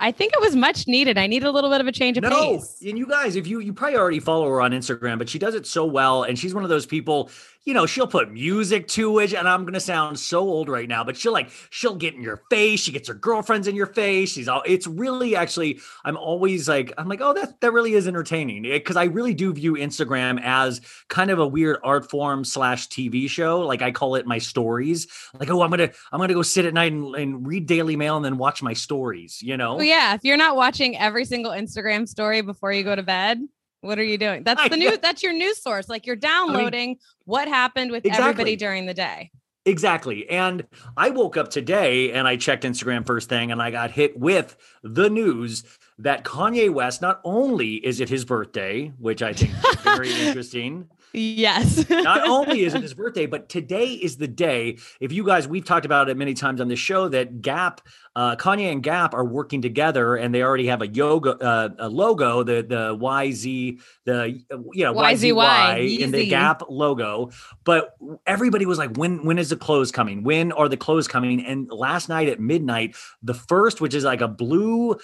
I 0.00 0.12
think 0.12 0.32
it 0.32 0.40
was 0.40 0.54
much 0.54 0.86
needed. 0.86 1.18
I 1.18 1.26
need 1.26 1.42
a 1.42 1.50
little 1.50 1.70
bit 1.70 1.80
of 1.80 1.86
a 1.88 1.92
change 1.92 2.16
of 2.18 2.22
No, 2.22 2.30
pace. 2.58 2.76
and 2.86 2.96
you 2.96 3.06
guys, 3.06 3.34
if 3.34 3.46
you 3.48 3.58
you 3.60 3.72
probably 3.72 3.98
already 3.98 4.20
follow 4.20 4.48
her 4.48 4.60
on 4.60 4.70
Instagram, 4.70 5.18
but 5.18 5.28
she 5.28 5.38
does 5.38 5.54
it 5.54 5.66
so 5.66 5.84
well, 5.84 6.22
and 6.22 6.38
she's 6.38 6.54
one 6.54 6.62
of 6.62 6.70
those 6.70 6.86
people. 6.86 7.30
You 7.64 7.74
know, 7.74 7.84
she'll 7.84 8.06
put 8.06 8.32
music 8.32 8.88
to 8.88 9.18
it, 9.18 9.34
and 9.34 9.46
I'm 9.46 9.64
gonna 9.66 9.80
sound 9.80 10.18
so 10.18 10.40
old 10.40 10.68
right 10.68 10.88
now, 10.88 11.04
but 11.04 11.16
she'll 11.16 11.32
like 11.32 11.50
she'll 11.70 11.96
get 11.96 12.14
in 12.14 12.22
your 12.22 12.42
face. 12.50 12.80
She 12.80 12.92
gets 12.92 13.08
her 13.08 13.14
girlfriends 13.14 13.68
in 13.68 13.76
your 13.76 13.86
face. 13.86 14.32
She's 14.32 14.48
all. 14.48 14.62
It's 14.64 14.86
really 14.86 15.36
actually. 15.36 15.80
I'm 16.04 16.16
always 16.16 16.68
like 16.68 16.92
I'm 16.96 17.08
like, 17.08 17.20
oh, 17.20 17.34
that 17.34 17.60
that 17.60 17.72
really 17.72 17.92
is 17.92 18.08
entertaining 18.08 18.64
eh, 18.64 18.78
because 18.78 18.96
I 18.96 19.04
really 19.04 19.34
do 19.34 19.52
view 19.52 19.74
Instagram 19.74 20.40
as 20.42 20.80
kind 21.08 21.30
of 21.30 21.38
a 21.38 21.46
weird 21.46 21.78
art 21.84 22.08
form 22.08 22.44
slash 22.44 22.88
TV 22.88 23.28
show. 23.28 23.60
Like 23.60 23.82
I 23.82 23.90
call 23.90 24.14
it 24.14 24.26
my 24.26 24.38
stories. 24.38 25.06
Like 25.38 25.50
oh, 25.50 25.60
I'm 25.62 25.70
gonna 25.70 25.90
I'm 26.10 26.20
gonna 26.20 26.34
go 26.34 26.42
sit 26.42 26.64
at 26.64 26.72
night 26.72 26.92
and, 26.92 27.14
and 27.16 27.46
read 27.46 27.66
Daily 27.66 27.96
Mail 27.96 28.16
and 28.16 28.24
then 28.24 28.38
watch 28.38 28.62
my 28.62 28.72
stories. 28.72 29.42
You 29.42 29.56
know. 29.56 29.76
Well, 29.76 29.84
yeah, 29.84 30.14
if 30.14 30.24
you're 30.24 30.36
not 30.36 30.56
watching 30.56 30.96
every 30.96 31.24
single 31.24 31.52
Instagram 31.52 32.08
story 32.08 32.40
before 32.40 32.72
you 32.72 32.82
go 32.82 32.96
to 32.96 33.02
bed, 33.02 33.40
what 33.80 33.98
are 33.98 34.04
you 34.04 34.18
doing? 34.18 34.42
That's 34.42 34.60
I 34.60 34.68
the 34.68 34.76
know. 34.76 34.90
news. 34.90 34.98
That's 34.98 35.22
your 35.22 35.32
news 35.32 35.62
source. 35.62 35.88
Like 35.88 36.06
you're 36.06 36.16
downloading 36.16 36.98
what 37.24 37.48
happened 37.48 37.90
with 37.90 38.06
everybody 38.06 38.56
during 38.56 38.86
the 38.86 38.94
day. 38.94 39.30
Exactly. 39.64 40.28
And 40.30 40.66
I 40.96 41.10
woke 41.10 41.36
up 41.36 41.50
today 41.50 42.12
and 42.12 42.26
I 42.26 42.36
checked 42.36 42.64
Instagram 42.64 43.06
first 43.06 43.28
thing 43.28 43.52
and 43.52 43.60
I 43.60 43.70
got 43.70 43.90
hit 43.90 44.18
with 44.18 44.56
the 44.82 45.10
news 45.10 45.62
that 45.98 46.24
Kanye 46.24 46.72
West, 46.72 47.02
not 47.02 47.20
only 47.22 47.74
is 47.74 48.00
it 48.00 48.08
his 48.08 48.24
birthday, 48.24 48.92
which 48.98 49.22
I 49.22 49.34
think 49.34 49.52
is 49.52 49.74
very 49.82 50.10
interesting. 50.26 50.88
Yes. 51.12 51.88
Not 51.90 52.28
only 52.28 52.64
is 52.64 52.74
it 52.74 52.82
his 52.82 52.94
birthday, 52.94 53.26
but 53.26 53.48
today 53.48 53.92
is 53.92 54.16
the 54.16 54.28
day. 54.28 54.78
If 55.00 55.12
you 55.12 55.24
guys, 55.24 55.48
we've 55.48 55.64
talked 55.64 55.86
about 55.86 56.08
it 56.08 56.16
many 56.16 56.34
times 56.34 56.60
on 56.60 56.68
the 56.68 56.76
show 56.76 57.08
that 57.08 57.40
Gap, 57.40 57.80
uh, 58.14 58.36
Kanye 58.36 58.70
and 58.72 58.82
Gap 58.82 59.14
are 59.14 59.24
working 59.24 59.62
together, 59.62 60.16
and 60.16 60.34
they 60.34 60.42
already 60.42 60.66
have 60.66 60.82
a 60.82 60.88
yoga 60.88 61.36
uh, 61.38 61.68
a 61.78 61.88
logo, 61.88 62.42
the 62.42 62.62
the 62.62 62.96
YZ, 62.96 63.80
the 64.04 64.42
you 64.72 64.84
know 64.84 64.94
YZY, 64.94 65.34
YZY 65.34 65.98
in 66.00 66.10
the 66.10 66.26
Gap 66.28 66.62
logo. 66.68 67.30
But 67.64 67.94
everybody 68.26 68.66
was 68.66 68.78
like, 68.78 68.96
when 68.96 69.24
when 69.24 69.38
is 69.38 69.50
the 69.50 69.56
clothes 69.56 69.92
coming? 69.92 70.24
When 70.24 70.52
are 70.52 70.68
the 70.68 70.76
clothes 70.76 71.08
coming? 71.08 71.44
And 71.44 71.70
last 71.70 72.08
night 72.08 72.28
at 72.28 72.40
midnight, 72.40 72.96
the 73.22 73.34
first, 73.34 73.80
which 73.80 73.94
is 73.94 74.04
like 74.04 74.20
a 74.20 74.28
blue 74.28 74.96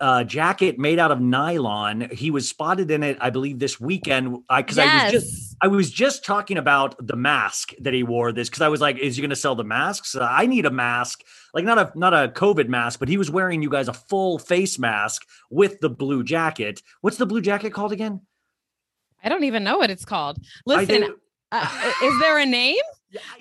uh, 0.00 0.24
jacket 0.24 0.78
made 0.78 0.98
out 0.98 1.10
of 1.10 1.20
nylon. 1.20 2.08
He 2.12 2.30
was 2.30 2.48
spotted 2.48 2.90
in 2.90 3.02
it, 3.02 3.18
I 3.20 3.30
believe, 3.30 3.58
this 3.58 3.80
weekend. 3.80 4.38
I 4.48 4.62
because 4.62 4.78
I 4.78 5.04
was 5.04 5.12
just 5.12 5.56
I 5.60 5.68
was 5.68 5.90
just 5.90 6.24
talking 6.24 6.58
about 6.58 6.94
the 7.04 7.16
mask 7.16 7.72
that 7.80 7.94
he 7.94 8.02
wore 8.02 8.32
this 8.32 8.48
because 8.48 8.62
I 8.62 8.68
was 8.68 8.80
like, 8.80 8.98
is 8.98 9.16
he 9.16 9.22
going 9.22 9.30
to 9.30 9.36
sell 9.36 9.54
the 9.54 9.64
masks? 9.64 10.14
Uh, 10.14 10.26
I 10.28 10.46
need 10.46 10.66
a 10.66 10.70
mask, 10.70 11.22
like 11.54 11.64
not 11.64 11.78
a 11.78 11.92
not 11.98 12.14
a 12.14 12.28
COVID 12.28 12.68
mask, 12.68 12.98
but 12.98 13.08
he 13.08 13.16
was 13.16 13.30
wearing 13.30 13.62
you 13.62 13.70
guys 13.70 13.88
a 13.88 13.92
full 13.92 14.38
face 14.38 14.78
mask 14.78 15.26
with 15.50 15.80
the 15.80 15.90
blue 15.90 16.22
jacket. 16.22 16.82
What's 17.00 17.16
the 17.16 17.26
blue 17.26 17.40
jacket 17.40 17.72
called 17.72 17.92
again? 17.92 18.20
I 19.22 19.28
don't 19.28 19.44
even 19.44 19.64
know 19.64 19.78
what 19.78 19.90
it's 19.90 20.04
called. 20.04 20.38
Listen, 20.66 21.14
uh, 21.52 21.92
is 22.02 22.20
there 22.20 22.38
a 22.38 22.46
name? 22.46 22.76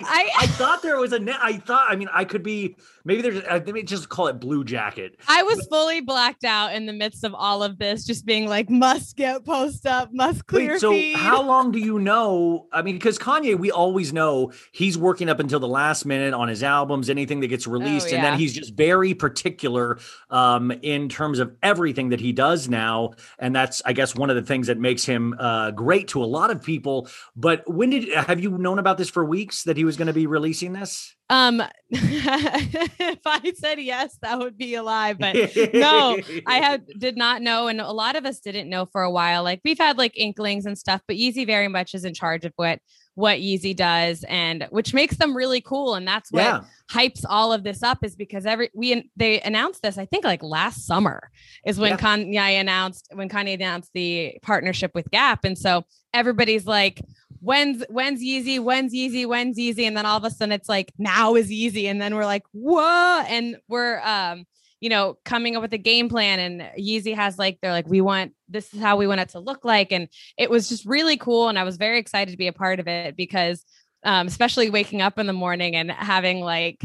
I, 0.01 0.29
I 0.39 0.47
thought 0.47 0.81
there 0.83 0.99
was 0.99 1.11
a. 1.11 1.19
ne- 1.19 1.35
I 1.41 1.57
thought. 1.57 1.87
I 1.89 1.95
mean, 1.95 2.07
I 2.13 2.23
could 2.23 2.43
be. 2.43 2.75
Maybe 3.03 3.21
there's. 3.21 3.43
I 3.45 3.59
think 3.59 3.87
just 3.87 4.09
call 4.09 4.27
it 4.27 4.39
blue 4.39 4.63
jacket. 4.63 5.19
I 5.27 5.43
was 5.43 5.65
fully 5.67 6.01
blacked 6.01 6.43
out 6.43 6.73
in 6.73 6.85
the 6.85 6.93
midst 6.93 7.23
of 7.23 7.33
all 7.33 7.63
of 7.63 7.77
this, 7.79 8.05
just 8.05 8.25
being 8.25 8.47
like, 8.47 8.69
must 8.69 9.15
get 9.17 9.43
post 9.43 9.85
up, 9.87 10.13
must 10.13 10.45
clear 10.45 10.73
Wait, 10.73 10.81
so 10.81 10.91
feed. 10.91 11.17
how 11.17 11.41
long 11.41 11.71
do 11.71 11.79
you 11.79 11.99
know? 11.99 12.67
I 12.71 12.83
mean, 12.83 12.95
because 12.95 13.17
Kanye, 13.17 13.57
we 13.57 13.71
always 13.71 14.13
know 14.13 14.51
he's 14.71 14.97
working 14.97 15.29
up 15.29 15.39
until 15.39 15.59
the 15.59 15.67
last 15.67 16.05
minute 16.05 16.33
on 16.33 16.47
his 16.47 16.61
albums, 16.63 17.09
anything 17.09 17.39
that 17.41 17.47
gets 17.47 17.65
released, 17.67 18.07
and 18.07 18.15
Oh, 18.15 18.17
yeah. 18.23 18.29
then 18.31 18.39
he's 18.39 18.53
just 18.53 18.75
very 18.75 19.13
particular 19.13 19.97
um, 20.29 20.71
in 20.83 21.09
terms 21.09 21.39
of 21.39 21.55
everything 21.63 22.09
that 22.09 22.19
he 22.21 22.31
does 22.31 22.69
now, 22.69 23.11
and 23.39 23.55
that's, 23.55 23.81
I 23.85 23.93
guess, 23.93 24.15
one 24.15 24.29
of 24.29 24.35
the 24.35 24.41
things 24.43 24.67
that 24.67 24.77
makes 24.79 25.03
him 25.05 25.35
uh, 25.39 25.71
great 25.71 26.07
to 26.09 26.23
a 26.23 26.25
lot 26.25 26.51
of 26.51 26.61
people. 26.61 27.07
But 27.35 27.63
when 27.71 27.89
did 27.89 28.13
have 28.13 28.39
you 28.39 28.57
known 28.57 28.79
about 28.79 28.97
this 28.97 29.09
for 29.09 29.25
weeks 29.25 29.54
that 29.63 29.77
he 29.77 29.83
was 29.85 29.97
going 29.97 30.07
to 30.07 30.13
be 30.13 30.27
releasing 30.27 30.73
this? 30.73 31.15
Um, 31.29 31.61
if 31.89 33.19
I 33.25 33.53
said 33.55 33.79
yes, 33.79 34.17
that 34.21 34.37
would 34.39 34.57
be 34.57 34.75
a 34.75 34.83
lie, 34.83 35.13
but 35.13 35.35
no, 35.73 36.17
I 36.45 36.57
had 36.57 36.85
did 36.99 37.17
not 37.17 37.41
know, 37.41 37.67
and 37.67 37.81
a 37.81 37.91
lot 37.91 38.15
of 38.15 38.25
us 38.25 38.39
didn't 38.39 38.69
know 38.69 38.85
for 38.85 39.01
a 39.01 39.11
while. 39.11 39.43
Like 39.43 39.61
we've 39.65 39.77
had 39.77 39.97
like 39.97 40.15
inklings 40.17 40.65
and 40.65 40.77
stuff, 40.77 41.01
but 41.07 41.17
Yeezy 41.17 41.45
very 41.45 41.67
much 41.67 41.93
is 41.95 42.05
in 42.05 42.13
charge 42.13 42.45
of 42.45 42.53
what 42.57 42.79
what 43.15 43.39
Yeezy 43.39 43.73
does, 43.75 44.25
and 44.27 44.67
which 44.71 44.93
makes 44.93 45.15
them 45.17 45.35
really 45.35 45.61
cool. 45.61 45.95
And 45.95 46.05
that's 46.07 46.31
what 46.31 46.43
Yeah. 46.43 46.63
hypes 46.91 47.23
all 47.27 47.53
of 47.53 47.63
this 47.63 47.81
up 47.81 47.99
is 48.03 48.15
because 48.15 48.45
every 48.45 48.69
we 48.75 49.09
they 49.15 49.39
announced 49.41 49.81
this, 49.81 49.97
I 49.97 50.05
think 50.05 50.25
like 50.25 50.43
last 50.43 50.85
summer 50.85 51.29
is 51.65 51.79
when 51.79 51.91
Yeah. 51.91 51.97
Kanye 51.97 52.59
announced 52.59 53.07
when 53.13 53.29
Kanye 53.29 53.53
announced 53.55 53.91
the 53.93 54.37
partnership 54.41 54.91
with 54.93 55.09
Gap, 55.11 55.43
and 55.45 55.57
so 55.57 55.85
everybody's 56.13 56.65
like. 56.67 57.01
When's 57.45 57.83
when's 57.89 58.23
Yeezy? 58.23 58.59
When's 58.59 58.93
Yeezy? 58.93 59.27
When's 59.27 59.57
Yeezy? 59.57 59.85
And 59.87 59.95
then 59.95 60.05
all 60.05 60.17
of 60.17 60.23
a 60.23 60.31
sudden 60.31 60.51
it's 60.51 60.67
like 60.67 60.91
now 60.97 61.35
is 61.35 61.49
Yeezy, 61.49 61.85
and 61.85 62.01
then 62.01 62.15
we're 62.15 62.25
like, 62.25 62.43
whoa! 62.53 63.23
And 63.27 63.57
we're 63.67 63.99
um, 63.99 64.45
you 64.81 64.89
know, 64.89 65.17
coming 65.25 65.55
up 65.55 65.61
with 65.61 65.73
a 65.73 65.77
game 65.77 66.09
plan. 66.09 66.39
And 66.39 66.61
Yeezy 66.77 67.15
has 67.15 67.37
like, 67.39 67.59
they're 67.61 67.71
like, 67.71 67.87
we 67.87 68.01
want 68.01 68.33
this 68.49 68.73
is 68.73 68.79
how 68.79 68.97
we 68.97 69.07
want 69.07 69.21
it 69.21 69.29
to 69.29 69.39
look 69.39 69.63
like. 69.63 69.91
And 69.91 70.07
it 70.37 70.49
was 70.49 70.69
just 70.69 70.85
really 70.85 71.17
cool. 71.17 71.49
And 71.49 71.57
I 71.57 71.63
was 71.63 71.77
very 71.77 71.97
excited 71.97 72.31
to 72.31 72.37
be 72.37 72.47
a 72.47 72.53
part 72.53 72.79
of 72.79 72.87
it 72.87 73.15
because, 73.15 73.65
um, 74.03 74.27
especially 74.27 74.69
waking 74.69 75.01
up 75.01 75.17
in 75.17 75.27
the 75.27 75.33
morning 75.33 75.75
and 75.75 75.91
having 75.91 76.41
like 76.41 76.81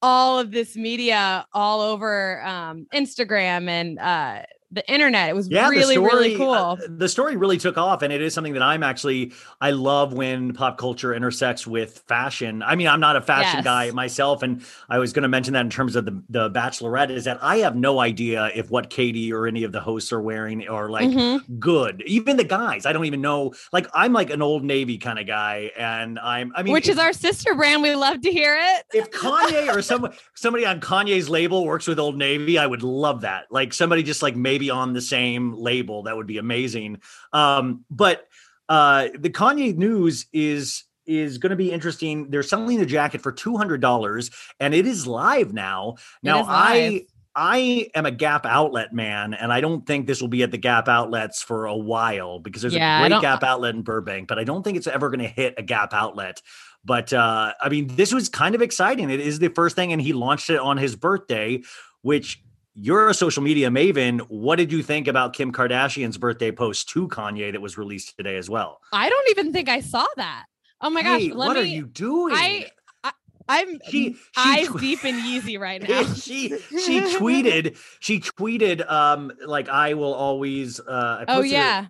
all 0.00 0.38
of 0.38 0.50
this 0.50 0.76
media 0.76 1.46
all 1.52 1.80
over 1.80 2.42
um, 2.44 2.86
Instagram 2.94 3.68
and 3.68 3.98
uh, 3.98 4.42
the 4.74 4.90
internet. 4.92 5.28
It 5.30 5.34
was 5.34 5.48
yeah, 5.48 5.68
really, 5.68 5.94
story, 5.94 6.12
really 6.12 6.36
cool. 6.36 6.52
uh, 6.52 6.76
the 6.88 7.08
story 7.08 7.36
really 7.36 7.58
took 7.58 7.78
off, 7.78 8.02
and 8.02 8.12
it 8.12 8.20
is 8.20 8.34
something 8.34 8.52
that 8.54 8.62
I'm 8.62 8.82
actually 8.82 9.32
I 9.60 9.70
love 9.70 10.12
when 10.12 10.52
pop 10.52 10.78
culture 10.78 11.14
intersects 11.14 11.66
with 11.66 11.98
fashion. 12.08 12.62
I 12.62 12.74
mean, 12.76 12.88
I'm 12.88 13.00
not 13.00 13.16
a 13.16 13.20
fashion 13.20 13.58
Yes. 13.58 13.64
guy 13.64 13.90
myself, 13.92 14.42
and 14.42 14.64
I 14.88 14.98
was 14.98 15.12
going 15.12 15.22
to 15.22 15.28
mention 15.28 15.54
that 15.54 15.60
in 15.60 15.70
terms 15.70 15.96
of 15.96 16.04
the 16.06 16.22
the 16.28 16.50
Bachelorette 16.50 17.10
is 17.10 17.24
that 17.24 17.38
I 17.42 17.58
have 17.58 17.76
no 17.76 18.00
idea 18.00 18.50
if 18.54 18.70
what 18.70 18.90
Katie 18.90 19.32
or 19.32 19.46
any 19.46 19.64
of 19.64 19.72
the 19.72 19.80
hosts 19.80 20.12
are 20.12 20.20
wearing 20.20 20.66
are 20.68 20.88
like 20.90 21.08
Mhm. 21.10 21.58
good. 21.60 22.02
Even 22.06 22.36
the 22.36 22.44
guys, 22.44 22.86
I 22.86 22.92
don't 22.92 23.04
even 23.04 23.20
know. 23.20 23.52
Like 23.72 23.86
I'm 23.94 24.12
like 24.12 24.30
an 24.30 24.42
old 24.42 24.64
Navy 24.64 24.98
kind 24.98 25.18
of 25.18 25.26
guy, 25.26 25.70
and 25.76 26.18
I'm 26.18 26.52
I 26.56 26.62
mean, 26.62 26.72
Which 26.72 26.88
if- 26.88 26.94
is 26.94 26.98
our 26.98 27.12
sister 27.12 27.54
brand. 27.54 27.82
We 27.82 27.94
love 27.94 28.20
to 28.22 28.30
hear 28.30 28.56
it. 28.58 28.84
if 28.92 29.10
Kanye 29.10 29.74
or 29.74 29.82
some 29.82 30.10
somebody 30.34 30.64
on 30.66 30.80
Kanye's 30.80 31.28
label 31.28 31.64
works 31.64 31.86
with 31.86 31.98
Old 31.98 32.16
Navy, 32.16 32.58
I 32.58 32.66
would 32.66 32.82
love 32.82 33.20
that. 33.22 33.44
Like 33.50 33.72
somebody 33.72 34.02
just 34.02 34.22
like 34.22 34.34
maybe 34.36 34.63
on 34.70 34.92
the 34.92 35.00
same 35.00 35.52
label, 35.52 36.04
that 36.04 36.16
would 36.16 36.26
be 36.26 36.38
amazing. 36.38 37.00
Um, 37.32 37.84
but 37.90 38.28
uh, 38.68 39.08
the 39.18 39.30
Kanye 39.30 39.76
news 39.76 40.26
is 40.32 40.84
is 41.06 41.38
going 41.38 41.50
to 41.50 41.56
be 41.56 41.70
interesting. 41.70 42.30
They're 42.30 42.42
selling 42.42 42.78
the 42.78 42.86
jacket 42.86 43.20
for 43.20 43.32
two 43.32 43.56
hundred 43.56 43.80
dollars, 43.80 44.30
and 44.58 44.74
it 44.74 44.86
is 44.86 45.06
live 45.06 45.52
now. 45.52 45.96
Now 46.22 46.38
live. 46.38 46.46
I. 46.48 47.06
I 47.36 47.88
am 47.96 48.06
a 48.06 48.12
Gap 48.12 48.46
outlet 48.46 48.92
man, 48.92 49.34
and 49.34 49.52
I 49.52 49.60
don't 49.60 49.84
think 49.84 50.06
this 50.06 50.20
will 50.20 50.28
be 50.28 50.44
at 50.44 50.52
the 50.52 50.56
Gap 50.56 50.86
outlets 50.86 51.42
for 51.42 51.66
a 51.66 51.76
while 51.76 52.38
because 52.38 52.62
there's 52.62 52.74
Yeah, 52.74 53.04
a 53.04 53.08
great 53.08 53.20
Gap 53.22 53.42
outlet 53.42 53.74
in 53.74 53.82
Burbank, 53.82 54.28
but 54.28 54.38
I 54.38 54.44
don't 54.44 54.62
think 54.62 54.76
it's 54.76 54.86
ever 54.86 55.10
going 55.10 55.18
to 55.18 55.26
hit 55.26 55.54
a 55.58 55.62
Gap 55.64 55.92
outlet. 55.92 56.40
But 56.84 57.12
uh, 57.12 57.54
I 57.60 57.68
mean, 57.70 57.88
this 57.88 58.14
was 58.14 58.28
kind 58.28 58.54
of 58.54 58.62
exciting. 58.62 59.10
It 59.10 59.18
is 59.18 59.40
the 59.40 59.48
first 59.48 59.74
thing, 59.74 59.92
and 59.92 60.00
he 60.00 60.12
launched 60.12 60.48
it 60.48 60.60
on 60.60 60.76
his 60.76 60.94
birthday, 60.94 61.62
which 62.02 62.40
you're 62.74 63.08
a 63.08 63.14
social 63.14 63.42
media 63.42 63.70
maven. 63.70 64.20
What 64.28 64.56
did 64.56 64.72
you 64.72 64.82
think 64.82 65.06
about 65.08 65.32
Kim 65.32 65.52
Kardashian's 65.52 66.18
birthday 66.18 66.50
post 66.50 66.88
to 66.90 67.08
Kanye 67.08 67.52
that 67.52 67.60
was 67.60 67.78
released 67.78 68.16
today 68.16 68.36
as 68.36 68.50
well? 68.50 68.80
I 68.92 69.08
don't 69.08 69.28
even 69.30 69.52
think 69.52 69.68
I 69.68 69.80
saw 69.80 70.06
that. 70.16 70.46
Oh 70.80 70.90
my 70.90 71.02
gosh. 71.02 71.20
Hey, 71.20 71.28
let 71.32 71.46
what 71.48 71.54
me, 71.56 71.62
are 71.62 71.64
you 71.66 71.86
doing? 71.86 72.34
I, 72.34 72.66
I 73.02 73.12
I'm 73.48 73.78
She- 73.90 74.14
she 74.14 74.18
eyes 74.36 74.68
tw- 74.68 74.80
deep 74.80 75.04
in 75.04 75.16
Yeezy 75.16 75.58
right 75.60 75.80
now. 75.88 76.02
she 76.14 76.48
she 76.70 77.00
tweeted 77.00 77.76
she 78.00 78.18
tweeted 78.20 78.90
um 78.90 79.30
like 79.46 79.68
I 79.68 79.94
will 79.94 80.14
always 80.14 80.80
uh 80.80 80.84
I 81.20 81.22
Oh 81.28 81.34
posted 81.36 81.52
it- 81.52 81.54
yeah. 81.54 81.86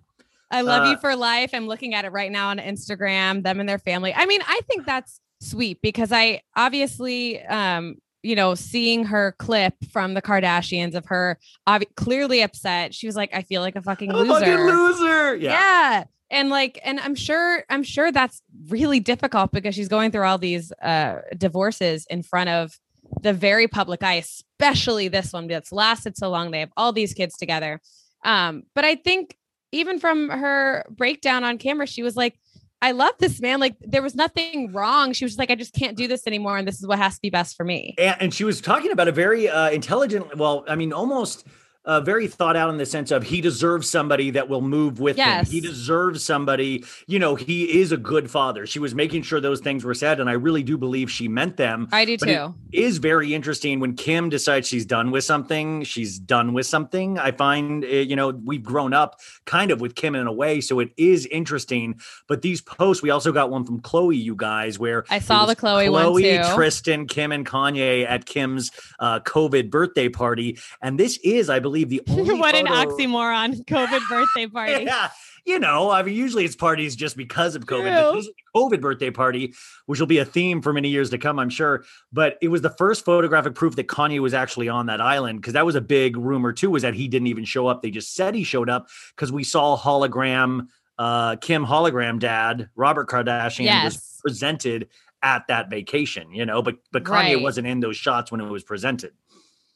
I 0.51 0.61
love 0.61 0.85
Uh, 0.85 0.91
you 0.91 0.97
for 0.97 1.15
life. 1.15 1.49
I'm 1.53 1.67
looking 1.67 1.95
at 1.95 2.05
it 2.05 2.11
right 2.11 2.31
now 2.31 2.49
on 2.49 2.59
Instagram, 2.59 3.41
them 3.43 3.59
and 3.59 3.67
their 3.67 3.79
family. 3.79 4.13
I 4.13 4.25
mean, 4.27 4.41
I 4.47 4.61
think 4.69 4.85
that's 4.85 5.19
sweet 5.41 5.81
because 5.81 6.11
I 6.11 6.41
obviously 6.55 7.41
um 7.43 7.95
you 8.25 8.35
know, 8.35 8.55
seeing 8.55 9.05
her 9.05 9.35
clip 9.37 9.75
from 9.91 10.15
the 10.15 10.21
Kardashians 10.21 10.95
of 10.95 11.05
her 11.05 11.37
obvi- 11.69 11.93
clearly 11.95 12.41
upset. 12.41 12.93
She 12.93 13.05
was 13.05 13.15
like, 13.15 13.29
I 13.33 13.43
feel 13.43 13.61
like 13.61 13.75
a 13.75 13.83
fucking 13.83 14.09
a 14.09 14.17
loser. 14.17 14.33
fucking 14.33 14.65
loser. 14.65 15.35
Yeah. 15.35 15.51
yeah. 15.51 16.03
And 16.31 16.49
like, 16.49 16.79
and 16.83 16.99
I'm 16.99 17.13
sure, 17.13 17.63
I'm 17.69 17.83
sure 17.83 18.11
that's 18.11 18.41
really 18.67 18.99
difficult 18.99 19.51
because 19.51 19.75
she's 19.75 19.87
going 19.87 20.11
through 20.11 20.25
all 20.25 20.39
these 20.39 20.71
uh 20.81 21.21
divorces 21.37 22.07
in 22.09 22.23
front 22.23 22.49
of 22.49 22.79
the 23.21 23.31
very 23.31 23.67
public 23.67 24.01
eye, 24.01 24.15
especially 24.15 25.07
this 25.07 25.31
one 25.31 25.45
that's 25.47 25.71
lasted 25.71 26.17
so 26.17 26.29
long. 26.31 26.49
They 26.49 26.61
have 26.61 26.71
all 26.75 26.91
these 26.91 27.13
kids 27.13 27.37
together. 27.37 27.79
Um, 28.23 28.63
but 28.73 28.83
I 28.83 28.95
think 28.95 29.37
even 29.71 29.99
from 29.99 30.29
her 30.29 30.83
breakdown 30.89 31.43
on 31.43 31.59
camera, 31.59 31.85
she 31.85 32.01
was 32.01 32.15
like, 32.15 32.39
I 32.85 32.91
love 32.91 33.15
this 33.19 33.41
man. 33.41 33.59
Like 33.59 33.75
there 33.81 34.03
was 34.03 34.13
nothing 34.13 34.71
wrong. 34.71 35.11
She 35.13 35.25
was 35.25 35.31
just 35.31 35.39
like, 35.39 35.49
I 35.49 35.55
just 35.55 35.73
can't 35.73 35.97
do 35.97 36.07
this 36.07 36.27
anymore. 36.27 36.57
And 36.57 36.67
this 36.67 36.79
is 36.79 36.85
what 36.85 36.99
has 36.99 37.15
to 37.15 37.21
be 37.21 37.31
best 37.31 37.55
for 37.57 37.63
me. 37.63 37.95
and, 37.97 38.15
and 38.21 38.33
she 38.33 38.43
was 38.43 38.61
talking 38.61 38.91
about 38.91 39.07
a 39.07 39.11
very 39.11 39.49
uh, 39.49 39.69
intelligent 39.69 40.37
well 40.37 40.63
i 40.67 40.75
mean 40.75 40.93
almost 40.93 41.45
uh, 41.85 42.01
very 42.01 42.27
thought 42.27 42.55
out 42.55 42.69
in 42.69 42.77
the 42.77 42.85
sense 42.85 43.11
of 43.11 43.23
he 43.23 43.41
deserves 43.41 43.89
somebody 43.89 44.31
that 44.31 44.49
will 44.49 44.61
move 44.61 44.99
with 44.99 45.17
Yes. 45.17 45.47
him 45.47 45.51
he 45.53 45.61
deserves 45.61 46.23
somebody 46.23 46.83
you 47.07 47.19
know 47.19 47.35
he 47.35 47.79
is 47.79 47.91
a 47.91 47.97
good 47.97 48.29
father 48.31 48.65
she 48.65 48.79
was 48.79 48.95
making 48.95 49.21
sure 49.21 49.39
those 49.39 49.59
things 49.61 49.83
were 49.85 49.93
said 49.93 50.19
and 50.19 50.29
i 50.29 50.33
really 50.33 50.63
do 50.63 50.77
believe 50.77 51.11
she 51.11 51.27
meant 51.27 51.57
them 51.57 51.87
I 51.91 52.05
do 52.05 52.17
But 52.17 52.25
too. 52.27 52.55
is 52.71 52.97
very 52.97 53.33
interesting 53.33 53.79
when 53.79 53.95
kim 53.95 54.29
decides 54.29 54.67
she's 54.67 54.85
done 54.85 55.11
with 55.11 55.23
something 55.23 55.83
she's 55.83 56.17
done 56.19 56.53
with 56.53 56.65
something 56.65 57.19
i 57.19 57.31
find 57.31 57.83
uh, 57.83 57.87
you 57.87 58.15
know 58.15 58.29
we've 58.29 58.63
grown 58.63 58.93
up 58.93 59.19
kind 59.45 59.69
of 59.71 59.79
with 59.81 59.95
kim 59.95 60.15
in 60.15 60.27
a 60.27 60.33
way 60.33 60.61
so 60.61 60.79
it 60.79 60.89
is 60.97 61.25
interesting 61.27 61.99
but 62.27 62.41
these 62.41 62.61
posts 62.61 63.03
we 63.03 63.09
also 63.11 63.31
got 63.31 63.49
one 63.51 63.63
from 63.65 63.79
khloe 63.81 64.15
you 64.17 64.35
guys 64.35 64.79
where 64.79 65.03
I 65.09 65.19
saw 65.19 65.45
the 65.45 65.55
Khloe 65.55 65.91
one 65.91 66.05
Khloe, 66.05 66.47
too. 66.47 66.55
Tristan, 66.55 67.05
Kim, 67.07 67.31
and 67.31 67.45
Kanye 67.45 68.05
at 68.09 68.25
Kim's 68.25 68.71
uh, 68.99 69.19
COVID 69.19 69.69
birthday 69.69 70.09
party, 70.09 70.57
and 70.81 70.99
this 70.99 71.17
is, 71.23 71.49
I 71.49 71.59
believe, 71.59 71.74
the 71.83 72.01
only 72.09 72.39
what 72.39 72.55
an 72.55 72.67
oxymoron 72.67 73.65
COVID 73.65 74.01
birthday 74.09 74.47
party. 74.47 74.85
Yeah, 74.85 75.09
you 75.45 75.59
know, 75.59 75.91
I 75.91 76.01
mean, 76.01 76.15
usually 76.15 76.45
it's 76.45 76.55
parties 76.55 76.95
just 76.95 77.15
because 77.15 77.55
of 77.55 77.65
COVID. 77.65 78.01
True. 78.01 78.15
This 78.15 78.25
is 78.27 78.31
a 78.31 78.57
COVID 78.57 78.81
birthday 78.81 79.11
party, 79.11 79.53
which 79.85 79.99
will 79.99 80.07
be 80.07 80.17
a 80.17 80.25
theme 80.25 80.61
for 80.61 80.73
many 80.73 80.89
years 80.89 81.11
to 81.11 81.17
come, 81.17 81.37
I'm 81.37 81.49
sure. 81.49 81.83
But 82.11 82.37
it 82.41 82.47
was 82.47 82.61
the 82.61 82.71
first 82.71 83.05
photographic 83.05 83.53
proof 83.53 83.75
that 83.75 83.87
Kanye 83.87 84.19
was 84.19 84.33
actually 84.33 84.69
on 84.69 84.87
that 84.87 85.01
island 85.01 85.41
because 85.41 85.53
that 85.53 85.65
was 85.65 85.75
a 85.75 85.81
big 85.81 86.17
rumor 86.17 86.51
too, 86.51 86.71
was 86.71 86.81
that 86.81 86.95
he 86.95 87.07
didn't 87.07 87.27
even 87.27 87.45
show 87.45 87.67
up. 87.67 87.81
They 87.81 87.91
just 87.91 88.15
said 88.15 88.33
he 88.33 88.43
showed 88.43 88.69
up 88.69 88.87
because 89.15 89.31
we 89.31 89.43
saw 89.43 89.77
hologram, 89.77 90.67
uh, 90.97 91.35
Kim 91.35 91.65
hologram 91.65 92.19
dad, 92.19 92.69
Robert 92.75 93.07
Kardashian 93.09 93.83
was 93.83 94.19
presented 94.23 94.87
at 95.21 95.47
that 95.47 95.69
vacation, 95.69 96.31
you 96.31 96.45
know, 96.45 96.61
but 96.61 96.75
but 96.91 97.03
Kanye 97.03 97.35
Right. 97.35 97.41
wasn't 97.41 97.67
in 97.67 97.79
those 97.79 97.97
shots 97.97 98.31
when 98.31 98.41
it 98.41 98.49
was 98.49 98.63
presented. 98.63 99.11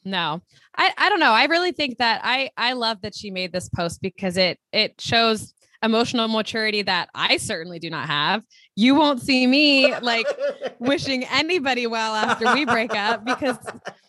No, 0.04 0.42
I, 0.76 0.92
I 0.98 1.10
don't 1.10 1.20
know. 1.20 1.32
I 1.32 1.46
really 1.46 1.72
think 1.72 1.98
that 1.98 2.22
I, 2.24 2.52
I 2.58 2.74
love 2.74 3.02
that 3.02 3.16
she 3.16 3.32
made 3.32 3.52
this 3.52 3.70
post 3.70 4.02
because 4.02 4.38
it, 4.38 4.60
it 4.72 5.00
shows 5.00 5.54
emotional 5.84 6.28
maturity 6.28 6.82
that 6.84 7.10
I 7.16 7.38
certainly 7.38 7.80
do 7.80 7.90
not 7.90 8.08
have. 8.08 8.44
You 8.76 8.96
won't 8.96 9.22
see 9.22 9.46
me 9.46 9.96
like 10.00 10.28
wishing 10.80 11.26
anybody 11.26 11.88
well 11.88 12.16
after 12.16 12.54
we 12.54 12.66
break 12.66 12.96
up 12.96 13.26
because 13.26 13.58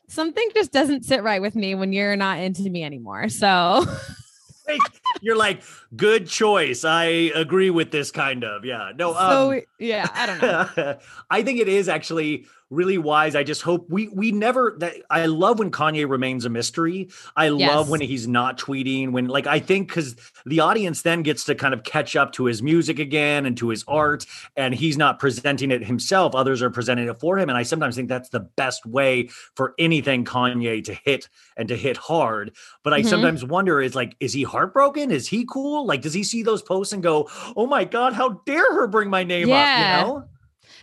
something 0.08 0.48
just 0.54 0.72
doesn't 0.72 1.04
sit 1.04 1.22
right 1.22 1.40
with 1.40 1.54
me 1.54 1.74
when 1.74 1.92
you're 1.92 2.16
not 2.16 2.38
into 2.38 2.68
me 2.70 2.84
anymore. 2.84 3.28
So 3.28 3.84
You're 5.20 5.36
like, 5.36 5.62
good 5.96 6.26
choice. 6.26 6.84
I 6.84 7.04
agree 7.34 7.70
with 7.70 7.90
this 7.90 8.10
kind 8.10 8.44
of. 8.44 8.64
Yeah. 8.64 8.92
No, 8.96 9.14
um, 9.14 9.30
so 9.30 9.60
yeah, 9.78 10.06
I 10.12 10.26
don't 10.26 10.42
know. 10.76 10.98
I 11.28 11.42
think 11.42 11.60
it 11.60 11.68
is 11.68 11.88
actually 11.88 12.46
really 12.70 12.98
wise. 12.98 13.34
I 13.34 13.42
just 13.42 13.62
hope 13.62 13.86
we 13.90 14.08
we 14.08 14.30
never 14.32 14.76
that 14.78 14.94
I 15.10 15.26
love 15.26 15.58
when 15.58 15.70
Kanye 15.70 16.08
remains 16.08 16.44
a 16.44 16.48
mystery. 16.48 17.08
I 17.36 17.48
Yes. 17.48 17.68
love 17.68 17.90
when 17.90 18.00
he's 18.00 18.28
not 18.28 18.58
tweeting 18.58 19.10
when 19.10 19.26
like 19.26 19.46
I 19.48 19.58
think 19.58 19.90
cuz 19.90 20.14
the 20.46 20.60
audience 20.60 21.02
then 21.02 21.22
gets 21.22 21.44
to 21.46 21.54
kind 21.56 21.74
of 21.74 21.82
catch 21.82 22.14
up 22.16 22.32
to 22.34 22.44
his 22.44 22.62
music 22.62 22.98
again 23.00 23.44
and 23.44 23.56
to 23.58 23.68
his 23.68 23.84
art 23.88 24.24
and 24.56 24.72
he's 24.74 24.96
not 24.96 25.18
presenting 25.18 25.70
it 25.72 25.84
himself. 25.84 26.34
Others 26.34 26.62
are 26.62 26.70
presenting 26.70 27.08
it 27.08 27.18
for 27.18 27.38
him 27.38 27.48
and 27.48 27.58
I 27.58 27.64
sometimes 27.64 27.96
think 27.96 28.08
that's 28.08 28.28
the 28.28 28.40
best 28.40 28.86
way 28.86 29.28
for 29.56 29.74
anything 29.78 30.24
Kanye 30.24 30.82
to 30.84 30.94
hit 30.94 31.28
and 31.56 31.68
to 31.68 31.76
hit 31.76 31.96
hard. 31.96 32.52
But 32.84 32.92
I 32.94 33.00
Mhm. 33.02 33.06
sometimes 33.06 33.44
wonder 33.44 33.80
is 33.82 33.94
like 33.96 34.14
is 34.20 34.32
he 34.32 34.44
heartbroken? 34.44 35.10
Is 35.10 35.26
he 35.28 35.44
cool? 35.44 35.86
Like 35.86 36.02
does 36.02 36.14
he 36.14 36.22
see 36.22 36.42
those 36.44 36.62
posts 36.62 36.92
and 36.92 37.02
go, 37.02 37.28
"Oh 37.56 37.66
my 37.66 37.84
god, 37.84 38.12
how 38.12 38.40
dare 38.46 38.72
her 38.74 38.86
bring 38.86 39.10
my 39.10 39.24
name 39.24 39.48
Yeah. 39.48 39.56
up?" 39.56 39.68
You 40.06 40.12
know? 40.12 40.24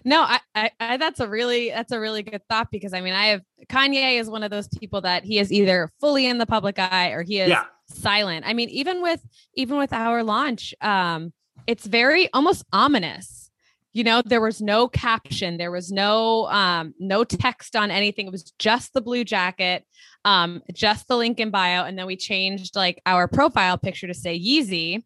No, 0.06 0.22
I, 0.22 0.40
I, 0.56 0.72
I 0.80 0.98
that's 0.98 1.20
a 1.20 1.28
really 1.28 1.70
that's 1.70 1.92
a 1.92 2.00
really 2.00 2.24
good 2.24 2.42
thought 2.50 2.70
because 2.72 2.94
I 2.94 3.02
mean 3.02 3.14
I 3.14 3.28
have 3.28 3.42
Kanye 3.70 4.20
is 4.20 4.30
one 4.30 4.44
of 4.44 4.52
those 4.52 4.68
people 4.68 5.02
that 5.02 5.24
he 5.24 5.40
is 5.40 5.52
either 5.52 5.90
fully 6.00 6.26
in 6.26 6.38
the 6.38 6.46
public 6.46 6.80
eye 6.80 7.10
or 7.10 7.24
he 7.24 7.40
is 7.40 7.50
Yeah. 7.50 7.64
silent. 7.90 8.46
I 8.48 8.54
mean, 8.54 8.70
even 8.70 9.02
with 9.02 9.22
even 9.56 9.78
with 9.78 9.94
our 9.94 10.24
launch, 10.24 10.74
um, 10.82 11.34
it's 11.66 11.86
very 11.86 12.30
almost 12.34 12.64
ominous. 12.72 13.50
You 13.94 14.04
know, 14.04 14.22
there 14.24 14.42
was 14.42 14.62
no 14.62 14.88
caption, 14.88 15.58
there 15.58 15.72
was 15.72 15.92
no 15.92 16.46
um, 16.48 16.94
no 17.00 17.24
text 17.24 17.76
on 17.76 17.90
anything. 17.90 18.28
It 18.28 18.32
was 18.32 18.52
just 18.60 18.94
the 18.94 19.02
blue 19.02 19.24
jacket, 19.24 19.86
um, 20.24 20.62
just 20.74 21.08
the 21.08 21.18
link 21.18 21.40
in 21.40 21.50
bio, 21.50 21.84
and 21.84 21.98
then 21.98 22.06
we 22.06 22.16
changed 22.16 22.76
like 22.76 23.02
our 23.08 23.28
profile 23.28 23.78
picture 23.78 24.06
to 24.08 24.14
say 24.14 24.40
Yeezy, 24.40 25.04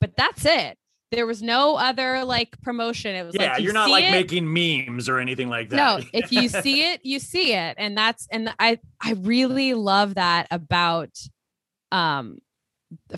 but 0.00 0.16
that's 0.16 0.46
it. 0.46 0.78
There 1.12 1.26
was 1.26 1.42
no 1.42 1.76
other 1.76 2.24
like 2.24 2.60
promotion. 2.62 3.14
It 3.14 3.24
was 3.24 3.34
Yeah, 3.34 3.50
like 3.52 3.58
you 3.58 3.64
you're 3.66 3.74
not 3.74 3.90
like 3.90 4.04
it, 4.04 4.10
making 4.10 4.52
memes 4.52 5.08
or 5.08 5.18
anything 5.18 5.48
like 5.50 5.68
that. 5.68 5.76
no, 5.76 6.00
if 6.14 6.32
you 6.32 6.48
see 6.48 6.90
it, 6.90 7.04
you 7.04 7.18
see 7.18 7.52
it. 7.54 7.74
And 7.78 7.96
that's 7.96 8.26
and 8.32 8.52
I 8.58 8.78
I 9.00 9.12
really 9.12 9.74
love 9.74 10.14
that 10.14 10.48
about 10.50 11.10
um 11.92 12.38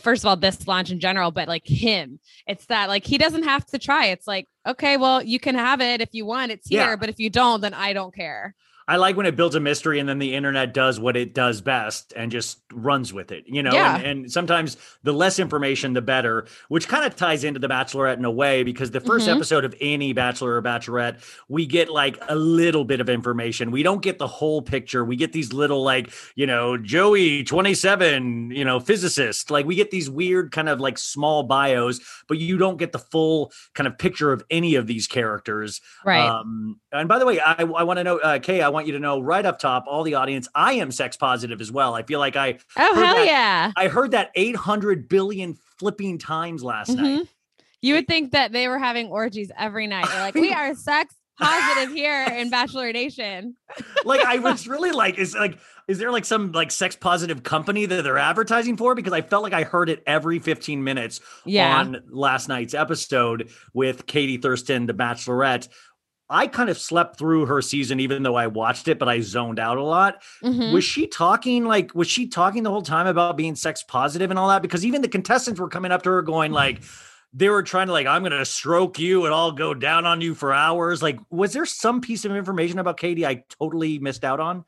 first 0.01 0.23
of 0.25 0.29
all 0.29 0.37
this 0.37 0.67
launch 0.67 0.91
in 0.91 0.99
general, 1.01 1.31
but 1.31 1.47
like 1.49 1.67
him. 1.67 2.19
It's 2.47 2.67
that 2.67 2.89
like 2.89 3.05
he 3.07 3.17
doesn't 3.17 3.45
have 3.45 3.65
to 3.67 3.79
try. 3.79 4.07
It's 4.07 4.27
like, 4.27 4.49
okay, 4.67 4.97
well, 4.97 5.23
you 5.23 5.39
can 5.39 5.55
have 5.55 5.81
it 5.81 6.01
if 6.01 6.09
you 6.13 6.27
want, 6.27 6.53
it's 6.53 6.69
here, 6.69 6.81
Yeah. 6.81 6.97
but 6.97 7.09
if 7.09 7.19
you 7.19 7.31
don't, 7.31 7.61
then 7.61 7.75
I 7.75 7.93
don't 7.93 8.15
care. 8.15 8.55
I 8.87 8.97
like 8.97 9.17
when 9.17 9.27
it 9.27 9.35
builds 9.37 9.55
a 9.55 9.61
mystery 9.61 9.99
and 9.99 10.09
then 10.09 10.19
the 10.19 10.35
internet 10.35 10.75
does 10.75 11.01
what 11.01 11.17
it 11.17 11.33
does 11.35 11.61
best 11.61 12.13
and 12.17 12.31
just 12.31 12.59
runs 12.73 13.13
with 13.13 13.33
it, 13.33 13.45
you 13.47 13.63
know. 13.63 13.73
Yeah. 13.73 13.97
And, 13.97 14.07
and 14.07 14.33
sometimes 14.33 14.77
the 15.03 15.13
less 15.13 15.39
information, 15.39 15.95
the 15.95 16.03
better, 16.03 16.47
which 16.69 16.87
kind 16.87 17.05
of 17.05 17.17
ties 17.17 17.45
into 17.45 17.59
the 17.61 17.69
Bachelorette 17.69 18.19
in 18.19 18.25
a 18.25 18.31
way 18.31 18.63
because 18.63 18.91
the 18.91 19.01
1st 19.01 19.29
Mhm. 19.29 19.37
episode 19.37 19.65
of 19.65 19.75
any 19.81 20.13
Bachelor 20.13 20.57
or 20.57 20.63
Bachelorette, 20.63 21.23
we 21.49 21.65
get 21.67 21.89
like 21.89 22.19
a 22.29 22.35
little 22.35 22.85
bit 22.85 23.01
of 23.01 23.09
information. 23.09 23.71
We 23.71 23.83
don't 23.83 24.03
get 24.03 24.19
the 24.19 24.27
whole 24.27 24.61
picture. 24.61 25.05
We 25.05 25.17
get 25.17 25.33
these 25.33 25.53
little 25.53 25.83
like, 25.83 26.13
you 26.35 26.47
know, 26.47 26.77
Joey 26.77 27.43
27, 27.45 28.51
you 28.51 28.65
know, 28.65 28.81
physicist. 28.81 29.51
Like 29.51 29.67
we 29.67 29.75
get 29.75 29.91
these 29.91 30.11
weird 30.11 30.53
kind 30.53 30.69
of 30.69 30.81
like 30.81 30.99
small 30.99 31.43
bios, 31.45 32.01
but 32.29 32.39
you 32.39 32.59
don't 32.59 32.77
get 32.77 32.93
the 32.93 32.99
full 32.99 33.53
kind 33.75 33.87
of 33.87 33.99
picture 33.99 34.33
of 34.33 34.45
any 34.51 34.75
of 34.75 34.87
these 34.87 35.07
characters. 35.07 35.81
Right. 36.05 36.21
Um, 36.29 36.81
and 36.93 37.09
by 37.09 37.19
the 37.19 37.27
way, 37.27 37.41
I, 37.41 37.63
I 37.63 37.83
want 37.83 37.99
to 37.99 38.05
know, 38.05 38.19
uh, 38.19 38.39
Kay, 38.39 38.61
I 38.63 38.69
want 38.75 38.87
you 38.87 38.93
to 38.93 38.99
know 38.99 39.21
right 39.21 39.47
up 39.47 39.59
top, 39.59 39.85
all 39.87 40.03
the 40.03 40.15
audience, 40.17 40.49
I 40.55 40.75
am 40.75 40.91
sex 40.93 41.17
positive 41.17 41.61
as 41.63 41.73
well. 41.73 41.95
I 41.95 42.03
feel 42.03 42.19
like 42.21 42.37
I, 42.37 42.59
oh 42.77 42.95
hell 42.95 43.15
that- 43.15 43.27
yeah. 43.27 43.73
I 43.77 43.89
heard 43.89 44.11
that 44.11 44.31
800 44.35 45.09
billion 45.09 45.57
flipping 45.79 46.19
times 46.19 46.63
last 46.63 46.91
night. 46.91 47.21
Mhm. 47.23 47.29
You 47.81 47.95
would 47.95 48.07
think 48.09 48.33
that 48.33 48.53
they 48.53 48.69
were 48.69 48.79
having 48.79 49.09
orgies 49.09 49.51
every 49.59 49.87
night. 49.87 50.07
They're 50.11 50.21
like, 50.29 50.35
we 50.35 50.53
are 50.53 50.75
sex 50.75 51.15
positive 51.39 51.95
here 51.95 52.25
in 52.39 52.49
Bachelor 52.51 52.93
Nation. 52.93 53.57
Like 54.05 54.21
I 54.25 54.39
was 54.41 54.67
really 54.69 54.91
like, 54.93 55.19
is 55.19 55.35
like, 55.35 55.59
is 55.87 55.99
there 55.99 56.11
like 56.11 56.25
some 56.25 56.53
like 56.53 56.71
sex 56.71 56.97
positive 56.97 57.43
company 57.43 57.85
that 57.85 58.03
they're 58.05 58.17
advertising 58.17 58.77
for? 58.79 58.95
Because 58.95 59.13
I 59.13 59.21
felt 59.21 59.43
like 59.43 59.53
I 59.53 59.65
heard 59.65 59.91
it 59.91 60.03
every 60.07 60.39
15 60.39 60.83
minutes 60.83 61.21
Yeah. 61.45 61.79
on 61.79 62.03
last 62.09 62.49
night's 62.49 62.73
episode 62.73 63.51
with 63.75 64.07
Katie 64.07 64.39
Thurston, 64.39 64.87
the 64.87 64.95
Bachelorette. 64.95 65.69
I 66.31 66.47
kind 66.47 66.71
of 66.71 66.79
slept 66.79 67.19
through 67.19 67.47
her 67.47 67.61
season, 67.61 68.01
even 68.01 68.23
though 68.23 68.35
I 68.35 68.47
watched 68.47 68.89
it, 68.89 68.99
but 68.99 69.09
I 69.09 69.21
zoned 69.21 69.59
out 69.59 69.77
a 69.77 69.83
lot. 69.83 70.23
Mhm. 70.43 70.73
Was 70.73 70.85
she 70.85 71.07
talking 71.07 71.65
like 71.65 71.95
was 71.95 72.09
she 72.09 72.27
talking 72.29 72.63
the 72.63 72.71
whole 72.71 72.83
time 72.83 73.07
about 73.07 73.37
being 73.37 73.55
sex 73.55 73.83
positive 73.83 74.31
and 74.31 74.39
all 74.39 74.49
that? 74.49 74.63
Because 74.63 74.85
even 74.87 75.03
the 75.03 75.09
contestants 75.09 75.61
were 75.61 75.69
coming 75.69 75.93
up 75.93 76.03
to 76.05 76.11
her 76.11 76.23
going 76.23 76.53
like 76.53 76.83
they 77.35 77.49
were 77.49 77.63
trying 77.63 77.89
to 77.89 77.93
like, 77.93 78.07
I'm 78.07 78.23
gonna 78.23 78.45
stroke 78.45 78.99
you 78.99 79.27
and 79.27 79.35
I'll 79.35 79.53
go 79.53 79.75
down 79.75 80.07
on 80.07 80.21
you 80.21 80.35
for 80.35 80.53
hours. 80.53 81.03
Like, 81.03 81.19
was 81.31 81.53
there 81.53 81.67
some 81.67 82.01
piece 82.01 82.25
of 82.25 82.35
information 82.35 82.79
about 82.79 82.97
Katie 82.97 83.27
I 83.27 83.45
totally 83.61 83.99
missed 83.99 84.25
out 84.25 84.41
on? 84.41 84.65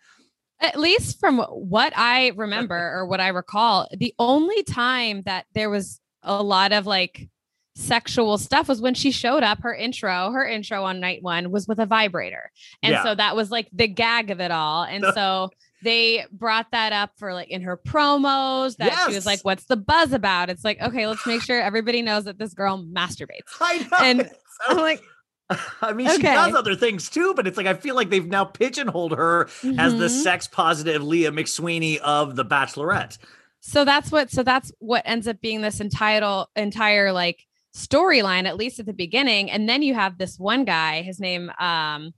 At 0.61 0.79
least 0.79 1.21
from 1.21 1.39
what 1.39 1.93
I 1.97 2.33
remember 2.35 2.77
or 2.99 3.07
what 3.07 3.21
I 3.21 3.29
recall, 3.29 3.89
the 3.97 4.15
only 4.19 4.63
time 4.65 5.23
that 5.23 5.47
there 5.55 5.71
was 5.71 6.01
a 6.23 6.43
lot 6.43 6.73
of 6.73 6.87
like 6.87 7.29
sexual 7.77 8.39
stuff 8.39 8.69
was 8.69 8.81
when 8.81 8.95
she 8.95 9.11
showed 9.11 9.43
up. 9.43 9.63
Her 9.63 9.75
intro, 9.75 10.31
her 10.33 10.47
intro 10.47 10.83
on 10.85 10.99
night 10.99 11.23
one 11.23 11.51
was 11.51 11.69
with 11.69 11.79
a 11.79 11.85
vibrator. 11.87 12.51
And 12.83 12.93
Yeah. 12.93 13.03
so 13.03 13.15
that 13.15 13.37
was 13.37 13.51
like 13.51 13.69
the 13.73 13.87
gag 13.87 14.31
of 14.31 14.41
it 14.41 14.51
all. 14.51 14.83
And 14.85 15.05
so 15.15 15.51
they 15.83 16.25
brought 16.33 16.69
that 16.73 16.93
up 16.95 17.11
for 17.19 17.35
like 17.35 17.49
in 17.51 17.61
her 17.63 17.77
promos 17.77 18.77
that 18.79 19.05
she 19.07 19.15
was 19.15 19.27
like, 19.27 19.41
What's 19.43 19.65
the 19.67 19.77
buzz 19.77 20.13
about? 20.15 20.49
It's 20.49 20.65
like, 20.65 20.81
okay, 20.81 21.07
let's 21.07 21.27
make 21.27 21.43
sure 21.43 21.61
everybody 21.61 22.01
knows 22.01 22.25
that 22.25 22.39
this 22.39 22.55
girl 22.55 22.83
masturbates. 22.83 23.41
I 23.61 23.79
know. 23.79 23.99
And 24.01 24.21
it's 24.23 24.33
I'm 24.69 24.79
like, 24.79 25.03
I 25.83 25.93
mean, 25.93 26.09
she 26.09 26.15
Okay. 26.15 26.35
does 26.35 26.55
other 26.55 26.75
things 26.75 27.11
too, 27.11 27.35
but 27.37 27.47
it's 27.47 27.59
like 27.59 27.67
I 27.67 27.75
feel 27.75 27.95
like 27.95 28.09
they've 28.09 28.27
now 28.27 28.47
pigeonholed 28.47 29.13
her 29.13 29.49
as 29.79 29.93
the 29.99 30.07
Mhm. 30.07 30.23
sex 30.23 30.49
positive 30.49 31.05
Leah 31.05 31.31
McSweeney 31.31 31.99
of 31.99 32.37
the 32.37 32.45
Bachelorette. 32.45 33.19
so 33.61 33.85
that's 33.85 34.11
what 34.11 34.31
so 34.31 34.43
that's 34.43 34.73
what 34.79 35.03
ends 35.05 35.29
up 35.29 35.41
being 35.43 35.61
this 35.61 35.79
entire 35.81 36.45
entire 36.57 37.13
like 37.13 37.45
storyline 37.77 38.47
at 38.47 38.57
least 38.57 38.81
at 38.81 38.87
the 38.87 38.93
beginning 38.93 39.51
and 39.51 39.69
then 39.69 39.83
you 39.83 39.95
have 39.95 40.17
this 40.17 40.39
one 40.39 40.65
guy 40.65 41.03
his 41.03 41.21
name 41.21 41.51
um 41.59 42.13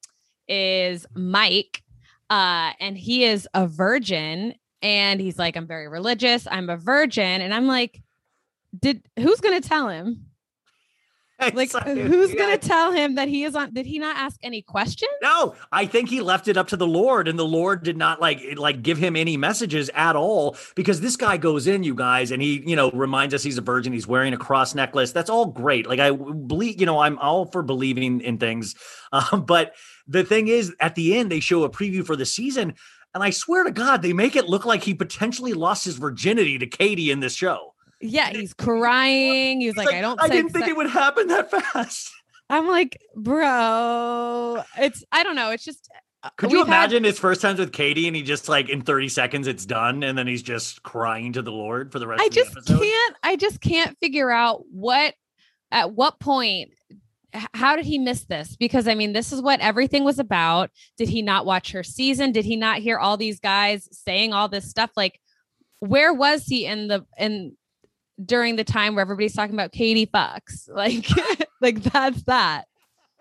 is 0.46 1.04
mike 1.14 1.82
uh 2.30 2.70
and 2.78 2.96
he 2.96 3.24
is 3.24 3.48
a 3.54 3.66
virgin 3.66 4.54
and 4.82 5.20
he's 5.20 5.36
like 5.36 5.56
i'm 5.56 5.66
very 5.66 5.88
religious 5.88 6.46
i'm 6.50 6.70
a 6.70 6.76
virgin 6.76 7.40
and 7.40 7.52
i'm 7.52 7.66
like 7.66 8.00
did 8.78 9.02
who's 9.18 9.40
gonna 9.40 9.60
tell 9.60 9.88
him 9.88 10.27
like 11.54 11.70
who's 11.84 12.32
yeah. 12.32 12.36
gonna 12.36 12.58
tell 12.58 12.90
him 12.90 13.14
that 13.14 13.28
he 13.28 13.44
is 13.44 13.54
on 13.54 13.72
did 13.72 13.86
he 13.86 14.00
not 14.00 14.16
ask 14.16 14.40
any 14.42 14.60
questions 14.60 15.10
No, 15.22 15.54
I 15.70 15.86
think 15.86 16.08
he 16.08 16.20
left 16.20 16.48
it 16.48 16.56
up 16.56 16.66
to 16.68 16.76
the 16.76 16.86
Lord, 16.86 17.28
and 17.28 17.38
the 17.38 17.44
Lord 17.44 17.84
did 17.84 17.96
not 17.96 18.20
like 18.20 18.42
like 18.56 18.82
give 18.82 18.98
him 18.98 19.14
any 19.14 19.36
messages 19.36 19.88
at 19.94 20.16
all 20.16 20.56
because 20.74 21.00
this 21.00 21.16
guy 21.16 21.36
goes 21.36 21.68
in, 21.68 21.84
you 21.84 21.94
guys, 21.94 22.32
and 22.32 22.42
he 22.42 22.62
you 22.66 22.74
know 22.74 22.90
reminds 22.90 23.34
us 23.34 23.44
he's 23.44 23.58
a 23.58 23.62
virgin. 23.62 23.92
He's 23.92 24.06
wearing 24.06 24.34
a 24.34 24.36
cross 24.38 24.74
necklace. 24.74 25.12
That's 25.12 25.30
all 25.30 25.46
great. 25.46 25.86
Like 25.86 26.00
I 26.00 26.10
believe, 26.10 26.80
you 26.80 26.86
know, 26.86 26.98
I'm 26.98 27.18
all 27.18 27.46
for 27.46 27.62
believing 27.62 28.20
in 28.20 28.38
things, 28.38 28.74
um, 29.12 29.44
but 29.46 29.74
the 30.08 30.24
thing 30.24 30.48
is, 30.48 30.74
at 30.80 30.96
the 30.96 31.16
end 31.16 31.30
they 31.30 31.40
show 31.40 31.62
a 31.62 31.70
preview 31.70 32.04
for 32.04 32.16
the 32.16 32.26
season, 32.26 32.74
and 33.14 33.22
I 33.22 33.30
swear 33.30 33.62
to 33.62 33.70
God, 33.70 34.02
they 34.02 34.12
make 34.12 34.34
it 34.34 34.48
look 34.48 34.64
like 34.64 34.82
he 34.82 34.94
potentially 34.94 35.52
lost 35.52 35.84
his 35.84 35.98
virginity 35.98 36.58
to 36.58 36.66
Katie 36.66 37.12
in 37.12 37.20
this 37.20 37.34
show. 37.34 37.74
Yeah 38.00 38.30
he's 38.30 38.54
crying 38.54 39.60
he's 39.60 39.70
It's 39.70 39.78
like, 39.78 39.92
i 39.94 40.00
don't 40.00 40.20
I 40.22 40.28
didn't 40.28 40.50
think 40.52 40.64
se- 40.66 40.70
it 40.70 40.76
would 40.76 40.90
happen 40.90 41.28
that 41.28 41.50
fast. 41.72 42.10
I'm 42.50 42.66
like, 42.66 42.98
bro, 43.14 44.62
it's 44.78 45.04
I 45.12 45.22
don't 45.22 45.36
know. 45.36 45.50
It's 45.50 45.64
just 45.64 45.88
uh, 46.22 46.30
Could 46.36 46.50
you 46.50 46.58
we've 46.58 46.66
had- 46.66 46.72
imagine 46.74 47.04
his 47.04 47.18
first 47.18 47.40
times 47.42 47.58
with 47.58 47.72
Katie 47.72 48.06
and 48.06 48.16
he 48.16 48.22
just 48.22 48.48
like 48.48 48.68
in 48.68 48.80
30 48.82 49.08
seconds 49.08 49.46
it's 49.46 49.66
done 49.66 50.02
and 50.02 50.16
then 50.16 50.26
he's 50.26 50.42
just 50.42 50.82
crying 50.82 51.32
to 51.34 51.42
the 51.42 51.52
Lord 51.52 51.92
for 51.92 51.98
the 51.98 52.06
rest 52.06 52.22
I 52.22 52.26
of 52.26 52.32
the. 52.32 52.40
I 52.40 52.44
just 52.44 52.56
episode? 52.56 52.80
can't. 52.80 53.16
I 53.22 53.36
just 53.36 53.60
can't 53.60 53.96
figure 54.00 54.30
out 54.30 54.62
what 54.70 55.14
at 55.70 55.92
what 55.92 56.18
point. 56.20 56.70
How 57.52 57.76
did 57.76 57.84
he 57.84 57.98
miss 57.98 58.24
this? 58.24 58.56
Because 58.56 58.88
I 58.88 58.94
mean, 58.94 59.12
this 59.12 59.32
is 59.32 59.42
what 59.42 59.60
everything 59.60 60.02
was 60.04 60.18
about. 60.18 60.70
Did 60.96 61.10
he 61.10 61.20
not 61.20 61.44
watch 61.44 61.72
her 61.72 61.82
season? 61.82 62.32
Did 62.32 62.46
he 62.46 62.56
not 62.56 62.78
hear 62.78 62.98
all 62.98 63.18
these 63.18 63.38
guys 63.40 63.86
saying 63.92 64.32
all 64.32 64.48
this 64.48 64.70
stuff? 64.70 64.90
Like, 64.96 65.20
where 65.80 66.14
was 66.14 66.46
he 66.46 66.64
in 66.64 66.88
the 66.88 67.04
in 67.18 67.54
during 68.24 68.56
the 68.56 68.64
time 68.64 68.94
where 68.94 69.02
everybody's 69.02 69.34
talking 69.34 69.54
about 69.54 69.72
Katie 69.72 70.06
fucks? 70.06 70.68
Like, 70.78 71.06
like 71.60 71.82
that's 71.82 72.22
that. 72.24 72.67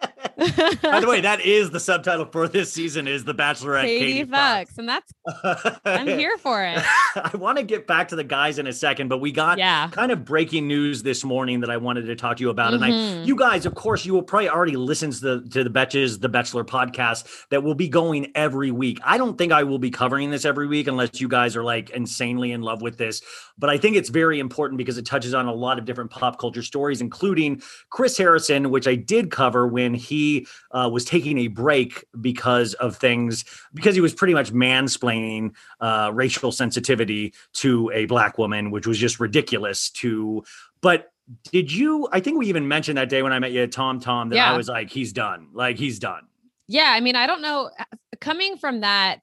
By 0.01 0.99
the 0.99 1.07
way, 1.07 1.21
that 1.21 1.41
is 1.41 1.71
the 1.71 1.79
subtitle 1.79 2.25
for 2.25 2.47
this 2.47 2.71
season 2.71 3.07
is 3.07 3.23
The 3.23 3.33
Bachelorette 3.33 3.81
Katie, 3.83 4.13
Katie, 4.13 4.29
fucks, 4.31 4.77
and 4.77 4.87
that's 4.87 5.11
I'm 5.85 6.07
here 6.07 6.37
for 6.37 6.63
it. 6.63 6.83
I 7.15 7.31
want 7.35 7.57
to 7.57 7.63
get 7.63 7.87
back 7.87 8.09
to 8.09 8.15
the 8.15 8.23
guys 8.23 8.59
in 8.59 8.67
a 8.67 8.73
second, 8.73 9.07
but 9.07 9.17
we 9.19 9.31
got 9.31 9.57
Yeah. 9.57 9.89
kind 9.89 10.11
of 10.11 10.23
breaking 10.25 10.67
news 10.67 11.01
this 11.03 11.23
morning 11.23 11.61
that 11.61 11.69
I 11.71 11.77
wanted 11.77 12.05
to 12.05 12.15
talk 12.15 12.37
to 12.37 12.41
you 12.43 12.49
about. 12.49 12.73
And 12.73 12.83
I, 12.85 12.89
Mhm. 12.91 13.25
you 13.25 13.35
guys, 13.35 13.65
of 13.65 13.73
course, 13.75 14.05
you 14.05 14.13
will 14.13 14.21
probably 14.23 14.49
already 14.49 14.75
listen 14.75 15.11
to 15.11 15.19
the 15.19 15.49
to 15.49 15.63
the 15.63 15.69
Betches, 15.69 16.21
the 16.21 16.29
Betchelor 16.29 16.63
podcast 16.65 17.27
that 17.49 17.63
will 17.63 17.75
be 17.75 17.87
going 17.89 18.31
every 18.35 18.71
week. 18.71 18.99
I 19.03 19.17
don't 19.17 19.37
think 19.37 19.51
I 19.51 19.63
will 19.63 19.79
be 19.79 19.89
covering 19.89 20.29
this 20.31 20.45
every 20.45 20.67
week 20.67 20.87
unless 20.87 21.19
you 21.19 21.27
guys 21.27 21.55
are 21.55 21.63
like 21.63 21.89
insanely 21.89 22.51
in 22.51 22.61
love 22.61 22.81
with 22.81 22.97
this. 22.97 23.21
But 23.57 23.71
I 23.71 23.77
think 23.77 23.95
it's 23.95 24.09
very 24.09 24.39
important 24.39 24.77
because 24.77 24.99
it 24.99 25.05
touches 25.05 25.33
on 25.33 25.47
a 25.47 25.53
lot 25.53 25.79
of 25.79 25.85
different 25.85 26.11
pop 26.11 26.39
culture 26.39 26.61
stories, 26.61 27.01
including 27.01 27.61
Chris 27.89 28.15
Harrison, 28.17 28.69
which 28.69 28.87
I 28.87 28.93
did 28.95 29.31
cover 29.31 29.67
when 29.67 29.86
he 29.93 30.47
uh, 30.71 30.89
was 30.91 31.05
taking 31.05 31.37
a 31.39 31.47
break 31.47 32.05
because 32.19 32.73
of 32.75 32.95
things, 32.95 33.45
because 33.73 33.95
he 33.95 34.01
was 34.01 34.13
pretty 34.13 34.33
much 34.33 34.51
mansplaining 34.53 35.55
uh, 35.79 36.11
racial 36.13 36.51
sensitivity 36.51 37.33
to 37.53 37.91
a 37.93 38.05
black 38.05 38.37
woman, 38.37 38.71
which 38.71 38.87
was 38.87 38.97
just 38.97 39.19
ridiculous 39.19 39.89
to. 39.91 40.43
But 40.81 41.11
did 41.51 41.71
you? 41.71 42.07
I 42.11 42.19
think 42.19 42.37
we 42.37 42.47
even 42.47 42.67
mentioned 42.67 42.97
that 42.97 43.09
day 43.09 43.21
when 43.21 43.33
I 43.33 43.39
met 43.39 43.51
you 43.51 43.63
at 43.63 43.71
Tom 43.71 43.99
Tom 43.99 44.29
that 44.29 44.35
Yeah. 44.37 44.53
I 44.53 44.57
was 44.57 44.67
like, 44.69 44.89
he's 44.89 45.11
done. 45.13 45.49
Like 45.53 45.77
he's 45.77 45.99
done. 45.99 46.21
Yeah, 46.67 46.91
I 46.93 46.99
mean, 46.99 47.15
I 47.15 47.27
don't 47.27 47.41
know. 47.41 47.69
uh, 47.79 47.83
Coming 48.19 48.57
from 48.57 48.81
that, 48.81 49.19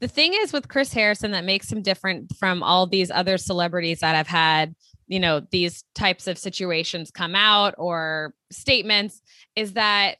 the 0.00 0.08
thing 0.08 0.34
is 0.34 0.52
with 0.52 0.68
Chris 0.68 0.92
Harrison 0.92 1.30
that 1.30 1.44
makes 1.44 1.70
him 1.72 1.80
different 1.80 2.34
from 2.36 2.62
all 2.62 2.86
these 2.86 3.10
other 3.10 3.38
celebrities 3.38 4.00
that 4.00 4.14
I've 4.14 4.26
had, 4.26 4.74
you 5.06 5.20
know, 5.20 5.40
these 5.50 5.84
types 5.94 6.26
of 6.26 6.38
situations 6.38 7.10
come 7.10 7.34
out 7.34 7.74
or 7.78 8.34
statements 8.50 9.20
is 9.54 9.74
that 9.74 10.16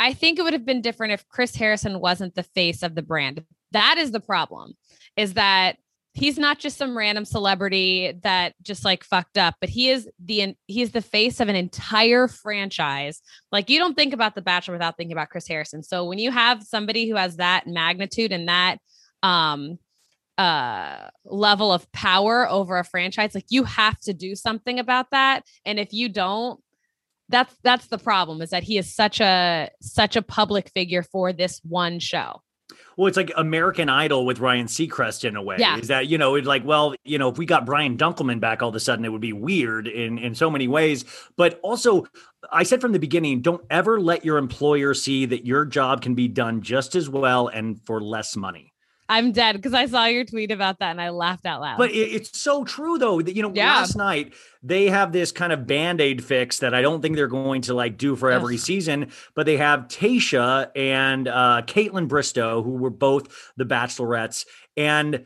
I 0.00 0.12
think 0.12 0.38
it 0.38 0.42
would 0.42 0.52
have 0.52 0.66
been 0.66 0.82
different 0.82 1.12
if 1.12 1.28
Chris 1.28 1.56
Harrison 1.56 2.00
wasn't 2.00 2.34
the 2.34 2.44
face 2.44 2.82
of 2.82 2.94
the 2.94 3.02
brand. 3.02 3.44
That 3.72 3.98
is 3.98 4.12
the 4.12 4.20
problem, 4.20 4.76
is 5.16 5.34
that 5.34 5.76
he's 6.14 6.38
not 6.38 6.58
just 6.58 6.76
some 6.76 6.96
random 6.96 7.24
celebrity 7.24 8.12
that 8.22 8.54
just 8.62 8.84
like 8.84 9.04
fucked 9.04 9.38
up, 9.38 9.56
but 9.60 9.70
he 9.70 9.90
is 9.90 10.08
the 10.24 10.54
he's 10.66 10.92
the 10.92 11.02
face 11.02 11.40
of 11.40 11.48
an 11.48 11.56
entire 11.56 12.28
franchise 12.28 13.20
like 13.52 13.70
you 13.70 13.78
don't 13.78 13.94
think 13.94 14.12
about 14.12 14.34
the 14.34 14.42
bachelor 14.42 14.74
without 14.74 14.96
thinking 14.96 15.12
about 15.12 15.30
chris 15.30 15.46
harrison 15.46 15.82
so 15.82 16.04
when 16.04 16.18
you 16.18 16.30
have 16.30 16.62
somebody 16.62 17.08
who 17.08 17.16
has 17.16 17.36
that 17.36 17.66
magnitude 17.66 18.32
and 18.32 18.48
that 18.48 18.78
um 19.22 19.78
uh 20.38 21.08
level 21.24 21.72
of 21.72 21.90
power 21.92 22.48
over 22.48 22.78
a 22.78 22.84
franchise 22.84 23.34
like 23.34 23.46
you 23.48 23.64
have 23.64 23.98
to 23.98 24.14
do 24.14 24.34
something 24.34 24.78
about 24.78 25.10
that 25.10 25.44
and 25.64 25.78
if 25.78 25.92
you 25.92 26.08
don't 26.08 26.60
that's 27.28 27.54
that's 27.62 27.88
the 27.88 27.98
problem 27.98 28.40
is 28.40 28.50
that 28.50 28.62
he 28.62 28.78
is 28.78 28.94
such 28.94 29.20
a 29.20 29.68
such 29.82 30.16
a 30.16 30.22
public 30.22 30.70
figure 30.70 31.02
for 31.02 31.32
this 31.32 31.60
one 31.64 31.98
show 31.98 32.40
well, 32.96 33.06
it's 33.06 33.16
like 33.16 33.30
American 33.36 33.88
Idol 33.88 34.26
with 34.26 34.40
Ryan 34.40 34.66
Seacrest 34.66 35.24
in 35.24 35.36
a 35.36 35.42
way. 35.42 35.56
Yeah. 35.58 35.78
Is 35.78 35.86
that, 35.86 36.08
you 36.08 36.18
know, 36.18 36.34
it's 36.34 36.46
like, 36.46 36.64
well, 36.64 36.94
you 37.04 37.16
know, 37.16 37.28
if 37.28 37.38
we 37.38 37.46
got 37.46 37.64
Brian 37.64 37.96
Dunkleman 37.96 38.40
back 38.40 38.60
all 38.60 38.68
of 38.68 38.74
a 38.74 38.80
sudden, 38.80 39.04
it 39.04 39.12
would 39.12 39.20
be 39.20 39.32
weird 39.32 39.86
in, 39.86 40.18
in 40.18 40.34
so 40.34 40.50
many 40.50 40.66
ways. 40.66 41.04
But 41.36 41.60
also, 41.62 42.06
I 42.52 42.64
said 42.64 42.80
from 42.80 42.92
the 42.92 42.98
beginning, 42.98 43.40
don't 43.40 43.64
ever 43.70 44.00
let 44.00 44.24
your 44.24 44.36
employer 44.36 44.94
see 44.94 45.26
that 45.26 45.46
your 45.46 45.64
job 45.64 46.02
can 46.02 46.14
be 46.14 46.26
done 46.26 46.60
just 46.60 46.94
as 46.96 47.08
well 47.08 47.46
and 47.46 47.80
for 47.86 48.02
less 48.02 48.36
money. 48.36 48.72
I'm 49.08 49.32
dead 49.32 49.56
because 49.56 49.72
I 49.74 49.86
saw 49.86 50.04
your 50.04 50.24
tweet 50.24 50.50
about 50.50 50.80
that 50.80 50.90
and 50.90 51.00
I 51.00 51.08
laughed 51.10 51.46
out 51.46 51.60
loud. 51.60 51.78
But 51.78 51.90
it, 51.92 52.12
it's 52.12 52.38
so 52.38 52.64
true 52.64 52.98
though 52.98 53.22
that 53.22 53.34
you 53.34 53.42
know 53.42 53.52
Yeah. 53.54 53.76
last 53.76 53.96
night 53.96 54.34
they 54.62 54.88
have 54.88 55.12
this 55.12 55.32
kind 55.32 55.52
of 55.52 55.66
band-aid 55.66 56.22
fix 56.22 56.58
that 56.58 56.74
I 56.74 56.82
don't 56.82 57.00
think 57.00 57.16
they're 57.16 57.26
going 57.28 57.62
to 57.62 57.74
like 57.74 57.96
do 57.96 58.16
for 58.16 58.30
every 58.30 58.56
season, 58.58 59.10
but 59.34 59.46
they 59.46 59.56
have 59.56 59.88
Tayshia 59.88 60.70
and 60.76 61.26
uh 61.28 61.62
Kaitlyn 61.66 62.08
Bristowe, 62.08 62.62
who 62.62 62.72
were 62.72 62.90
both 62.90 63.52
the 63.56 63.64
bachelorettes, 63.64 64.44
and 64.76 65.24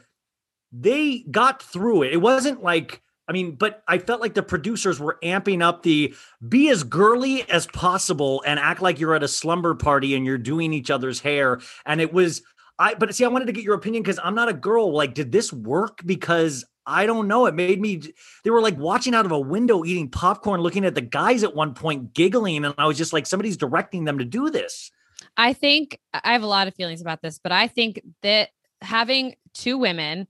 they 0.72 1.24
got 1.30 1.62
through 1.62 2.02
it. 2.04 2.12
It 2.12 2.18
wasn't 2.20 2.62
like 2.62 3.02
I 3.28 3.32
mean, 3.32 3.54
but 3.54 3.82
I 3.86 3.98
felt 3.98 4.20
like 4.20 4.34
the 4.34 4.42
producers 4.42 4.98
were 4.98 5.16
amping 5.22 5.62
up 5.62 5.82
the 5.84 6.14
be 6.46 6.68
as 6.70 6.82
girly 6.82 7.48
as 7.48 7.66
possible 7.68 8.42
and 8.44 8.58
act 8.58 8.82
like 8.82 8.98
you're 8.98 9.14
at 9.14 9.22
a 9.22 9.28
slumber 9.28 9.74
party 9.74 10.14
and 10.14 10.26
you're 10.26 10.38
doing 10.38 10.72
each 10.72 10.90
other's 10.90 11.20
hair. 11.20 11.60
And 11.86 12.00
it 12.00 12.12
was 12.12 12.42
I 12.78 12.94
but 12.94 13.14
see, 13.14 13.24
I 13.24 13.28
wanted 13.28 13.46
to 13.46 13.52
get 13.52 13.64
your 13.64 13.74
opinion 13.74 14.02
because 14.02 14.18
I'm 14.22 14.34
not 14.34 14.48
a 14.48 14.54
girl. 14.54 14.92
Like, 14.92 15.14
did 15.14 15.32
this 15.32 15.52
work? 15.52 16.00
Because 16.04 16.64
I 16.86 17.06
don't 17.06 17.28
know. 17.28 17.46
It 17.46 17.54
made 17.54 17.80
me 17.80 18.02
they 18.44 18.50
were 18.50 18.60
like 18.60 18.76
watching 18.76 19.14
out 19.14 19.26
of 19.26 19.32
a 19.32 19.38
window 19.38 19.84
eating 19.84 20.08
popcorn, 20.08 20.60
looking 20.60 20.84
at 20.84 20.94
the 20.94 21.00
guys 21.00 21.44
at 21.44 21.54
one 21.54 21.74
point 21.74 22.14
giggling, 22.14 22.64
and 22.64 22.74
I 22.78 22.86
was 22.86 22.98
just 22.98 23.12
like, 23.12 23.26
somebody's 23.26 23.56
directing 23.56 24.04
them 24.04 24.18
to 24.18 24.24
do 24.24 24.50
this. 24.50 24.90
I 25.36 25.52
think 25.52 25.98
I 26.12 26.32
have 26.32 26.42
a 26.42 26.46
lot 26.46 26.68
of 26.68 26.74
feelings 26.74 27.00
about 27.00 27.22
this, 27.22 27.38
but 27.38 27.52
I 27.52 27.68
think 27.68 28.02
that 28.22 28.50
having 28.80 29.36
two 29.54 29.78
women 29.78 30.26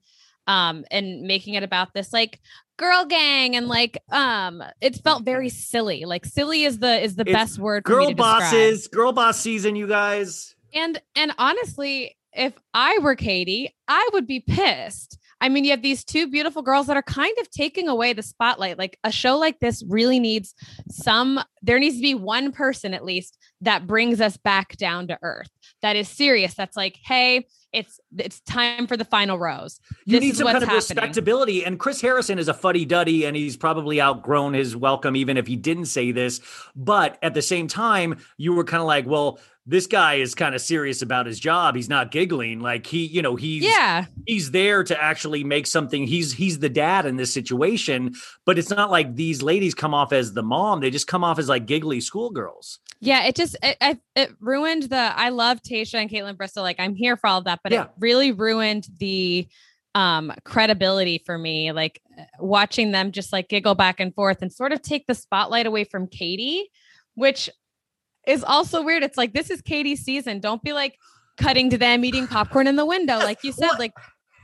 um 0.46 0.84
and 0.90 1.22
making 1.22 1.54
it 1.54 1.62
about 1.62 1.94
this 1.94 2.12
like 2.12 2.40
girl 2.76 3.04
gang 3.04 3.54
and 3.54 3.68
like 3.68 3.96
um 4.10 4.62
it 4.80 4.96
felt 4.96 5.24
very 5.24 5.48
silly. 5.48 6.04
Like 6.04 6.24
silly 6.26 6.64
is 6.64 6.80
the 6.80 7.00
is 7.00 7.16
the 7.16 7.22
It's 7.22 7.32
best 7.32 7.58
word 7.58 7.84
Girl 7.84 8.08
to 8.08 8.14
describe. 8.14 8.40
bosses, 8.40 8.88
girl 8.88 9.12
boss 9.12 9.40
season, 9.40 9.76
you 9.76 9.86
guys. 9.86 10.54
And 10.74 11.00
and 11.14 11.32
honestly, 11.38 12.16
if 12.34 12.54
I 12.74 12.98
were 12.98 13.16
Katie, 13.16 13.74
I 13.88 14.08
would 14.12 14.26
be 14.26 14.40
pissed. 14.40 15.18
I 15.40 15.48
mean, 15.48 15.64
you 15.64 15.72
have 15.72 15.82
these 15.82 16.04
two 16.04 16.28
beautiful 16.28 16.62
girls 16.62 16.86
that 16.86 16.96
are 16.96 17.02
kind 17.02 17.36
of 17.40 17.50
taking 17.50 17.88
away 17.88 18.12
the 18.12 18.22
spotlight. 18.22 18.78
Like 18.78 18.96
a 19.02 19.10
show 19.10 19.36
like 19.38 19.58
this 19.58 19.82
really 19.88 20.20
needs 20.20 20.54
some 20.88 21.40
there 21.62 21.80
needs 21.80 21.96
to 21.96 22.02
be 22.02 22.14
one 22.14 22.52
person 22.52 22.94
at 22.94 23.04
least 23.04 23.38
that 23.60 23.86
brings 23.86 24.20
us 24.20 24.36
back 24.36 24.76
down 24.76 25.08
to 25.08 25.18
earth. 25.22 25.48
That 25.82 25.96
is 25.96 26.08
serious. 26.08 26.54
That's 26.54 26.76
like, 26.76 26.96
hey, 27.04 27.46
it's 27.72 27.98
it's 28.16 28.40
time 28.42 28.86
for 28.86 28.96
the 28.96 29.04
final 29.04 29.38
rose. 29.38 29.80
You 30.04 30.12
This 30.12 30.20
need 30.20 30.30
is 30.32 30.38
some 30.38 30.46
kind 30.46 30.58
of 30.58 30.62
happening. 30.64 30.76
respectability. 30.76 31.64
And 31.64 31.78
Chris 31.78 32.00
Harrison 32.00 32.38
is 32.38 32.46
a 32.48 32.54
fuddy 32.54 32.84
duddy, 32.84 33.24
and 33.24 33.36
he's 33.36 33.56
probably 33.56 34.00
outgrown 34.00 34.54
his 34.54 34.76
welcome, 34.76 35.16
even 35.16 35.36
if 35.36 35.46
he 35.46 35.56
didn't 35.56 35.86
say 35.86 36.12
this. 36.12 36.40
But 36.76 37.18
at 37.22 37.34
the 37.34 37.42
same 37.42 37.66
time, 37.66 38.18
you 38.36 38.52
were 38.54 38.64
kind 38.64 38.80
of 38.80 38.86
like, 38.86 39.06
well, 39.06 39.40
this 39.64 39.86
guy 39.86 40.14
is 40.14 40.34
kind 40.34 40.54
of 40.56 40.60
serious 40.60 41.02
about 41.02 41.26
his 41.26 41.38
job. 41.38 41.76
He's 41.76 41.88
not 41.88 42.10
giggling. 42.10 42.58
Like 42.60 42.84
he, 42.86 43.06
you 43.06 43.22
know, 43.22 43.36
he's 43.36 43.62
Yeah. 43.62 44.06
he's 44.26 44.50
there 44.50 44.82
to 44.82 45.00
actually 45.00 45.44
make 45.44 45.66
something. 45.68 46.04
He's 46.06 46.32
he's 46.32 46.58
the 46.58 46.68
dad 46.68 47.06
in 47.06 47.16
this 47.16 47.32
situation, 47.32 48.14
but 48.44 48.58
it's 48.58 48.70
not 48.70 48.90
like 48.90 49.14
these 49.14 49.40
ladies 49.40 49.74
come 49.74 49.94
off 49.94 50.12
as 50.12 50.32
the 50.32 50.42
mom. 50.42 50.80
They 50.80 50.90
just 50.90 51.06
come 51.06 51.22
off 51.22 51.38
as 51.38 51.48
like 51.48 51.66
giggly 51.66 52.00
schoolgirls. 52.00 52.80
Yeah, 53.00 53.24
it 53.24 53.36
just 53.36 53.56
it, 53.62 53.76
it, 53.80 54.00
it 54.16 54.30
ruined 54.40 54.84
the. 54.84 54.96
I 54.96 55.28
love 55.28 55.60
Tayshia 55.62 56.00
and 56.00 56.10
Kaitlyn 56.10 56.36
Bristowe. 56.36 56.62
Like 56.62 56.80
I'm 56.80 56.94
here 56.96 57.16
for 57.16 57.28
all 57.28 57.38
of 57.38 57.44
that, 57.44 57.60
but 57.62 57.70
Yeah. 57.72 57.84
it 57.84 57.90
really 58.00 58.32
ruined 58.32 58.86
the 58.98 59.46
um 59.94 60.32
credibility 60.44 61.22
for 61.24 61.38
me. 61.38 61.70
Like 61.70 62.00
watching 62.40 62.90
them 62.90 63.12
just 63.12 63.32
like 63.32 63.48
giggle 63.48 63.74
back 63.76 64.00
and 64.00 64.12
forth 64.14 64.42
and 64.42 64.52
sort 64.52 64.72
of 64.72 64.82
take 64.82 65.06
the 65.06 65.14
spotlight 65.14 65.66
away 65.66 65.84
from 65.84 66.06
Katie, 66.08 66.68
which 67.14 67.48
is 68.26 68.44
also 68.44 68.82
weird. 68.82 69.02
It's 69.02 69.16
like 69.16 69.32
this 69.32 69.50
is 69.50 69.62
Katie's 69.62 70.04
season. 70.04 70.40
Don't 70.40 70.62
be 70.62 70.72
like 70.72 70.98
cutting 71.36 71.70
to 71.70 71.78
them 71.78 72.04
eating 72.04 72.26
popcorn 72.26 72.66
in 72.66 72.76
the 72.76 72.86
window, 72.86 73.18
like 73.18 73.42
you 73.44 73.52
said. 73.52 73.66
What? 73.66 73.78
Like 73.78 73.92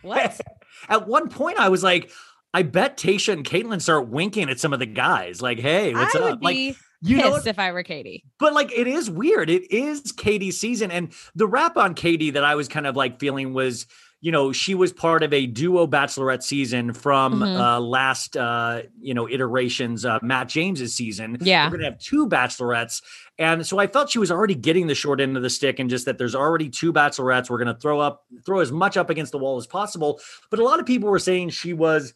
what? 0.02 0.40
At 0.88 1.06
one 1.09 1.28
point, 1.28 1.59
I 1.59 1.68
was 1.68 1.82
like, 1.82 2.10
I 2.55 2.62
bet 2.62 2.96
Tayshia 2.96 3.32
and 3.32 3.44
Kaitlyn 3.44 3.82
start 3.82 4.09
winking 4.09 4.48
at 4.48 4.60
some 4.60 4.72
of 4.72 4.78
the 4.78 4.86
guys, 4.86 5.42
like, 5.42 5.59
"Hey, 5.59 5.92
what's 5.92 6.14
I 6.14 6.20
up?" 6.20 6.42
like, 6.42 6.56
you 7.02 7.16
know, 7.16 7.36
if 7.36 7.59
I 7.59 7.72
were 7.72 7.82
Katie. 7.82 8.24
But 8.38 8.55
like 8.55 8.72
it 8.72 8.86
is 8.86 9.10
weird. 9.10 9.50
It 9.50 9.70
is 9.70 10.12
Katie's 10.12 10.59
season. 10.59 10.90
And 10.90 11.12
the 11.34 11.46
rap 11.46 11.76
on 11.76 11.94
Katie 11.94 12.30
that 12.30 12.44
I 12.44 12.55
was 12.55 12.68
kind 12.68 12.86
of 12.86 12.96
like 12.96 13.20
feeling 13.20 13.52
was, 13.52 13.86
you 14.20 14.32
know, 14.32 14.50
she 14.52 14.74
was 14.74 14.92
part 14.92 15.22
of 15.22 15.32
a 15.32 15.46
duo 15.46 15.86
bachelorette 15.86 16.42
season 16.42 16.92
from 16.92 17.40
Mhm. 17.40 17.60
uh 17.60 17.78
last 17.80 18.36
uh, 18.36 18.82
you 19.00 19.14
know, 19.14 19.28
iterations, 19.28 20.04
uh 20.04 20.18
Matt 20.22 20.48
James's 20.48 20.94
season. 20.94 21.38
Yeah. 21.40 21.66
We're 21.66 21.76
gonna 21.76 21.90
have 21.90 21.98
two 22.00 22.28
bachelorettes. 22.28 23.00
And 23.38 23.64
so 23.64 23.78
I 23.78 23.86
felt 23.86 24.10
she 24.10 24.18
was 24.18 24.30
already 24.32 24.56
getting 24.56 24.88
the 24.88 24.94
short 24.96 25.20
end 25.20 25.36
of 25.36 25.42
the 25.44 25.50
stick 25.50 25.78
and 25.78 25.88
just 25.88 26.04
that 26.06 26.18
there's 26.18 26.34
already 26.34 26.68
two 26.68 26.92
bachelorettes. 26.92 27.48
We're 27.48 27.58
gonna 27.58 27.78
throw 27.80 28.00
up 28.00 28.24
throw 28.44 28.58
as 28.60 28.72
much 28.72 28.96
up 28.96 29.08
against 29.10 29.30
the 29.32 29.38
wall 29.38 29.56
as 29.56 29.66
possible. 29.66 30.20
But 30.50 30.58
a 30.58 30.64
lot 30.64 30.80
of 30.80 30.86
people 30.86 31.08
were 31.08 31.20
saying 31.20 31.50
she 31.50 31.72
was 31.72 32.14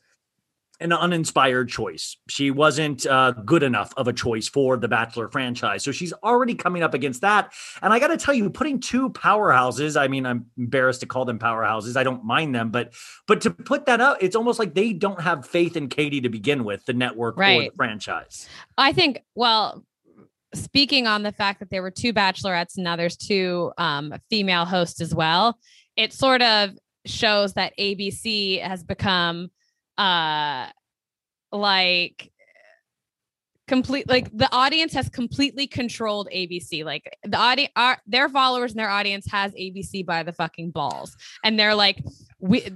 an 0.83 0.93
uninspired 0.93 1.69
choice. 1.69 2.17
She 2.29 2.51
wasn't 2.51 3.07
uh, 3.07 3.33
good 3.45 3.63
enough 3.63 3.93
of 3.97 4.09
a 4.09 4.13
choice 4.13 4.49
for 4.49 4.77
the 4.77 4.89
Bachelor 4.89 5.29
franchise. 5.29 5.83
So 5.83 5.93
she's 5.93 6.13
already 6.13 6.55
coming 6.55 6.83
up 6.83 6.95
against 6.95 7.21
that. 7.23 7.53
And 7.81 7.93
I 7.93 7.99
got 7.99 8.09
to 8.09 8.17
tell 8.17 8.35
you, 8.35 8.51
putting 8.51 8.81
two 8.81 9.11
powerhouses, 9.11 10.01
I 10.01 10.09
mean, 10.09 10.27
I'm 10.27 10.47
embarrassed 10.59 11.01
to 11.01 11.07
call 11.07 11.25
them 11.25 11.39
powerhouses. 11.39 11.97
I 11.97 12.03
don't 12.03 12.25
mind 12.25 12.55
them, 12.55 12.71
but 12.71 12.95
but 13.27 13.41
to 13.43 13.51
put 13.51 13.87
that 13.87 14.01
up, 14.01 14.19
it's 14.21 14.37
almost 14.37 14.59
like 14.59 14.75
they 14.75 14.93
don't 14.93 15.21
have 15.21 15.47
faith 15.47 15.77
in 15.77 15.89
Katie 15.89 16.21
to 16.21 16.29
begin 16.29 16.65
with, 16.65 16.85
the 16.85 16.93
network 16.93 17.37
or 17.37 17.41
Right. 17.41 17.71
the 17.71 17.77
franchise. 17.77 18.49
I 18.77 18.93
think, 18.93 19.23
well, 19.35 19.85
speaking 20.55 21.07
on 21.07 21.23
the 21.23 21.33
fact 21.33 21.61
that 21.61 21.71
there 21.71 21.83
were 21.83 21.91
two 21.91 22.13
bachelorettes 22.13 22.77
and 22.77 22.85
now 22.85 22.97
there's 22.97 23.17
two 23.17 23.73
um, 23.79 24.15
female 24.29 24.65
hosts 24.65 25.01
as 25.01 25.15
well, 25.15 25.59
it 25.97 26.13
sort 26.13 26.43
of 26.43 26.71
shows 27.05 27.55
that 27.55 27.73
ABC 27.79 28.61
has 28.61 28.85
become 28.85 29.51
uh 29.99 30.67
like 31.51 32.31
complete 33.69 34.09
like 34.09 34.29
the 34.37 34.49
audience 34.53 34.93
has 34.93 35.09
completely 35.09 35.67
controlled 35.67 36.29
ABC 36.35 36.85
like 36.85 37.17
the 37.25 37.37
audience 37.37 37.73
our 37.77 37.99
their 38.07 38.29
followers 38.29 38.73
and 38.73 38.81
their 38.81 38.91
audience 38.91 39.27
has 39.31 39.53
ABC 39.53 40.05
by 40.05 40.23
the 40.23 40.33
fucking 40.33 40.71
balls 40.71 41.17
and 41.45 41.59
they're 41.59 41.75
like 41.75 42.03
we 42.39 42.69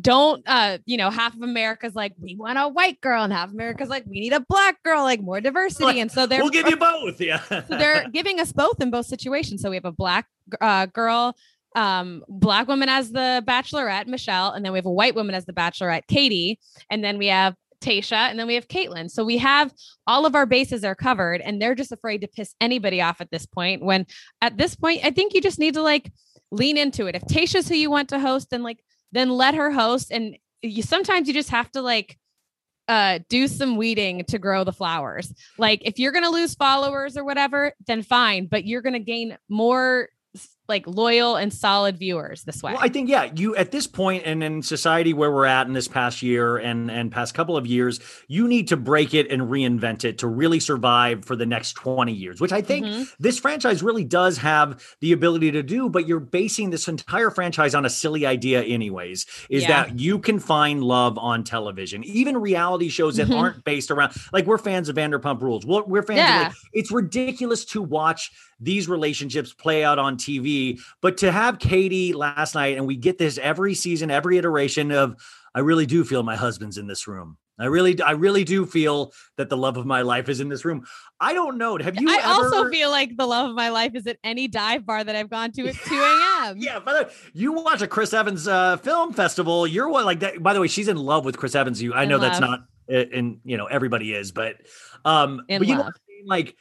don't 0.00 0.42
uh 0.46 0.78
you 0.86 0.96
know 0.96 1.10
half 1.10 1.34
of 1.34 1.42
america's 1.42 1.96
like 1.96 2.12
we 2.20 2.36
want 2.36 2.56
a 2.56 2.68
white 2.68 3.00
girl 3.00 3.24
and 3.24 3.32
half 3.32 3.50
america's 3.50 3.88
like 3.88 4.04
we 4.06 4.20
need 4.20 4.32
a 4.32 4.38
black 4.48 4.80
girl 4.84 5.02
like 5.02 5.20
more 5.20 5.40
diversity 5.40 5.98
and 5.98 6.12
so 6.12 6.26
they're 6.26 6.40
We'll 6.40 6.50
give 6.50 6.68
you 6.68 6.76
both. 6.76 7.20
Yeah. 7.20 7.42
so 7.48 7.60
they're 7.68 8.08
giving 8.08 8.38
us 8.40 8.52
both 8.52 8.80
in 8.80 8.90
both 8.90 9.06
situations. 9.06 9.62
So 9.62 9.68
we 9.70 9.76
have 9.76 9.84
a 9.84 9.92
black 9.92 10.26
uh, 10.60 10.86
girl, 10.86 11.36
um, 11.76 12.24
black 12.28 12.68
woman 12.68 12.88
as 12.88 13.12
the 13.12 13.44
bachelorette, 13.46 14.06
Michelle, 14.06 14.50
and 14.50 14.64
then 14.64 14.72
we 14.72 14.78
have 14.78 14.86
a 14.86 14.92
white 14.92 15.14
woman 15.14 15.34
as 15.34 15.46
the 15.46 15.52
bachelorette, 15.52 16.06
Katie, 16.08 16.58
and 16.90 17.04
then 17.04 17.18
we 17.18 17.28
have 17.28 17.54
Tayshia, 17.80 18.28
and 18.28 18.38
then 18.38 18.46
we 18.46 18.54
have 18.54 18.68
Kaitlyn. 18.68 19.10
So 19.10 19.24
we 19.24 19.38
have 19.38 19.72
all 20.06 20.26
of 20.26 20.34
our 20.34 20.46
bases 20.46 20.84
are 20.84 20.94
covered, 20.94 21.40
and 21.40 21.60
they're 21.60 21.74
just 21.74 21.92
afraid 21.92 22.20
to 22.20 22.28
piss 22.28 22.54
anybody 22.60 23.00
off 23.00 23.20
at 23.20 23.30
this 23.30 23.46
point. 23.46 23.82
When 23.82 24.06
at 24.42 24.56
this 24.56 24.74
point, 24.74 25.00
I 25.04 25.10
think 25.10 25.34
you 25.34 25.40
just 25.40 25.58
need 25.58 25.74
to 25.74 25.82
like 25.82 26.12
lean 26.50 26.76
into 26.76 27.06
it. 27.06 27.14
If 27.14 27.22
Tayshia's 27.22 27.68
who 27.68 27.76
you 27.76 27.90
want 27.90 28.08
to 28.10 28.18
host, 28.18 28.48
then 28.50 28.62
like 28.62 28.82
then 29.12 29.30
let 29.30 29.54
her 29.54 29.70
host. 29.70 30.10
And 30.10 30.36
you 30.62 30.82
sometimes 30.82 31.28
you 31.28 31.34
just 31.34 31.50
have 31.50 31.70
to 31.72 31.82
like 31.82 32.18
uh 32.88 33.20
do 33.28 33.48
some 33.48 33.76
weeding 33.76 34.24
to 34.24 34.38
grow 34.38 34.64
the 34.64 34.72
flowers. 34.72 35.32
Like 35.58 35.80
if 35.84 35.98
you're 35.98 36.12
going 36.12 36.24
to 36.24 36.30
lose 36.30 36.54
followers 36.54 37.16
or 37.16 37.24
whatever, 37.24 37.72
then 37.86 38.02
fine, 38.02 38.46
but 38.46 38.66
you're 38.66 38.82
going 38.82 38.94
to 38.94 38.98
gain 38.98 39.38
more 39.48 40.08
like 40.70 40.86
loyal 40.86 41.36
and 41.36 41.52
solid 41.52 41.98
viewers 41.98 42.44
this 42.44 42.62
way. 42.62 42.72
Well, 42.72 42.80
I 42.82 42.88
think 42.88 43.10
yeah, 43.10 43.30
you 43.36 43.54
at 43.56 43.70
this 43.72 43.86
point 43.86 44.22
and 44.24 44.42
in 44.42 44.62
society 44.62 45.12
where 45.12 45.30
we're 45.30 45.44
at 45.44 45.66
in 45.66 45.74
this 45.74 45.88
past 45.88 46.22
year 46.22 46.56
and 46.56 46.90
and 46.90 47.12
past 47.12 47.34
couple 47.34 47.58
of 47.58 47.66
years, 47.66 48.00
you 48.28 48.48
need 48.48 48.68
to 48.68 48.78
break 48.78 49.12
it 49.12 49.30
and 49.30 49.42
reinvent 49.42 50.04
it 50.04 50.16
to 50.18 50.26
really 50.28 50.60
survive 50.60 51.26
for 51.26 51.36
the 51.36 51.44
next 51.44 51.72
20 51.74 52.12
years, 52.12 52.40
which 52.40 52.52
I 52.52 52.62
think 52.62 52.86
Mhm. 52.86 53.06
this 53.18 53.38
franchise 53.38 53.82
really 53.82 54.04
does 54.04 54.38
have 54.38 54.80
the 55.00 55.12
ability 55.12 55.50
to 55.50 55.62
do, 55.62 55.88
but 55.90 56.08
you're 56.08 56.20
basing 56.20 56.70
this 56.70 56.88
entire 56.88 57.30
franchise 57.30 57.74
on 57.74 57.84
a 57.84 57.90
silly 57.90 58.24
idea 58.24 58.62
anyways, 58.62 59.26
is 59.50 59.62
Yeah. 59.64 59.68
that 59.84 59.98
you 59.98 60.18
can 60.18 60.38
find 60.38 60.82
love 60.82 61.18
on 61.18 61.44
television. 61.44 62.04
Even 62.04 62.36
reality 62.36 62.88
shows 62.88 63.16
that 63.16 63.26
Mhm. 63.28 63.36
aren't 63.38 63.64
based 63.64 63.90
around 63.90 64.12
like 64.32 64.46
we're 64.46 64.58
fans 64.58 64.88
of 64.88 64.94
Vanderpump 64.96 65.42
Rules. 65.42 65.66
We're, 65.66 65.82
we're 65.82 66.02
fans 66.02 66.20
of 66.20 66.24
Yeah. 66.26 66.42
like, 66.48 66.52
it's 66.72 66.92
ridiculous 66.92 67.64
to 67.66 67.82
watch 67.82 68.30
these 68.62 68.88
relationships 68.88 69.54
play 69.54 69.82
out 69.82 69.98
on 69.98 70.16
TV. 70.18 70.59
But 71.00 71.18
to 71.18 71.32
have 71.32 71.58
Katie 71.58 72.12
last 72.12 72.54
night, 72.54 72.76
and 72.76 72.86
we 72.86 72.96
get 72.96 73.18
this 73.18 73.38
every 73.38 73.74
season, 73.74 74.10
every 74.10 74.38
iteration 74.38 74.92
of, 74.92 75.16
I 75.54 75.60
really 75.60 75.86
do 75.86 76.04
feel 76.04 76.22
my 76.22 76.36
husband's 76.36 76.78
in 76.78 76.86
this 76.86 77.06
room. 77.06 77.36
I 77.60 77.66
really, 77.66 78.00
I 78.00 78.12
really 78.12 78.42
do 78.42 78.64
feel 78.64 79.12
that 79.36 79.50
the 79.50 79.56
love 79.56 79.76
of 79.76 79.84
my 79.84 80.00
life 80.00 80.30
is 80.30 80.40
in 80.40 80.48
this 80.48 80.64
room. 80.64 80.86
I 81.20 81.34
don't 81.34 81.58
know. 81.58 81.76
Have 81.76 82.00
you? 82.00 82.08
I 82.08 82.22
also 82.22 82.70
feel 82.70 82.90
like 82.90 83.16
the 83.16 83.26
love 83.26 83.50
of 83.50 83.54
my 83.54 83.68
life 83.68 83.94
is 83.94 84.06
at 84.06 84.16
any 84.24 84.48
dive 84.48 84.86
bar 84.86 85.04
that 85.04 85.14
I've 85.14 85.28
gone 85.28 85.52
to 85.52 85.68
at 85.68 85.74
2 85.74 85.94
a.m. 86.42 86.56
Yeah, 86.56 86.78
by 86.80 86.94
the 86.94 87.02
way, 87.04 87.10
you 87.34 87.52
watch 87.52 87.82
a 87.82 87.86
Chris 87.86 88.14
Evans 88.14 88.48
uh, 88.48 88.78
film 88.78 89.12
festival. 89.12 89.66
You're 89.66 89.90
what 89.90 90.06
like 90.06 90.20
that. 90.20 90.42
By 90.42 90.54
the 90.54 90.60
way, 90.60 90.68
she's 90.68 90.88
in 90.88 90.96
love 90.96 91.26
with 91.26 91.36
Chris 91.36 91.54
Evans. 91.54 91.82
You, 91.82 91.92
I 91.92 92.04
In 92.04 92.08
know 92.08 92.18
that's 92.18 92.40
not, 92.40 92.64
and 92.88 93.40
you 93.44 93.58
know 93.58 93.66
everybody 93.66 94.14
is, 94.14 94.32
but 94.32 94.56
um, 95.04 95.42
In 95.48 95.58
but 95.58 95.68
you 95.68 95.74
know, 95.74 95.82
love. 95.82 95.92
Like 96.24 96.56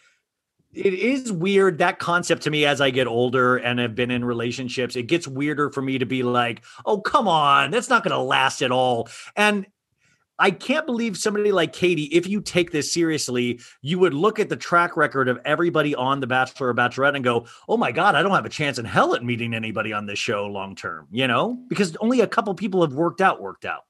it 0.74 0.94
is 0.94 1.32
weird 1.32 1.80
that 1.80 2.00
concept 2.00 2.44
to 2.44 2.52
me 2.52 2.66
as 2.66 2.82
I 2.82 2.90
get 2.90 3.08
older 3.08 3.58
and 3.58 3.80
have 3.80 3.96
been 3.96 4.12
in 4.12 4.24
relationships. 4.24 4.96
It 4.96 5.04
gets 5.04 5.28
weirder 5.28 5.72
for 5.72 5.82
me 5.82 5.98
to 5.98 6.06
be 6.06 6.24
like, 6.24 6.64
oh 6.86 7.00
come 7.02 7.28
on, 7.28 7.72
that's 7.72 7.90
not 7.90 8.04
going 8.04 8.16
to 8.16 8.22
last 8.22 8.62
at 8.62 8.72
all, 8.72 9.10
and. 9.36 9.66
I 10.42 10.52
can't 10.52 10.86
believe 10.86 11.18
somebody 11.18 11.52
like 11.52 11.74
Katie, 11.74 12.06
if 12.06 12.26
you 12.26 12.40
take 12.40 12.72
this 12.72 12.94
seriously, 12.94 13.60
you 13.82 14.00
would 14.00 14.14
look 14.14 14.40
at 14.40 14.48
the 14.48 14.56
track 14.56 14.96
record 14.96 15.28
of 15.28 15.38
everybody 15.44 15.94
on 15.94 16.22
The 16.22 16.28
Bachelor 16.28 16.70
or 16.70 16.74
Bachelorette 16.74 17.16
and 17.16 17.26
go, 17.26 17.46
oh 17.68 17.76
my 17.76 17.92
God, 17.92 18.16
I 18.16 18.24
don't 18.24 18.32
have 18.32 18.46
a 18.46 18.50
chance 18.50 18.80
in 18.80 18.86
hell 18.86 19.14
at 19.14 19.22
meeting 19.22 19.54
anybody 19.54 19.92
on 19.92 20.06
this 20.06 20.18
show 20.18 20.46
long 20.46 20.78
term, 20.78 21.08
you 21.12 21.28
know, 21.28 21.62
because 21.68 21.98
only 21.98 22.22
a 22.22 22.28
couple 22.28 22.54
people 22.54 22.82
have 22.82 22.94
worked 22.94 23.20
out, 23.20 23.42
worked 23.42 23.66
out. 23.66 23.84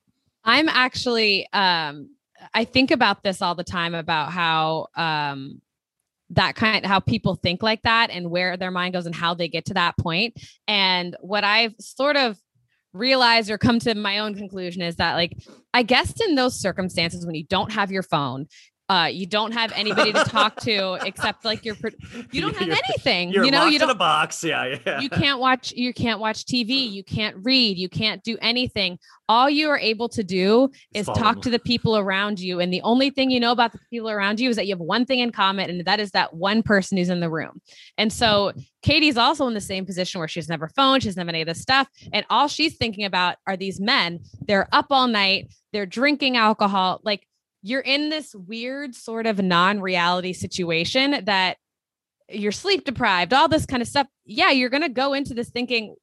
I'm 0.44 0.70
actually 0.70 1.48
um 1.54 2.10
I 2.54 2.64
think 2.64 2.90
about 2.90 3.22
this 3.22 3.42
all 3.42 3.54
the 3.54 3.64
time 3.64 3.94
about 3.94 4.32
how 4.32 4.88
um 4.96 5.62
that 6.32 6.56
kind 6.56 6.84
of 6.86 6.90
how 6.90 7.00
people 7.00 7.36
think 7.36 7.64
like 7.64 7.82
that 7.84 8.10
and 8.12 8.30
where 8.30 8.56
their 8.58 8.72
mind 8.72 8.94
goes 8.94 9.06
and 9.06 9.16
how 9.16 9.34
they 9.34 9.48
get 9.48 9.66
to 9.66 9.74
that 9.74 9.98
point. 9.98 10.40
And 10.68 11.16
what 11.22 11.44
I've 11.44 11.74
sort 11.80 12.16
of 12.16 12.38
realized 12.94 13.52
or 13.52 13.58
come 13.58 13.80
to 13.80 13.94
my 13.96 14.20
own 14.20 14.36
conclusion 14.36 14.82
is 14.82 14.96
that 14.96 15.14
like 15.14 15.38
I 15.74 15.84
guess 15.84 16.20
in 16.22 16.36
those 16.36 16.60
circumstances 16.60 17.26
when 17.26 17.36
you 17.36 17.46
don't 17.46 17.72
have 17.72 17.92
your 17.92 18.02
phone 18.02 18.48
uh, 18.90 19.06
you 19.06 19.28
don't 19.28 19.52
have 19.52 19.72
anybody 19.74 20.12
to 20.12 20.24
talk 20.24 20.56
to 20.58 20.94
except 21.06 21.46
like 21.46 21.64
your, 21.64 21.76
pro- 21.76 21.92
you 22.32 22.42
don't 22.42 22.56
have 22.58 22.68
You're- 22.68 22.82
anything. 22.88 23.30
You're 23.32 23.46
you 23.46 23.52
know, 23.52 23.60
locked 23.60 23.72
you 23.72 23.76
in 23.78 23.84
a 23.84 23.88
don't 23.88 23.98
box. 24.00 24.44
Yeah. 24.44 24.78
Yeah. 24.86 25.00
you 25.00 25.10
can't 25.10 25.40
watch 25.40 25.72
you 25.74 25.94
can't 25.94 26.20
watch 26.20 26.46
TV, 26.46 26.92
you 26.92 27.04
can't 27.04 27.36
read, 27.44 27.78
you 27.78 27.88
can't 27.88 28.24
do 28.24 28.38
anything. 28.42 28.98
All 29.28 29.48
you 29.48 29.70
are 29.70 29.78
able 29.78 30.10
to 30.10 30.24
do 30.24 30.72
is 30.96 31.06
follow 31.06 31.20
talk 31.20 31.36
them. 31.36 31.42
to 31.44 31.50
the 31.52 31.60
people 31.60 31.98
around 31.98 32.40
you 32.40 32.60
and 32.60 32.74
the 32.74 32.82
only 32.82 33.12
thing 33.12 33.30
you 33.30 33.40
know 33.40 33.52
about 33.52 33.72
the 33.74 33.80
people 33.92 34.10
around 34.10 34.40
you 34.40 34.50
is 34.50 34.56
that 34.56 34.66
you 34.66 34.74
have 34.74 34.80
one 34.80 35.06
thing 35.06 35.20
in 35.20 35.32
common 35.32 35.70
and 35.70 35.86
that 35.86 36.00
is 36.00 36.10
that 36.12 36.34
one 36.34 36.64
person 36.64 36.98
who's 36.98 37.10
in 37.10 37.20
the 37.20 37.30
room. 37.30 37.62
And 38.00 38.12
so 38.12 38.54
Katie's 38.82 39.18
also 39.18 39.46
in 39.48 39.54
the 39.54 39.62
same 39.62 39.86
position 39.86 40.18
where 40.18 40.28
she's 40.28 40.50
never 40.50 40.68
phone, 40.70 41.00
she's 41.00 41.16
never 41.16 41.30
any 41.30 41.42
of 41.42 41.48
this 41.48 41.62
stuff 41.62 41.88
and 42.12 42.26
all 42.32 42.48
she's 42.48 42.76
thinking 42.76 43.06
about 43.06 43.36
are 43.46 43.56
these 43.56 43.80
men. 43.80 44.22
They're 44.48 44.68
up 44.72 44.88
all 44.90 45.08
night, 45.08 45.54
they're 45.74 45.86
drinking 45.86 46.36
alcohol, 46.36 47.00
like 47.04 47.28
you're 47.62 47.82
in 47.82 48.10
this 48.10 48.34
weird 48.34 48.96
sort 48.96 49.26
of 49.26 49.40
non-reality 49.40 50.34
situation 50.34 51.26
that 51.26 51.58
you're 52.30 52.52
sleep 52.52 52.86
deprived, 52.86 53.34
all 53.34 53.48
this 53.48 53.66
kind 53.66 53.82
of 53.82 53.88
stuff. 53.88 54.08
Yeah, 54.26 54.52
you're 54.52 54.70
going 54.70 54.84
to 54.84 54.90
go 54.90 55.14
into 55.14 55.34
this 55.34 55.50
thinking 55.50 55.96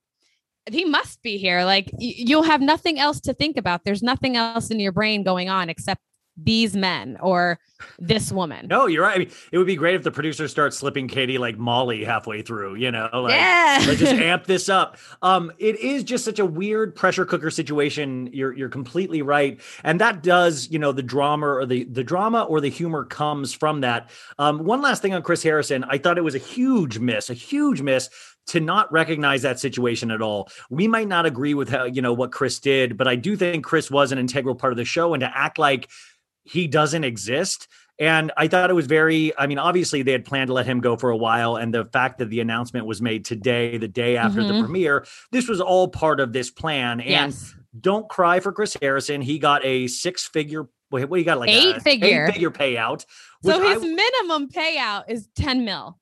he 0.70 0.84
must 0.84 1.22
be 1.22 1.38
here. 1.38 1.64
Like 1.64 1.90
y- 1.92 2.14
you'll 2.16 2.42
have 2.42 2.60
nothing 2.60 2.98
else 2.98 3.20
to 3.22 3.34
think 3.34 3.56
about. 3.56 3.84
There's 3.84 4.02
nothing 4.02 4.36
else 4.36 4.70
in 4.70 4.80
your 4.80 4.92
brain 4.92 5.22
going 5.22 5.48
on 5.48 5.68
except 5.68 6.00
these 6.36 6.76
men 6.76 7.16
or 7.20 7.58
this 7.98 8.32
woman. 8.32 8.66
No, 8.68 8.86
you're 8.86 9.02
right. 9.02 9.16
I 9.16 9.18
mean, 9.20 9.30
it 9.52 9.58
would 9.58 9.66
be 9.66 9.76
great 9.76 9.94
if 9.94 10.02
the 10.02 10.10
producers 10.10 10.50
start 10.50 10.74
slipping 10.74 11.08
Katie 11.08 11.38
like 11.38 11.58
Molly 11.58 12.04
halfway 12.04 12.42
through, 12.42 12.76
you 12.76 12.90
know, 12.90 13.08
like 13.12 13.32
Yeah. 13.32 13.84
let's 13.86 14.00
just 14.00 14.12
amp 14.20 14.44
this 14.44 14.68
up. 14.68 14.96
Um, 15.22 15.52
it 15.58 15.78
is 15.80 16.02
just 16.04 16.24
such 16.24 16.38
a 16.38 16.46
weird 16.46 16.94
pressure 16.94 17.24
cooker 17.24 17.50
situation. 17.50 18.30
You're 18.32 18.52
you're 18.54 18.68
completely 18.68 19.22
right, 19.22 19.60
and 19.84 20.00
that 20.00 20.22
does, 20.22 20.68
you 20.70 20.78
know, 20.78 20.92
the 20.92 21.02
drama 21.02 21.46
or 21.46 21.66
the 21.66 21.84
the 21.84 22.04
drama 22.04 22.42
or 22.44 22.60
the 22.60 22.70
humor 22.70 23.04
comes 23.04 23.52
from 23.52 23.80
that. 23.82 24.10
Um, 24.38 24.64
one 24.64 24.80
last 24.82 25.02
thing 25.02 25.14
on 25.14 25.22
Chris 25.22 25.42
Harrison, 25.42 25.84
I 25.88 25.98
thought 25.98 26.18
it 26.18 26.24
was 26.24 26.34
a 26.34 26.38
huge 26.38 26.98
miss, 26.98 27.30
a 27.30 27.34
huge 27.34 27.80
miss 27.82 28.08
to 28.48 28.60
not 28.60 28.90
recognize 28.92 29.42
that 29.42 29.58
situation 29.58 30.10
at 30.12 30.22
all. 30.22 30.48
We 30.70 30.86
might 30.86 31.08
not 31.08 31.26
agree 31.26 31.54
with 31.54 31.68
how, 31.68 31.84
you 31.84 32.00
know 32.00 32.12
what 32.12 32.30
Chris 32.30 32.60
did, 32.60 32.96
but 32.96 33.08
I 33.08 33.16
do 33.16 33.36
think 33.36 33.64
Chris 33.64 33.90
was 33.90 34.12
an 34.12 34.18
integral 34.18 34.54
part 34.54 34.72
of 34.72 34.76
the 34.76 34.84
show, 34.84 35.14
and 35.14 35.20
to 35.20 35.36
act 35.36 35.58
like 35.58 35.88
he 36.46 36.66
doesn't 36.68 37.04
exist. 37.04 37.68
And 37.98 38.30
I 38.36 38.46
thought 38.46 38.68
it 38.68 38.74
was 38.74 38.86
very, 38.86 39.32
I 39.38 39.46
mean, 39.46 39.58
obviously 39.58 40.02
they 40.02 40.12
had 40.12 40.24
planned 40.26 40.48
to 40.48 40.52
let 40.52 40.66
him 40.66 40.80
go 40.80 40.96
for 40.96 41.10
a 41.10 41.16
while. 41.16 41.56
And 41.56 41.72
the 41.72 41.86
fact 41.86 42.18
that 42.18 42.28
the 42.28 42.40
announcement 42.40 42.84
was 42.86 43.00
made 43.00 43.24
today, 43.24 43.78
the 43.78 43.88
day 43.88 44.18
after 44.18 44.44
the 44.44 44.52
Mhm. 44.52 44.60
premiere, 44.64 45.06
this 45.32 45.48
was 45.48 45.62
all 45.62 45.88
part 45.88 46.20
of 46.20 46.32
this 46.34 46.50
plan. 46.50 47.00
And 47.00 47.08
Yes. 47.32 47.54
don't 47.80 48.06
cry 48.08 48.40
for 48.40 48.52
Chris 48.52 48.76
Harrison. 48.82 49.22
He 49.22 49.38
got 49.38 49.64
a 49.64 49.86
six 49.86 50.26
figure, 50.28 50.68
what 50.90 51.08
what 51.08 51.18
he 51.18 51.24
got 51.24 51.38
like 51.38 51.48
Eight 51.48 51.76
a 51.76 51.80
figure. 51.80 52.26
eight 52.26 52.32
figure 52.34 52.50
payout. 52.50 53.06
So 53.42 53.58
which 53.58 53.66
I- 53.66 53.72
his 53.74 53.82
minimum 53.82 54.48
payout 54.50 55.04
is 55.08 55.28
10 55.34 55.64
mil. 55.64 55.98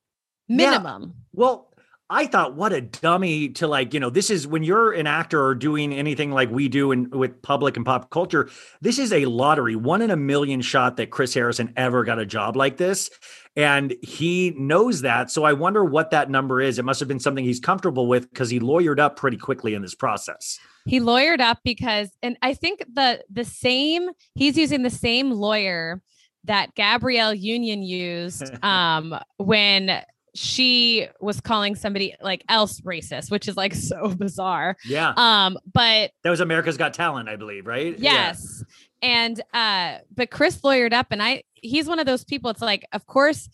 Yeah. 0.49 0.55
Minimum. 0.69 1.13
Well, 1.31 1.71
I 2.09 2.27
thought, 2.27 2.55
what 2.55 2.71
a 2.71 2.81
dummy 2.81 3.49
to 3.49 3.67
like, 3.67 3.93
you 3.93 3.99
know, 3.99 4.11
this 4.11 4.29
is 4.29 4.45
when 4.45 4.63
you're 4.63 4.91
an 4.91 5.07
actor 5.07 5.43
or 5.43 5.55
doing 5.55 5.91
anything 5.91 6.29
like 6.29 6.51
we 6.51 6.69
do 6.69 6.91
in 6.91 7.09
with 7.09 7.41
public 7.41 7.77
and 7.77 7.85
pop 7.85 8.11
culture. 8.11 8.47
This 8.79 8.99
is 8.99 9.11
a 9.11 9.25
lottery, 9.25 9.75
one 9.75 10.03
in 10.03 10.11
a 10.11 10.15
million 10.15 10.61
shot 10.61 10.97
that 10.97 11.09
Chris 11.09 11.33
Harrison 11.33 11.73
ever 11.75 12.03
got 12.03 12.19
a 12.19 12.25
job 12.25 12.55
like 12.55 12.77
this. 12.77 13.09
And 13.55 13.95
he 14.03 14.53
knows 14.55 15.01
that. 15.01 15.31
So 15.31 15.45
I 15.45 15.53
wonder 15.53 15.83
what 15.83 16.11
that 16.11 16.29
number 16.29 16.61
is. 16.61 16.77
It 16.77 16.85
must 16.85 16.99
have 16.99 17.09
been 17.09 17.19
something 17.19 17.43
he's 17.43 17.59
comfortable 17.59 18.07
with 18.07 18.29
because 18.29 18.51
he 18.51 18.59
lawyered 18.59 18.99
up 18.99 19.15
pretty 19.15 19.37
quickly 19.37 19.73
in 19.73 19.81
this 19.81 19.95
process. 19.95 20.59
He 20.85 20.99
lawyered 20.99 21.39
up 21.39 21.59
because 21.63 22.09
and 22.21 22.37
I 22.43 22.53
think 22.53 22.83
the 22.93 23.23
the 23.31 23.45
same 23.45 24.09
he's 24.35 24.57
using 24.57 24.83
the 24.83 24.91
same 24.91 25.31
lawyer 25.31 26.01
that 26.43 26.75
Gabrielle 26.75 27.33
Union 27.33 27.81
used 27.81 28.43
um 28.63 29.17
when 29.37 30.03
she 30.35 31.07
was 31.19 31.41
calling 31.41 31.75
somebody 31.75 32.15
like 32.21 32.43
else 32.49 32.81
racist, 32.81 33.31
which 33.31 33.47
is 33.47 33.55
like 33.57 33.73
so 33.91 34.09
bizarre. 34.09 34.77
Yeah. 34.85 35.13
Um, 35.15 35.57
but 35.73 36.11
that 36.23 36.29
was 36.29 36.39
America's 36.41 36.77
Got 36.77 36.93
Talent, 36.93 37.29
I 37.29 37.35
believe, 37.35 37.65
right? 37.65 37.97
Yeah. 37.97 38.11
Yes. 38.13 38.63
And 39.01 39.41
uh 39.53 39.99
but 40.15 40.29
Chris 40.31 40.57
lawyered 40.61 40.93
up 40.93 41.07
and 41.11 41.21
I 41.21 41.43
he's 41.53 41.87
one 41.87 41.99
of 41.99 42.05
those 42.05 42.23
people 42.23 42.49
it's 42.49 42.61
like 42.61 42.85
of 42.91 43.05
course 43.05 43.49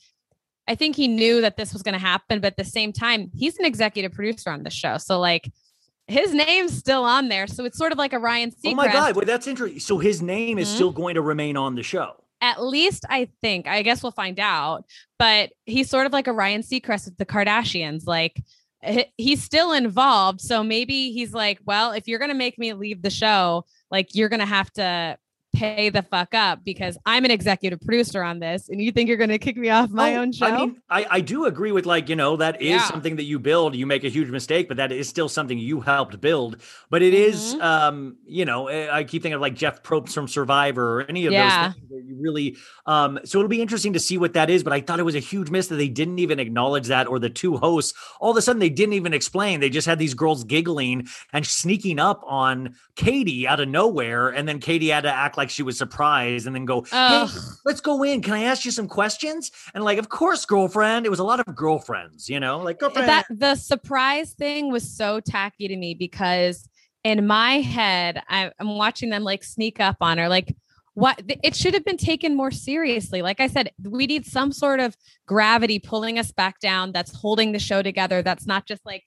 I 0.68 0.76
think 0.76 0.96
he 0.96 1.08
knew 1.08 1.42
that 1.42 1.58
this 1.58 1.74
was 1.74 1.82
going 1.84 1.94
to 1.94 2.00
happen 2.00 2.40
but 2.40 2.48
at 2.48 2.58
the 2.58 2.64
same 2.64 2.94
time 2.94 3.32
he's 3.36 3.58
an 3.58 3.66
executive 3.66 4.14
producer 4.14 4.50
on 4.52 4.64
the 4.64 4.70
show. 4.70 4.98
So 4.98 5.20
like 5.20 5.52
his 6.08 6.34
name's 6.34 6.78
still 6.78 7.04
on 7.04 7.30
there. 7.30 7.48
So 7.48 7.64
it's 7.66 7.78
sort 7.78 7.92
of 7.92 7.98
like 7.98 8.14
a 8.14 8.20
Ryan 8.20 8.52
Seacrest. 8.52 8.72
Oh 8.72 8.76
my 8.76 8.92
God. 8.92 9.16
Well, 9.16 9.26
that's 9.26 9.48
interesting. 9.48 9.80
So 9.80 9.98
his 9.98 10.22
name 10.22 10.58
is 10.58 10.68
Mhm. 10.70 10.76
still 10.76 10.92
going 10.92 11.16
to 11.16 11.22
remain 11.22 11.56
on 11.58 11.76
the 11.76 11.84
show. 11.84 12.16
At 12.42 12.62
least 12.64 13.06
I 13.10 13.30
think. 13.42 13.68
I 13.68 13.84
guess 13.84 14.02
we'll 14.02 14.12
find 14.12 14.40
out. 14.40 14.86
But 15.20 15.52
he's 15.66 15.90
sort 15.90 16.06
of 16.08 16.14
like 16.14 16.28
a 16.28 16.34
Ryan 16.34 16.62
Seacrest 16.62 17.06
with 17.06 17.18
the 17.18 17.26
Kardashians. 17.26 18.08
Like 18.08 18.42
he's 19.18 19.44
still 19.44 19.74
involved. 19.74 20.42
So 20.42 20.64
maybe 20.64 21.12
he's 21.12 21.34
like, 21.34 21.60
well, 21.66 21.92
if 21.92 22.08
you're 22.08 22.20
gonna 22.20 22.34
make 22.34 22.58
me 22.58 22.74
leave 22.74 23.02
the 23.02 23.10
show, 23.10 23.66
like 23.92 24.16
you're 24.16 24.30
gonna 24.30 24.46
have 24.46 24.72
to 24.74 25.18
pay 25.54 25.90
the 25.90 26.02
fuck 26.04 26.34
up 26.34 26.60
because 26.64 26.98
I'm 27.06 27.26
an 27.26 27.32
executive 27.32 27.82
producer 27.82 28.24
on 28.24 28.40
this, 28.40 28.70
and 28.70 28.82
you 28.82 28.92
think 28.92 29.08
you're 29.10 29.18
gonna 29.18 29.38
kick 29.38 29.58
me 29.58 29.70
off 29.70 29.90
my 29.92 30.16
Oh, 30.16 30.22
own 30.22 30.32
show? 30.32 30.46
I 30.46 30.56
mean, 30.58 30.82
I, 30.90 31.06
I 31.10 31.22
do 31.22 31.46
agree 31.46 31.72
with 31.72 31.86
like, 31.86 32.10
you 32.10 32.16
know, 32.16 32.38
that 32.38 32.62
is 32.62 32.70
Yeah. 32.70 32.84
something 32.86 33.16
that 33.18 33.24
you 33.24 33.38
build. 33.40 33.76
You 33.76 33.86
make 33.86 34.04
a 34.04 34.10
huge 34.10 34.30
mistake, 34.30 34.68
but 34.68 34.78
that 34.78 34.92
is 34.92 35.10
still 35.10 35.28
something 35.30 35.58
you 35.58 35.82
helped 35.82 36.20
build. 36.22 36.58
But 36.90 37.02
it 37.02 37.14
is, 37.14 37.56
Mhm. 37.56 37.62
um, 37.62 38.16
you 38.26 38.46
know, 38.46 38.68
eh, 38.68 38.88
I 38.92 39.04
keep 39.04 39.22
thinking 39.24 39.36
of 39.36 39.42
like 39.42 39.56
Jeff 39.56 39.84
Probst 39.84 40.14
from 40.14 40.28
Survivor 40.28 41.02
or 41.02 41.06
any 41.10 41.26
of 41.26 41.34
Yeah. 41.34 41.68
those 41.68 41.76
you 42.08 42.18
really 42.20 42.56
um 42.88 43.20
so 43.26 43.38
it'll 43.40 43.50
be 43.50 43.62
interesting 43.62 43.94
to 43.94 44.00
see 44.00 44.18
what 44.18 44.34
that 44.34 44.50
is. 44.50 44.64
But 44.64 44.74
I 44.74 44.82
thought 44.82 45.00
it 45.00 45.04
was 45.04 45.16
a 45.16 45.20
huge 45.20 45.50
miss 45.50 45.68
that 45.68 45.76
they 45.76 45.88
didn't 45.90 46.20
even 46.20 46.40
acknowledge 46.40 46.88
that 46.88 47.08
or 47.08 47.20
the 47.20 47.30
two 47.30 47.58
hosts, 47.58 47.94
all 48.20 48.32
of 48.32 48.38
a 48.38 48.42
sudden 48.42 48.60
they 48.60 48.70
didn't 48.70 48.94
even 48.94 49.14
explain. 49.14 49.60
They 49.60 49.70
just 49.70 49.88
had 49.88 50.00
these 50.00 50.14
girls 50.14 50.44
giggling 50.44 51.08
and 51.34 51.46
sneaking 51.46 52.00
up 52.00 52.22
on 52.26 52.76
Katie 52.96 53.48
out 53.48 53.60
of 53.60 53.68
nowhere. 53.70 54.30
And 54.30 54.48
then 54.48 54.60
Katie 54.60 54.90
had 54.90 55.02
to 55.02 55.14
act 55.14 55.38
like 55.38 55.41
she 55.50 55.64
was 55.64 55.78
surprised 55.78 56.48
and 56.48 56.56
then 56.56 56.66
go, 56.66 56.82
Hey, 56.84 57.26
let's 57.66 57.82
go 57.82 58.04
in. 58.04 58.22
Can 58.22 58.34
I 58.34 58.44
ask 58.44 58.66
you 58.66 58.72
some 58.72 58.88
questions? 58.88 59.52
And 59.74 59.84
like, 59.84 59.98
of 59.98 60.10
course, 60.10 60.46
girlfriend. 60.46 61.06
It 61.06 61.10
was 61.10 61.20
a 61.20 61.24
lot 61.24 61.40
of 61.40 61.56
girlfriends, 61.56 62.30
you 62.30 62.40
know, 62.40 62.60
like 62.60 62.80
girlfriend. 62.80 63.08
that 63.08 63.26
the 63.30 63.56
surprise 63.56 64.34
thing 64.34 64.72
was 64.72 64.96
so 64.96 65.20
tacky 65.20 65.68
to 65.68 65.76
me 65.76 65.94
because 65.94 66.68
in 67.04 67.26
my 67.26 67.60
head 67.62 68.22
I, 68.30 68.52
i'm 68.60 68.78
watching 68.78 69.10
them 69.10 69.24
like 69.24 69.44
sneak 69.44 69.80
up 69.80 69.98
on 70.02 70.18
her 70.18 70.30
like 70.30 70.56
what 70.94 71.22
it 71.28 71.56
should 71.56 71.74
have 71.74 71.86
been 71.86 71.98
taken 71.98 72.36
more 72.36 72.52
seriously 72.52 73.22
like 73.22 73.40
i 73.40 73.48
said 73.48 73.72
we 73.84 74.06
need 74.06 74.26
some 74.26 74.52
sort 74.52 74.80
of 74.80 74.96
gravity 75.26 75.80
pulling 75.80 76.20
us 76.20 76.32
back 76.32 76.60
down 76.60 76.92
that's 76.92 77.14
holding 77.14 77.54
the 77.54 77.60
show 77.60 77.82
together 77.82 78.22
that's 78.22 78.46
not 78.46 78.68
just 78.68 78.86
like 78.86 79.04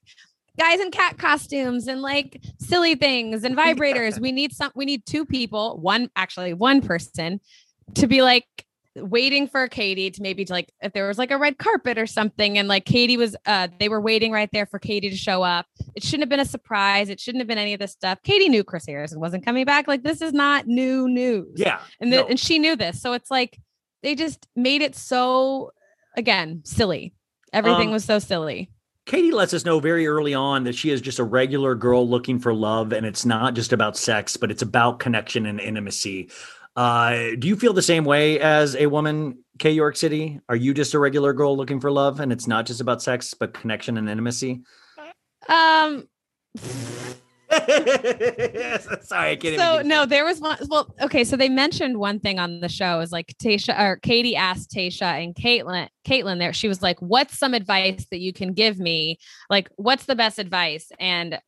guys 0.58 0.80
in 0.80 0.90
cat 0.90 1.18
costumes 1.18 1.88
and 1.88 2.00
like 2.02 2.40
silly 2.58 2.94
things 2.94 3.44
and 3.44 3.56
vibrators 3.56 4.20
we 4.20 4.32
need 4.32 4.52
some 4.52 4.70
we 4.74 4.84
need 4.84 5.04
two 5.06 5.24
people 5.24 5.78
one 5.80 6.08
actually 6.16 6.54
one 6.54 6.80
person 6.80 7.40
to 7.94 8.06
be 8.06 8.22
like 8.22 8.46
waiting 8.96 9.48
for 9.48 9.66
Katie 9.66 10.08
to 10.12 10.22
maybe 10.22 10.44
to 10.44 10.52
like 10.52 10.72
if 10.80 10.92
there 10.92 11.08
was 11.08 11.18
like 11.18 11.32
a 11.32 11.36
red 11.36 11.58
carpet 11.58 11.98
or 11.98 12.06
something 12.06 12.56
and 12.58 12.68
like 12.68 12.84
Katie 12.84 13.16
was 13.16 13.34
uh 13.46 13.66
they 13.80 13.88
were 13.88 14.00
waiting 14.00 14.30
right 14.30 14.48
there 14.52 14.66
for 14.66 14.78
Katie 14.78 15.10
to 15.10 15.16
show 15.16 15.42
up. 15.42 15.66
It 15.96 16.04
shouldn't 16.04 16.22
have 16.22 16.28
been 16.28 16.38
a 16.38 16.44
surprise. 16.44 17.08
It 17.08 17.18
shouldn't 17.18 17.40
have 17.40 17.48
been 17.48 17.58
any 17.58 17.74
of 17.74 17.80
this 17.80 17.90
stuff. 17.90 18.20
Katie 18.22 18.48
knew 18.48 18.62
Chris 18.62 18.86
Harrison 18.86 19.18
wasn't 19.18 19.44
coming 19.44 19.64
back. 19.64 19.88
Like 19.88 20.04
this 20.04 20.22
is 20.22 20.32
not 20.32 20.68
new 20.68 21.08
news. 21.08 21.54
Yeah. 21.56 21.80
And 22.00 22.12
the, 22.12 22.18
no. 22.18 22.26
and 22.28 22.38
she 22.38 22.60
knew 22.60 22.76
this. 22.76 23.02
So 23.02 23.14
it's 23.14 23.32
like 23.32 23.58
they 24.04 24.14
just 24.14 24.46
made 24.54 24.80
it 24.80 24.94
so 24.94 25.72
again 26.16 26.60
silly. 26.64 27.14
Everything 27.52 27.88
Um, 27.88 27.94
was 27.94 28.04
so 28.04 28.20
silly. 28.20 28.70
Katie 29.06 29.32
lets 29.32 29.52
us 29.52 29.64
know 29.64 29.80
very 29.80 30.06
early 30.06 30.32
on 30.32 30.64
that 30.64 30.74
she 30.74 30.90
is 30.90 31.00
just 31.00 31.18
a 31.18 31.24
regular 31.24 31.74
girl 31.74 32.08
looking 32.08 32.38
for 32.38 32.54
love, 32.54 32.92
and 32.92 33.04
it's 33.04 33.26
not 33.26 33.54
just 33.54 33.72
about 33.72 33.96
sex, 33.96 34.36
but 34.36 34.50
it's 34.50 34.62
about 34.62 34.98
connection 34.98 35.44
and 35.44 35.60
intimacy. 35.60 36.30
Uh, 36.74 37.36
do 37.38 37.46
you 37.46 37.54
feel 37.54 37.72
the 37.72 37.82
same 37.82 38.04
way 38.04 38.40
as 38.40 38.74
a 38.76 38.86
woman, 38.86 39.38
Kay 39.58 39.72
York 39.72 39.96
City? 39.96 40.40
Are 40.48 40.56
you 40.56 40.72
just 40.72 40.94
a 40.94 40.98
regular 40.98 41.32
girl 41.32 41.56
looking 41.56 41.80
for 41.80 41.90
love, 41.90 42.18
and 42.18 42.32
it's 42.32 42.46
not 42.46 42.66
just 42.66 42.80
about 42.80 43.02
sex, 43.02 43.34
but 43.34 43.52
connection 43.54 43.98
and 43.98 44.08
intimacy? 44.08 44.62
Um 45.48 46.08
Sorry, 49.02 49.30
I 49.30 49.36
can't. 49.36 49.56
so 49.56 49.82
no, 49.82 50.06
there 50.06 50.24
was 50.24 50.40
one. 50.40 50.58
Well, 50.68 50.94
okay, 51.00 51.24
so 51.24 51.36
they 51.36 51.48
mentioned 51.48 51.98
one 51.98 52.20
thing 52.20 52.38
on 52.38 52.60
the 52.60 52.68
show 52.68 53.00
is 53.00 53.12
like 53.12 53.34
Tayshia 53.42 53.78
or 53.78 53.96
Katie 53.96 54.36
asked 54.36 54.70
Tayshia 54.70 55.22
and 55.22 55.34
Kaitlyn, 55.34 55.88
Kaitlyn 56.06 56.38
there. 56.38 56.52
She 56.52 56.68
was 56.68 56.82
like, 56.82 57.00
"What's 57.00 57.38
some 57.38 57.54
advice 57.54 58.06
that 58.10 58.20
you 58.20 58.32
can 58.32 58.52
give 58.52 58.78
me? 58.78 59.18
Like, 59.48 59.70
what's 59.76 60.06
the 60.06 60.16
best 60.16 60.38
advice?" 60.38 60.90
And 60.98 61.38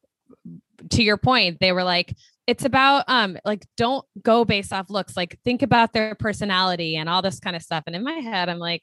to 0.90 1.02
your 1.02 1.16
point, 1.16 1.58
they 1.60 1.72
were 1.72 1.84
like, 1.84 2.16
"It's 2.46 2.64
about 2.64 3.04
um, 3.08 3.36
like 3.44 3.64
don't 3.76 4.04
go 4.22 4.44
based 4.44 4.72
off 4.72 4.90
looks. 4.90 5.16
Like, 5.16 5.38
think 5.44 5.62
about 5.62 5.92
their 5.92 6.14
personality 6.14 6.96
and 6.96 7.08
all 7.08 7.22
this 7.22 7.40
kind 7.40 7.56
of 7.56 7.62
stuff." 7.62 7.84
And 7.86 7.96
in 7.96 8.04
my 8.04 8.20
head, 8.20 8.48
I'm 8.48 8.58
like, 8.58 8.82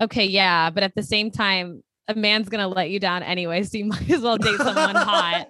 "Okay, 0.00 0.24
yeah," 0.26 0.70
but 0.70 0.82
at 0.82 0.94
the 0.94 1.02
same 1.02 1.30
time. 1.30 1.82
A 2.08 2.14
man's 2.14 2.48
gonna 2.48 2.68
let 2.68 2.90
you 2.90 3.00
down 3.00 3.22
anyway, 3.22 3.62
so 3.62 3.78
you 3.78 3.84
might 3.86 4.10
as 4.10 4.20
well 4.20 4.36
date 4.36 4.58
someone 4.58 4.94
hot. 4.94 5.48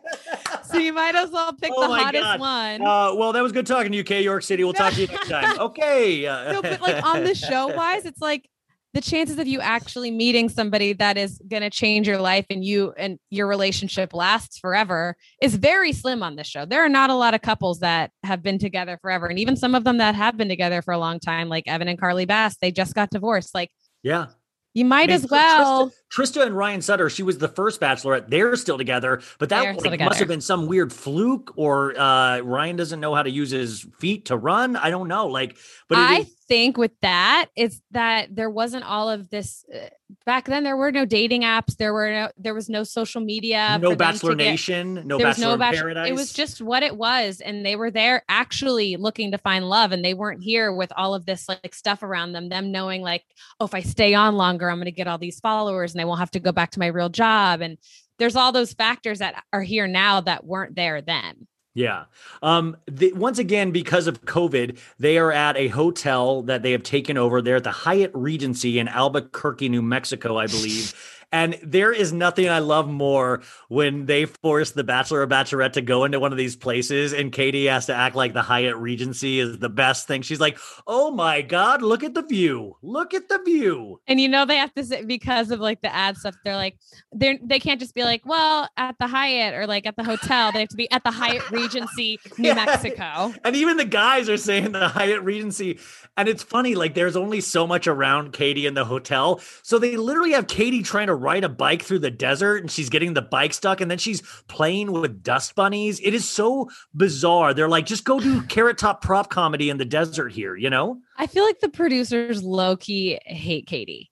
So 0.65 0.79
you 0.79 0.93
might 0.93 1.15
as 1.15 1.31
well 1.31 1.53
pick 1.53 1.73
Oh 1.75 1.89
the 1.89 1.95
hottest 1.95 2.23
God. 2.23 2.41
one. 2.41 2.83
Uh, 2.83 3.15
well, 3.15 3.33
that 3.33 3.43
was 3.43 3.53
good 3.53 3.67
talking 3.67 3.93
to 3.93 3.97
you, 3.99 4.05
Kay 4.05 4.23
York 4.23 4.43
City. 4.43 4.65
We'll 4.65 4.73
talk 4.73 4.95
to 4.95 5.01
you 5.01 5.07
next 5.07 5.29
time. 5.29 5.59
Okay. 5.65 6.27
Uh, 6.27 6.53
no, 6.53 6.63
but 6.63 6.81
like 6.81 7.05
on 7.05 7.25
the 7.25 7.35
show 7.35 7.69
wise, 7.69 8.05
it's 8.05 8.21
like 8.21 8.49
the 8.93 9.01
chances 9.01 9.39
of 9.39 9.49
you 9.49 9.61
actually 9.61 10.11
meeting 10.11 10.49
somebody 10.49 10.93
that 10.95 11.17
is 11.19 11.41
to 11.51 11.71
change 11.71 12.07
your 12.07 12.19
life 12.19 12.47
and 12.49 12.65
you 12.65 12.93
and 12.97 13.19
your 13.31 13.49
relationship 13.49 14.15
lasts 14.15 14.59
forever 14.59 15.17
is 15.43 15.57
very 15.57 15.93
slim 15.93 16.23
on 16.23 16.37
this 16.37 16.47
show. 16.47 16.65
There 16.65 16.85
are 16.85 16.89
not 16.89 17.11
a 17.11 17.15
lot 17.15 17.35
of 17.35 17.43
couples 17.43 17.81
that 17.81 18.13
have 18.23 18.43
been 18.43 18.59
together 18.59 18.97
forever. 19.03 19.27
And 19.27 19.39
even 19.39 19.57
some 19.57 19.75
of 19.75 19.83
them 19.83 19.99
that 19.99 20.15
have 20.15 20.37
been 20.37 20.49
together 20.49 20.81
for 20.81 20.93
a 20.95 20.99
long 20.99 21.19
time, 21.19 21.49
like 21.49 21.65
Evan 21.67 21.89
and 21.89 21.99
Carly 21.99 22.25
Bass, 22.25 22.57
they 22.61 22.71
just 22.71 22.95
got 22.95 23.11
divorced. 23.11 23.55
Like 23.55 23.71
yeah. 24.05 24.27
You 24.75 24.85
might 24.85 25.05
I 25.05 25.07
mean, 25.07 25.15
as 25.15 25.31
well. 25.31 25.91
Trista, 26.13 26.43
Trista 26.43 26.47
and 26.47 26.57
Ryan 26.57 26.83
Sutter, 26.83 27.09
she 27.09 27.23
was 27.23 27.39
the 27.39 27.49
first 27.49 27.81
bachelorette. 27.81 28.29
They're 28.29 28.57
still 28.57 28.77
together, 28.77 29.23
but 29.39 29.49
that 29.49 29.83
like, 29.85 30.01
must 30.01 30.19
have 30.19 30.29
been 30.29 30.41
some 30.41 30.67
weird 30.67 30.93
fluke, 30.93 31.53
or 31.57 31.99
uh, 31.99 32.41
Ryan 32.41 32.77
doesn't 32.77 33.01
know 33.01 33.15
how 33.15 33.23
to 33.23 33.31
use 33.31 33.51
his 33.51 33.87
feet 33.99 34.27
to 34.27 34.37
run. 34.37 34.77
I 34.77 34.91
don't 34.91 35.09
know. 35.09 35.29
Like, 35.29 35.57
but 35.89 35.99
it 35.99 36.01
I 36.01 36.19
is- 36.19 36.34
think 36.49 36.77
with 36.77 36.93
that, 37.03 37.47
it's 37.57 37.81
that 37.91 38.35
there 38.35 38.51
wasn't 38.51 38.85
all 38.85 39.09
of 39.09 39.31
this 39.31 39.65
uh, 39.75 39.89
back 40.27 40.47
then. 40.47 40.65
There 40.65 40.77
were 40.77 40.93
no 40.93 41.05
dating 41.05 41.43
apps. 41.43 41.77
There 41.77 41.93
were 41.93 42.11
no, 42.11 42.31
there 42.37 42.55
was 42.55 42.69
no 42.69 42.85
social 42.85 43.21
media. 43.21 43.79
no 43.81 43.97
Bachelor 43.97 44.35
get- 44.35 44.45
Nation, 44.45 44.95
no 45.07 45.19
there 45.19 45.27
was 45.29 45.37
Bachelor 45.37 45.47
no 45.47 45.53
in 45.55 45.59
bachelor. 45.59 45.81
Paradise. 45.83 46.11
It 46.11 46.15
was 46.15 46.33
just 46.33 46.61
what 46.63 46.83
it 46.83 46.97
was, 46.97 47.41
and 47.41 47.65
they 47.65 47.77
were 47.77 47.91
there 47.91 48.23
actually 48.29 48.97
looking 48.97 49.33
to 49.33 49.39
find 49.39 49.69
love, 49.69 49.93
and 49.93 50.05
they 50.05 50.15
weren't 50.15 50.43
here 50.43 50.73
with 50.73 50.93
all 50.97 51.15
of 51.15 51.27
this 51.27 51.49
like 51.49 51.75
stuff 51.75 52.03
around 52.03 52.33
them. 52.33 52.49
Them 52.49 52.73
knowing 52.73 53.03
like, 53.03 53.25
oh, 53.61 53.65
if 53.65 53.75
I 53.75 53.81
stay 53.81 54.15
on 54.15 54.37
longer, 54.37 54.71
I'm 54.71 54.77
going 54.77 54.87
to 54.87 54.93
get 54.93 55.07
all 55.09 55.19
these 55.19 55.41
followers, 55.41 55.93
and 55.93 56.01
I 56.01 56.05
won't 56.05 56.21
have 56.21 56.31
to 56.33 56.41
go 56.41 56.53
back 56.53 56.71
to 56.73 56.79
my 56.79 56.87
real 56.89 57.09
job. 57.09 57.61
And 57.61 57.79
there's 58.19 58.37
all 58.37 58.53
those 58.53 58.73
factors 58.73 59.19
that 59.19 59.43
are 59.53 59.63
here 59.63 59.87
now 59.87 60.21
that 60.21 60.45
weren't 60.45 60.77
there 60.77 61.01
then. 61.03 61.47
Yeah. 61.75 62.05
Um, 62.41 62.77
the, 62.87 63.13
once 63.15 63.41
again, 63.41 63.73
because 63.73 64.07
of 64.07 64.25
COVID, 64.25 64.79
they 64.99 65.19
are 65.19 65.33
at 65.33 65.57
a 65.57 65.69
hotel 65.69 66.43
that 66.43 66.63
they 66.63 66.71
have 66.71 66.85
taken 66.85 67.19
over. 67.19 67.43
They're 67.43 67.57
at 67.57 67.65
the 67.65 67.73
Hyatt 67.73 68.13
Regency 68.15 68.79
in 68.79 68.87
Albuquerque, 68.87 69.69
New 69.69 69.83
Mexico, 69.83 70.39
I 70.39 70.47
believe. 70.47 70.95
And 71.35 71.59
there 71.65 71.93
is 71.93 72.13
nothing 72.13 72.49
I 72.49 72.61
love 72.61 72.89
more 72.89 73.43
when 73.67 74.07
they 74.07 74.25
force 74.27 74.71
the 74.71 74.85
Bachelor 74.85 75.21
or 75.23 75.27
Bachelorette 75.27 75.73
to 75.73 75.81
go 75.83 76.05
into 76.05 76.21
one 76.21 76.31
of 76.31 76.39
these 76.39 76.55
places 76.55 77.13
and 77.13 77.33
Katie 77.33 77.67
has 77.67 77.87
to 77.87 77.95
act 77.95 78.15
like 78.15 78.35
the 78.35 78.41
Hyatt 78.43 78.77
Regency 78.77 79.41
is 79.41 79.59
the 79.59 79.69
best 79.69 80.07
thing. 80.07 80.23
She's 80.23 80.39
like, 80.39 80.57
oh 80.87 81.11
my 81.11 81.43
God, 81.43 81.83
look 81.83 82.05
at 82.05 82.15
the 82.15 82.23
view. 82.23 82.77
Look 82.83 83.15
at 83.15 83.29
the 83.29 83.41
view. 83.45 84.01
And 84.07 84.21
you 84.21 84.29
know 84.29 84.45
they 84.47 84.59
have 84.59 84.73
to 84.75 84.85
say 84.85 85.05
because 85.05 85.51
of 85.51 85.59
like 85.59 85.81
the 85.83 85.93
ad 85.93 86.17
stuff. 86.17 86.37
They're 86.45 86.55
like 86.55 86.79
they're 87.11 87.37
they 87.43 87.59
can't 87.59 87.81
just 87.81 87.97
be 87.97 88.05
like, 88.05 88.25
well, 88.25 88.69
at 88.77 88.95
the 89.01 89.09
Hyatt 89.09 89.55
or 89.55 89.67
like 89.67 89.87
at 89.87 89.97
the 89.97 90.05
hotel. 90.05 90.53
They 90.53 90.61
have 90.61 90.69
to 90.69 90.77
be 90.77 90.89
at 90.93 91.03
the 91.03 91.11
Hyatt 91.11 91.51
Regency, 91.51 92.21
New 92.39 92.51
Yeah. 92.51 92.55
Mexico. 92.55 93.35
And 93.43 93.57
even 93.57 93.77
the 93.77 93.85
guys 93.85 94.29
are 94.29 94.37
saying 94.37 94.71
the 94.71 94.87
Hyatt 94.87 95.23
Regency. 95.23 95.81
And 96.17 96.29
it's 96.29 96.45
funny, 96.45 96.77
like 96.77 96.95
there's 96.95 97.17
only 97.17 97.41
so 97.41 97.67
much 97.67 97.89
around 97.89 98.33
Katie 98.33 98.67
in 98.67 98.75
the 98.75 98.85
hotel. 98.85 99.41
So 99.63 99.81
they 99.81 99.97
literally 99.97 100.31
have 100.31 100.47
Katie 100.47 100.85
trying 100.85 101.09
to 101.09 101.15
ride 101.25 101.43
a 101.43 101.49
bike 101.49 101.83
through 101.83 102.01
the 102.01 102.11
desert 102.11 102.59
and 102.59 102.71
she's 102.71 102.91
getting 102.91 103.15
the 103.15 103.23
bike 103.23 103.55
stuck 103.55 103.81
and 103.81 103.91
then 103.91 103.99
she's 103.99 104.21
playing 104.47 104.93
with 104.93 105.23
dust 105.23 105.55
bunnies. 105.55 105.99
It 106.01 106.13
is 106.15 106.29
so 106.29 106.69
bizarre. 106.95 107.55
They're 107.55 107.69
like, 107.69 107.87
just 107.87 108.05
go 108.05 108.21
do 108.21 108.43
carrot 108.43 108.79
top 108.79 109.03
prop 109.03 109.31
comedy 109.31 109.71
in 109.71 109.79
the 109.79 109.85
desert 109.85 110.29
here, 110.33 110.55
you 110.55 110.71
know? 110.71 110.99
I 111.17 111.27
feel 111.27 111.45
like 111.45 111.61
the 111.61 111.69
producers 111.71 112.43
low 112.43 112.77
key 112.77 113.19
hate 113.25 113.67
Katie. 113.67 114.11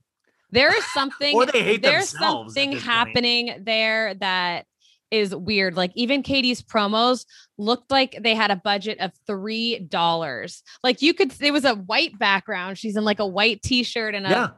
There 0.50 0.74
is 0.74 0.84
something 0.94 1.34
Or 1.36 1.46
they 1.46 1.62
hate 1.62 1.82
there's 1.82 2.08
something 2.08 2.70
this 2.70 2.82
point. 2.82 2.92
happening 2.92 3.62
there 3.64 4.14
that 4.14 4.66
is 5.10 5.34
weird. 5.34 5.76
Like 5.76 5.92
even 5.94 6.22
Katie's 6.22 6.62
promos 6.62 7.26
looked 7.58 7.90
like 7.90 8.16
they 8.22 8.34
had 8.34 8.50
a 8.50 8.56
budget 8.56 8.98
of 8.98 9.12
three 9.26 9.78
dollars. 9.78 10.62
Like 10.82 11.02
you 11.02 11.12
could, 11.12 11.34
it 11.40 11.50
was 11.52 11.66
a 11.66 11.74
white 11.74 12.18
background. 12.18 12.78
She's 12.78 12.96
in 12.96 13.04
like 13.04 13.18
a 13.18 13.26
white 13.26 13.62
t-shirt 13.62 14.14
and 14.14 14.26
a 14.26 14.30
Yeah. 14.30 14.48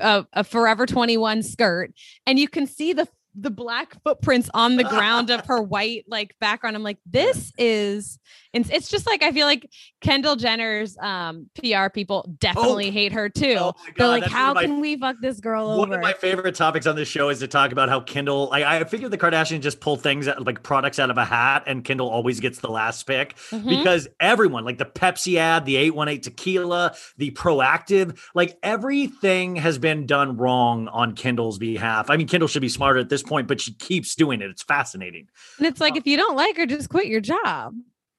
A, 0.00 0.26
a 0.32 0.44
Forever 0.44 0.86
21 0.86 1.42
skirt, 1.42 1.92
and 2.26 2.38
you 2.38 2.48
can 2.48 2.66
see 2.66 2.92
the 2.92 3.08
the 3.38 3.50
black 3.50 4.02
footprints 4.02 4.48
on 4.54 4.76
the 4.76 4.84
ground 4.96 5.30
of 5.30 5.44
her 5.46 5.60
white 5.62 6.04
like 6.08 6.34
background. 6.40 6.74
I'm 6.76 6.82
like, 6.82 6.98
this 7.06 7.52
is, 7.58 8.18
and 8.54 8.68
it's 8.70 8.88
just 8.88 9.06
like 9.06 9.22
I 9.22 9.32
feel 9.32 9.46
like 9.46 9.70
Kendall 10.00 10.36
Jenner's 10.36 10.96
um 10.98 11.48
PR 11.60 11.88
people 11.92 12.28
definitely 12.38 12.90
hate 12.90 13.12
her 13.12 13.28
too. 13.28 13.56
Oh 13.58 13.74
my 13.86 13.92
They're 13.96 14.08
like, 14.08 14.24
how 14.24 14.54
my- 14.54 14.62
can 14.62 14.80
we 14.80 14.96
fuck 14.96 15.16
this 15.20 15.40
girl 15.40 15.66
One 15.66 15.72
over? 15.78 15.90
One 15.90 15.92
of 15.98 16.00
my 16.02 16.12
favorite 16.14 16.54
topics 16.54 16.86
on 16.86 16.96
this 16.96 17.08
show 17.08 17.28
is 17.28 17.38
to 17.40 17.48
talk 17.48 17.72
about 17.72 17.88
how 17.88 18.00
Kendall 18.00 18.48
Like, 18.50 18.64
I 18.64 18.82
figure 18.84 19.08
the 19.08 19.18
Kardashians 19.18 19.60
just 19.60 19.80
pull 19.80 19.96
things 19.96 20.26
out, 20.28 20.44
like 20.46 20.62
products 20.62 20.98
out 20.98 21.10
of 21.10 21.18
a 21.18 21.24
hat, 21.24 21.64
and 21.66 21.84
Kendall 21.84 22.08
always 22.08 22.40
gets 22.40 22.60
the 22.60 22.70
last 22.70 23.06
pick 23.06 23.36
Mhm. 23.50 23.68
because 23.68 24.08
everyone, 24.20 24.64
like 24.64 24.78
the 24.78 24.84
Pepsi 24.86 25.36
ad, 25.36 25.64
the 25.66 25.76
818 25.76 26.20
tequila, 26.22 26.94
the 27.18 27.30
Proactiv, 27.32 28.18
like 28.34 28.56
everything 28.62 29.56
has 29.56 29.78
been 29.78 30.06
done 30.06 30.36
wrong 30.36 30.88
on 30.88 31.12
Kendall's 31.14 31.58
behalf. 31.58 32.08
I 32.10 32.16
mean, 32.16 32.26
Kendall 32.28 32.48
should 32.48 32.62
be 32.62 32.68
smarter 32.68 33.00
at 33.00 33.08
this 33.08 33.22
point, 33.26 33.48
but 33.48 33.60
she 33.60 33.72
keeps 33.74 34.14
doing 34.14 34.40
it. 34.40 34.50
It's 34.50 34.62
fascinating. 34.62 35.28
and 35.58 35.66
it's 35.66 35.80
like, 35.80 35.96
if 35.96 36.06
you 36.06 36.16
don't 36.16 36.36
like 36.36 36.56
her, 36.56 36.66
just 36.66 36.88
quit 36.88 37.06
your 37.06 37.20
job 37.20 37.74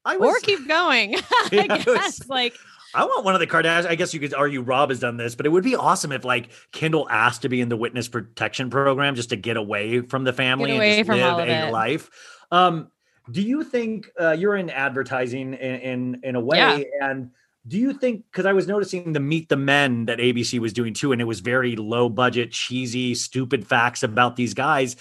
I 0.05 0.15
or 0.17 0.37
keep 0.39 0.67
going. 0.67 1.13
Yeah, 1.51 1.65
I 1.69 1.73
I 1.73 1.75
was- 1.77 1.85
guess 1.85 2.29
like 2.29 2.53
I 2.95 3.03
want 3.03 3.25
one 3.25 3.33
of 3.35 3.39
the 3.41 3.47
Kardashians. 3.47 3.85
I 3.85 3.95
guess 3.95 4.13
you 4.13 4.19
could 4.19 4.33
argue 4.33 4.61
Rob 4.61 4.89
has 4.89 4.99
done 4.99 5.17
this, 5.17 5.35
but 5.35 5.45
it 5.45 5.49
would 5.49 5.63
be 5.63 5.75
awesome 5.75 6.11
if 6.13 6.23
like 6.23 6.49
Kendall 6.71 7.07
asked 7.09 7.41
to 7.43 7.49
be 7.49 7.59
in 7.61 7.67
the 7.69 7.75
witness 7.77 8.07
protection 8.07 8.69
program 8.69 9.13
just 9.15 9.29
to 9.29 9.35
get 9.35 9.57
away 9.57 10.01
from 10.01 10.23
the 10.23 10.31
family 10.33 10.71
and 10.71 10.81
just 11.07 11.09
live 11.09 11.39
a 11.39 11.67
it. 11.67 11.71
life. 11.71 12.09
Um, 12.49 12.89
do 13.29 13.41
you 13.41 13.63
think 13.65 14.09
uh, 14.19 14.31
you're 14.31 14.55
in 14.55 14.69
advertising 14.69 15.53
in 15.53 15.75
in, 15.81 16.19
in 16.23 16.35
a 16.35 16.39
way? 16.39 16.57
Yeah. 16.57 16.79
And 17.09 17.31
do 17.67 17.77
you 17.77 17.93
think 17.93 18.23
because 18.31 18.45
I 18.45 18.53
was 18.53 18.67
noticing 18.67 19.13
the 19.13 19.19
Meet 19.19 19.49
the 19.49 19.57
Men 19.57 20.05
that 20.05 20.19
ABC 20.19 20.59
was 20.59 20.73
doing 20.73 20.93
too, 20.93 21.11
and 21.11 21.21
it 21.21 21.25
was 21.25 21.39
very 21.39 21.75
low 21.75 22.09
budget, 22.09 22.51
cheesy, 22.51 23.13
stupid 23.15 23.67
facts 23.67 24.03
about 24.03 24.35
these 24.35 24.53
guys. 24.53 24.95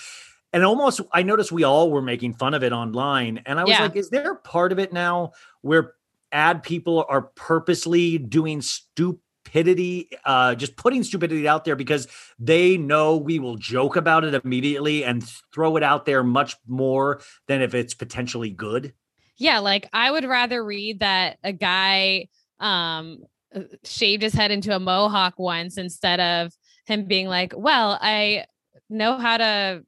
And 0.52 0.64
almost, 0.64 1.00
I 1.12 1.22
noticed 1.22 1.52
we 1.52 1.64
all 1.64 1.90
were 1.90 2.02
making 2.02 2.34
fun 2.34 2.54
of 2.54 2.62
it 2.62 2.72
online. 2.72 3.42
And 3.46 3.60
I 3.60 3.64
was 3.64 3.72
Yeah. 3.72 3.82
like, 3.82 3.96
is 3.96 4.10
there 4.10 4.36
part 4.36 4.72
of 4.72 4.78
it 4.78 4.92
now 4.92 5.32
where 5.60 5.94
ad 6.32 6.62
people 6.62 7.04
are 7.08 7.22
purposely 7.22 8.16
doing 8.18 8.62
stupidity, 8.62 10.08
uh, 10.24 10.54
just 10.54 10.76
putting 10.76 11.02
stupidity 11.02 11.46
out 11.46 11.64
there 11.64 11.76
because 11.76 12.08
they 12.38 12.76
know 12.76 13.16
we 13.16 13.38
will 13.38 13.56
joke 13.56 13.96
about 13.96 14.24
it 14.24 14.34
immediately 14.44 15.04
and 15.04 15.24
throw 15.52 15.76
it 15.76 15.82
out 15.82 16.06
there 16.06 16.22
much 16.24 16.56
more 16.66 17.20
than 17.48 17.60
if 17.60 17.74
it's 17.74 17.94
potentially 17.94 18.50
good? 18.50 18.94
Yeah, 19.36 19.58
like 19.58 19.88
I 19.92 20.10
would 20.10 20.24
rather 20.24 20.64
read 20.64 21.00
that 21.00 21.38
a 21.44 21.52
guy 21.52 22.28
um 22.60 23.18
uh, 23.54 23.60
shaved 23.84 24.22
his 24.22 24.32
head 24.34 24.50
into 24.50 24.74
a 24.74 24.80
mohawk 24.80 25.34
once 25.38 25.76
instead 25.78 26.20
of 26.20 26.52
him 26.86 27.04
being 27.06 27.28
like, 27.28 27.52
"Well, 27.56 27.98
I 28.00 28.44
know 28.90 29.18
how 29.18 29.36
to 29.38 29.84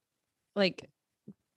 like 0.56 0.88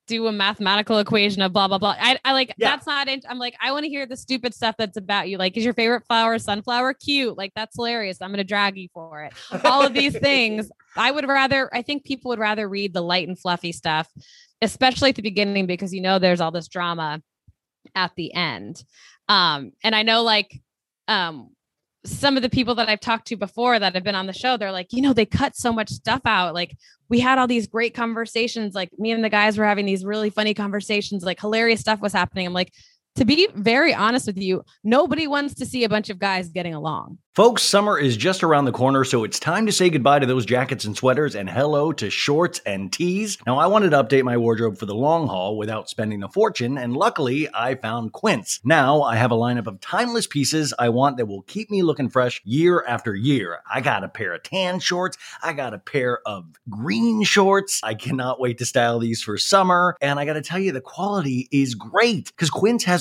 do 0.08 0.28
a 0.28 0.32
mathematical 0.32 0.98
equation 1.00 1.42
of 1.42 1.54
blah 1.54 1.68
blah 1.70 1.78
blah. 1.78 1.96
I, 1.98 2.20
I 2.26 2.34
like 2.34 2.54
Yeah. 2.58 2.72
that's 2.72 2.86
not. 2.86 3.08
In, 3.08 3.22
I'm 3.30 3.40
like 3.40 3.56
I 3.62 3.72
want 3.72 3.84
to 3.86 3.90
hear 3.90 4.06
the 4.06 4.18
stupid 4.18 4.54
stuff 4.54 4.76
that's 4.78 4.98
about 4.98 5.30
you. 5.30 5.38
Like, 5.38 5.56
is 5.56 5.64
your 5.64 5.74
favorite 5.74 6.06
flower 6.06 6.38
sunflower? 6.38 6.96
Cute. 6.96 7.38
Like 7.38 7.54
that's 7.56 7.76
hilarious. 7.76 8.18
I'm 8.22 8.30
gonna 8.32 8.44
drag 8.44 8.78
you 8.78 8.90
for 8.94 9.24
it. 9.24 9.34
All 9.64 9.86
of 9.86 9.94
these 9.94 10.18
things. 10.18 10.70
I 10.98 11.12
would 11.12 11.28
rather. 11.28 11.70
I 11.74 11.82
think 11.82 12.04
people 12.04 12.30
would 12.30 12.40
rather 12.40 12.68
read 12.68 12.94
the 12.94 13.02
light 13.02 13.28
and 13.28 13.40
fluffy 13.40 13.72
stuff, 13.72 14.10
especially 14.62 15.10
at 15.10 15.16
the 15.16 15.22
beginning 15.22 15.66
because 15.66 15.94
you 15.94 16.02
know 16.02 16.20
there's 16.20 16.42
all 16.42 16.52
this 16.52 16.68
drama 16.68 17.22
at 17.96 18.12
the 18.18 18.34
end. 18.34 18.84
Um, 19.30 19.72
and 19.84 19.96
I 19.96 20.04
know 20.04 20.24
like 20.24 20.60
um 21.12 21.50
some 22.04 22.36
of 22.36 22.42
the 22.42 22.50
people 22.50 22.74
that 22.76 22.90
I've 22.90 23.00
talked 23.00 23.28
to 23.28 23.36
before 23.36 23.78
that 23.78 23.94
have 23.94 24.04
been 24.04 24.16
on 24.16 24.26
the 24.26 24.34
show, 24.34 24.58
they're 24.58 24.72
like, 24.72 24.92
you 24.92 25.04
know, 25.04 25.14
they 25.14 25.26
cut 25.26 25.56
so 25.56 25.72
much 25.72 25.90
stuff 25.90 26.22
out. 26.26 26.56
Like 26.56 26.76
we 27.10 27.20
had 27.20 27.38
all 27.38 27.46
these 27.46 27.68
great 27.68 27.94
conversations. 27.94 28.74
Like 28.74 28.90
me 28.98 29.12
and 29.12 29.24
the 29.24 29.30
guys 29.30 29.56
were 29.56 29.66
having 29.66 29.86
these 29.86 30.04
really 30.04 30.32
funny 30.32 30.56
conversations, 30.56 31.24
like 31.24 31.40
hilarious 31.40 31.80
stuff 31.80 32.02
was 32.02 32.14
happening. 32.14 32.48
I'm 32.48 32.54
like, 32.54 32.74
to 33.16 33.26
be 33.26 33.48
very 33.54 33.94
honest 33.94 34.28
with 34.28 34.38
you, 34.38 34.64
nobody 34.84 35.28
wants 35.28 35.56
to 35.56 35.66
see 35.66 35.84
a 35.84 35.90
bunch 35.90 36.10
of 36.10 36.20
guys 36.20 36.50
getting 36.50 36.74
along. 36.74 37.18
Folks, 37.34 37.64
summer 37.64 37.98
is 37.98 38.18
just 38.18 38.44
around 38.44 38.66
the 38.66 38.74
corner, 38.74 39.06
so 39.06 39.24
it's 39.24 39.40
time 39.40 39.66
to 39.66 39.72
say 39.72 39.90
goodbye 39.90 40.20
to 40.20 40.26
those 40.26 40.46
jackets 40.46 40.84
and 40.84 40.98
sweaters 40.98 41.34
and 41.34 41.50
hello 41.50 41.94
to 41.94 42.10
shorts 42.10 42.60
and 42.66 42.92
tees. 42.92 43.38
Now, 43.48 43.58
I 43.58 43.68
wanted 43.68 43.92
to 43.92 44.04
update 44.04 44.26
my 44.26 44.36
wardrobe 44.36 44.78
for 44.78 44.86
the 44.86 44.96
long 44.96 45.28
haul 45.28 45.58
without 45.58 45.90
spending 45.90 46.24
a 46.24 46.30
fortune, 46.30 46.78
and 46.78 46.94
luckily, 46.94 47.48
I 47.54 47.76
found 47.76 48.12
Quince. 48.12 48.60
Now, 48.66 49.02
I 49.04 49.16
have 49.16 49.32
a 49.32 49.38
lineup 49.38 49.68
of 49.68 49.80
timeless 49.80 50.28
pieces 50.28 50.74
I 50.78 50.90
want 50.90 51.16
that 51.16 51.26
will 51.26 51.44
keep 51.44 51.72
me 51.72 51.84
looking 51.84 52.10
fresh 52.10 52.42
year 52.44 52.84
after 52.86 53.16
year. 53.16 53.60
I 53.74 53.80
got 53.80 54.04
a 54.04 54.10
pair 54.10 54.34
of 54.34 54.44
tan 54.44 54.82
shorts, 54.82 55.18
I 55.42 55.54
got 55.54 55.74
a 55.74 55.80
pair 55.80 56.20
of 56.26 56.48
green 56.70 57.24
shorts. 57.24 57.80
I 57.82 57.94
cannot 57.94 58.42
wait 58.42 58.58
to 58.58 58.66
style 58.66 59.00
these 59.00 59.24
for 59.24 59.38
summer, 59.38 59.96
and 60.02 60.20
I 60.20 60.26
gotta 60.26 60.42
tell 60.42 60.60
you, 60.60 60.74
the 60.74 60.82
quality 60.82 61.48
is 61.50 61.76
great 61.76 62.26
because 62.26 62.50
Quince 62.50 62.84
has 62.84 63.01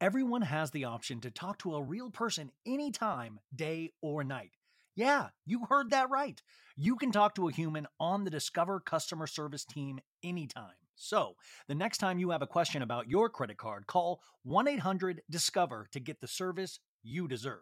everyone 0.00 0.42
has 0.42 0.70
the 0.70 0.84
option 0.84 1.20
to 1.20 1.30
talk 1.30 1.58
to 1.58 1.74
a 1.74 1.82
real 1.82 2.10
person 2.10 2.50
anytime, 2.66 3.40
day 3.54 3.92
or 4.02 4.24
night. 4.24 4.52
Yeah, 4.94 5.28
you 5.44 5.66
heard 5.68 5.90
that 5.90 6.10
right. 6.10 6.40
You 6.76 6.96
can 6.96 7.12
talk 7.12 7.34
to 7.34 7.48
a 7.48 7.52
human 7.52 7.86
on 8.00 8.24
the 8.24 8.30
Discover 8.30 8.80
customer 8.80 9.26
service 9.26 9.64
team 9.64 9.98
anytime. 10.24 10.72
So, 10.94 11.34
the 11.68 11.74
next 11.74 11.98
time 11.98 12.18
you 12.18 12.30
have 12.30 12.40
a 12.40 12.46
question 12.46 12.80
about 12.80 13.08
your 13.08 13.28
credit 13.28 13.58
card, 13.58 13.86
call 13.86 14.22
1 14.44 14.66
800 14.66 15.22
Discover 15.28 15.88
to 15.92 16.00
get 16.00 16.20
the 16.20 16.28
service 16.28 16.80
you 17.02 17.28
deserve. 17.28 17.60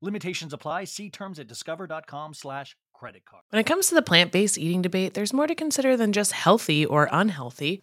Limitations 0.00 0.52
apply. 0.52 0.84
See 0.84 1.10
terms 1.10 1.40
at 1.40 1.48
discover.com/slash 1.48 2.76
credit 2.92 3.24
card. 3.24 3.42
When 3.50 3.58
it 3.58 3.66
comes 3.66 3.88
to 3.88 3.96
the 3.96 4.02
plant 4.02 4.30
based 4.30 4.56
eating 4.56 4.82
debate, 4.82 5.14
there's 5.14 5.32
more 5.32 5.48
to 5.48 5.56
consider 5.56 5.96
than 5.96 6.12
just 6.12 6.30
healthy 6.30 6.86
or 6.86 7.08
unhealthy. 7.10 7.82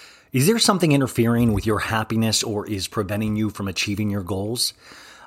Is 0.33 0.47
there 0.47 0.59
something 0.59 0.93
interfering 0.93 1.51
with 1.51 1.65
your 1.65 1.79
happiness 1.79 2.41
or 2.41 2.65
is 2.65 2.87
preventing 2.87 3.35
you 3.35 3.49
from 3.49 3.67
achieving 3.67 4.09
your 4.09 4.23
goals? 4.23 4.73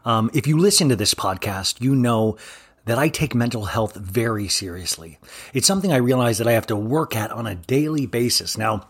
Um, 0.06 0.30
if 0.32 0.46
you 0.46 0.56
listen 0.56 0.88
to 0.88 0.96
this 0.96 1.12
podcast, 1.12 1.82
you 1.82 1.94
know 1.94 2.38
that 2.86 2.98
I 2.98 3.08
take 3.10 3.34
mental 3.34 3.66
health 3.66 3.96
very 3.96 4.48
seriously. 4.48 5.18
It's 5.52 5.66
something 5.66 5.92
I 5.92 5.96
realize 5.96 6.38
that 6.38 6.46
I 6.46 6.52
have 6.52 6.68
to 6.68 6.76
work 6.76 7.14
at 7.14 7.30
on 7.30 7.46
a 7.46 7.54
daily 7.54 8.06
basis. 8.06 8.56
Now, 8.56 8.88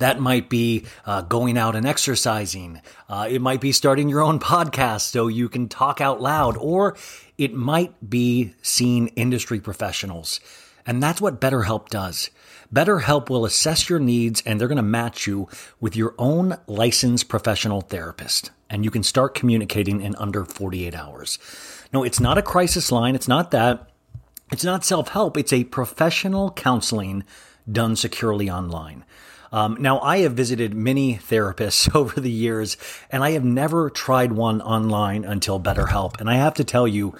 that 0.00 0.20
might 0.20 0.50
be 0.50 0.84
uh, 1.06 1.22
going 1.22 1.56
out 1.56 1.76
and 1.76 1.86
exercising. 1.86 2.82
Uh, 3.08 3.26
it 3.30 3.40
might 3.40 3.62
be 3.62 3.72
starting 3.72 4.10
your 4.10 4.20
own 4.20 4.38
podcast 4.40 5.00
so 5.12 5.28
you 5.28 5.48
can 5.48 5.70
talk 5.70 6.02
out 6.02 6.20
loud, 6.20 6.58
or 6.58 6.94
it 7.38 7.54
might 7.54 8.10
be 8.10 8.52
seeing 8.60 9.08
industry 9.08 9.60
professionals. 9.60 10.40
And 10.86 11.02
that's 11.02 11.22
what 11.22 11.40
BetterHelp 11.40 11.88
does. 11.88 12.30
BetterHelp 12.76 13.30
will 13.30 13.46
assess 13.46 13.88
your 13.88 13.98
needs 13.98 14.42
and 14.44 14.60
they're 14.60 14.68
going 14.68 14.76
to 14.76 14.82
match 14.82 15.26
you 15.26 15.48
with 15.80 15.96
your 15.96 16.14
own 16.18 16.58
licensed 16.66 17.26
professional 17.26 17.80
therapist. 17.80 18.50
And 18.68 18.84
you 18.84 18.90
can 18.90 19.02
start 19.02 19.34
communicating 19.34 20.02
in 20.02 20.14
under 20.16 20.44
48 20.44 20.94
hours. 20.94 21.38
No, 21.94 22.04
it's 22.04 22.20
not 22.20 22.36
a 22.36 22.42
crisis 22.42 22.92
line. 22.92 23.14
It's 23.14 23.28
not 23.28 23.50
that. 23.52 23.88
It's 24.52 24.62
not 24.62 24.84
self 24.84 25.08
help. 25.08 25.38
It's 25.38 25.54
a 25.54 25.64
professional 25.64 26.50
counseling 26.50 27.24
done 27.70 27.96
securely 27.96 28.50
online. 28.50 29.06
Um, 29.52 29.78
now, 29.80 29.98
I 30.00 30.18
have 30.18 30.34
visited 30.34 30.74
many 30.74 31.16
therapists 31.16 31.94
over 31.94 32.20
the 32.20 32.30
years, 32.30 32.76
and 33.10 33.24
I 33.24 33.30
have 33.30 33.44
never 33.44 33.88
tried 33.88 34.32
one 34.32 34.60
online 34.60 35.24
until 35.24 35.58
BetterHelp. 35.58 36.20
And 36.20 36.28
I 36.28 36.34
have 36.34 36.54
to 36.54 36.64
tell 36.64 36.86
you, 36.86 37.14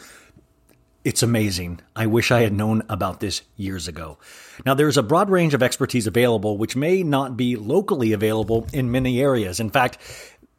it's 1.07 1.23
amazing. 1.23 1.79
I 1.95 2.07
wish 2.07 2.33
I 2.33 2.41
had 2.41 2.53
known 2.53 2.83
about 2.89 3.21
this 3.21 3.43
years 3.57 3.87
ago. 3.87 4.19
Now, 4.67 4.75
there's 4.75 4.97
a 4.97 5.05
broad 5.05 5.31
range 5.31 5.55
of 5.55 5.63
expertise 5.63 6.09
available, 6.09 6.59
which 6.59 6.75
may 6.75 7.05
not 7.05 7.37
be 7.37 7.55
locally 7.55 8.13
available 8.13 8.67
in 8.73 8.91
many 8.91 9.21
areas. 9.21 9.61
In 9.61 9.71
fact, 9.71 9.99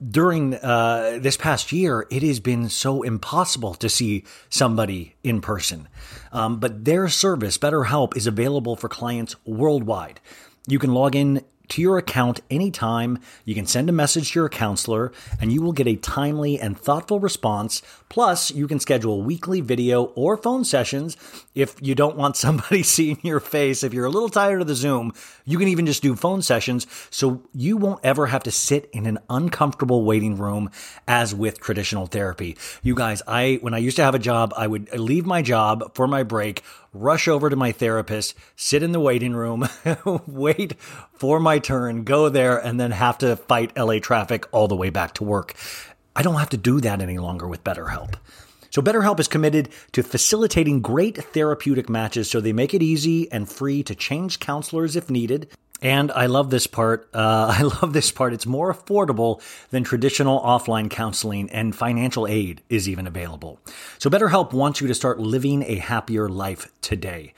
during 0.10 0.56
uh, 0.56 1.20
this 1.20 1.36
past 1.36 1.74
year, 1.74 2.08
it 2.10 2.24
has 2.24 2.40
been 2.40 2.70
so 2.70 3.04
impossible 3.04 3.74
to 3.74 3.90
see 3.90 4.24
somebody 4.48 5.18
in 5.22 5.42
person. 5.42 5.90
Um, 6.32 6.62
but 6.62 6.86
their 6.86 7.10
service, 7.10 7.58
BetterHelp, 7.58 8.16
is 8.16 8.26
available 8.26 8.78
for 8.78 8.88
clients 8.88 9.36
worldwide. 9.44 10.22
You 10.66 10.80
can 10.80 10.94
log 10.94 11.14
in 11.14 11.44
to 11.70 11.82
your 11.82 11.98
account 11.98 12.40
anytime. 12.50 13.20
You 13.46 13.56
can 13.56 13.66
send 13.66 13.90
a 13.90 13.94
message 13.94 14.32
to 14.32 14.40
your 14.40 14.50
counselor 14.50 15.12
and 15.40 15.52
you 15.52 15.62
will 15.62 15.74
get 15.74 15.88
a 15.88 15.96
timely 15.96 16.60
and 16.60 16.78
thoughtful 16.78 17.20
response. 17.20 17.82
Plus, 18.10 18.52
you 18.52 18.68
can 18.68 18.80
schedule 18.80 19.22
weekly 19.22 19.62
video 19.62 20.06
or 20.16 20.38
phone 20.38 20.64
sessions 20.64 21.18
if 21.54 21.76
you 21.82 21.94
don't 21.94 22.16
want 22.16 22.38
somebody 22.38 22.82
seeing 22.84 23.20
your 23.22 23.40
face. 23.40 23.84
If 23.84 23.94
you're 23.94 24.06
a 24.06 24.10
little 24.10 24.30
tired 24.30 24.62
of 24.62 24.68
the 24.68 24.76
Zoom, 24.76 25.14
you 25.46 25.58
can 25.58 25.68
even 25.68 25.86
just 25.86 26.02
do 26.02 26.16
phone 26.16 26.42
sessions 26.42 26.88
so 27.10 27.42
you 27.54 27.78
won't 27.78 28.00
ever 28.04 28.28
have 28.28 28.44
to 28.44 28.52
sit 28.52 28.90
in 28.94 29.06
an 29.06 29.20
uncomfortable 29.30 30.04
waiting 30.04 30.38
room 30.38 30.70
as 31.08 31.36
with 31.36 31.60
traditional 31.60 32.08
therapy. 32.08 32.58
You 32.82 32.96
guys, 32.96 33.22
I 33.28 33.60
when 33.62 33.74
I 33.74 33.80
used 33.80 33.98
to 33.98 34.04
have 34.04 34.16
a 34.16 34.20
job, 34.20 34.54
I 34.56 34.68
would 34.68 34.92
leave 34.98 35.26
my 35.26 35.42
job 35.42 35.94
for 35.94 36.08
my 36.08 36.24
break, 36.24 36.64
rush 36.94 37.28
over 37.28 37.50
to 37.50 37.56
my 37.56 37.72
therapist, 37.72 38.36
sit 38.56 38.84
in 38.84 38.92
the 38.92 39.00
waiting 39.00 39.34
room, 39.34 39.68
wait 40.28 40.80
for 41.14 41.40
my 41.40 41.60
turn, 41.60 42.04
go 42.04 42.30
there, 42.30 42.58
and 42.58 42.80
then 42.80 42.92
have 42.92 43.18
to 43.20 43.36
fight 43.36 43.76
LA 43.78 44.00
traffic 44.00 44.46
all 44.52 44.68
the 44.68 44.76
way 44.76 44.90
back 44.90 45.14
to 45.16 45.24
work. 45.24 45.56
I 46.18 46.24
don't 46.24 46.40
have 46.40 46.50
to 46.50 46.58
do 46.58 46.82
that 46.82 47.00
any 47.00 47.20
longer 47.20 47.48
with 47.48 47.64
BetterHelp. 47.64 48.16
So, 48.72 48.82
BetterHelp 48.82 49.20
is 49.20 49.28
committed 49.28 49.70
to 49.92 50.02
facilitating 50.02 50.82
great 50.82 51.18
therapeutic 51.18 51.90
matches 51.90 52.28
so 52.28 52.42
they 52.42 52.54
make 52.54 52.74
it 52.74 52.82
easy 52.82 53.32
and 53.32 53.48
free 53.48 53.84
to 53.84 53.94
change 53.94 54.40
counselors 54.40 54.96
if 54.96 55.12
needed. 55.12 55.48
And 55.80 56.12
I 56.12 56.26
love 56.26 56.50
this 56.50 56.66
part. 56.66 57.08
Uh, 57.14 57.54
I 57.60 57.62
love 57.62 57.94
this 57.94 58.12
part. 58.12 58.34
It's 58.34 58.48
more 58.48 58.74
affordable 58.74 59.42
than 59.70 59.84
traditional 59.84 60.42
offline 60.42 60.90
counseling, 60.90 61.52
and 61.52 61.76
financial 61.76 62.26
aid 62.26 62.62
is 62.68 62.90
even 62.90 63.06
available. 63.06 63.60
So, 64.00 64.10
BetterHelp 64.10 64.54
wants 64.54 64.82
you 64.82 64.88
to 64.88 64.96
start 64.96 65.20
living 65.20 65.62
a 65.62 65.76
happier 65.76 66.28
life 66.28 66.68
today. 66.82 67.36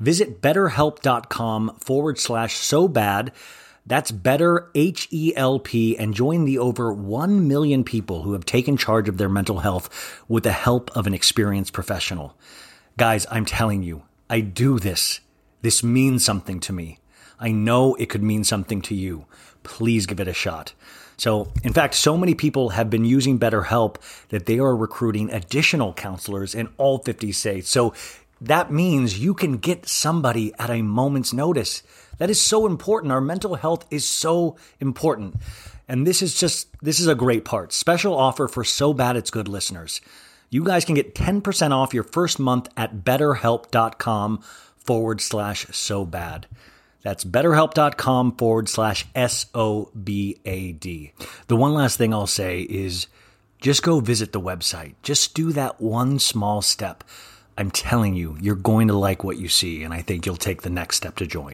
Visit 0.00 0.42
betterhelp.com 0.42 1.76
forward 1.78 2.18
slash 2.18 2.56
so 2.56 2.88
bad. 2.88 3.32
That's 3.86 4.10
better 4.10 4.70
H 4.74 5.08
E 5.10 5.32
L 5.36 5.60
P 5.60 5.96
and 5.96 6.12
join 6.12 6.44
the 6.44 6.58
over 6.58 6.92
1 6.92 7.46
million 7.46 7.84
people 7.84 8.22
who 8.22 8.32
have 8.32 8.44
taken 8.44 8.76
charge 8.76 9.08
of 9.08 9.16
their 9.16 9.28
mental 9.28 9.60
health 9.60 10.24
with 10.28 10.42
the 10.42 10.52
help 10.52 10.90
of 10.96 11.06
an 11.06 11.14
experienced 11.14 11.72
professional. 11.72 12.36
Guys, 12.96 13.26
I'm 13.30 13.44
telling 13.44 13.82
you, 13.82 14.02
I 14.28 14.40
do 14.40 14.78
this. 14.78 15.20
This 15.62 15.84
means 15.84 16.24
something 16.24 16.58
to 16.60 16.72
me. 16.72 16.98
I 17.38 17.52
know 17.52 17.94
it 17.94 18.08
could 18.08 18.22
mean 18.22 18.44
something 18.44 18.82
to 18.82 18.94
you. 18.94 19.26
Please 19.62 20.06
give 20.06 20.20
it 20.20 20.28
a 20.28 20.32
shot. 20.32 20.72
So, 21.16 21.52
in 21.62 21.72
fact, 21.72 21.94
so 21.94 22.16
many 22.16 22.34
people 22.34 22.70
have 22.70 22.90
been 22.90 23.04
using 23.04 23.38
BetterHelp 23.38 23.96
that 24.28 24.46
they 24.46 24.58
are 24.58 24.76
recruiting 24.76 25.30
additional 25.30 25.94
counselors 25.94 26.54
in 26.54 26.68
all 26.76 26.98
50 26.98 27.32
states. 27.32 27.70
So, 27.70 27.94
that 28.40 28.70
means 28.70 29.18
you 29.18 29.32
can 29.32 29.56
get 29.56 29.88
somebody 29.88 30.52
at 30.58 30.68
a 30.68 30.82
moment's 30.82 31.32
notice. 31.32 31.82
That 32.18 32.30
is 32.30 32.40
so 32.40 32.66
important. 32.66 33.12
Our 33.12 33.20
mental 33.20 33.54
health 33.56 33.86
is 33.90 34.06
so 34.06 34.56
important. 34.80 35.36
And 35.88 36.06
this 36.06 36.22
is 36.22 36.38
just, 36.38 36.68
this 36.82 37.00
is 37.00 37.06
a 37.06 37.14
great 37.14 37.44
part. 37.44 37.72
Special 37.72 38.16
offer 38.16 38.48
for 38.48 38.64
So 38.64 38.92
Bad 38.92 39.16
It's 39.16 39.30
Good 39.30 39.48
listeners. 39.48 40.00
You 40.50 40.64
guys 40.64 40.84
can 40.84 40.94
get 40.94 41.14
10% 41.14 41.72
off 41.72 41.94
your 41.94 42.04
first 42.04 42.38
month 42.38 42.68
at 42.76 42.98
betterhelp.com 42.98 44.42
forward 44.76 45.20
slash 45.20 45.66
so 45.72 46.04
bad. 46.04 46.46
That's 47.02 47.24
betterhelp.com 47.24 48.36
forward 48.36 48.68
slash 48.68 49.06
S 49.14 49.46
O 49.54 49.90
B 49.90 50.40
A 50.44 50.72
D. 50.72 51.12
The 51.46 51.56
one 51.56 51.72
last 51.72 51.98
thing 51.98 52.12
I'll 52.12 52.26
say 52.26 52.62
is 52.62 53.06
just 53.60 53.82
go 53.82 54.00
visit 54.00 54.32
the 54.32 54.40
website. 54.40 54.94
Just 55.02 55.34
do 55.34 55.52
that 55.52 55.80
one 55.80 56.18
small 56.18 56.62
step. 56.62 57.04
I'm 57.56 57.70
telling 57.70 58.14
you, 58.14 58.36
you're 58.40 58.54
going 58.56 58.88
to 58.88 58.94
like 58.94 59.24
what 59.24 59.38
you 59.38 59.48
see, 59.48 59.82
and 59.82 59.94
I 59.94 60.02
think 60.02 60.26
you'll 60.26 60.36
take 60.36 60.62
the 60.62 60.70
next 60.70 60.96
step 60.96 61.16
to 61.16 61.26
join. 61.26 61.52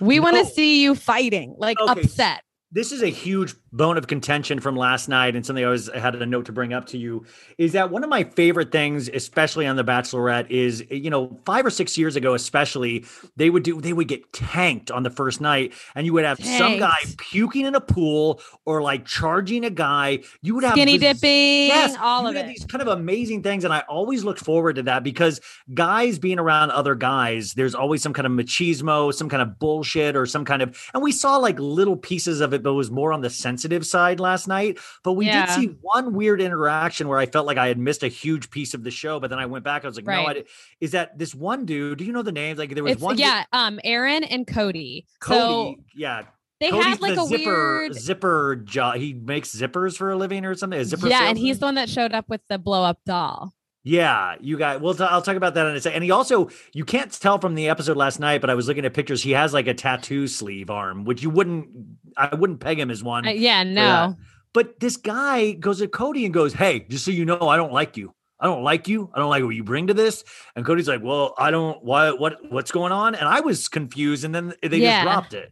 We 0.00 0.20
want 0.20 0.36
to 0.36 0.42
oh. 0.42 0.54
see 0.54 0.82
you 0.82 0.94
fighting, 0.94 1.54
like 1.58 1.78
Okay. 1.80 2.02
upset. 2.02 2.42
This 2.70 2.92
is 2.92 3.02
a 3.02 3.08
huge 3.08 3.54
bone 3.72 3.96
of 3.96 4.06
contention 4.06 4.60
from 4.60 4.76
last 4.76 5.08
night 5.08 5.34
and 5.34 5.44
something 5.44 5.64
I 5.64 5.76
I 5.94 5.98
had 5.98 6.14
a 6.14 6.26
note 6.26 6.46
to 6.46 6.52
bring 6.52 6.72
up 6.72 6.86
to 6.88 6.98
you 6.98 7.24
is 7.56 7.72
that 7.72 7.90
one 7.90 8.04
of 8.04 8.10
my 8.10 8.24
favorite 8.24 8.72
things 8.72 9.08
especially 9.08 9.66
on 9.66 9.76
the 9.76 9.84
bachelorette 9.84 10.50
is 10.50 10.84
you 10.90 11.10
know 11.10 11.38
5 11.46 11.66
or 11.66 11.70
6 11.70 11.98
years 11.98 12.16
ago 12.16 12.34
especially 12.34 13.04
they 13.36 13.50
would 13.50 13.62
do 13.62 13.80
they 13.80 13.92
would 13.92 14.08
get 14.08 14.32
tanked 14.32 14.90
on 14.90 15.02
the 15.02 15.10
first 15.10 15.40
night 15.40 15.72
and 15.94 16.06
you 16.06 16.12
would 16.12 16.24
have 16.24 16.42
some 16.42 16.78
guy 16.78 16.96
puking 17.16 17.66
in 17.66 17.74
a 17.74 17.80
pool 17.80 18.40
or 18.64 18.82
like 18.82 19.04
charging 19.04 19.64
a 19.64 19.70
guy 19.70 20.20
you 20.42 20.54
would 20.54 20.64
have 20.64 20.72
Skinny 20.74 20.98
this- 20.98 21.20
dipping, 21.20 21.68
Yes, 21.68 21.96
all 22.00 22.26
of 22.26 22.36
it. 22.36 22.46
These 22.46 22.64
kind 22.64 22.82
of 22.82 22.88
amazing 22.88 23.42
things, 23.42 23.64
and 23.64 23.72
I 23.72 23.80
always 23.88 24.24
looked 24.24 24.40
forward 24.40 24.76
to 24.76 24.82
that 24.84 25.02
because 25.02 25.40
guys 25.74 26.18
being 26.18 26.38
around 26.38 26.70
other 26.70 26.94
guys, 26.94 27.54
there's 27.54 27.74
always 27.74 28.02
some 28.02 28.12
kind 28.12 28.26
of 28.26 28.32
machismo, 28.32 29.12
some 29.12 29.28
kind 29.28 29.42
of 29.42 29.58
bullshit, 29.58 30.16
or 30.16 30.24
some 30.26 30.44
kind 30.44 30.62
of. 30.62 30.78
And 30.94 31.02
we 31.02 31.12
saw 31.12 31.36
like 31.36 31.58
little 31.58 31.96
pieces 31.96 32.40
of 32.40 32.54
it, 32.54 32.57
but 32.62 32.70
it 32.70 32.74
was 32.74 32.90
more 32.90 33.12
on 33.12 33.20
the 33.20 33.30
sensitive 33.30 33.86
side 33.86 34.20
last 34.20 34.48
night. 34.48 34.78
But 35.04 35.12
we 35.14 35.26
Yeah. 35.26 35.46
did 35.46 35.54
see 35.54 35.76
one 35.82 36.12
weird 36.14 36.40
interaction 36.40 37.08
where 37.08 37.18
I 37.18 37.26
felt 37.26 37.46
like 37.46 37.58
I 37.58 37.68
had 37.68 37.78
missed 37.78 38.02
a 38.02 38.08
huge 38.08 38.50
piece 38.50 38.74
of 38.74 38.84
the 38.84 38.90
show. 38.90 39.20
But 39.20 39.30
then 39.30 39.38
I 39.38 39.46
went 39.46 39.64
back, 39.64 39.84
I 39.84 39.88
was 39.88 39.96
like, 39.96 40.06
no, 40.06 40.26
I 40.26 40.34
did. 40.34 40.46
Is 40.80 40.92
that 40.92 41.18
this 41.18 41.34
one 41.34 41.64
dude? 41.64 41.98
Do 41.98 42.04
you 42.04 42.12
know 42.12 42.22
the 42.22 42.32
names? 42.32 42.58
Like 42.58 42.74
there 42.74 42.82
was 42.84 42.92
It's 42.94 43.02
one. 43.02 43.16
dude- 43.16 43.20
yeah, 43.26 43.44
um, 43.52 43.80
Aaron 43.84 44.24
and 44.24 44.46
Cody. 44.46 45.06
Cody. 45.20 45.38
So 45.38 45.74
yeah. 45.94 46.22
they 46.60 46.70
Cody's 46.70 46.84
had 46.86 47.00
like 47.00 47.16
a 47.18 47.24
zipper 47.26 47.78
weird 47.80 47.94
zipper 47.94 48.56
job. 48.56 48.96
He 48.96 49.12
makes 49.14 49.54
zippers 49.54 49.96
for 49.96 50.10
a 50.10 50.16
living 50.16 50.44
or 50.44 50.54
something. 50.54 50.80
A 50.80 50.84
zipper 50.84 51.08
yeah, 51.08 51.24
and 51.28 51.38
he's 51.38 51.58
the 51.60 51.66
one 51.66 51.74
that 51.76 51.88
showed 51.88 52.12
up 52.12 52.28
with 52.28 52.40
the 52.48 52.58
blow 52.58 52.82
up 52.84 52.98
doll. 53.06 53.52
Yeah, 53.88 54.34
you 54.40 54.58
got. 54.58 54.82
Well, 54.82 54.92
t- 54.92 55.02
I'll 55.02 55.22
talk 55.22 55.36
about 55.36 55.54
that 55.54 55.66
in 55.66 55.74
a 55.74 55.80
second. 55.80 55.96
And 55.96 56.04
he 56.04 56.10
also, 56.10 56.50
you 56.74 56.84
can't 56.84 57.10
tell 57.10 57.38
from 57.38 57.54
the 57.54 57.70
episode 57.70 57.96
last 57.96 58.20
night, 58.20 58.42
but 58.42 58.50
I 58.50 58.54
was 58.54 58.68
looking 58.68 58.84
at 58.84 58.92
pictures. 58.92 59.22
He 59.22 59.30
has 59.30 59.54
like 59.54 59.66
a 59.66 59.72
tattoo 59.72 60.26
sleeve 60.26 60.68
arm, 60.68 61.04
which 61.04 61.22
you 61.22 61.30
wouldn't. 61.30 61.68
I 62.14 62.34
wouldn't 62.34 62.60
peg 62.60 62.78
him 62.78 62.90
as 62.90 63.02
one. 63.02 63.26
Uh, 63.26 63.30
yeah, 63.30 63.62
no. 63.62 64.14
But 64.52 64.78
this 64.80 64.98
guy 64.98 65.52
goes 65.52 65.78
to 65.78 65.88
Cody 65.88 66.26
and 66.26 66.34
goes, 66.34 66.52
"Hey, 66.52 66.80
just 66.90 67.06
so 67.06 67.10
you 67.10 67.24
know, 67.24 67.48
I 67.48 67.56
don't 67.56 67.72
like 67.72 67.96
you. 67.96 68.12
I 68.38 68.46
don't 68.46 68.62
like 68.62 68.88
you. 68.88 69.10
I 69.14 69.20
don't 69.20 69.30
like 69.30 69.42
what 69.42 69.54
you 69.56 69.64
bring 69.64 69.86
to 69.86 69.94
this." 69.94 70.22
And 70.54 70.66
Cody's 70.66 70.86
like, 70.88 71.02
"Well, 71.02 71.34
I 71.38 71.50
don't. 71.50 71.82
Why? 71.82 72.10
What? 72.10 72.36
What's 72.50 72.70
going 72.70 72.92
on?" 72.92 73.14
And 73.14 73.26
I 73.26 73.40
was 73.40 73.68
confused, 73.68 74.22
and 74.24 74.34
then 74.34 74.52
they 74.62 74.76
Yeah. 74.76 75.02
just 75.02 75.04
dropped 75.04 75.32
it. 75.32 75.50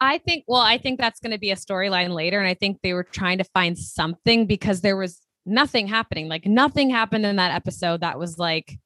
I 0.00 0.18
think, 0.18 0.44
well, 0.46 0.60
I 0.60 0.78
think 0.78 1.00
that's 1.00 1.18
going 1.18 1.32
to 1.32 1.38
be 1.40 1.50
a 1.50 1.56
storyline 1.56 2.10
later. 2.10 2.38
And 2.38 2.46
I 2.46 2.54
think 2.54 2.78
they 2.84 2.92
were 2.92 3.02
trying 3.02 3.38
to 3.38 3.44
find 3.52 3.76
something 3.76 4.46
because 4.46 4.80
there 4.80 4.96
was 4.96 5.20
nothing 5.48 5.88
happening. 5.88 6.28
Like 6.28 6.46
nothing 6.46 6.90
happened 6.90 7.26
in 7.26 7.36
that 7.36 7.52
episode 7.54 8.00
that 8.02 8.18
was 8.18 8.38
like 8.38 8.78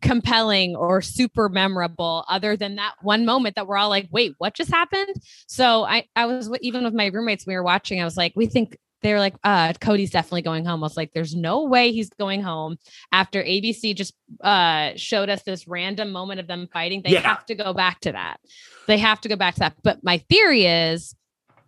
compelling 0.00 0.74
or 0.76 1.02
super 1.02 1.48
memorable 1.48 2.24
other 2.28 2.56
than 2.56 2.76
that 2.76 2.94
one 3.02 3.24
moment 3.26 3.56
that 3.56 3.66
we're 3.66 3.76
all 3.76 3.90
like, 3.90 4.08
wait, 4.10 4.34
what 4.38 4.54
just 4.54 4.70
happened? 4.70 5.14
So 5.46 5.84
I, 5.84 6.04
I 6.16 6.26
was 6.26 6.50
even 6.62 6.84
with 6.84 6.94
my 6.94 7.06
roommates, 7.06 7.46
we 7.46 7.54
were 7.54 7.62
watching, 7.62 8.00
I 8.00 8.04
was 8.04 8.16
like, 8.16 8.32
we 8.34 8.46
think 8.46 8.78
they 9.02 9.12
were 9.12 9.18
like, 9.18 9.34
uh, 9.44 9.72
Cody's 9.80 10.10
definitely 10.10 10.42
going 10.42 10.64
home. 10.64 10.82
I 10.82 10.86
was 10.86 10.96
like, 10.96 11.12
there's 11.12 11.34
no 11.34 11.64
way 11.64 11.90
he's 11.92 12.10
going 12.10 12.42
home 12.42 12.76
after 13.12 13.42
ABC 13.42 13.94
just 13.94 14.14
uh 14.42 14.92
showed 14.96 15.28
us 15.28 15.42
this 15.42 15.66
random 15.68 16.12
moment 16.12 16.40
of 16.40 16.46
them 16.46 16.68
fighting. 16.72 17.02
They 17.02 17.12
Yeah. 17.12 17.20
have 17.20 17.44
to 17.46 17.54
go 17.54 17.72
back 17.74 18.00
to 18.00 18.12
that. 18.12 18.40
They 18.86 18.98
have 18.98 19.20
to 19.22 19.28
go 19.28 19.36
back 19.36 19.54
to 19.54 19.60
that. 19.60 19.74
But 19.82 20.02
my 20.02 20.18
theory 20.28 20.64
is 20.66 21.14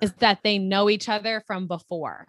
is 0.00 0.12
that 0.14 0.40
they 0.42 0.58
know 0.58 0.90
each 0.90 1.08
other 1.08 1.42
from 1.46 1.66
before. 1.68 2.26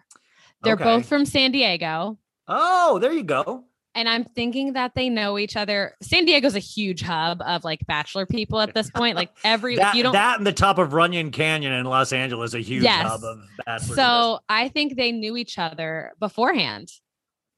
They're 0.64 0.74
Okay. 0.74 0.84
both 0.84 1.06
from 1.06 1.24
San 1.26 1.52
Diego. 1.52 2.18
Oh, 2.48 2.98
there 2.98 3.12
you 3.12 3.22
go. 3.22 3.64
And 3.96 4.08
I'm 4.08 4.24
thinking 4.24 4.72
that 4.72 4.96
they 4.96 5.08
know 5.08 5.38
each 5.38 5.56
other. 5.56 5.94
San 6.02 6.24
Diego's 6.24 6.56
a 6.56 6.60
huge 6.60 7.00
hub 7.02 7.40
of 7.42 7.62
like 7.62 7.86
bachelor 7.86 8.26
people 8.26 8.60
at 8.60 8.74
this 8.74 8.90
point. 8.90 9.14
Like 9.16 9.30
every 9.44 9.76
That, 9.76 9.94
you 9.94 10.02
don't 10.02 10.12
that 10.14 10.38
and 10.38 10.46
the 10.46 10.52
top 10.52 10.78
of 10.78 10.92
Runyon 10.94 11.30
Canyon 11.30 11.72
in 11.72 11.84
Los 11.86 12.12
Angeles, 12.12 12.54
a 12.54 12.58
huge 12.60 12.82
Yes. 12.82 13.06
hub 13.06 13.22
of 13.22 13.38
bachelors. 13.64 13.94
so 13.96 14.40
I 14.48 14.68
think 14.68 14.96
they 14.96 15.12
knew 15.12 15.36
each 15.36 15.58
other 15.58 16.12
beforehand. 16.18 16.90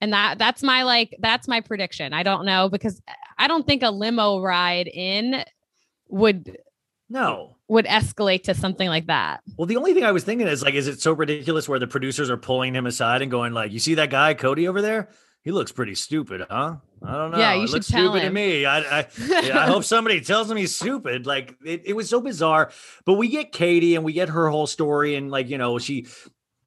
And 0.03 0.13
that 0.13 0.37
that's 0.39 0.63
my 0.63 0.83
like 0.83 1.17
that's 1.21 1.49
my 1.49 1.63
prediction. 1.63 2.13
I 2.13 2.23
don't 2.23 2.45
know 2.45 2.69
because 2.69 3.01
eh, 3.09 3.13
I 3.39 3.49
don't 3.49 3.67
think 3.67 3.83
a 3.83 3.91
limo 3.91 4.41
ride 4.43 4.89
in 4.89 5.43
would 6.09 6.59
no. 7.09 7.56
Would 7.69 7.87
escalate 7.87 8.45
to 8.45 8.55
something 8.55 8.89
like 8.89 9.07
that. 9.07 9.43
Well, 9.57 9.67
the 9.67 9.77
only 9.77 9.93
thing 9.95 10.05
I 10.05 10.13
was 10.13 10.25
thinking 10.25 10.47
is 10.47 10.63
like, 10.63 10.75
is 10.75 10.87
it 10.87 11.01
so 11.01 11.13
ridiculous 11.13 11.69
where 11.69 11.79
the 11.79 11.87
producers 11.87 12.31
are 12.31 12.37
pulling 12.37 12.75
him 12.75 12.87
aside 12.87 13.23
and 13.23 13.31
going 13.31 13.53
like, 13.53 13.73
"You 13.73 13.79
see 13.79 13.95
that 13.95 14.11
guy 14.11 14.35
Cody 14.35 14.69
over 14.69 14.81
there? 14.83 15.09
He 15.43 15.53
looks 15.53 15.71
pretty 15.71 15.95
stupid, 15.95 16.45
huh? 16.51 16.77
I 17.05 17.13
don't 17.13 17.31
know. 17.31 17.39
Yeah, 17.39 17.55
you 17.55 17.63
It 17.63 17.67
should 17.69 17.75
looks 17.75 17.89
tell 17.89 18.11
stupid 18.11 18.27
to 18.27 18.31
me. 18.31 18.65
I, 18.67 18.79
I, 18.81 19.07
yeah, 19.45 19.61
I 19.61 19.67
hope 19.67 19.85
somebody 19.85 20.21
tells 20.21 20.51
him 20.51 20.57
he's 20.57 20.75
stupid. 20.75 21.25
Like 21.25 21.55
it, 21.65 21.83
it 21.85 21.93
was 21.93 22.09
so 22.09 22.21
bizarre. 22.21 22.73
But 23.05 23.15
we 23.15 23.29
get 23.29 23.53
Katie 23.53 23.95
and 23.95 24.05
we 24.05 24.13
get 24.13 24.29
her 24.31 24.49
whole 24.49 24.67
story, 24.67 25.15
and 25.15 25.31
like 25.31 25.49
you 25.49 25.57
know, 25.57 25.79
she, 25.79 26.07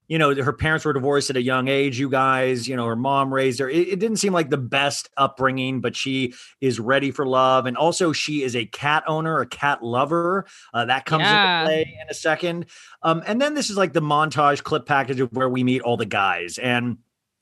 you 0.09 0.17
know, 0.17 0.35
her 0.35 0.51
parents 0.51 0.83
were 0.83 0.91
divorced 0.91 1.29
at 1.29 1.37
a 1.37 1.41
young 1.41 1.67
age. 1.69 1.97
You 1.99 2.09
guys, 2.09 2.67
you 2.67 2.75
know, 2.75 2.85
her 2.87 2.95
mom 2.97 3.33
raised 3.33 3.59
her. 3.59 3.69
It, 3.69 3.87
it 3.87 3.99
didn't 3.99 4.17
seem 4.17 4.33
like 4.33 4.49
the 4.49 4.57
best 4.57 5.07
upbringing, 5.15 5.79
but 5.79 5.95
she 5.95 6.33
is 6.59 6.79
ready 6.79 7.11
for 7.11 7.25
love, 7.25 7.67
and 7.67 7.77
also 7.77 8.11
she 8.11 8.43
is 8.43 8.55
a 8.55 8.65
cat 8.65 9.03
owner, 9.07 9.39
a 9.39 9.47
cat 9.47 9.81
lover. 9.83 10.45
Uh, 10.73 10.83
that 10.85 11.05
comes 11.05 11.23
Yeah. 11.23 11.61
into 11.61 11.65
play 11.65 11.97
in 12.01 12.07
a 12.09 12.13
second. 12.13 12.65
Um, 13.03 13.23
and 13.25 13.39
then 13.39 13.53
this 13.53 13.69
is 13.69 13.77
like 13.77 13.93
the 13.93 14.01
montage 14.01 14.63
clip 14.63 14.85
package 14.85 15.19
of 15.21 15.31
where 15.31 15.47
we 15.47 15.63
meet 15.63 15.81
all 15.83 15.95
the 15.95 16.05
guys 16.05 16.57
and 16.57 16.97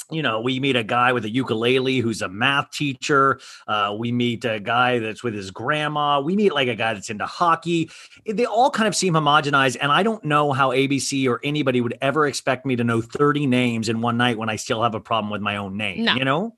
you 0.09 0.21
know, 0.21 0.39
we 0.39 0.59
meet 0.59 0.75
a 0.75 0.84
guy 0.84 1.11
with 1.11 1.25
a 1.25 1.29
ukulele 1.29 1.99
who's 1.99 2.21
a 2.21 2.29
math 2.29 2.71
teacher. 2.71 3.39
Uh, 3.67 3.95
we 3.97 4.11
meet 4.11 4.45
a 4.45 4.59
guy 4.59 4.99
that's 4.99 5.21
with 5.23 5.34
his 5.34 5.51
grandma. 5.51 6.21
We 6.21 6.35
meet 6.35 6.53
like 6.53 6.67
a 6.69 6.75
guy 6.75 6.93
that's 6.93 7.09
into 7.09 7.25
hockey. 7.25 7.89
They 8.25 8.45
all 8.45 8.71
kind 8.71 8.88
of 8.88 8.95
seem 8.95 9.13
homogenized. 9.15 9.77
And 9.81 9.91
I 9.91 10.03
don't 10.03 10.23
know 10.23 10.53
how 10.53 10.69
ABC 10.69 11.27
or 11.27 11.41
anybody 11.43 11.81
would 11.81 11.97
ever 12.01 12.25
expect 12.25 12.65
me 12.65 12.75
to 12.77 12.84
know 12.84 13.01
30 13.01 13.47
names 13.47 13.89
in 13.89 14.01
one 14.01 14.17
night 14.17 14.38
when 14.38 14.49
I 14.49 14.55
still 14.55 14.81
have 14.84 14.95
a 14.95 14.99
problem 15.01 15.29
with 15.29 15.41
my 15.41 15.57
own 15.57 15.75
name, 15.75 16.05
No. 16.05 16.15
you 16.15 16.23
know? 16.25 16.55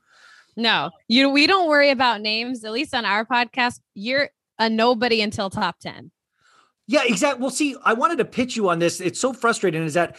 No, 0.56 0.92
you 1.08 1.30
we 1.30 1.48
don't 1.48 1.70
worry 1.70 1.90
about 1.90 2.22
names. 2.22 2.64
At 2.66 2.72
least 2.74 2.94
on 2.94 3.06
our 3.06 3.26
podcast, 3.26 3.80
you're 3.94 4.30
a 4.58 4.70
nobody 4.70 5.22
until 5.22 5.50
top 5.50 5.80
ten. 5.80 6.12
Yeah, 6.86 7.04
exactly. 7.06 7.40
Well, 7.42 7.52
see, 7.52 7.76
I 7.86 7.94
wanted 7.94 8.18
to 8.18 8.26
pitch 8.26 8.56
you 8.58 8.68
on 8.68 8.80
this. 8.80 9.00
It's 9.00 9.20
so 9.20 9.32
frustrating 9.32 9.84
is 9.84 9.94
that 9.94 10.18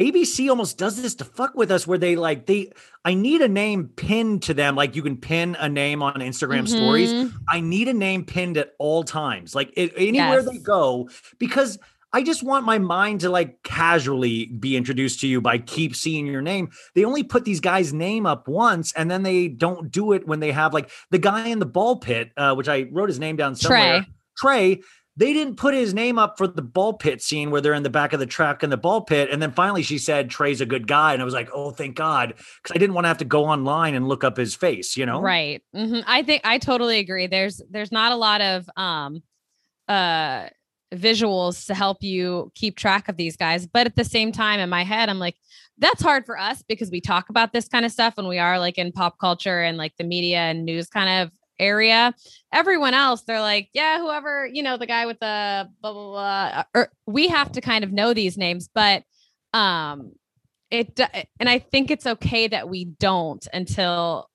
ABC 0.00 0.48
almost 0.48 0.78
does 0.78 1.00
this 1.00 1.14
to 1.16 1.24
fuck 1.24 1.54
with 1.54 1.70
us 1.70 1.86
where 1.86 1.98
they 1.98 2.16
like 2.16 2.46
they 2.46 2.72
I 3.04 3.14
need 3.14 3.42
a 3.42 3.48
name 3.48 3.90
pinned 3.94 4.42
to 4.44 4.54
them 4.54 4.74
like 4.74 4.96
you 4.96 5.02
can 5.02 5.16
pin 5.16 5.56
a 5.60 5.68
name 5.68 6.02
on 6.02 6.14
Instagram 6.14 6.66
stories. 6.66 7.12
Mhm. 7.12 7.32
I 7.48 7.60
need 7.60 7.88
a 7.88 7.92
name 7.92 8.24
pinned 8.24 8.56
at 8.56 8.72
all 8.78 9.04
times. 9.04 9.54
Like 9.54 9.72
it, 9.76 9.92
anywhere 9.96 10.42
they 10.42 10.58
go 10.58 11.08
because 11.38 11.78
I 12.12 12.24
just 12.24 12.42
want 12.42 12.64
my 12.66 12.78
mind 12.78 13.20
to 13.20 13.28
like 13.28 13.62
casually 13.62 14.46
be 14.46 14.76
introduced 14.76 15.20
to 15.20 15.28
you 15.28 15.40
by 15.40 15.58
keep 15.58 15.94
seeing 15.94 16.26
your 16.26 16.42
name. 16.42 16.70
They 16.94 17.04
only 17.04 17.22
put 17.22 17.44
these 17.44 17.60
guys' 17.60 17.92
name 17.92 18.26
up 18.26 18.48
once 18.48 18.92
and 18.94 19.08
then 19.10 19.22
they 19.22 19.46
don't 19.46 19.92
do 19.92 20.12
it 20.12 20.26
when 20.26 20.40
they 20.40 20.50
have 20.50 20.74
like 20.74 20.90
the 21.10 21.18
guy 21.18 21.46
in 21.48 21.60
the 21.60 21.66
ball 21.66 21.96
pit, 21.96 22.32
uh, 22.36 22.54
which 22.54 22.68
I 22.68 22.88
wrote 22.90 23.08
his 23.08 23.20
name 23.20 23.36
down 23.36 23.54
somewhere. 23.54 24.00
Trey. 24.00 24.06
Trey, 24.38 24.80
they 25.20 25.34
didn't 25.34 25.56
put 25.56 25.74
his 25.74 25.92
name 25.92 26.18
up 26.18 26.38
for 26.38 26.46
the 26.46 26.62
ball 26.62 26.94
pit 26.94 27.20
scene 27.20 27.50
where 27.50 27.60
they're 27.60 27.74
in 27.74 27.82
the 27.82 27.90
back 27.90 28.14
of 28.14 28.20
the 28.20 28.26
truck 28.26 28.62
in 28.62 28.70
the 28.70 28.78
ball 28.78 29.02
pit. 29.02 29.28
And 29.30 29.42
then 29.42 29.52
finally 29.52 29.82
she 29.82 29.98
said 29.98 30.30
Trey's 30.30 30.62
a 30.62 30.66
good 30.66 30.86
guy. 30.86 31.12
And 31.12 31.20
I 31.20 31.26
was 31.26 31.34
like, 31.34 31.50
oh, 31.52 31.72
thank 31.72 31.94
God. 31.94 32.32
Because 32.36 32.74
I 32.74 32.78
didn't 32.78 32.94
want 32.94 33.04
to 33.04 33.08
have 33.08 33.18
to 33.18 33.26
go 33.26 33.44
online 33.44 33.94
and 33.94 34.08
look 34.08 34.24
up 34.24 34.38
his 34.38 34.54
face, 34.54 34.96
you 34.96 35.04
know? 35.04 35.20
Right. 35.20 35.62
hmm 35.74 36.00
I 36.06 36.22
think 36.22 36.40
I 36.44 36.56
totally 36.56 36.98
agree. 37.00 37.26
There's 37.26 37.60
there's 37.70 37.92
not 37.92 38.12
a 38.12 38.16
lot 38.16 38.40
of 38.40 38.70
um 38.76 39.22
uh 39.88 40.48
visuals 40.94 41.66
to 41.66 41.74
help 41.74 42.02
you 42.02 42.50
keep 42.54 42.78
track 42.78 43.08
of 43.10 43.18
these 43.18 43.36
guys. 43.36 43.66
But 43.66 43.86
at 43.86 43.96
the 43.96 44.04
same 44.04 44.32
time, 44.32 44.58
in 44.58 44.70
my 44.70 44.84
head, 44.84 45.10
I'm 45.10 45.18
like, 45.18 45.36
that's 45.76 46.02
hard 46.02 46.24
for 46.24 46.38
us 46.38 46.64
because 46.66 46.90
we 46.90 47.02
talk 47.02 47.28
about 47.28 47.52
this 47.52 47.68
kind 47.68 47.84
of 47.84 47.92
stuff 47.92 48.16
when 48.16 48.26
we 48.26 48.38
are 48.38 48.58
like 48.58 48.78
in 48.78 48.90
pop 48.90 49.18
culture 49.18 49.60
and 49.60 49.76
like 49.76 49.92
the 49.98 50.04
media 50.04 50.38
and 50.38 50.64
news 50.64 50.88
kind 50.88 51.22
of 51.22 51.30
area. 51.60 52.14
Everyone 52.52 52.94
else, 52.94 53.22
they're 53.22 53.40
like, 53.40 53.68
yeah, 53.74 53.98
whoever, 54.00 54.48
you 54.52 54.62
know, 54.62 54.76
the 54.76 54.86
guy 54.86 55.06
with 55.06 55.20
the 55.20 55.68
blah 55.80 55.92
blah 55.92 56.10
blah. 56.10 56.64
Or 56.74 56.90
we 57.06 57.28
have 57.28 57.52
to 57.52 57.60
kind 57.60 57.84
of 57.84 57.92
know 57.92 58.14
these 58.14 58.36
names, 58.38 58.68
but 58.74 59.04
um 59.52 60.12
it 60.70 60.94
do- 60.94 61.04
eh, 61.12 61.24
and 61.40 61.48
I 61.48 61.58
think 61.58 61.90
it's 61.90 62.06
okay 62.06 62.46
that 62.48 62.68
we 62.68 62.84
don't 62.84 63.46
until 63.52 64.28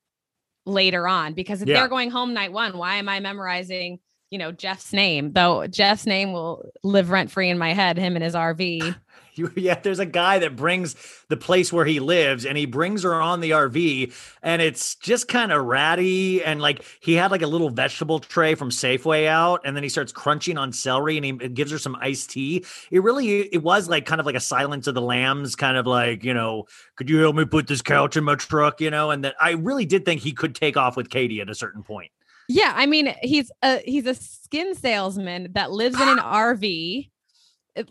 later 0.65 1.07
on 1.07 1.34
because 1.34 1.61
if 1.61 1.68
Yeah. 1.68 1.80
they're 1.80 1.88
going 1.88 2.11
home 2.11 2.34
night 2.34 2.52
one, 2.52 2.77
why 2.77 2.95
am 2.95 3.07
I 3.07 3.19
memorizing, 3.19 3.99
you 4.31 4.38
know, 4.39 4.52
Jeff's 4.52 4.91
name? 4.93 5.31
Though 5.31 5.68
Jeff's 5.68 6.06
name 6.06 6.34
will 6.34 6.69
live 6.84 7.10
rent 7.10 7.31
free 7.31 7.49
in 7.49 7.57
my 7.57 7.73
head, 7.73 7.97
him 7.97 8.15
and 8.15 8.23
his 8.23 8.34
RV. 8.35 8.95
You, 9.38 9.52
yeah, 9.57 9.78
there's 9.78 9.99
a 9.99 10.06
guy 10.06 10.40
that 10.40 10.56
brings 10.56 10.95
the 11.28 11.36
place 11.36 11.74
where 11.74 11.84
he 11.86 11.99
lives 11.99 12.45
and 12.45 12.57
he 12.57 12.66
brings 12.66 13.03
her 13.03 13.14
on 13.14 13.41
the 13.41 13.52
RV 13.52 14.14
and 14.41 14.62
it's 14.62 14.95
just 14.95 15.28
kind 15.28 15.52
of 15.52 15.66
ratty. 15.66 16.41
And 16.41 16.62
like 16.62 16.86
he 17.02 17.16
had 17.16 17.32
like 17.32 17.41
a 17.41 17.48
little 17.48 17.70
vegetable 17.70 18.20
tray 18.20 18.56
from 18.56 18.70
Safeway 18.70 19.28
out 19.28 19.60
and 19.66 19.76
then 19.76 19.84
he 19.84 19.90
starts 19.90 20.14
crunching 20.14 20.57
on 20.57 20.72
celery 20.72 21.18
and 21.18 21.26
he 21.26 21.49
gives 21.49 21.70
her 21.72 21.78
some 21.78 21.98
iced 21.99 22.30
tea. 22.30 22.64
It 22.91 23.03
really, 23.03 23.41
it 23.41 23.62
was 23.62 23.90
like 23.90 24.06
kind 24.06 24.22
of 24.22 24.26
like 24.26 24.36
a 24.36 24.40
Silence 24.40 24.88
of 24.88 24.95
the 24.95 25.02
Lambs 25.02 25.56
kind 25.57 25.76
of 25.76 25.86
like, 25.86 26.24
you 26.24 26.34
know, 26.34 26.64
could 26.95 27.10
you 27.10 27.20
help 27.20 27.36
me 27.36 27.44
put 27.44 27.68
this 27.68 27.82
couch 27.82 28.16
in 28.16 28.24
my 28.24 28.36
truck, 28.36 28.80
you 28.80 28.90
know? 28.90 29.12
And 29.12 29.26
that 29.26 29.36
I 29.41 29.52
really 29.52 29.86
did 29.86 30.06
think 30.06 30.22
he 30.22 30.32
could 30.32 30.56
take 30.56 30.78
off 30.78 30.95
with 30.95 31.10
Katie 31.10 31.41
at 31.41 31.49
a 31.49 31.56
certain 31.56 31.84
point. 31.84 32.12
yeah, 32.48 32.74
I 32.76 32.86
mean, 32.86 33.14
he's 33.22 33.52
a 33.62 33.80
he's 33.80 34.06
a 34.06 34.16
skin 34.16 34.76
salesman 34.76 35.52
that 35.53 35.72
lives 35.72 35.99
in 35.99 36.07
an 36.07 36.18
RV 36.20 37.10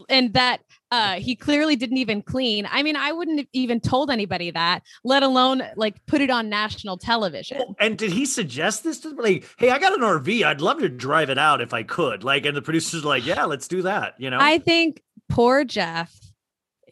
and 0.08 0.32
that 0.34 0.60
uh 0.94 1.14
he 1.20 1.34
clearly 1.34 1.76
didn't 1.76 1.96
even 1.96 2.22
clean. 2.22 2.68
I 2.70 2.82
mean, 2.82 2.96
I 2.96 3.12
wouldn't 3.12 3.38
have 3.38 3.48
even 3.52 3.80
told 3.80 4.10
anybody 4.10 4.50
that, 4.50 4.82
let 5.02 5.22
alone 5.22 5.62
like 5.76 6.04
put 6.06 6.20
it 6.20 6.30
on 6.30 6.48
national 6.48 6.98
television. 6.98 7.74
And 7.78 7.98
did 7.98 8.12
he 8.12 8.26
suggest 8.26 8.84
this 8.84 9.00
to 9.00 9.10
like, 9.10 9.46
hey, 9.58 9.70
I 9.70 9.78
got 9.78 9.92
an 9.92 10.00
RV. 10.00 10.44
I'd 10.44 10.60
love 10.60 10.78
to 10.80 10.88
drive 10.88 11.30
it 11.30 11.38
out 11.38 11.60
if 11.60 11.72
I 11.72 11.82
could. 11.82 12.24
Like, 12.24 12.46
and 12.46 12.56
the 12.56 12.62
producer's 12.62 13.04
like, 13.04 13.26
yeah, 13.26 13.44
let's 13.44 13.68
do 13.68 13.82
that. 13.82 14.14
You 14.18 14.30
know? 14.30 14.38
I 14.40 14.58
think 14.58 15.02
poor 15.28 15.64
Jeff 15.64 16.14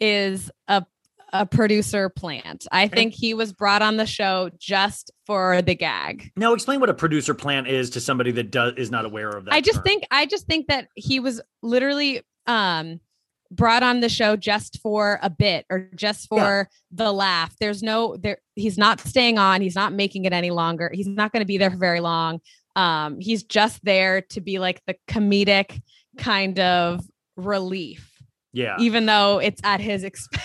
is 0.01 0.51
a 0.69 0.85
a 1.35 1.47
producer 1.47 2.11
plant. 2.11 2.67
I 2.73 2.89
think 2.89 3.15
he 3.15 3.33
was 3.33 3.55
brought 3.55 3.81
on 3.81 3.97
the 3.97 4.05
show 4.05 4.51
just 4.59 5.11
for 5.25 5.63
the 5.63 5.75
gag. 5.75 6.31
Now 6.37 6.53
explain 6.53 6.79
what 6.79 6.91
a 6.91 6.95
producer 6.95 7.33
plant 7.33 7.69
is 7.69 7.89
to 7.91 8.01
somebody 8.01 8.33
that 8.33 8.51
does 8.51 8.75
is 8.77 8.91
not 8.91 9.07
aware 9.07 9.31
of 9.31 9.47
that. 9.47 9.55
I 9.55 9.63
just 9.63 9.77
term. 9.77 9.85
think 9.85 10.05
I 10.11 10.27
just 10.27 10.47
think 10.47 10.67
that 10.67 10.89
he 10.95 11.21
was 11.21 11.41
literally 11.63 12.23
um 12.47 13.01
brought 13.53 13.83
on 13.83 14.01
the 14.01 14.09
show 14.09 14.35
just 14.35 14.81
for 14.81 15.19
a 15.23 15.31
bit 15.31 15.67
or 15.71 15.91
just 15.95 16.27
for 16.29 16.69
the 16.91 17.13
laugh. 17.13 17.55
There's 17.61 17.83
no 17.83 18.17
there 18.17 18.39
he's 18.55 18.79
not 18.79 19.01
staying 19.01 19.39
on, 19.39 19.61
he's 19.61 19.77
not 19.77 19.93
making 19.93 20.25
it 20.25 20.33
any 20.33 20.51
longer. 20.51 20.91
He's 20.93 21.07
not 21.07 21.33
going 21.33 21.43
to 21.43 21.47
be 21.47 21.59
there 21.59 21.71
for 21.71 21.77
very 21.77 22.01
long. 22.01 22.41
Um 22.75 23.21
he's 23.21 23.43
just 23.43 23.85
there 23.85 24.23
to 24.31 24.41
be 24.41 24.59
like 24.59 24.83
the 24.87 24.97
comedic 25.09 25.83
kind 26.19 26.59
of 26.59 27.01
relief 27.37 28.13
yeah, 28.53 28.77
even 28.79 29.07
though 29.07 29.39
it's 29.39 29.61
at 29.65 29.81
his 29.81 30.05
expense. 30.05 30.45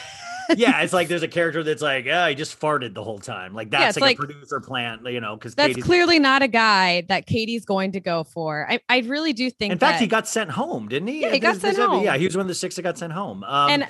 Yeah. 0.56 0.82
It's 0.82 0.94
like 0.94 1.08
there's 1.08 1.24
a 1.24 1.28
character 1.28 1.64
that's 1.64 1.82
like, 1.82 2.06
yeah, 2.06 2.28
he 2.30 2.36
just 2.36 2.60
farted 2.60 2.94
the 2.94 3.04
whole 3.04 3.20
time. 3.20 3.54
Like 3.54 3.70
that's 3.70 3.98
it's 3.98 4.02
like, 4.02 4.20
like- 4.20 4.30
a 4.30 4.34
producer 4.34 4.60
plant, 4.60 5.06
you 5.08 5.20
know, 5.20 5.36
because 5.36 5.56
That's 5.56 5.82
clearly 5.84 6.20
not 6.20 6.42
a 6.42 6.48
guy 6.48 7.02
that 7.10 7.26
Katie's 7.26 7.66
going 7.66 7.92
to 7.94 8.00
go 8.00 8.24
for. 8.24 8.68
I, 8.70 8.80
I 8.90 9.00
really 9.00 9.34
do 9.34 9.50
think 9.50 9.74
In 9.74 9.80
fact, 9.80 10.00
he 10.00 10.08
got 10.08 10.28
sent 10.28 10.52
home, 10.52 10.88
didn't 10.88 11.08
he? 11.10 11.22
Yeah, 11.22 11.32
he 11.32 11.40
got 11.40 11.54
This- 11.56 11.64
this- 11.64 11.76
sent 11.78 11.90
home. 11.90 12.04
Yeah, 12.04 12.18
he 12.18 12.26
was 12.26 12.36
one 12.36 12.42
of 12.42 12.48
the 12.48 12.56
six 12.56 12.76
that 12.76 12.84
got 12.84 12.98
sent 12.98 13.14
home. 13.14 13.44
Um, 13.44 13.70
and 13.72 13.84
uh, 13.84 13.88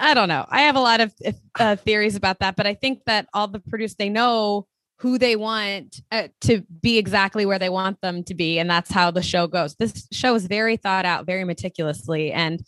I 0.00 0.14
don't 0.14 0.28
know. 0.28 0.46
I 0.48 0.62
have 0.62 0.76
a 0.76 0.80
lot 0.80 1.00
of 1.00 1.14
uh, 1.58 1.76
theories 1.76 2.16
about 2.16 2.38
that, 2.40 2.56
but 2.56 2.66
I 2.66 2.74
think 2.74 3.04
that 3.06 3.28
all 3.34 3.48
the 3.48 3.60
producers 3.60 3.96
they 3.96 4.08
know 4.08 4.66
who 4.98 5.18
they 5.18 5.34
want 5.36 6.00
uh, 6.12 6.28
to 6.42 6.62
be 6.80 6.96
exactly 6.96 7.44
where 7.44 7.58
they 7.58 7.68
want 7.68 8.00
them 8.00 8.22
to 8.24 8.34
be, 8.34 8.58
and 8.58 8.70
that's 8.70 8.90
how 8.90 9.10
the 9.10 9.22
show 9.22 9.46
goes. 9.48 9.74
This 9.74 10.06
show 10.12 10.34
is 10.34 10.46
very 10.46 10.76
thought 10.76 11.04
out, 11.04 11.26
very 11.26 11.44
meticulously, 11.44 12.32
and 12.32 12.64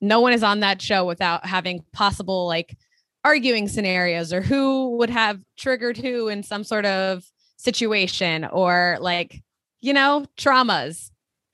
no 0.00 0.20
one 0.20 0.32
is 0.32 0.42
on 0.42 0.60
that 0.60 0.80
show 0.80 1.04
without 1.04 1.44
having 1.44 1.84
possible 1.92 2.46
like 2.46 2.76
arguing 3.24 3.68
scenarios 3.68 4.32
or 4.32 4.40
who 4.40 4.96
would 4.96 5.10
have 5.10 5.40
triggered 5.56 5.96
who 5.96 6.28
in 6.28 6.42
some 6.42 6.64
sort 6.64 6.84
of 6.84 7.24
situation 7.56 8.44
or 8.44 8.96
like 9.00 9.42
you 9.80 9.92
know 9.92 10.24
traumas 10.36 11.10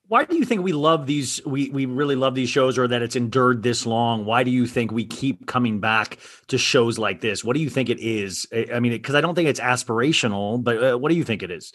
why 0.09 0.25
do 0.27 0.37
you 0.37 0.45
think 0.45 0.63
we 0.63 0.73
love 0.73 1.07
these? 1.07 1.41
We 1.47 1.71
we 1.71 1.87
really 1.87 2.15
love 2.15 2.35
these 2.35 2.51
shows, 2.51 2.77
or 2.77 2.87
that 2.87 3.01
it's 3.01 3.17
endured 3.17 3.63
this 3.63 3.87
long? 3.87 4.27
Why 4.27 4.45
do 4.45 4.51
you 4.51 4.67
think 4.67 4.93
we 4.93 5.07
keep 5.07 5.47
coming 5.47 5.81
back 5.81 6.19
to 6.49 6.59
shows 6.59 6.99
like 6.99 7.23
this? 7.23 7.43
What 7.43 7.57
do 7.57 7.63
you 7.63 7.71
think 7.71 7.89
it 7.89 7.99
is? 7.99 8.47
I 8.53 8.81
mean, 8.81 8.93
because 8.93 9.15
I 9.15 9.23
don't 9.23 9.35
think 9.35 9.49
it's 9.49 9.61
aspirational, 9.61 10.63
but 10.63 10.83
uh, 10.85 10.99
what 10.99 11.09
do 11.09 11.17
you 11.17 11.25
think 11.25 11.43
it 11.43 11.51
is? 11.51 11.73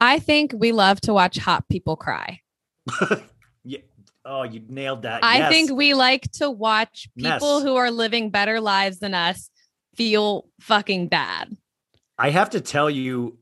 i 0.00 0.18
think 0.18 0.52
we 0.56 0.72
love 0.72 1.00
to 1.02 1.12
watch 1.12 1.36
hot 1.38 1.68
people 1.68 1.96
cry. 1.96 2.40
Oh, 4.24 4.42
you 4.42 4.62
nailed 4.68 5.02
that. 5.02 5.24
I 5.24 5.38
Yes. 5.38 5.50
think 5.52 5.70
we 5.72 5.94
like 5.94 6.30
to 6.32 6.50
watch 6.50 7.08
people 7.16 7.60
Mess. 7.60 7.62
who 7.62 7.76
are 7.76 7.90
living 7.90 8.30
better 8.30 8.60
lives 8.60 8.98
than 8.98 9.14
us 9.14 9.50
feel 9.96 10.46
fucking 10.60 11.08
bad. 11.08 11.56
I 12.18 12.30
have 12.30 12.50
to 12.50 12.60
tell 12.60 12.90
you, 12.90 13.38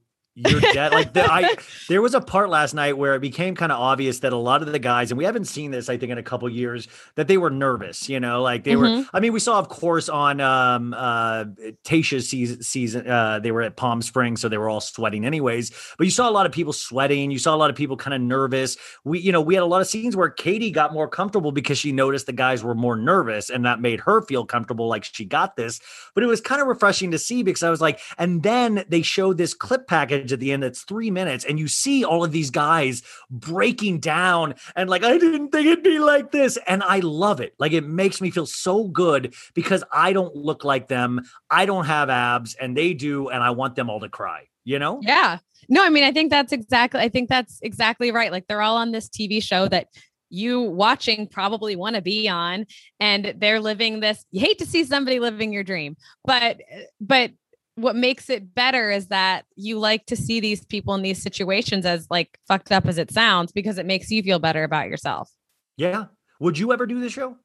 you're 0.46 0.60
dead. 0.72 0.92
like 0.92 1.12
the, 1.12 1.24
I, 1.30 1.56
there 1.88 2.00
was 2.00 2.14
a 2.14 2.20
part 2.20 2.48
last 2.50 2.74
night 2.74 2.96
where 2.96 3.14
it 3.14 3.20
became 3.20 3.54
kind 3.54 3.72
of 3.72 3.78
obvious 3.80 4.20
that 4.20 4.32
a 4.32 4.36
lot 4.36 4.62
of 4.62 4.70
the 4.70 4.78
guys, 4.78 5.10
and 5.10 5.18
we 5.18 5.24
haven't 5.24 5.46
seen 5.46 5.70
this, 5.70 5.88
I 5.88 5.96
think, 5.96 6.12
in 6.12 6.18
a 6.18 6.22
couple 6.22 6.48
years, 6.48 6.86
that 7.16 7.28
they 7.28 7.36
were 7.38 7.50
nervous. 7.50 8.08
You 8.08 8.20
know, 8.20 8.42
like 8.42 8.64
they 8.64 8.76
were. 8.76 8.86
Mhm. 8.86 9.08
I 9.12 9.20
mean, 9.20 9.32
we 9.32 9.40
saw, 9.40 9.58
of 9.58 9.68
course, 9.68 10.08
on 10.08 10.40
um, 10.40 10.94
uh, 10.94 11.44
Tayshia's 11.84 12.28
season. 12.28 12.62
season 12.62 13.08
uh, 13.08 13.38
they 13.40 13.50
were 13.50 13.62
at 13.62 13.76
Palm 13.76 14.02
Springs, 14.02 14.40
so 14.40 14.48
they 14.48 14.58
were 14.58 14.68
all 14.68 14.80
sweating, 14.80 15.24
anyways. 15.24 15.70
But 15.98 16.04
you 16.06 16.10
saw 16.10 16.28
a 16.28 16.32
lot 16.32 16.46
of 16.46 16.52
people 16.52 16.72
sweating. 16.72 17.30
You 17.30 17.38
saw 17.38 17.54
a 17.54 17.58
lot 17.58 17.70
of 17.70 17.76
people 17.76 17.96
kind 17.96 18.14
of 18.14 18.20
nervous. 18.20 18.76
We, 19.04 19.18
you 19.20 19.32
know, 19.32 19.40
we 19.40 19.54
had 19.54 19.62
a 19.62 19.66
lot 19.66 19.80
of 19.80 19.86
scenes 19.86 20.16
where 20.16 20.28
Katie 20.30 20.70
got 20.70 20.92
more 20.92 21.08
comfortable 21.08 21.52
because 21.52 21.78
she 21.78 21.92
noticed 21.92 22.26
the 22.26 22.32
guys 22.32 22.62
were 22.62 22.74
more 22.74 22.96
nervous, 22.96 23.50
and 23.50 23.64
that 23.64 23.80
made 23.80 24.00
her 24.00 24.22
feel 24.22 24.44
comfortable, 24.44 24.88
like 24.88 25.04
she 25.04 25.24
got 25.24 25.56
this. 25.56 25.80
But 26.14 26.22
it 26.24 26.26
was 26.26 26.40
kind 26.40 26.60
of 26.60 26.68
refreshing 26.68 27.10
to 27.12 27.18
see 27.18 27.42
because 27.42 27.62
I 27.62 27.70
was 27.70 27.80
like, 27.80 28.00
and 28.18 28.42
then 28.42 28.84
they 28.88 29.02
showed 29.02 29.38
this 29.38 29.54
clip 29.54 29.86
package 29.86 30.27
at 30.32 30.40
the 30.40 30.52
end 30.52 30.62
that's 30.62 30.82
three 30.82 31.10
minutes, 31.10 31.44
and 31.44 31.58
you 31.58 31.68
see 31.68 32.04
all 32.04 32.24
of 32.24 32.32
these 32.32 32.50
guys 32.50 33.02
breaking 33.30 34.00
down 34.00 34.54
and 34.76 34.88
like, 34.88 35.04
I 35.04 35.18
didn't 35.18 35.50
think 35.50 35.66
it'd 35.66 35.84
be 35.84 35.98
like 35.98 36.30
this. 36.30 36.58
And 36.66 36.82
I 36.82 37.00
love 37.00 37.40
it. 37.40 37.54
Like, 37.58 37.72
it 37.72 37.84
makes 37.84 38.20
me 38.20 38.30
feel 38.30 38.46
so 38.46 38.84
good 38.84 39.34
because 39.54 39.84
I 39.92 40.12
don't 40.12 40.34
look 40.34 40.64
like 40.64 40.88
them. 40.88 41.22
I 41.50 41.66
don't 41.66 41.86
have 41.86 42.10
abs, 42.10 42.54
and 42.54 42.76
they 42.76 42.94
do, 42.94 43.28
and 43.28 43.42
I 43.42 43.50
want 43.50 43.76
them 43.76 43.90
all 43.90 44.00
to 44.00 44.08
cry, 44.08 44.44
you 44.64 44.78
know? 44.78 45.00
Yeah. 45.02 45.38
No, 45.68 45.84
I 45.84 45.90
mean, 45.90 46.04
I 46.04 46.12
think 46.12 46.30
that's 46.30 46.52
exactly, 46.52 47.00
I 47.00 47.08
think 47.08 47.28
that's 47.28 47.58
exactly 47.62 48.10
right. 48.10 48.32
Like 48.32 48.46
they're 48.46 48.62
all 48.62 48.76
on 48.76 48.92
this 48.92 49.08
TV 49.08 49.42
show 49.42 49.68
that 49.68 49.88
you 50.30 50.60
watching 50.60 51.26
probably 51.26 51.76
want 51.76 51.96
to 51.96 52.02
be 52.02 52.28
on 52.28 52.66
and 53.00 53.34
they're 53.38 53.60
living 53.60 54.00
this 54.00 54.24
you 54.30 54.40
hate 54.40 54.58
to 54.58 54.66
see 54.66 54.84
somebody 54.84 55.20
living 55.20 55.52
your 55.52 55.64
dream 55.64 55.96
but 56.24 56.60
but 57.00 57.30
what 57.78 57.94
makes 57.96 58.28
it 58.28 58.54
better 58.54 58.90
is 58.90 59.06
that 59.06 59.44
you 59.56 59.78
like 59.78 60.04
to 60.06 60.16
see 60.16 60.40
these 60.40 60.64
people 60.66 60.94
in 60.94 61.02
these 61.02 61.22
situations 61.22 61.86
as 61.86 62.06
like 62.10 62.38
fucked 62.48 62.72
up 62.72 62.86
as 62.86 62.98
it 62.98 63.10
sounds 63.10 63.52
because 63.52 63.78
it 63.78 63.86
makes 63.86 64.10
you 64.10 64.22
feel 64.22 64.38
better 64.38 64.64
about 64.64 64.88
yourself 64.88 65.30
Yeah. 65.76 66.06
Would 66.40 66.58
you 66.58 66.72
ever 66.72 66.86
do 66.86 67.00
the 67.00 67.08
show? 67.08 67.36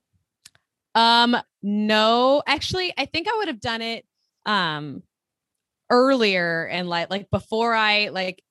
um 0.96 1.36
no 1.64 2.44
actually 2.46 2.94
i 3.00 3.06
think 3.06 3.28
i 3.28 3.36
would 3.38 3.48
have 3.48 3.60
done 3.60 3.82
it 3.82 4.06
um 4.46 5.02
earlier 5.90 6.66
and 6.68 6.88
like 6.88 7.10
like 7.10 7.30
before 7.32 7.74
i 7.74 8.10
like 8.10 8.44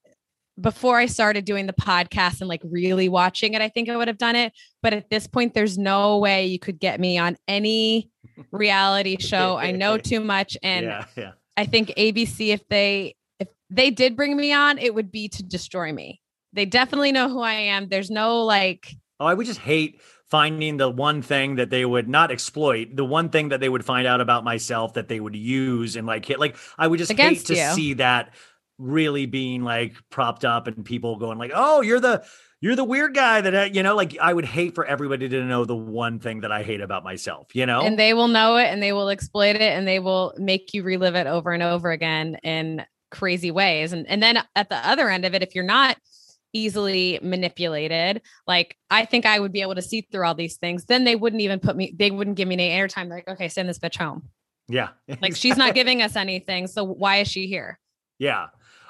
before 0.60 0.98
i 0.98 1.06
started 1.06 1.44
doing 1.44 1.66
the 1.66 1.72
podcast 1.72 2.40
and 2.40 2.48
like 2.48 2.60
really 2.64 3.08
watching 3.08 3.54
it 3.54 3.62
i 3.62 3.68
think 3.68 3.88
i 3.88 3.96
would 3.96 4.08
have 4.08 4.18
done 4.18 4.34
it 4.36 4.52
but 4.82 4.92
at 4.92 5.08
this 5.08 5.26
point 5.28 5.54
there's 5.54 5.78
no 5.78 6.18
way 6.18 6.46
you 6.46 6.58
could 6.58 6.78
get 6.80 6.98
me 7.00 7.16
on 7.16 7.36
any 7.46 8.10
reality 8.50 9.16
show 9.20 9.56
i 9.56 9.70
know 9.70 9.96
too 10.10 10.20
much 10.20 10.56
and 10.62 10.86
yeah, 10.86 11.04
yeah. 11.16 11.32
I 11.62 11.66
think 11.66 11.88
abc 11.96 12.48
if 12.48 12.66
they 12.68 13.14
if 13.38 13.48
they 13.70 13.90
did 13.90 14.16
bring 14.16 14.36
me 14.36 14.52
on 14.52 14.78
it 14.78 14.94
would 14.94 15.10
be 15.10 15.28
to 15.28 15.42
destroy 15.42 15.92
me 15.92 16.20
they 16.52 16.66
definitely 16.66 17.12
know 17.12 17.28
who 17.28 17.40
i 17.40 17.52
am 17.54 17.88
there's 17.88 18.10
no 18.10 18.42
like 18.44 18.94
Oh, 19.20 19.26
I 19.26 19.34
would 19.34 19.46
just 19.46 19.60
hate 19.60 20.00
finding 20.26 20.78
the 20.78 20.90
one 20.90 21.22
thing 21.22 21.54
that 21.56 21.70
they 21.70 21.84
would 21.84 22.08
not 22.08 22.32
exploit, 22.32 22.96
the 22.96 23.04
one 23.04 23.28
thing 23.28 23.50
that 23.50 23.60
they 23.60 23.68
would 23.68 23.84
find 23.84 24.04
out 24.04 24.20
about 24.20 24.42
myself 24.42 24.94
that 24.94 25.06
they 25.06 25.20
would 25.20 25.36
use 25.36 25.94
and 25.94 26.08
like 26.08 26.24
hit. 26.24 26.40
Like 26.40 26.56
I 26.76 26.88
would 26.88 26.98
just 26.98 27.12
Against 27.12 27.46
hate 27.46 27.54
to 27.54 27.60
you. 27.62 27.74
see 27.76 27.92
that 27.94 28.34
really 28.78 29.26
being 29.26 29.62
like 29.62 29.94
propped 30.10 30.44
up 30.44 30.66
and 30.66 30.84
people 30.84 31.18
going 31.18 31.38
like, 31.38 31.52
"Oh, 31.54 31.82
you're 31.82 32.00
the 32.00 32.24
you're 32.62 32.76
the 32.76 32.84
weird 32.84 33.14
guy 33.14 33.42
that 33.42 33.54
uh," 33.54 33.68
you 33.70 33.82
know." 33.82 33.94
Like 33.94 34.16
I 34.18 34.32
would 34.32 34.46
hate 34.46 34.74
for 34.74 34.86
everybody 34.86 35.28
to 35.28 35.44
know 35.44 35.66
the 35.66 35.76
one 35.76 36.18
thing 36.18 36.40
that 36.40 36.50
I 36.50 36.62
hate 36.62 36.80
about 36.80 37.04
myself. 37.04 37.54
You 37.54 37.66
know? 37.66 37.82
and 37.82 37.98
they 37.98 38.14
will 38.14 38.28
know 38.28 38.56
it 38.56 38.68
and 38.68 38.82
they 38.82 38.94
will 38.94 39.10
exploit 39.10 39.56
it 39.56 39.60
and 39.60 39.86
they 39.86 39.98
will 39.98 40.32
make 40.38 40.72
you 40.72 40.82
relive 40.82 41.14
it 41.14 41.26
over 41.26 41.52
and 41.52 41.62
over 41.62 41.90
again 41.90 42.36
in 42.42 42.86
crazy 43.10 43.50
ways 43.50 43.92
and 43.92 44.08
and 44.08 44.22
then 44.22 44.42
at 44.56 44.70
the 44.70 44.88
other 44.88 45.10
end 45.10 45.26
of 45.26 45.34
it 45.34 45.42
if 45.42 45.54
you're 45.54 45.62
not 45.62 45.98
easily 46.54 47.18
manipulated 47.22 48.22
like 48.46 48.74
i 48.90 49.04
think 49.04 49.26
i 49.26 49.38
would 49.38 49.52
be 49.52 49.60
able 49.60 49.74
to 49.74 49.82
see 49.82 50.00
through 50.00 50.24
all 50.24 50.34
these 50.34 50.56
things 50.56 50.86
then 50.86 51.04
they 51.04 51.14
wouldn't 51.14 51.42
even 51.42 51.60
put 51.60 51.76
me 51.76 51.94
they 51.98 52.10
wouldn't 52.10 52.38
give 52.38 52.48
me 52.48 52.54
any 52.54 52.70
airtime 52.70 53.08
They're 53.08 53.18
like 53.18 53.28
okay 53.28 53.48
send 53.48 53.68
this 53.68 53.78
bitch 53.78 53.96
home 53.98 54.30
yeah. 54.66 54.88
like 55.20 55.36
she's 55.36 55.58
not 55.58 55.74
giving 55.80 56.00
us 56.00 56.16
anything 56.16 56.66
so 56.66 56.84
why 56.84 57.16
is 57.18 57.28
she 57.28 57.46
here 57.46 57.78
Yeah. 58.18 58.46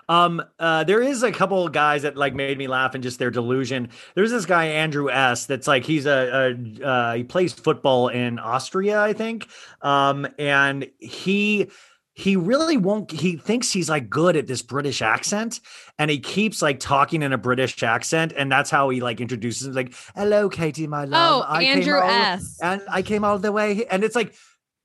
Um, 0.09 0.43
uh, 0.59 0.85
there 0.85 1.03
is 1.03 1.23
a 1.23 1.33
couple 1.33 1.67
of 1.67 1.73
guys 1.73 2.03
that 2.03 2.17
like 2.17 2.35
made 2.35 2.59
me 2.59 2.69
laugh 2.69 2.95
and 2.95 3.03
just 3.03 3.19
their 3.19 3.31
delusion. 3.31 3.89
There's 4.15 4.31
this 4.31 4.47
guy 4.47 4.67
Andrew 4.67 5.11
S. 5.11 5.47
That's 5.47 5.67
like 5.67 5.85
he's 5.85 6.07
a, 6.07 6.55
a 6.83 6.87
uh, 6.87 7.15
he 7.15 7.25
plays 7.25 7.53
football 7.53 8.09
in 8.09 8.39
Austria, 8.39 9.01
I 9.01 9.13
think. 9.13 9.49
Um, 9.81 10.27
and 10.39 10.87
he 10.99 11.71
he 12.15 12.37
really 12.37 12.77
won't. 12.77 13.11
He 13.11 13.37
thinks 13.37 13.73
he's 13.73 13.89
like 13.89 14.11
good 14.11 14.37
at 14.37 14.47
this 14.47 14.61
British 14.61 15.01
accent, 15.01 15.61
and 15.99 16.11
he 16.11 16.19
keeps 16.19 16.61
like 16.61 16.79
talking 16.79 17.23
in 17.23 17.33
a 17.33 17.39
British 17.39 17.83
accent, 17.83 18.35
and 18.37 18.53
that's 18.53 18.71
how 18.71 18.91
he 18.91 19.01
like 19.01 19.21
introduces 19.21 19.69
him, 19.69 19.73
like 19.73 19.95
"Hello, 20.15 20.51
Katie, 20.51 20.87
my 20.87 21.07
love." 21.07 21.45
oh 21.51 21.59
came 21.59 21.79
andrew 21.79 21.99
all- 21.99 22.11
s 22.11 22.59
and 22.63 22.83
I 22.91 23.01
came 23.01 23.25
all 23.25 23.39
the 23.39 23.51
way, 23.51 23.87
and 23.87 24.05
it's 24.05 24.15
like 24.15 24.35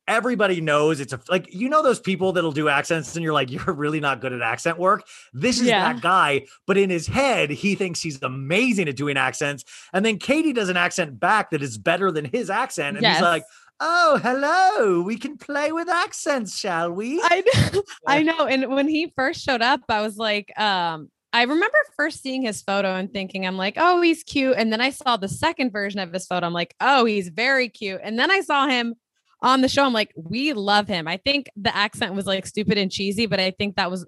everybody 0.08 0.62
knows 0.62 1.00
it's 1.00 1.14
a 1.14 1.20
like 1.30 1.54
you 1.54 1.68
know 1.70 1.84
those 1.84 2.00
people 2.00 2.32
that'll 2.32 2.52
do 2.52 2.70
accents 2.70 3.16
and 3.16 3.24
you're 3.24 3.34
like 3.34 3.52
you're 3.52 3.74
really 3.74 4.00
not 4.00 4.22
good 4.22 4.34
at 4.34 4.42
accent 4.42 4.78
work 4.78 5.06
this 5.34 5.60
is 5.60 5.68
Yeah. 5.68 5.94
that 5.94 6.02
guy 6.02 6.46
but 6.66 6.78
in 6.78 6.90
his 6.90 7.08
head 7.08 7.50
he 7.50 7.76
thinks 7.76 8.02
he's 8.02 8.22
amazing 8.22 8.88
at 8.88 8.96
doing 8.96 9.18
accents 9.18 9.64
and 9.94 10.06
then 10.06 10.18
katie 10.18 10.54
does 10.54 10.70
an 10.70 10.78
accent 10.78 11.20
back 11.20 11.52
that 11.52 11.62
is 11.62 11.78
better 11.78 12.12
than 12.12 12.26
his 12.26 12.50
accent 12.50 12.98
and 12.98 13.04
Yes. 13.04 13.18
he's 13.18 13.22
like 13.24 13.44
oh 13.80 14.20
hello 14.24 15.02
we 15.02 15.18
can 15.18 15.38
play 15.38 15.72
with 15.72 15.90
accents 15.90 16.58
shall 16.58 16.92
we 16.92 17.22
I 17.24 17.44
know, 17.74 17.84
I 18.08 18.24
know. 18.24 18.46
And 18.48 18.70
when 18.74 18.88
he 18.88 19.12
first 19.16 19.42
showed 19.44 19.62
up, 19.62 19.82
I 19.90 20.02
was 20.02 20.18
like, 20.18 20.58
um, 20.60 21.10
I 21.34 21.44
remember 21.44 21.78
first 21.96 22.24
seeing 22.24 22.42
his 22.42 22.62
photo 22.62 22.96
and 22.96 23.12
thinking, 23.12 23.46
I'm 23.46 23.58
like, 23.58 23.76
oh, 23.78 24.02
he's 24.02 24.24
cute. 24.24 24.56
And 24.58 24.72
then 24.72 24.82
I 24.82 24.90
saw 24.92 25.18
the 25.18 25.28
second 25.28 25.72
version 25.72 26.00
of 26.00 26.12
his 26.14 26.26
photo. 26.26 26.48
I'm 26.48 26.54
like, 26.54 26.74
oh, 26.80 27.06
he's 27.06 27.28
very 27.30 27.70
cute. 27.70 28.00
And 28.04 28.18
then 28.18 28.32
I 28.32 28.42
saw 28.42 28.66
him 28.68 28.96
on 29.42 29.62
the 29.62 29.70
show. 29.70 29.86
I'm 29.86 29.94
like, 29.94 30.12
we 30.16 30.54
love 30.54 30.88
him. 30.88 31.08
I 31.08 31.18
think 31.18 31.48
the 31.56 31.76
accent 31.76 32.14
was 32.16 32.26
like 32.26 32.46
stupid 32.46 32.78
and 32.78 32.92
cheesy, 32.92 33.26
but 33.26 33.40
I 33.40 33.52
think 33.52 33.76
that 33.76 33.92
was 33.92 34.06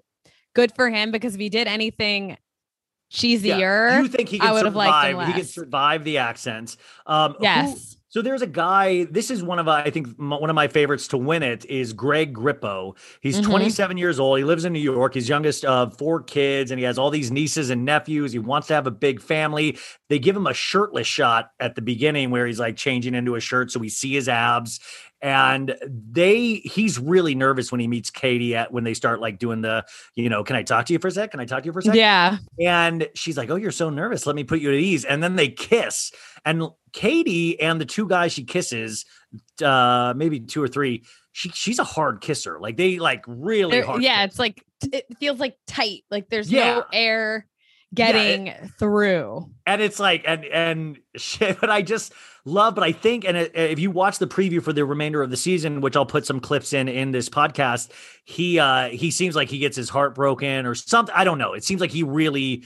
good 0.54 0.72
for 0.74 0.90
him 0.90 1.12
because 1.12 1.34
if 1.34 1.40
he 1.40 1.48
did 1.48 1.66
anything 1.68 2.36
cheesier, 3.12 4.02
you 4.02 4.08
think 4.08 4.28
he 4.28 4.38
I 4.40 4.44
can 4.46 4.52
would 4.54 4.64
have 4.66 4.76
liked 4.76 5.06
him 5.06 5.12
survive 5.12 5.26
he 5.28 5.32
can 5.34 5.44
survive 5.44 6.04
the 6.04 6.18
accents 6.18 6.76
um 7.06 7.32
who- 7.34 7.44
yes. 7.44 7.96
So 8.12 8.22
there's 8.22 8.42
a 8.42 8.46
guy. 8.48 9.04
This 9.04 9.30
is 9.30 9.40
one 9.40 9.60
of 9.60 9.68
I 9.68 9.88
think 9.90 10.08
one 10.18 10.50
of 10.50 10.56
my 10.56 10.66
favorites 10.66 11.06
to 11.08 11.16
win 11.16 11.44
it 11.44 11.64
is 11.66 11.92
Greg 11.92 12.34
Grippo. 12.34 12.96
He's 13.20 13.38
Mhm. 13.40 13.44
27 13.44 13.98
years 13.98 14.18
old. 14.18 14.36
He 14.38 14.42
lives 14.44 14.64
in 14.64 14.72
New 14.72 14.80
York. 14.80 15.14
He's 15.14 15.28
youngest 15.28 15.64
of 15.64 15.96
four 15.96 16.20
kids, 16.20 16.72
and 16.72 16.80
he 16.80 16.84
has 16.86 16.98
all 16.98 17.10
these 17.10 17.30
nieces 17.30 17.70
and 17.70 17.84
nephews. 17.84 18.32
He 18.32 18.40
wants 18.40 18.66
to 18.66 18.74
have 18.74 18.88
a 18.88 18.90
big 18.90 19.20
family. 19.22 19.78
They 20.08 20.18
give 20.18 20.34
him 20.34 20.48
a 20.48 20.54
shirtless 20.54 21.06
shot 21.06 21.50
at 21.60 21.76
the 21.76 21.82
beginning 21.82 22.32
where 22.32 22.48
he's 22.48 22.58
like 22.58 22.74
changing 22.76 23.14
into 23.14 23.36
a 23.36 23.40
shirt 23.40 23.70
so 23.70 23.78
we 23.78 23.88
see 23.88 24.14
his 24.14 24.28
abs. 24.28 24.80
And 25.22 25.76
they 25.84 26.54
he's 26.64 26.98
really 26.98 27.34
nervous 27.34 27.70
when 27.70 27.80
he 27.80 27.86
meets 27.88 28.08
Katie 28.10 28.56
at 28.56 28.72
when 28.72 28.84
they 28.84 28.94
start 28.94 29.20
like 29.20 29.38
doing 29.38 29.60
the, 29.60 29.84
you 30.14 30.28
know, 30.30 30.42
can 30.42 30.56
I 30.56 30.62
talk 30.62 30.86
to 30.86 30.92
you 30.94 30.98
for 30.98 31.08
a 31.08 31.10
sec? 31.10 31.32
Can 31.32 31.40
I 31.40 31.44
talk 31.44 31.62
to 31.62 31.66
you 31.66 31.72
for 31.72 31.80
a 31.80 31.82
sec? 31.82 31.94
Yeah. 31.94 32.38
And 32.58 33.06
she's 33.14 33.36
like, 33.36 33.50
Oh, 33.50 33.56
you're 33.56 33.70
so 33.70 33.90
nervous. 33.90 34.24
Let 34.24 34.34
me 34.34 34.44
put 34.44 34.60
you 34.60 34.70
at 34.70 34.76
ease. 34.76 35.04
And 35.04 35.22
then 35.22 35.36
they 35.36 35.48
kiss. 35.48 36.10
And 36.46 36.64
Katie 36.94 37.60
and 37.60 37.78
the 37.78 37.84
two 37.84 38.08
guys 38.08 38.32
she 38.32 38.44
kisses, 38.44 39.04
uh, 39.62 40.14
maybe 40.16 40.40
two 40.40 40.62
or 40.62 40.68
three, 40.68 41.04
she 41.32 41.50
she's 41.50 41.78
a 41.78 41.84
hard 41.84 42.22
kisser. 42.22 42.58
Like 42.58 42.76
they 42.78 42.98
like 42.98 43.22
really 43.26 43.78
yeah. 44.00 44.22
kiss. 44.24 44.30
It's 44.32 44.38
like, 44.38 44.64
it 44.90 45.04
feels 45.18 45.38
like 45.38 45.56
tight. 45.66 46.04
Like 46.10 46.30
there's 46.30 46.50
Yeah. 46.50 46.76
no 46.76 46.84
air 46.94 47.46
Yeah, 47.92 48.08
it- 48.08 48.12
getting 48.12 48.70
through. 48.78 49.50
and 49.66 49.82
it's 49.82 50.00
like 50.00 50.24
and 50.26 50.44
and 50.46 50.98
shit. 51.16 51.60
But 51.60 51.68
I 51.68 51.82
just 51.82 52.14
love. 52.44 52.74
But 52.74 52.84
I 52.84 52.92
think, 52.92 53.24
and 53.24 53.36
if 53.36 53.78
you 53.78 53.90
watch 53.90 54.18
the 54.18 54.26
preview 54.26 54.62
for 54.62 54.72
the 54.72 54.84
remainder 54.84 55.22
of 55.22 55.30
the 55.30 55.36
season, 55.36 55.80
which 55.80 55.96
I'll 55.96 56.06
put 56.06 56.26
some 56.26 56.40
clips 56.40 56.72
in 56.72 56.88
in 56.88 57.10
this 57.10 57.28
podcast, 57.28 57.90
he 58.24 58.58
uh 58.58 58.88
he 58.88 59.10
seems 59.10 59.34
like 59.36 59.48
he 59.48 59.58
gets 59.58 59.76
his 59.76 59.88
heart 59.88 60.14
broken 60.14 60.66
or 60.66 60.74
something. 60.74 61.14
I 61.16 61.24
don't 61.24 61.38
know. 61.38 61.54
It 61.54 61.64
seems 61.64 61.80
like 61.80 61.90
he 61.90 62.02
really 62.02 62.64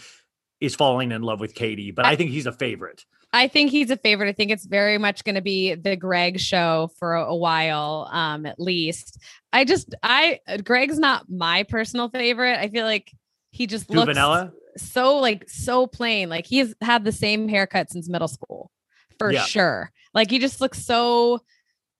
is 0.60 0.74
falling 0.74 1.12
in 1.12 1.22
love 1.22 1.40
with 1.40 1.54
Katie. 1.54 1.90
But 1.90 2.06
I 2.06 2.16
think 2.16 2.30
he's 2.30 2.46
a 2.46 2.52
favorite. 2.52 3.04
I 3.32 3.48
think 3.48 3.72
he's 3.72 3.90
a 3.90 3.96
favorite. 3.96 4.28
I 4.28 4.32
think 4.32 4.52
it's 4.52 4.64
very 4.64 4.96
much 4.96 5.24
going 5.24 5.34
to 5.34 5.42
be 5.42 5.74
the 5.74 5.96
Greg 5.96 6.38
show 6.38 6.90
for 7.00 7.16
a, 7.16 7.24
a 7.24 7.36
while, 7.36 8.08
um, 8.12 8.46
at 8.46 8.60
least. 8.60 9.18
I 9.52 9.64
just, 9.64 9.92
I, 10.04 10.38
Greg's 10.62 11.00
not 11.00 11.28
my 11.28 11.64
personal 11.64 12.08
favorite. 12.08 12.56
I 12.60 12.68
feel 12.68 12.84
like 12.84 13.10
he 13.50 13.66
just 13.66 13.88
Too 13.88 13.96
looks 13.96 14.06
vanilla. 14.06 14.52
so 14.76 15.16
like 15.18 15.50
so 15.50 15.88
plain. 15.88 16.28
Like 16.28 16.46
he's 16.46 16.76
had 16.80 17.04
the 17.04 17.10
same 17.10 17.48
haircut 17.48 17.90
since 17.90 18.08
middle 18.08 18.28
school, 18.28 18.70
for 19.18 19.32
Yeah. 19.32 19.44
sure. 19.44 19.90
Like 20.12 20.30
he 20.30 20.38
just 20.38 20.60
looks 20.60 20.84
so. 20.84 21.40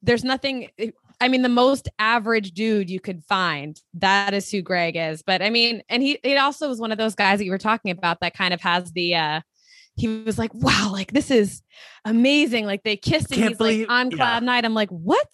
There's 0.02 0.24
nothing. 0.24 0.68
I 1.20 1.28
mean, 1.28 1.42
the 1.42 1.48
most 1.48 1.88
average 1.98 2.52
dude 2.52 2.90
you 2.90 3.00
could 3.00 3.24
find. 3.24 3.80
That 3.94 4.34
is 4.34 4.50
who 4.50 4.62
Greg 4.62 4.96
is. 4.96 5.22
But 5.22 5.42
I 5.42 5.50
mean, 5.50 5.82
and 5.88 6.02
he 6.02 6.18
it 6.22 6.36
also 6.36 6.68
was 6.68 6.80
one 6.80 6.92
of 6.92 6.98
those 6.98 7.14
guys 7.14 7.38
that 7.38 7.44
you 7.44 7.50
were 7.50 7.58
talking 7.58 7.90
about 7.90 8.20
that 8.20 8.34
kind 8.36 8.52
of 8.54 8.60
has 8.60 8.92
the. 8.92 9.14
uh 9.14 9.40
he 9.96 10.08
was 10.08 10.38
like, 10.40 10.52
wow, 10.54 10.90
like 10.92 11.12
this 11.12 11.30
is 11.30 11.62
amazing. 12.04 12.66
Like 12.66 12.82
they 12.82 12.96
kissed 12.96 13.30
and 13.30 13.38
Can't 13.38 13.48
he's 13.50 13.58
believe- 13.58 13.88
like 13.88 13.90
on 13.96 14.10
yeah. 14.10 14.16
cloud 14.16 14.42
nine. 14.42 14.64
I'm 14.64 14.74
like, 14.74 14.90
what? 14.90 15.28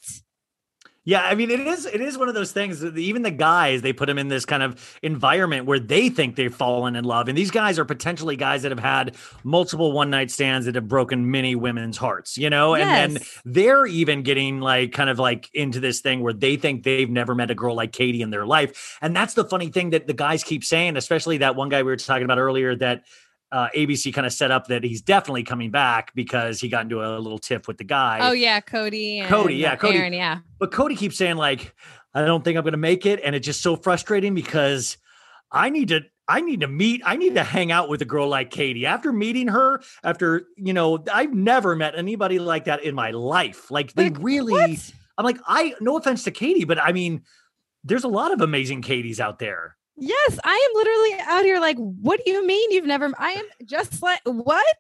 Yeah, 1.05 1.23
I 1.23 1.35
mean, 1.35 1.51
it 1.51 1.61
is. 1.61 1.87
It 1.87 2.03
is 2.03 2.19
one 2.19 2.29
of 2.29 2.35
those 2.35 2.53
things. 2.53 2.81
That 2.81 2.97
even 2.99 3.23
the 3.23 3.31
guys, 3.31 3.81
they 3.81 3.95
put 3.95 4.07
them 4.07 4.19
in 4.19 4.29
this 4.29 4.45
kind 4.45 4.63
of 4.63 4.99
environment 5.03 5.65
where 5.65 5.79
they 5.79 6.11
think 6.11 6.37
they've 6.37 6.55
fallen 6.55 6.95
in 6.95 7.05
love, 7.05 7.29
and 7.29 7.39
these 7.39 7.51
guys 7.51 7.79
are 7.79 7.87
potentially 7.87 8.37
guys 8.37 8.63
that 8.63 8.71
have 8.71 8.79
had 8.79 9.17
multiple 9.43 9.93
one 9.93 10.11
night 10.11 10.31
stands 10.31 10.67
that 10.67 10.75
have 10.75 10.89
broken 10.89 11.31
many 11.31 11.55
women's 11.55 11.97
hearts. 11.97 12.37
You 12.37 12.51
know, 12.51 12.75
and 12.75 13.17
then 13.17 13.23
they're 13.47 13.87
even 13.87 14.23
getting 14.23 14.61
like 14.61 14.93
kind 14.93 15.09
of 15.09 15.19
like 15.19 15.49
into 15.55 15.81
this 15.81 16.01
thing 16.01 16.21
where 16.21 16.35
they 16.35 16.57
think 16.57 16.83
they've 16.83 17.09
never 17.09 17.35
met 17.35 17.51
a 17.51 17.55
girl 17.55 17.75
like 17.75 17.93
Katie 17.93 18.21
in 18.21 18.29
their 18.29 18.45
life, 18.45 18.99
and 19.01 19.17
that's 19.17 19.33
the 19.33 19.45
funny 19.47 19.69
thing 19.69 19.91
that 19.91 20.07
the 20.07 20.13
guys 20.13 20.45
keep 20.45 20.63
saying, 20.63 20.99
especially 20.99 21.39
that 21.39 21.57
one 21.57 21.71
guy 21.71 21.83
we 21.83 21.91
were 21.91 21.97
talking 21.97 22.25
about 22.25 22.39
earlier 22.39 22.77
that. 22.77 23.05
Uh, 23.53 23.69
ABC 23.77 24.15
kind 24.15 24.27
of 24.27 24.33
set 24.33 24.51
up 24.51 24.69
that 24.69 24.85
he's 24.85 25.03
definitely 25.03 25.43
coming 25.43 25.71
back 25.73 26.13
because 26.15 26.61
he 26.61 26.69
got 26.69 26.83
into 26.83 27.03
a 27.05 27.19
little 27.19 27.39
tiff 27.39 27.67
with 27.67 27.79
the 27.79 27.85
guy. 27.85 28.19
Oh 28.23 28.33
yeah, 28.33 28.61
Cody. 28.61 29.19
And 29.19 29.29
Cody, 29.29 29.57
yeah, 29.57 29.75
Cody. 29.77 29.99
Aaron, 29.99 30.13
yeah. 30.13 30.39
But 30.59 30.71
Cody 30.71 30.95
keeps 30.95 31.17
saying 31.17 31.37
like, 31.37 31.75
I 32.15 32.25
don't 32.25 32.45
think 32.45 32.57
I'm 32.57 32.63
going 32.63 32.73
to 32.73 32.79
make 32.79 33.07
it, 33.07 33.21
and 33.25 33.35
it's 33.35 33.45
just 33.45 33.61
so 33.61 33.75
frustrating 33.77 34.35
because 34.35 34.99
I 35.51 35.71
need 35.71 35.89
to. 35.89 36.03
I 36.29 36.43
need 36.43 36.61
to 36.61 36.69
meet, 36.69 37.03
I 37.05 37.17
need 37.17 37.35
to 37.35 37.43
hang 37.43 37.73
out 37.73 37.89
with 37.89 38.03
a 38.03 38.05
girl 38.05 38.29
like 38.29 38.53
Katie. 38.53 38.87
After 38.87 39.13
meeting 39.13 39.49
her, 39.49 39.83
after, 40.05 40.47
you 40.57 40.73
know, 40.73 41.03
I've 41.13 41.35
never 41.35 41.75
met 41.75 41.99
anybody 41.99 42.39
like 42.39 42.67
that 42.67 42.85
in 42.85 42.95
my 42.95 43.11
life. 43.11 43.69
Like 43.69 43.95
they 43.95 44.11
Like, 44.11 44.19
really, 44.21 44.53
What? 44.53 44.93
I'm 45.19 45.25
like, 45.25 45.39
I, 45.49 45.75
no 45.81 45.99
offense 45.99 46.23
to 46.25 46.31
Katie, 46.31 46.65
but 46.65 46.81
I 46.81 46.93
mean, 46.93 47.23
there's 47.83 48.05
a 48.05 48.09
lot 48.09 48.33
of 48.33 48.41
amazing 48.41 48.83
Katies 48.83 49.19
out 49.19 49.41
there. 49.41 49.77
Yes, 50.01 50.39
I 50.43 50.69
am 50.71 50.77
literally 50.77 51.31
out 51.31 51.45
here 51.45 51.61
like, 51.61 51.77
what 51.77 52.21
do 52.25 52.31
you 52.31 52.47
mean 52.47 52.73
you've 52.73 52.87
never? 52.87 53.13
I 53.19 53.33
am 53.33 53.45
just 53.65 54.03
like, 54.03 54.21
what? 54.25 54.77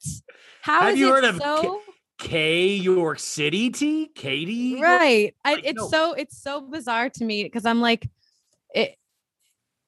How 0.62 0.80
Have 0.80 0.94
is 0.94 0.98
you 0.98 1.08
it 1.08 1.10
heard 1.10 1.24
of 1.24 1.36
so 1.36 1.82
Kay 2.18 2.68
York 2.74 3.18
City 3.18 3.70
T? 3.70 4.10
Katie? 4.14 4.80
Right? 4.80 5.34
I, 5.44 5.60
it's 5.62 5.76
no. 5.78 5.88
so 5.88 6.12
it's 6.14 6.40
so 6.42 6.62
bizarre 6.62 7.10
to 7.10 7.24
me 7.24 7.44
because 7.44 7.66
I'm 7.66 7.80
like, 7.80 8.08
it. 8.74 8.96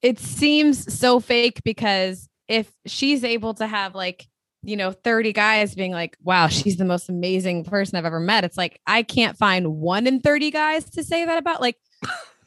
It 0.03 0.19
seems 0.19 0.93
so 0.93 1.21
fake 1.21 1.61
because 1.63 2.27
if 2.47 2.69
she's 2.85 3.23
able 3.23 3.53
to 3.55 3.65
have 3.65 3.95
like 3.95 4.27
you 4.61 4.75
know 4.77 4.91
30 4.91 5.33
guys 5.33 5.75
being 5.75 5.91
like 5.91 6.17
wow 6.23 6.47
she's 6.47 6.77
the 6.77 6.85
most 6.85 7.09
amazing 7.09 7.63
person 7.63 7.97
i've 7.97 8.05
ever 8.05 8.19
met 8.19 8.43
it's 8.43 8.57
like 8.57 8.79
i 8.87 9.03
can't 9.03 9.37
find 9.37 9.75
one 9.75 10.07
in 10.07 10.19
30 10.19 10.51
guys 10.51 10.89
to 10.91 11.03
say 11.03 11.25
that 11.25 11.37
about 11.37 11.61
like 11.61 11.77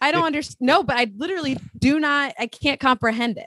i 0.00 0.12
don't 0.12 0.24
understand 0.24 0.56
no 0.60 0.82
but 0.82 0.96
i 0.96 1.10
literally 1.16 1.56
do 1.78 1.98
not 1.98 2.34
i 2.38 2.46
can't 2.46 2.80
comprehend 2.80 3.38
it 3.38 3.46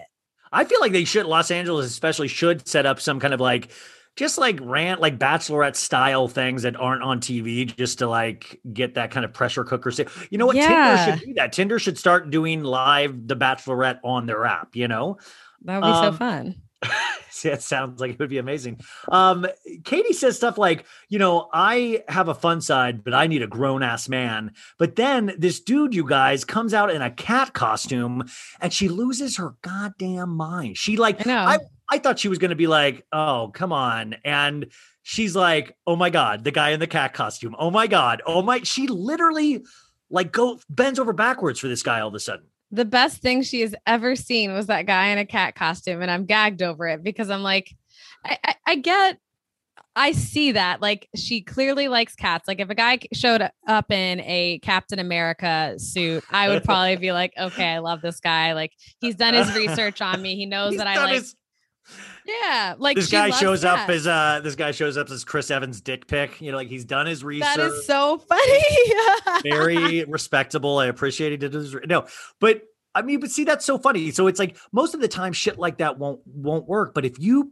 I 0.51 0.63
feel 0.65 0.79
like 0.79 0.93
they 0.93 1.03
should 1.03 1.27
Los 1.27 1.51
Angeles 1.51 1.85
especially 1.85 2.27
should 2.27 2.67
set 2.67 2.87
up 2.87 2.99
some 2.99 3.19
kind 3.19 3.35
of 3.35 3.39
like 3.39 3.69
just 4.15 4.37
like 4.39 4.59
rant 4.61 4.99
like 4.99 5.19
bachelorette 5.19 5.75
style 5.75 6.27
things 6.27 6.63
that 6.63 6.75
aren't 6.75 7.03
on 7.03 7.19
TV 7.21 7.65
just 7.77 7.99
to 7.99 8.07
like 8.07 8.59
get 8.73 8.95
that 8.95 9.11
kind 9.11 9.25
of 9.25 9.31
pressure 9.31 9.63
cooker. 9.63 9.91
You 10.31 10.37
know 10.39 10.47
what? 10.47 10.55
Yeah. 10.55 11.05
Tinder 11.05 11.19
should 11.19 11.27
do 11.27 11.33
that. 11.35 11.53
Tinder 11.53 11.77
should 11.77 11.97
start 11.97 12.31
doing 12.31 12.63
live 12.63 13.27
the 13.27 13.35
bachelorette 13.35 13.99
on 14.03 14.25
their 14.25 14.43
app, 14.45 14.75
you 14.75 14.87
know? 14.87 15.19
that 15.65 15.81
would 15.81 15.87
be 15.87 15.93
so 15.93 16.07
Um, 16.07 16.17
fun 16.17 16.55
See, 17.29 17.49
it 17.49 17.61
sounds 17.61 18.01
like 18.01 18.11
it 18.11 18.19
would 18.19 18.29
be 18.29 18.37
amazing. 18.37 18.79
Um, 19.09 19.45
Katie 19.83 20.13
says 20.13 20.35
stuff 20.35 20.57
like, 20.57 20.85
you 21.09 21.19
know, 21.19 21.49
I 21.53 22.03
have 22.07 22.27
a 22.27 22.33
fun 22.33 22.61
side, 22.61 23.03
but 23.03 23.13
I 23.13 23.27
need 23.27 23.41
a 23.41 23.47
grown 23.47 23.83
ass 23.83 24.09
man. 24.09 24.53
But 24.77 24.95
then 24.95 25.33
this 25.37 25.59
dude, 25.59 25.93
you 25.93 26.05
guys, 26.05 26.43
comes 26.43 26.73
out 26.73 26.91
in 26.91 27.01
a 27.01 27.11
cat 27.11 27.53
costume 27.53 28.25
and 28.59 28.73
she 28.73 28.89
loses 28.89 29.37
her 29.37 29.55
goddamn 29.61 30.29
mind. 30.29 30.77
She 30.77 30.97
like, 30.97 31.25
I. 31.25 31.55
I, 31.55 31.59
I 31.91 31.97
thought 31.99 32.19
she 32.19 32.27
was 32.29 32.37
going 32.37 32.49
to 32.49 32.55
be 32.55 32.67
like, 32.67 33.05
oh, 33.11 33.51
come 33.53 33.73
on. 33.73 34.15
And 34.23 34.67
she's 35.01 35.35
like, 35.35 35.75
oh 35.87 35.95
my 35.95 36.09
God, 36.09 36.43
the 36.43 36.51
guy 36.51 36.69
in 36.69 36.79
the 36.79 36.87
cat 36.87 37.13
costume. 37.13 37.55
Oh 37.57 37.71
my 37.71 37.87
God. 37.87 38.21
Oh 38.25 38.41
my, 38.41 38.61
she 38.61 38.87
literally 38.87 39.63
like 40.09 40.31
go 40.31 40.59
bends 40.69 40.99
over 40.99 41.13
backwards 41.13 41.59
for 41.59 41.67
this 41.67 41.83
guy 41.83 41.99
all 41.99 42.09
of 42.09 42.15
a 42.15 42.19
sudden. 42.19 42.45
The 42.71 42.85
best 42.85 43.21
thing 43.21 43.41
she 43.41 43.61
has 43.61 43.73
ever 43.87 44.15
seen 44.15 44.53
was 44.53 44.67
that 44.67 44.85
guy 44.85 45.07
in 45.07 45.17
a 45.17 45.25
cat 45.25 45.55
costume 45.55 46.01
and 46.01 46.11
i'm 46.11 46.25
gagged 46.25 46.61
over 46.61 46.87
it 46.87 47.03
because 47.03 47.29
i'm 47.29 47.43
like 47.43 47.75
I, 48.25 48.37
I, 48.43 48.55
I 48.67 48.75
get 48.75 49.17
i 49.95 50.11
see 50.11 50.51
that 50.51 50.81
like 50.81 51.09
she 51.15 51.41
clearly 51.41 51.87
likes 51.87 52.15
cats. 52.15 52.47
Like 52.47 52.59
if 52.59 52.69
a 52.69 52.75
guy 52.75 52.99
showed 53.13 53.49
up 53.67 53.91
in 53.91 54.19
a 54.21 54.59
captain 54.59 54.99
america 54.99 55.75
suit 55.79 56.23
i 56.29 56.47
would 56.49 56.63
probably 56.65 56.95
be 56.97 57.11
like 57.11 57.33
okay 57.39 57.73
i 57.73 57.79
love 57.79 58.01
this 58.01 58.19
guy. 58.19 58.53
Like 58.53 58.73
he's 58.99 59.15
done 59.15 59.33
his 59.33 59.53
research 59.55 60.01
on 60.01 60.21
me. 60.21 60.35
He 60.35 60.45
knows 60.45 60.71
He's 60.71 60.77
that 60.77 60.87
i 60.87 61.03
like 61.03 61.15
his- 61.15 61.35
yeah 62.43 62.75
like 62.77 62.95
this 62.95 63.09
guy 63.09 63.29
shows 63.29 63.63
up 63.63 63.89
as 63.89 64.07
uh 64.07 64.39
this 64.43 64.55
guy 64.55 64.71
shows 64.71 64.97
up 64.97 65.09
as 65.09 65.23
Chris 65.23 65.51
Evans 65.51 65.81
dick 65.81 66.07
pic. 66.07 66.39
You 66.41 66.51
know, 66.51 66.57
like 66.57 66.67
he's 66.67 66.85
done 66.85 67.05
his 67.05 67.23
research. 67.23 67.55
that 67.55 67.59
is 67.59 67.85
so 67.85 68.17
funny 68.17 69.43
very 69.43 70.03
respectable. 70.05 70.77
I 70.79 70.87
appreciate 70.87 71.43
it. 71.43 71.53
his 71.53 71.75
no, 71.85 72.05
but 72.39 72.63
I 72.95 73.01
mean, 73.01 73.19
but 73.19 73.31
see, 73.31 73.43
that's 73.43 73.65
so 73.65 73.77
funny. 73.77 74.11
So 74.11 74.27
it's 74.27 74.39
like 74.39 74.57
most 74.71 74.93
of 74.93 75.01
the 75.01 75.07
time 75.07 75.33
shit 75.33 75.57
like 75.59 75.77
that 75.77 75.97
won't 75.97 76.21
won't 76.25 76.67
work. 76.67 76.93
But 76.93 77.05
if 77.05 77.19
you 77.19 77.51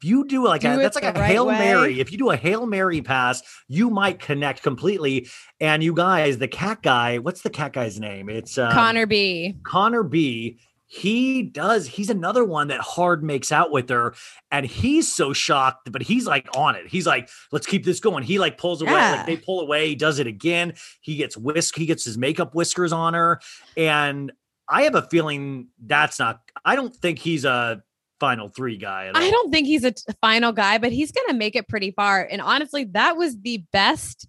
if 0.00 0.04
you 0.04 0.24
do 0.26 0.44
like 0.44 0.60
Do 0.60 0.72
a, 0.72 0.76
that's 0.76 0.94
like 0.94 1.04
a 1.04 1.18
right 1.18 1.30
hail 1.30 1.46
way. 1.46 1.58
mary. 1.58 2.00
If 2.00 2.12
you 2.12 2.18
do 2.18 2.30
a 2.30 2.36
hail 2.36 2.66
mary 2.66 3.02
pass, 3.02 3.42
you 3.66 3.90
might 3.90 4.20
connect 4.20 4.62
completely. 4.62 5.28
And 5.60 5.82
you 5.82 5.92
guys, 5.92 6.38
the 6.38 6.46
cat 6.46 6.82
guy, 6.82 7.18
what's 7.18 7.42
the 7.42 7.50
cat 7.50 7.72
guy's 7.72 7.98
name? 7.98 8.28
It's 8.28 8.58
um, 8.58 8.70
connor 8.72 9.06
b 9.06 9.56
Connor 9.64 10.04
B. 10.04 10.58
He 10.90 11.42
does. 11.42 11.86
He's 11.86 12.08
another 12.08 12.44
one 12.44 12.68
that 12.68 12.80
hard 12.80 13.22
makes 13.22 13.52
out 13.52 13.70
with 13.70 13.90
her, 13.90 14.14
and 14.50 14.64
he's 14.64 15.12
so 15.12 15.34
shocked, 15.34 15.92
but 15.92 16.00
he's 16.00 16.26
like 16.26 16.48
on 16.56 16.76
it. 16.76 16.86
He's 16.86 17.06
like, 17.06 17.28
"Let's 17.52 17.66
keep 17.66 17.84
this 17.84 18.00
going." 18.00 18.24
He 18.24 18.38
like 18.38 18.56
pulls 18.56 18.80
away, 18.80 18.92
Yeah. 18.92 19.16
like 19.16 19.26
they 19.26 19.36
pull 19.36 19.60
away. 19.60 19.88
He 19.88 19.94
does 19.94 20.18
it 20.18 20.26
again. 20.26 20.72
He 21.02 21.16
gets 21.16 21.36
whisk. 21.36 21.76
He 21.76 21.84
gets 21.84 22.06
his 22.06 22.16
makeup 22.16 22.54
whiskers 22.54 22.90
on 22.90 23.12
her, 23.12 23.38
and 23.76 24.32
I 24.66 24.84
have 24.84 24.94
a 24.94 25.02
feeling 25.02 25.68
that's 25.78 26.18
not. 26.18 26.40
I 26.64 26.74
don't 26.74 26.96
think 26.96 27.18
he's 27.18 27.44
a 27.44 27.82
final 28.18 28.48
three 28.48 28.78
guy. 28.78 29.12
I 29.14 29.30
don't 29.30 29.50
think 29.52 29.66
he's 29.66 29.84
a 29.84 29.92
t- 29.92 30.02
final 30.22 30.52
guy, 30.52 30.78
but 30.78 30.90
he's 30.90 31.12
gonna 31.12 31.34
make 31.34 31.54
it 31.54 31.68
pretty 31.68 31.90
far. 31.90 32.26
And 32.30 32.40
honestly, 32.40 32.84
that 32.92 33.18
was 33.18 33.38
the 33.38 33.62
best 33.74 34.26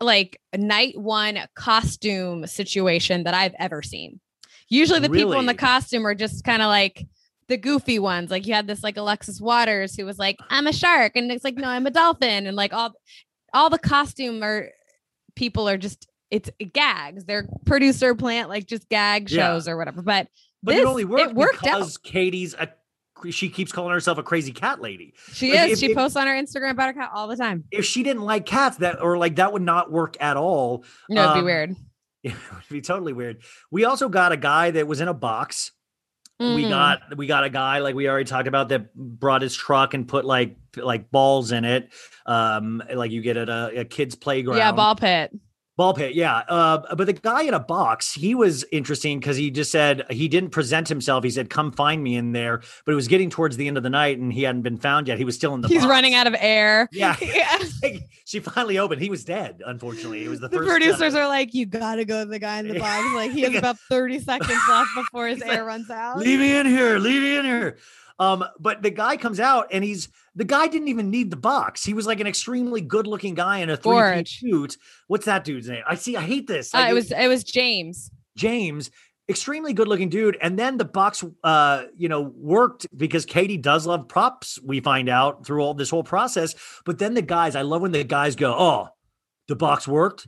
like 0.00 0.40
night 0.56 0.96
one 0.96 1.40
costume 1.56 2.46
situation 2.46 3.24
that 3.24 3.34
I've 3.34 3.54
ever 3.58 3.82
seen. 3.82 4.20
Usually 4.68 5.00
the 5.00 5.10
people 5.10 5.34
in 5.34 5.46
the 5.46 5.54
costume 5.54 6.06
are 6.06 6.14
just 6.14 6.44
kind 6.44 6.62
of 6.62 6.68
like 6.68 7.06
the 7.48 7.56
goofy 7.56 7.98
ones. 7.98 8.30
Like 8.30 8.46
you 8.46 8.54
had 8.54 8.66
this 8.66 8.82
like 8.82 8.96
Alexis 8.96 9.40
Waters 9.40 9.94
who 9.96 10.04
was 10.06 10.18
like, 10.18 10.38
I'm 10.50 10.66
a 10.66 10.72
shark, 10.72 11.12
and 11.16 11.30
it's 11.30 11.44
like, 11.44 11.56
no, 11.56 11.68
I'm 11.68 11.86
a 11.86 11.90
dolphin, 11.90 12.46
and 12.46 12.56
like 12.56 12.72
all 12.72 12.92
all 13.52 13.70
the 13.70 13.78
costume 13.78 14.42
or 14.42 14.70
people 15.36 15.68
are 15.68 15.76
just 15.76 16.08
it's 16.30 16.50
gags. 16.72 17.24
They're 17.24 17.46
producer 17.66 18.14
plant 18.14 18.48
like 18.48 18.66
just 18.66 18.88
gag 18.88 19.30
Yeah. 19.30 19.46
shows 19.52 19.68
or 19.68 19.76
whatever. 19.76 20.02
But 20.02 20.28
But 20.62 20.72
this, 20.72 20.80
it 20.82 20.86
only 20.86 21.04
worked, 21.04 21.30
it 21.30 21.34
worked 21.36 21.66
out. 21.66 21.78
because 21.78 21.98
Katie's 21.98 22.54
a. 22.54 22.68
She 23.30 23.48
keeps 23.48 23.70
calling 23.72 23.92
herself 23.92 24.18
a 24.18 24.22
crazy 24.22 24.52
cat 24.52 24.82
lady. 24.82 25.14
She 25.32 25.52
Like, 25.52 25.70
is. 25.70 25.72
if- 25.74 25.78
she 25.78 25.86
if- 25.92 25.96
posts 25.96 26.16
on 26.16 26.26
her 26.26 26.34
Instagram 26.34 26.72
about 26.72 26.88
her 26.88 26.92
cat 27.00 27.10
all 27.14 27.28
the 27.28 27.36
time. 27.36 27.64
If 27.70 27.84
she 27.86 28.02
didn't 28.02 28.22
like 28.22 28.44
cats, 28.44 28.78
that 28.78 29.00
or 29.00 29.16
like 29.16 29.36
that 29.36 29.52
would 29.52 29.62
not 29.62 29.90
work 29.92 30.16
at 30.20 30.36
all. 30.36 30.84
No, 31.08 31.22
it'd 31.22 31.34
be 31.34 31.38
Um, 31.40 31.44
weird. 31.44 31.76
It 32.30 32.32
would 32.52 32.68
be 32.70 32.80
totally 32.80 33.12
weird. 33.12 33.42
We 33.70 33.84
also 33.84 34.08
got 34.08 34.32
a 34.32 34.36
guy 34.36 34.70
that 34.72 34.86
was 34.86 35.00
in 35.00 35.08
a 35.08 35.14
box. 35.14 35.72
We 36.40 36.64
Mm. 36.64 36.68
got 36.70 37.16
we 37.16 37.26
got 37.28 37.44
a 37.44 37.50
guy 37.50 37.78
like 37.78 37.94
we 37.94 38.08
already 38.08 38.24
talked 38.24 38.48
about 38.48 38.68
that 38.70 38.92
brought 38.94 39.40
his 39.42 39.54
truck 39.54 39.94
and 39.94 40.08
put 40.08 40.24
like 40.24 40.56
like 40.76 41.10
balls 41.12 41.52
in 41.52 41.64
it, 41.64 41.92
um, 42.26 42.82
like 42.92 43.12
you 43.12 43.22
get 43.22 43.36
at 43.36 43.48
a, 43.48 43.80
a 43.80 43.84
kid's 43.84 44.16
playground. 44.16 44.58
yeah, 44.58 44.72
ball 44.72 44.96
pit. 44.96 45.32
Ball 45.76 45.92
pit, 45.92 46.14
yeah. 46.14 46.36
Uh, 46.48 46.94
but 46.94 47.06
the 47.08 47.12
guy 47.12 47.42
in 47.42 47.52
a 47.52 47.58
box, 47.58 48.12
he 48.12 48.32
was 48.36 48.64
interesting 48.70 49.18
because 49.18 49.36
he 49.36 49.50
just 49.50 49.72
said 49.72 50.04
he 50.08 50.28
didn't 50.28 50.50
present 50.50 50.88
himself. 50.88 51.24
He 51.24 51.30
said, 51.30 51.50
"Come 51.50 51.72
find 51.72 52.00
me 52.00 52.14
in 52.14 52.30
there." 52.30 52.62
But 52.86 52.92
it 52.92 52.94
was 52.94 53.08
getting 53.08 53.28
towards 53.28 53.56
the 53.56 53.66
end 53.66 53.76
of 53.76 53.82
the 53.82 53.90
night, 53.90 54.16
and 54.18 54.32
he 54.32 54.44
hadn't 54.44 54.62
been 54.62 54.76
found 54.78 55.08
yet. 55.08 55.18
He 55.18 55.24
was 55.24 55.34
still 55.34 55.52
in 55.52 55.62
the. 55.62 55.66
He's 55.68 55.78
box. 55.80 55.90
running 55.90 56.14
out 56.14 56.28
of 56.28 56.36
air. 56.38 56.88
Yeah. 56.92 57.16
Yeah. 57.20 57.58
she 58.24 58.38
finally 58.38 58.78
opened. 58.78 59.02
He 59.02 59.10
was 59.10 59.24
dead. 59.24 59.62
Unfortunately, 59.66 60.24
it 60.24 60.28
was 60.28 60.38
the, 60.38 60.46
The 60.48 60.58
first. 60.58 60.68
producers 60.70 61.14
uh, 61.16 61.18
are 61.20 61.26
like, 61.28 61.52
you 61.54 61.66
gotta 61.66 62.04
go 62.04 62.22
to 62.22 62.30
the 62.30 62.38
guy 62.38 62.60
in 62.60 62.68
the 62.68 62.78
box. 62.78 63.12
Like 63.14 63.32
he 63.32 63.40
has 63.42 63.56
about 63.56 63.76
30 63.90 64.20
seconds 64.20 64.60
left 64.68 64.90
before 64.94 65.26
his 65.26 65.38
He's 65.38 65.48
like, 65.48 65.56
air 65.58 65.64
runs 65.64 65.90
out. 65.90 66.18
leave 66.18 66.38
me 66.38 66.56
in 66.56 66.66
here 66.66 66.98
leave 66.98 67.20
me 67.20 67.36
in 67.36 67.44
here 67.44 67.78
um 68.20 68.44
but 68.60 68.80
the 68.82 68.90
guy 68.90 69.16
comes 69.16 69.40
out 69.40 69.66
and 69.72 69.82
he's 69.82 70.08
the 70.34 70.44
guy 70.44 70.66
didn't 70.66 70.88
even 70.88 71.10
need 71.10 71.30
the 71.30 71.36
box. 71.36 71.84
He 71.84 71.94
was 71.94 72.06
like 72.06 72.20
an 72.20 72.26
extremely 72.26 72.80
good 72.80 73.06
looking 73.06 73.34
guy 73.34 73.58
in 73.58 73.70
a 73.70 73.76
three 73.76 73.92
piece 73.92 74.00
Gorge. 74.00 74.38
suit. 74.40 74.76
What's 75.06 75.26
that 75.26 75.44
dude's 75.44 75.68
name? 75.68 75.82
I 75.88 75.94
see 75.94 76.16
i 76.16 76.20
hate 76.22 76.46
this. 76.46 76.74
Uh, 76.74 76.78
Like, 76.78 76.90
it 76.90 76.94
was 76.94 77.12
it 77.12 77.28
was 77.28 77.44
James. 77.44 78.10
james 78.36 78.90
extremely 79.28 79.72
good 79.72 79.88
looking 79.88 80.08
dude. 80.10 80.36
And 80.42 80.58
then 80.58 80.76
the 80.76 80.84
box 80.84 81.24
uh 81.44 81.84
you 81.96 82.08
know 82.08 82.20
worked 82.36 82.86
because 82.96 83.24
katie 83.24 83.56
does 83.56 83.86
love 83.86 84.06
props 84.08 84.58
we 84.62 84.80
find 84.80 85.08
out 85.08 85.46
through 85.46 85.62
all 85.62 85.72
this 85.74 85.90
whole 85.90 86.04
process. 86.04 86.54
But 86.84 86.98
then 86.98 87.14
the 87.14 87.22
guys 87.22 87.56
i 87.56 87.62
love 87.62 87.82
when 87.82 87.92
the 87.92 88.04
guys 88.04 88.36
go 88.36 88.54
oh 88.58 88.88
the 89.48 89.56
box 89.56 89.86
worked 89.88 90.26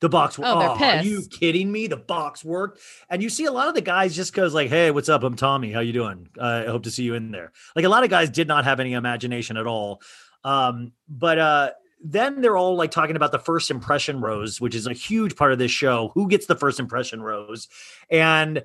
the 0.00 0.08
box 0.08 0.38
Oh, 0.42 0.76
they're 0.78 1.00
are 1.00 1.02
you 1.02 1.22
kidding 1.30 1.70
me? 1.70 1.86
The 1.86 1.96
box 1.96 2.44
worked? 2.44 2.80
And 3.08 3.22
you 3.22 3.28
see 3.28 3.44
a 3.44 3.52
lot 3.52 3.68
of 3.68 3.74
the 3.74 3.80
guys 3.80 4.16
just 4.16 4.32
goes 4.32 4.54
like 4.54 4.68
hey 4.68 4.90
what's 4.90 5.08
up? 5.08 5.22
I'm 5.22 5.36
tommy. 5.36 5.72
How 5.72 5.80
you 5.80 5.92
doing? 5.92 6.28
Uh, 6.38 6.64
i 6.66 6.70
hope 6.70 6.84
to 6.84 6.90
see 6.90 7.04
you 7.04 7.14
in 7.14 7.30
there. 7.30 7.52
Like 7.76 7.84
a 7.84 7.88
lot 7.88 8.04
of 8.04 8.10
guys 8.10 8.30
did 8.30 8.48
not 8.48 8.64
have 8.64 8.80
any 8.80 8.94
imagination 8.94 9.56
at 9.56 9.66
all. 9.66 10.00
Um 10.44 10.92
but 11.08 11.38
uh 11.38 11.70
then 12.02 12.40
they're 12.40 12.56
all 12.56 12.76
like 12.76 12.90
talking 12.90 13.16
about 13.16 13.30
the 13.30 13.38
first 13.38 13.70
impression 13.70 14.22
rose 14.22 14.58
which 14.58 14.74
is 14.74 14.86
a 14.86 14.92
huge 14.92 15.36
part 15.36 15.52
of 15.52 15.58
this 15.58 15.70
show. 15.70 16.10
Who 16.14 16.28
gets 16.28 16.46
the 16.46 16.56
first 16.56 16.80
impression 16.80 17.22
rose? 17.22 17.68
And 18.10 18.62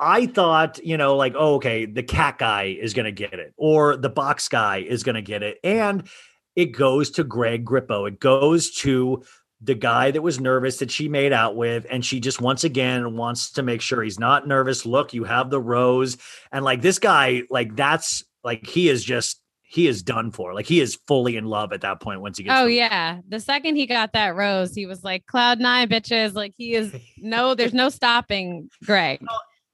I 0.00 0.26
thought, 0.26 0.84
you 0.84 0.96
know, 0.96 1.16
like, 1.16 1.34
oh, 1.36 1.54
okay, 1.54 1.86
the 1.86 2.02
cat 2.02 2.38
guy 2.38 2.76
is 2.80 2.94
going 2.94 3.04
to 3.04 3.12
get 3.12 3.34
it, 3.34 3.54
or 3.56 3.96
the 3.96 4.08
box 4.08 4.48
guy 4.48 4.78
is 4.78 5.04
going 5.04 5.14
to 5.14 5.22
get 5.22 5.44
it. 5.44 5.58
And 5.62 6.08
it 6.56 6.66
goes 6.66 7.10
to 7.12 7.24
Greg 7.24 7.64
Grippo. 7.64 8.08
It 8.08 8.20
goes 8.20 8.72
to 8.78 9.22
the 9.64 9.74
guy 9.74 10.10
that 10.10 10.22
was 10.22 10.38
nervous 10.40 10.78
that 10.78 10.90
she 10.90 11.08
made 11.08 11.32
out 11.32 11.56
with. 11.56 11.86
And 11.90 12.04
she 12.04 12.20
just 12.20 12.40
once 12.40 12.64
again 12.64 13.16
wants 13.16 13.50
to 13.52 13.62
make 13.62 13.80
sure 13.80 14.02
he's 14.02 14.18
not 14.18 14.46
nervous. 14.46 14.84
Look, 14.84 15.14
you 15.14 15.24
have 15.24 15.50
the 15.50 15.60
rose. 15.60 16.16
And 16.52 16.64
like 16.64 16.82
this 16.82 16.98
guy, 16.98 17.42
like, 17.50 17.74
that's 17.74 18.22
like, 18.42 18.66
he 18.66 18.88
is 18.88 19.02
just, 19.02 19.40
he 19.62 19.88
is 19.88 20.02
done 20.02 20.30
for. 20.30 20.54
Like, 20.54 20.66
he 20.66 20.80
is 20.80 20.98
fully 21.06 21.36
in 21.36 21.46
love 21.46 21.72
at 21.72 21.80
that 21.80 22.00
point 22.00 22.20
once 22.20 22.38
he 22.38 22.44
gets. 22.44 22.60
Oh 22.60 22.66
yeah. 22.66 23.20
The 23.28 23.40
second 23.40 23.76
he 23.76 23.86
got 23.86 24.12
that 24.12 24.36
rose, 24.36 24.74
he 24.74 24.86
was 24.86 25.02
like, 25.02 25.26
Cloud 25.26 25.60
nine 25.60 25.88
bitches. 25.88 26.34
Like 26.34 26.52
he 26.56 26.74
is 26.74 26.94
no, 27.18 27.54
there's 27.54 27.74
no 27.74 27.88
stopping 27.88 28.68
Greg. 28.84 29.24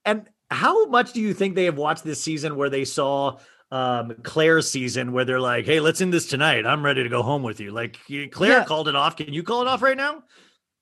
And 0.05 0.27
how 0.49 0.85
much 0.87 1.13
do 1.13 1.21
you 1.21 1.33
think 1.33 1.55
they 1.55 1.65
have 1.65 1.77
watched 1.77 2.03
this 2.03 2.21
season 2.21 2.55
where 2.55 2.69
they 2.69 2.85
saw 2.85 3.37
um 3.71 4.13
Claire's 4.23 4.69
season 4.69 5.11
where 5.13 5.25
they're 5.25 5.39
like, 5.39 5.65
"Hey, 5.65 5.79
let's 5.79 6.01
end 6.01 6.13
this 6.13 6.27
tonight. 6.27 6.65
I'm 6.65 6.83
ready 6.83 7.03
to 7.03 7.09
go 7.09 7.23
home 7.23 7.43
with 7.43 7.59
you." 7.59 7.71
Like 7.71 7.99
Claire 8.31 8.51
Yeah. 8.51 8.65
called 8.65 8.87
it 8.87 8.95
off. 8.95 9.15
Can 9.15 9.33
you 9.33 9.43
call 9.43 9.61
it 9.61 9.67
off 9.67 9.81
right 9.81 9.97
now? 9.97 10.23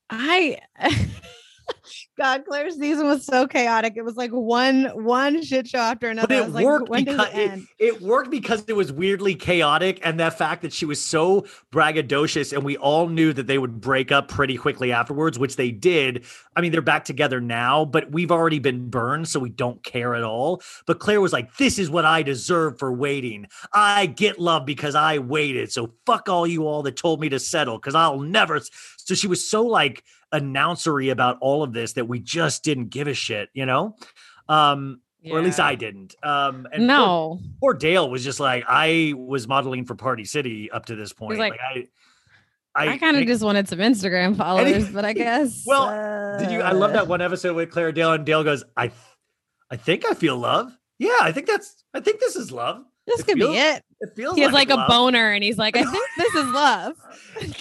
I 0.10 0.58
God, 2.18 2.46
Claire's 2.46 2.78
season 2.78 3.08
was 3.08 3.26
so 3.26 3.48
chaotic. 3.48 3.94
It 3.96 4.04
was 4.04 4.16
like 4.16 4.32
one 4.32 4.86
one 4.94 5.42
shit 5.44 5.68
show 5.68 5.80
after 5.80 6.10
another. 6.10 6.28
But 6.28 6.38
it 6.38 6.46
was 6.46 6.54
like, 6.54 6.66
worked 6.66 6.92
because 6.92 7.28
it 7.30 7.38
it, 7.38 7.52
end? 7.52 7.68
it 7.80 8.02
worked 8.02 8.30
because 8.30 8.64
it 8.68 8.76
was 8.76 8.92
weirdly 8.92 9.36
chaotic, 9.36 10.00
and 10.04 10.20
that 10.20 10.38
fact 10.38 10.62
that 10.64 10.74
she 10.74 10.86
was 10.86 11.02
so 11.02 11.46
braggadocious, 11.72 12.54
and 12.54 12.64
we 12.64 12.78
all 12.78 13.08
knew 13.08 13.34
that 13.34 13.48
they 13.48 13.58
would 13.58 13.80
break 13.80 14.12
up 14.12 14.28
pretty 14.28 14.58
quickly 14.58 14.92
afterwards, 14.92 15.40
which 15.40 15.56
they 15.56 15.72
did. 15.72 16.26
I 16.56 16.62
mean, 16.62 16.72
they're 16.72 16.82
back 16.82 17.06
together 17.06 17.40
now, 17.40 17.86
but 17.86 18.12
we've 18.12 18.32
already 18.32 18.60
been 18.60 18.90
burned, 18.90 19.28
so 19.28 19.40
we 19.40 19.50
don't 19.50 19.82
care 19.84 20.16
at 20.16 20.24
all. 20.24 20.62
But 20.86 21.00
Claire 21.00 21.22
was 21.22 21.34
like, 21.34 21.56
"This 21.58 21.80
is 21.80 21.90
what 21.90 22.06
I 22.06 22.22
deserve 22.22 22.78
for 22.78 22.92
waiting. 22.92 23.48
I 23.74 24.08
get 24.08 24.40
love 24.40 24.66
because 24.66 24.96
I 24.96 25.20
waited. 25.20 25.72
So 25.72 25.94
fuck 26.06 26.28
all 26.28 26.46
you 26.46 26.68
all 26.68 26.84
that 26.84 26.98
told 26.98 27.22
me 27.22 27.30
to 27.30 27.40
settle, 27.40 27.78
because 27.78 27.96
I'll 27.96 28.20
never." 28.20 28.60
So 28.98 29.16
she 29.16 29.28
was 29.28 29.48
so 29.48 29.66
like 29.66 30.04
announcery 30.34 31.12
about 31.12 31.38
all 31.42 31.64
of 31.64 31.74
this 31.74 31.94
that 31.94 32.08
we 32.08 32.20
just 32.20 32.64
didn't 32.64 32.90
give 32.90 33.08
a 33.08 33.14
shit, 33.14 33.50
you 33.54 33.66
know. 33.66 33.96
Um, 34.48 35.02
or 35.30 35.38
at 35.38 35.44
least 35.44 35.60
I 35.60 35.76
didn't. 35.76 36.16
Um, 36.24 36.68
and 36.72 36.88
No. 36.88 37.40
poor, 37.60 37.74
Dale 37.74 38.10
was 38.10 38.24
just 38.24 38.40
like 38.40 38.64
I 38.68 39.14
was 39.18 39.48
modeling 39.48 39.86
for 39.86 39.96
Party 39.96 40.24
City 40.26 40.72
up 40.72 40.86
to 40.86 40.96
this 40.96 41.12
point. 41.12 41.38
like, 41.40 41.54
like, 41.76 41.90
I, 42.76 42.88
I, 42.94 42.98
kind 42.98 43.18
of 43.18 43.26
just 43.28 43.44
wanted 43.44 43.68
some 43.68 43.80
Instagram 43.80 44.38
followers, 44.38 44.90
but 44.90 45.04
I 45.04 45.14
guess. 45.26 45.64
Well, 45.66 46.38
did 46.40 46.52
you? 46.52 46.62
I 46.62 46.72
love 46.72 46.94
that 46.94 47.08
one 47.08 47.22
episode 47.22 47.56
with 47.56 47.72
Claire 47.72 47.92
Dale, 47.92 48.14
and 48.14 48.26
Dale 48.26 48.44
goes, 48.44 48.64
"I, 48.78 48.92
I 49.70 49.76
think 49.76 50.06
I 50.10 50.14
feel 50.14 50.38
love. 50.38 50.72
Yeah, 51.00 51.18
I 51.20 51.32
think 51.32 51.48
that's. 51.48 51.84
I 51.94 52.00
think 52.00 52.20
this 52.20 52.36
is 52.36 52.52
love. 52.52 52.86
This 53.10 53.20
It 53.22 53.26
could 53.28 53.38
feels- 53.38 53.52
be 53.52 53.58
it. 53.58 53.84
It 54.02 54.10
feels 54.16 54.36
He 54.36 54.44
has 54.44 54.54
like, 54.54 54.70
a 54.70 54.76
love." 54.76 54.88
boner, 54.88 55.32
and 55.34 55.44
he's 55.44 55.58
like, 55.58 55.76
"I 55.76 55.84
think 55.84 56.06
this 56.18 56.34
is 56.36 56.46
love." 56.52 56.94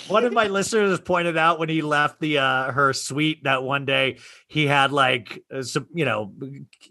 One 0.07 0.25
of 0.25 0.33
my 0.41 0.47
listeners 0.47 1.01
pointed 1.01 1.37
out 1.37 1.59
when 1.59 1.69
he 1.69 1.83
left 1.83 2.21
the 2.21 2.39
uh 2.39 2.71
her 2.71 2.93
suite 2.93 3.43
that 3.43 3.65
one 3.65 3.85
day, 3.85 4.19
he 4.47 4.67
had 4.67 4.93
like 4.93 5.43
uh, 5.53 5.63
some, 5.63 5.89
you 5.93 6.05
know, 6.05 6.33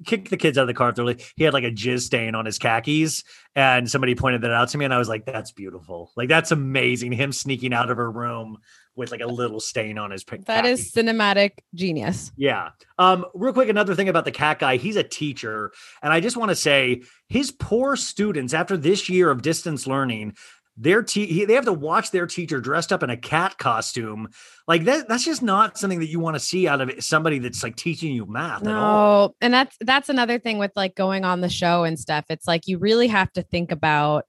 kick 0.05 0.27
the 0.29 0.35
kids 0.37 0.57
out 0.57 0.63
of 0.63 0.67
the 0.67 0.73
car 0.73 0.89
if 0.89 0.95
they're 0.95 1.05
like 1.05 1.21
he 1.37 1.45
had 1.45 1.53
like 1.53 1.63
a 1.63 1.71
jizz 1.71 2.01
stain 2.01 2.35
on 2.35 2.45
his 2.45 2.59
khakis, 2.59 3.23
and 3.55 3.89
somebody 3.89 4.15
pointed 4.15 4.41
that 4.41 4.51
out 4.51 4.67
to 4.69 4.77
me, 4.77 4.83
and 4.85 4.93
I 4.93 4.97
was 4.97 5.07
like, 5.07 5.25
"That's 5.25 5.53
beautiful. 5.53 6.11
Like 6.17 6.27
that's 6.27 6.51
amazing." 6.51 7.13
Him 7.13 7.31
sneaking 7.31 7.73
out 7.73 7.89
of 7.89 7.95
her 7.97 8.11
room 8.11 8.57
with 8.97 9.11
like 9.11 9.21
a 9.21 9.27
little 9.27 9.59
stain 9.59 9.97
on 9.97 10.11
his. 10.11 10.23
pa- 10.23 10.37
That 10.45 10.65
is 10.65 10.91
cinematic 10.91 11.51
genius. 11.73 12.31
Yeah. 12.35 12.69
Um, 12.97 13.25
real 13.33 13.53
quick, 13.53 13.69
another 13.69 13.95
thing 13.95 14.09
about 14.09 14.25
the 14.25 14.31
cat 14.31 14.59
guy, 14.59 14.77
he's 14.77 14.95
a 14.95 15.03
teacher. 15.03 15.71
And 16.01 16.11
I 16.11 16.19
just 16.19 16.35
want 16.35 16.49
to 16.49 16.55
say 16.55 17.03
his 17.29 17.51
poor 17.51 17.95
students, 17.95 18.53
after 18.53 18.75
this 18.75 19.07
year 19.07 19.29
of 19.29 19.41
distance 19.43 19.87
learning, 19.87 20.33
their 20.79 21.01
te- 21.01 21.25
he, 21.25 21.45
they 21.45 21.53
have 21.53 21.65
to 21.65 21.73
watch 21.73 22.11
their 22.11 22.27
teacher 22.27 22.59
dressed 22.59 22.91
up 22.91 23.01
in 23.03 23.09
a 23.09 23.17
cat 23.17 23.57
costume. 23.57 24.27
Like 24.67 24.83
that, 24.83 25.07
that's 25.07 25.25
just 25.25 25.41
not 25.41 25.77
something 25.77 25.99
that 25.99 26.09
you 26.09 26.19
want 26.19 26.35
to 26.35 26.39
see 26.39 26.67
out 26.67 26.81
of 26.81 27.03
somebody 27.03 27.39
that's 27.39 27.63
like 27.63 27.75
teaching 27.75 28.13
you 28.13 28.25
math 28.27 28.61
at 28.61 28.67
all. 28.75 29.27
No, 29.29 29.35
and 29.41 29.53
that's 29.53 29.75
that's 29.81 30.09
another 30.09 30.37
thing 30.37 30.57
with 30.59 30.71
like 30.75 30.93
going 30.95 31.23
on 31.23 31.41
the 31.41 31.49
show 31.49 31.83
and 31.83 31.99
stuff. 31.99 32.25
It's 32.29 32.47
like 32.47 32.67
you 32.67 32.77
really 32.77 33.07
have 33.07 33.31
to 33.33 33.41
think 33.41 33.71
about 33.71 34.25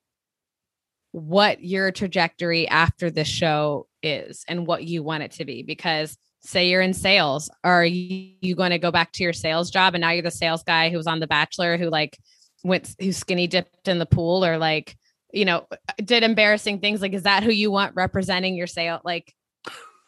what 1.13 1.65
your 1.65 1.91
trajectory 1.91 2.69
after 2.69 3.11
this 3.11 3.29
show 3.29 3.87
is 4.03 4.45
and 4.49 4.67
what 4.67 4.85
you 4.85 5.03
want 5.03 5.23
it 5.23 5.33
to 5.33 5.45
be 5.45 5.63
because 5.63 6.17
say 6.41 6.69
you're 6.69 6.81
in 6.81 6.95
sales 6.95 7.51
are 7.65 7.85
you, 7.85 8.55
going 8.55 8.71
to 8.71 8.79
go 8.79 8.91
back 8.91 9.13
to 9.13 9.23
your 9.23 9.33
sales 9.33 9.71
job 9.71 9.95
and 9.95 10.01
now 10.01 10.11
you're 10.11 10.23
the 10.23 10.31
sales 10.31 10.63
guy 10.63 10.89
who 10.89 10.97
was 10.97 11.07
on 11.07 11.21
the 11.21 11.27
bachelor 11.27 11.77
who 11.77 11.89
like 11.89 12.17
went 12.65 12.95
who 13.01 13.13
skinny 13.13 13.47
dipped 13.47 13.89
in 13.89 13.99
the 13.99 14.07
pool 14.07 14.45
or 14.45 14.57
like 14.57 14.97
you 15.33 15.45
know 15.45 15.67
uh, 15.73 15.93
did 16.05 16.23
embarrassing 16.23 16.79
things 16.79 17.03
like 17.03 17.13
is 17.13 17.25
that 17.25 17.43
who 17.43 17.51
you 17.51 17.71
want 17.71 17.95
representing 17.97 18.55
your 18.55 18.67
sale 18.67 19.01
like 19.05 19.35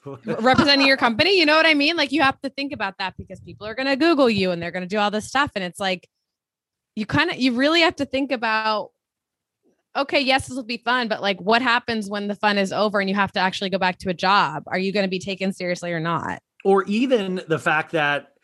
representing 0.25 0.87
your 0.87 0.97
company. 0.97 1.39
You 1.39 1.47
know 1.47 1.57
what 1.57 1.67
I 1.67 1.75
mean? 1.75 1.97
Like 1.97 2.13
you 2.13 2.23
have 2.23 2.41
to 2.41 2.51
think 2.51 2.73
about 2.73 2.95
that 2.99 3.15
because 3.17 3.41
people 3.41 3.67
are 3.67 3.75
going 3.75 3.89
to 3.89 3.97
Google 3.97 4.31
you 4.31 4.51
and 4.51 4.63
they're 4.63 4.71
going 4.71 4.83
to 4.83 4.89
do 4.89 4.99
all 4.99 5.11
this 5.11 5.27
stuff. 5.27 5.53
And 5.55 5.65
it's 5.65 5.81
like, 5.81 6.09
you 6.97 7.07
kind 7.07 7.31
of, 7.31 7.37
you 7.37 7.53
really 7.53 7.83
have 7.83 7.97
to 7.97 8.05
think 8.05 8.33
about, 8.33 8.91
okay, 10.01 10.21
yes, 10.21 10.47
this 10.49 10.57
will 10.57 10.63
be 10.65 10.79
fun, 10.79 11.09
but 11.09 11.21
like 11.23 11.41
what 11.41 11.63
happens 11.63 12.09
when 12.09 12.29
the 12.29 12.35
fun 12.35 12.59
is 12.59 12.73
over 12.73 13.01
and 13.01 13.09
you 13.09 13.17
have 13.17 13.33
to 13.33 13.41
actually 13.41 13.71
go 13.71 13.79
back 13.79 13.99
to 13.99 14.11
a 14.11 14.15
job? 14.15 14.65
Are 14.67 14.79
you 14.79 14.93
going 14.93 15.05
to 15.05 15.11
be 15.11 15.19
taken 15.19 15.53
seriously 15.53 15.93
or 15.93 16.01
not? 16.01 16.41
or 16.63 16.85
even 16.85 17.41
the 17.49 17.59
fact 17.59 17.93
that 17.93 18.35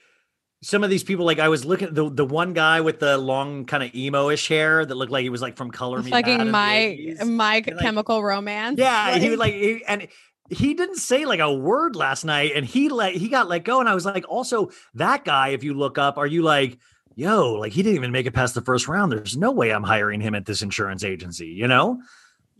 some 0.62 0.82
of 0.82 0.88
these 0.88 1.04
people, 1.04 1.26
like 1.26 1.38
I 1.38 1.48
was 1.50 1.66
looking 1.66 1.92
the 1.92 2.08
the 2.08 2.24
one 2.24 2.54
guy 2.54 2.80
with 2.80 2.98
the 2.98 3.18
long 3.18 3.66
kind 3.66 3.82
of 3.82 3.94
emo-ish 3.94 4.48
hair 4.48 4.86
that 4.86 4.94
looked 4.94 5.12
like 5.12 5.22
he 5.22 5.28
was 5.28 5.42
like 5.42 5.56
from 5.56 5.70
Color 5.70 6.02
Me 6.02 6.10
Fucking 6.10 6.38
my, 6.38 6.44
my 6.50 7.14
And, 7.20 7.36
like, 7.36 7.66
chemical 7.78 8.24
romance. 8.24 8.78
Yeah, 8.78 9.18
he 9.18 9.28
was 9.28 9.38
like, 9.38 9.52
he- 9.52 9.84
and 9.86 10.08
he 10.48 10.72
didn't 10.74 10.96
say 10.96 11.26
like 11.26 11.40
a 11.40 11.52
word 11.52 11.94
last 11.94 12.24
night, 12.24 12.52
and 12.54 12.64
he 12.64 12.88
let 12.88 13.14
he 13.14 13.28
got 13.28 13.48
let 13.48 13.64
go. 13.64 13.80
And 13.80 13.88
I 13.88 13.94
was 13.94 14.06
like, 14.06 14.24
also 14.28 14.70
that 14.94 15.24
guy, 15.26 15.48
if 15.48 15.62
you 15.62 15.74
look 15.74 15.98
up, 15.98 16.16
are 16.16 16.26
you 16.26 16.42
like, 16.42 16.78
yo, 17.16 17.54
like 17.54 17.72
he 17.72 17.82
didn't 17.82 17.96
even 17.96 18.12
make 18.12 18.26
it 18.26 18.32
past 18.32 18.54
the 18.54 18.60
first 18.62 18.86
round. 18.86 19.10
There's 19.10 19.36
no 19.36 19.50
way 19.50 19.72
I'm 19.72 19.82
hiring 19.82 20.20
him 20.20 20.34
at 20.36 20.46
this 20.46 20.62
insurance 20.62 21.02
agency. 21.02 21.48
You 21.48 21.66
know, 21.66 22.00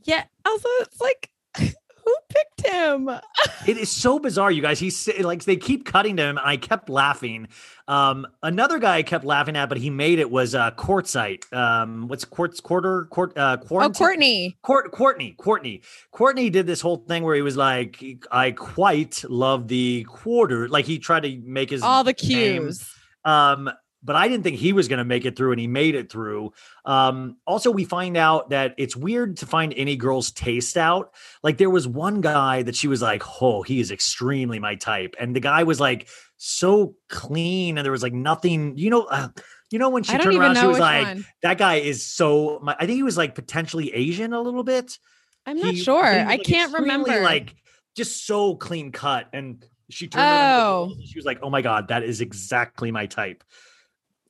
yeah. 0.03 0.25
Also, 0.45 0.69
it's 0.81 1.01
like, 1.01 1.31
who 1.59 2.15
picked 2.29 2.67
him? 2.67 3.09
it 3.67 3.77
is 3.77 3.91
so 3.91 4.19
bizarre, 4.19 4.51
you 4.51 4.63
guys. 4.63 4.79
He's 4.79 5.09
like 5.21 5.45
they 5.45 5.57
keep 5.57 5.85
cutting 5.85 6.17
to 6.17 6.23
him, 6.23 6.39
and 6.39 6.47
I 6.47 6.57
kept 6.57 6.89
laughing. 6.89 7.49
Um, 7.89 8.27
another 8.43 8.79
guy 8.81 8.97
I 8.97 9.03
kept 9.05 9.25
laughing 9.25 9.55
at, 9.57 9.69
but 9.69 9.79
he 9.79 9.91
made 9.91 10.19
it 10.19 10.31
was 10.31 10.55
uh 10.55 10.71
Quartzite. 10.73 11.53
Um, 11.53 12.09
what's 12.09 12.25
Quartz 12.25 12.61
quarter 12.61 13.05
court 13.07 13.37
uh 13.37 13.59
Oh. 13.71 13.91
Courtney. 13.91 14.57
Court, 14.63 14.91
Courtney, 14.91 15.35
Courtney, 15.39 15.83
Courtney 16.13 16.51
did 16.51 16.67
this 16.67 16.81
whole 16.81 17.05
thing 17.09 17.23
where 17.23 17.35
he 17.37 17.43
was 17.43 17.57
like, 17.57 18.03
"I 18.33 18.53
quite 18.53 19.23
love 19.29 19.69
the 19.69 20.05
quarter." 20.05 20.69
Like 20.69 20.85
he 20.87 20.99
tried 20.99 21.25
to 21.25 21.41
make 21.45 21.71
his 21.71 21.83
All 21.83 22.03
the 22.03 22.15
name, 22.23 22.63
cues. 22.63 22.89
Um, 23.25 23.71
but 24.07 24.17
I 24.17 24.29
didn't 24.29 24.45
think 24.45 24.57
he 24.57 24.73
was 24.73 24.87
going 24.89 24.99
to 24.99 25.05
make 25.05 25.25
it 25.25 25.37
through, 25.37 25.51
and 25.53 25.61
he 25.61 25.67
made 25.67 25.95
it 25.97 26.11
through. 26.11 26.53
Um, 26.85 27.37
also, 27.47 27.71
we 27.71 27.85
find 27.85 28.17
out 28.17 28.51
that 28.51 28.75
it's 28.79 28.95
weird 28.97 29.37
to 29.39 29.47
find 29.47 29.75
any 29.77 29.97
girl's 29.97 30.31
taste 30.31 30.77
out. 30.77 31.13
Like 31.43 31.59
there 31.59 31.69
was 31.71 31.87
one 31.89 32.21
guy 32.21 32.63
that 32.63 32.77
she 32.77 32.89
was 32.89 33.03
like, 33.03 33.23
"Oh, 33.43 33.63
he 33.63 33.81
is 33.81 33.91
extremely 33.91 34.59
my 34.59 34.77
type," 34.77 35.15
and 35.21 35.35
the 35.35 35.41
guy 35.41 35.65
was 35.65 35.81
like 35.81 36.09
so 36.37 36.95
clean, 37.11 37.77
and 37.77 37.85
there 37.85 37.93
was 37.93 38.03
like 38.03 38.13
nothing. 38.15 38.79
You 38.79 38.91
know, 38.91 39.03
uh, 39.05 39.29
you 39.71 39.79
know 39.79 39.91
when 39.91 40.05
she 40.05 40.17
turned 40.17 40.37
around, 40.39 40.57
she 40.57 40.67
was 40.67 40.79
like, 40.79 41.07
one. 41.07 41.27
"That 41.43 41.59
guy 41.59 41.75
is 41.77 42.07
so." 42.07 42.61
My, 42.63 42.77
I 42.79 42.87
think 42.87 42.97
he 42.97 43.03
was 43.03 43.17
like 43.17 43.35
potentially 43.35 43.93
Asian 43.93 44.33
a 44.33 44.41
little 44.41 44.63
bit. 44.65 44.99
I'm 45.45 45.59
not 45.59 45.75
He- 45.75 45.81
sure. 45.83 46.05
he 46.13 46.19
was, 46.21 46.29
I 46.29 46.39
can't 46.39 46.73
remember. 46.73 47.21
Like 47.23 47.55
just 47.97 48.27
so 48.27 48.55
clean 48.55 48.93
cut, 48.93 49.29
and 49.33 49.65
she 49.91 50.09
turned 50.09 50.23
around. 50.25 50.61
Oh. 50.61 50.93
and 50.97 51.09
She 51.09 51.19
was 51.19 51.25
like, 51.25 51.41
"Oh 51.43 51.51
my 51.51 51.63
god, 51.63 51.89
that 51.89 52.03
is 52.05 52.21
exactly 52.21 52.91
my 52.91 53.07
type." 53.07 53.43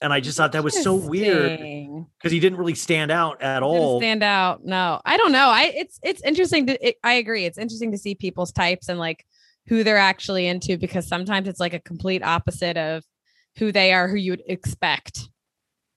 And 0.02 0.12
I 0.12 0.20
just 0.20 0.36
thought 0.36 0.52
that 0.52 0.62
was 0.62 0.80
so 0.82 0.94
weird 0.94 1.58
because 2.18 2.30
he 2.30 2.38
didn't 2.38 2.58
really 2.58 2.74
stand 2.74 3.10
out 3.10 3.40
at 3.40 3.60
Didn't 3.60 3.64
all. 3.64 3.98
stand 4.00 4.22
out. 4.22 4.64
No, 4.64 5.00
I 5.04 5.16
don't 5.16 5.32
know. 5.32 5.48
I 5.48 5.72
it's 5.74 5.98
it's 6.02 6.22
interesting 6.22 6.66
to. 6.66 6.88
It, 6.88 6.96
I 7.02 7.14
agree. 7.14 7.46
It's 7.46 7.56
interesting 7.58 7.92
to 7.92 7.98
see 7.98 8.14
people's 8.14 8.52
types 8.52 8.88
and 8.88 8.98
like 8.98 9.24
who 9.68 9.82
they're 9.84 9.96
actually 9.96 10.46
into 10.46 10.76
because 10.76 11.08
sometimes 11.08 11.48
it's 11.48 11.60
like 11.60 11.72
a 11.74 11.80
complete 11.80 12.22
opposite 12.22 12.76
of 12.76 13.04
who 13.56 13.72
they 13.72 13.92
are, 13.92 14.06
who 14.06 14.16
you 14.16 14.32
would 14.32 14.42
expect. 14.46 15.20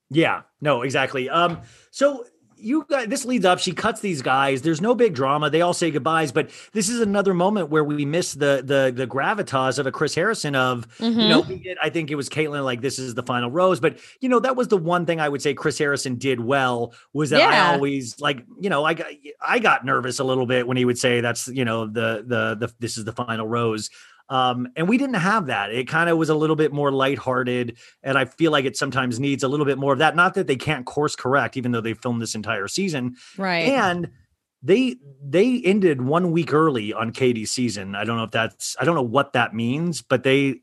Yeah, 0.10 0.42
no, 0.62 0.82
exactly. 0.82 1.30
Um, 1.30 1.60
so 1.92 2.26
you 2.62 2.86
guys, 2.90 3.08
this 3.08 3.26
leads 3.26 3.46
up. 3.46 3.60
She 3.60 3.72
cuts 3.72 4.02
these 4.02 4.22
guys. 4.22 4.62
There's 4.62 4.82
no 4.82 4.96
big 4.96 5.14
drama. 5.14 5.50
They 5.50 5.62
all 5.62 5.74
say 5.74 5.92
goodbyes, 5.92 6.32
but 6.32 6.50
this 6.74 6.90
is 6.90 7.00
another 7.02 7.34
moment 7.34 7.70
where 7.70 7.84
we 7.84 8.06
miss 8.06 8.34
the 8.34 8.62
the 8.64 8.92
the 8.96 9.08
gravitas 9.08 9.80
of 9.80 9.88
a 9.88 9.92
Chris 9.92 10.16
Harrison. 10.16 10.56
Of 10.56 10.88
you 11.00 11.12
know, 11.12 11.42
mm-hmm. 11.42 11.50
we 11.50 11.76
I 11.82 11.90
think 11.90 12.12
it 12.12 12.16
was 12.16 12.30
Kaitlyn. 12.30 12.64
Like 12.64 12.82
this 12.82 13.00
is 13.00 13.16
the 13.16 13.24
final 13.24 13.50
rose, 13.50 13.80
but 13.80 14.00
you 14.20 14.30
know 14.30 14.40
that 14.40 14.56
was 14.56 14.68
the 14.68 14.78
one 14.78 15.06
thing 15.06 15.20
I 15.20 15.30
would 15.30 15.42
say 15.42 15.54
Chris 15.54 15.78
Harrison 15.78 16.16
did 16.16 16.40
well 16.40 16.94
was 17.14 17.30
that 17.32 17.42
I 17.42 17.74
always 17.74 18.20
like 18.20 18.46
you 18.60 18.70
know 18.70 18.84
I 18.84 18.94
got 18.94 19.08
I 19.46 19.60
got 19.60 19.86
nervous 19.86 20.20
a 20.20 20.24
little 20.24 20.46
bit 20.46 20.68
when 20.68 20.78
he 20.78 20.86
would 20.86 20.98
say 20.98 21.22
that's 21.22 21.48
you 21.48 21.66
know 21.66 21.86
the 21.86 22.24
the 22.26 22.68
the 22.68 22.74
this 22.80 22.98
is 22.98 23.06
the 23.06 23.14
final 23.14 23.48
rose. 23.48 23.90
Um, 24.30 24.68
and 24.76 24.88
we 24.88 24.98
didn't 24.98 25.16
have 25.16 25.48
that. 25.48 25.72
It 25.74 25.88
kind 25.88 26.10
of 26.10 26.18
was 26.18 26.30
a 26.30 26.36
little 26.36 26.56
bit 26.56 26.72
more 26.72 26.92
lighthearted. 26.92 27.78
And 28.04 28.18
I 28.18 28.26
feel 28.26 28.52
like 28.52 28.66
it 28.66 28.78
sometimes 28.78 29.20
needs 29.20 29.44
a 29.44 29.48
little 29.48 29.66
bit 29.66 29.78
more 29.78 29.94
of 29.94 30.00
that. 30.00 30.16
Not 30.16 30.36
that 30.36 30.48
they 30.48 30.56
can't 30.56 30.86
course 30.86 31.16
correct, 31.16 31.58
even 31.58 31.72
though 31.72 31.82
they 31.82 31.94
filmed 31.96 32.22
this 32.22 32.36
entire 32.36 32.68
season. 32.68 33.16
Right. 33.38 33.70
And 33.70 34.12
they 34.62 34.98
they 35.24 35.62
ended 35.64 36.02
one 36.02 36.32
week 36.32 36.54
early 36.54 36.94
on 36.94 37.12
Katie's 37.12 37.52
season. 37.52 37.96
I 37.96 38.04
don't 38.04 38.18
know 38.18 38.24
if 38.24 38.32
that's 38.32 38.76
I 38.80 38.86
don't 38.86 38.96
know 38.96 39.02
what 39.02 39.34
that 39.34 39.54
means, 39.54 40.02
but 40.02 40.24
they 40.24 40.62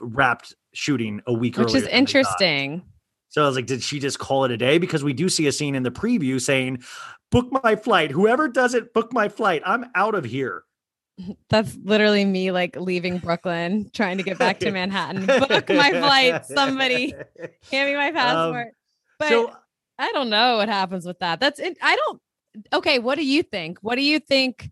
wrapped 0.00 0.54
shooting 0.72 1.20
a 1.26 1.32
week 1.32 1.56
Which 1.56 1.68
is 1.68 1.72
than 1.72 1.82
they 1.82 1.88
thought. 1.88 1.98
interesting. 1.98 2.82
So 3.28 3.42
I 3.42 3.46
was 3.46 3.56
like, 3.56 3.66
did 3.66 3.82
she 3.82 3.98
just 3.98 4.18
call 4.18 4.44
it 4.44 4.50
a 4.50 4.56
day? 4.56 4.78
Because 4.78 5.02
we 5.02 5.12
do 5.12 5.28
see 5.28 5.46
a 5.46 5.52
scene 5.52 5.74
in 5.74 5.82
the 5.82 5.90
preview 5.90 6.40
saying, 6.40 6.84
book 7.30 7.48
my 7.64 7.74
flight. 7.74 8.12
Whoever 8.12 8.48
does 8.48 8.74
it, 8.74 8.94
book 8.94 9.12
my 9.12 9.28
flight. 9.28 9.60
I'm 9.66 9.86
out 9.96 10.14
of 10.14 10.24
here. 10.24 10.62
That's 11.48 11.76
literally 11.76 12.24
me 12.24 12.50
like 12.50 12.76
leaving 12.76 13.18
Brooklyn, 13.18 13.90
trying 13.92 14.18
to 14.18 14.24
get 14.24 14.38
back 14.38 14.58
to 14.60 14.70
Manhattan. 14.70 15.26
Book 15.26 15.68
my 15.68 15.90
flight. 15.90 16.44
Somebody 16.46 17.14
hand 17.70 17.90
me 17.90 17.96
my 17.96 18.10
passport. 18.14 18.74
but 19.18 19.32
Um, 19.32 19.46
so 19.46 19.56
I 19.98 20.10
don't 20.12 20.28
know 20.30 20.56
what 20.56 20.68
happens 20.68 21.06
with 21.06 21.18
that. 21.20 21.38
That's 21.40 21.60
it. 21.60 21.78
I 21.80 21.96
don't. 21.96 22.20
Okay, 22.72 22.98
what 22.98 23.16
do 23.16 23.24
you 23.24 23.42
think? 23.42 23.78
What 23.80 23.96
do 23.96 24.02
you 24.02 24.18
think 24.18 24.70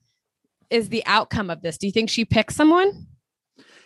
is 0.70 0.88
the 0.88 1.04
outcome 1.06 1.50
of 1.50 1.62
this? 1.62 1.78
Do 1.78 1.86
you 1.86 1.92
think 1.92 2.10
she 2.10 2.24
picks 2.24 2.56
someone? 2.56 3.06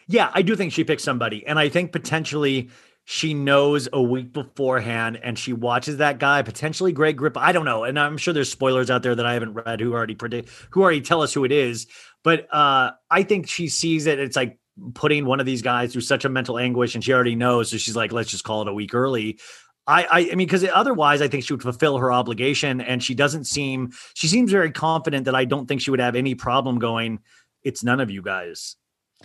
Yeah, 0.08 0.30
I 0.32 0.42
do 0.42 0.54
think 0.54 0.72
she 0.72 0.84
picked 0.84 1.02
somebody. 1.02 1.46
And 1.46 1.58
I 1.58 1.68
think 1.68 1.92
potentially 1.92 2.70
she 3.04 3.34
knows 3.34 3.88
a 3.92 4.02
week 4.02 4.32
beforehand 4.32 5.18
and 5.22 5.38
she 5.38 5.52
watches 5.52 5.98
that 5.98 6.18
guy, 6.18 6.42
potentially 6.42 6.92
Greg 6.92 7.16
Grip. 7.16 7.36
I 7.36 7.52
don't 7.52 7.64
know. 7.64 7.84
And 7.84 7.98
I'm 7.98 8.16
sure 8.16 8.34
there's 8.34 8.50
spoilers 8.50 8.90
out 8.90 9.02
there 9.02 9.14
that 9.14 9.26
I 9.26 9.32
haven't 9.34 9.54
read 9.54 9.80
who 9.80 9.92
already 9.94 10.14
predict 10.14 10.48
who 10.70 10.82
already 10.82 11.00
tell 11.00 11.22
us 11.22 11.32
who 11.32 11.44
it 11.44 11.52
is. 11.52 11.86
But 12.26 12.52
uh 12.52 12.90
I 13.08 13.22
think 13.22 13.48
she 13.48 13.68
sees 13.68 14.06
it. 14.06 14.18
It's 14.18 14.34
like 14.34 14.58
putting 14.94 15.26
one 15.26 15.38
of 15.38 15.46
these 15.46 15.62
guys 15.62 15.92
through 15.92 16.02
such 16.02 16.24
a 16.24 16.28
mental 16.28 16.58
anguish 16.58 16.96
and 16.96 17.04
she 17.04 17.12
already 17.12 17.36
knows. 17.36 17.70
So 17.70 17.76
she's 17.76 17.94
like, 17.94 18.10
let's 18.10 18.30
just 18.30 18.42
call 18.42 18.62
it 18.62 18.68
a 18.68 18.74
week 18.74 18.94
early. 18.94 19.38
I, 19.86 20.02
I, 20.02 20.18
I 20.32 20.34
mean, 20.34 20.48
because 20.48 20.66
otherwise, 20.74 21.22
I 21.22 21.28
think 21.28 21.44
she 21.44 21.52
would 21.52 21.62
fulfill 21.62 21.98
her 21.98 22.12
obligation, 22.12 22.80
and 22.80 23.00
she 23.00 23.14
doesn't 23.14 23.44
seem. 23.44 23.92
She 24.14 24.26
seems 24.26 24.50
very 24.50 24.72
confident 24.72 25.26
that 25.26 25.36
I 25.36 25.44
don't 25.44 25.66
think 25.68 25.80
she 25.80 25.92
would 25.92 26.00
have 26.00 26.16
any 26.16 26.34
problem 26.34 26.80
going. 26.80 27.20
It's 27.62 27.84
none 27.84 28.00
of 28.00 28.10
you 28.10 28.20
guys. 28.20 28.74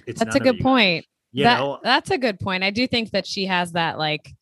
It's 0.05 0.19
That's 0.19 0.35
a 0.35 0.39
good 0.39 0.57
you." 0.57 0.63
point. 0.63 1.05
You 1.31 1.45
that, 1.45 1.79
that's 1.81 2.11
a 2.11 2.19
good 2.19 2.39
point. 2.39 2.63
I 2.63 2.69
do 2.69 2.85
think 2.85 3.09
that 3.11 3.25
she 3.25 3.45
has 3.47 3.71
that 3.71 3.97
like 3.97 4.35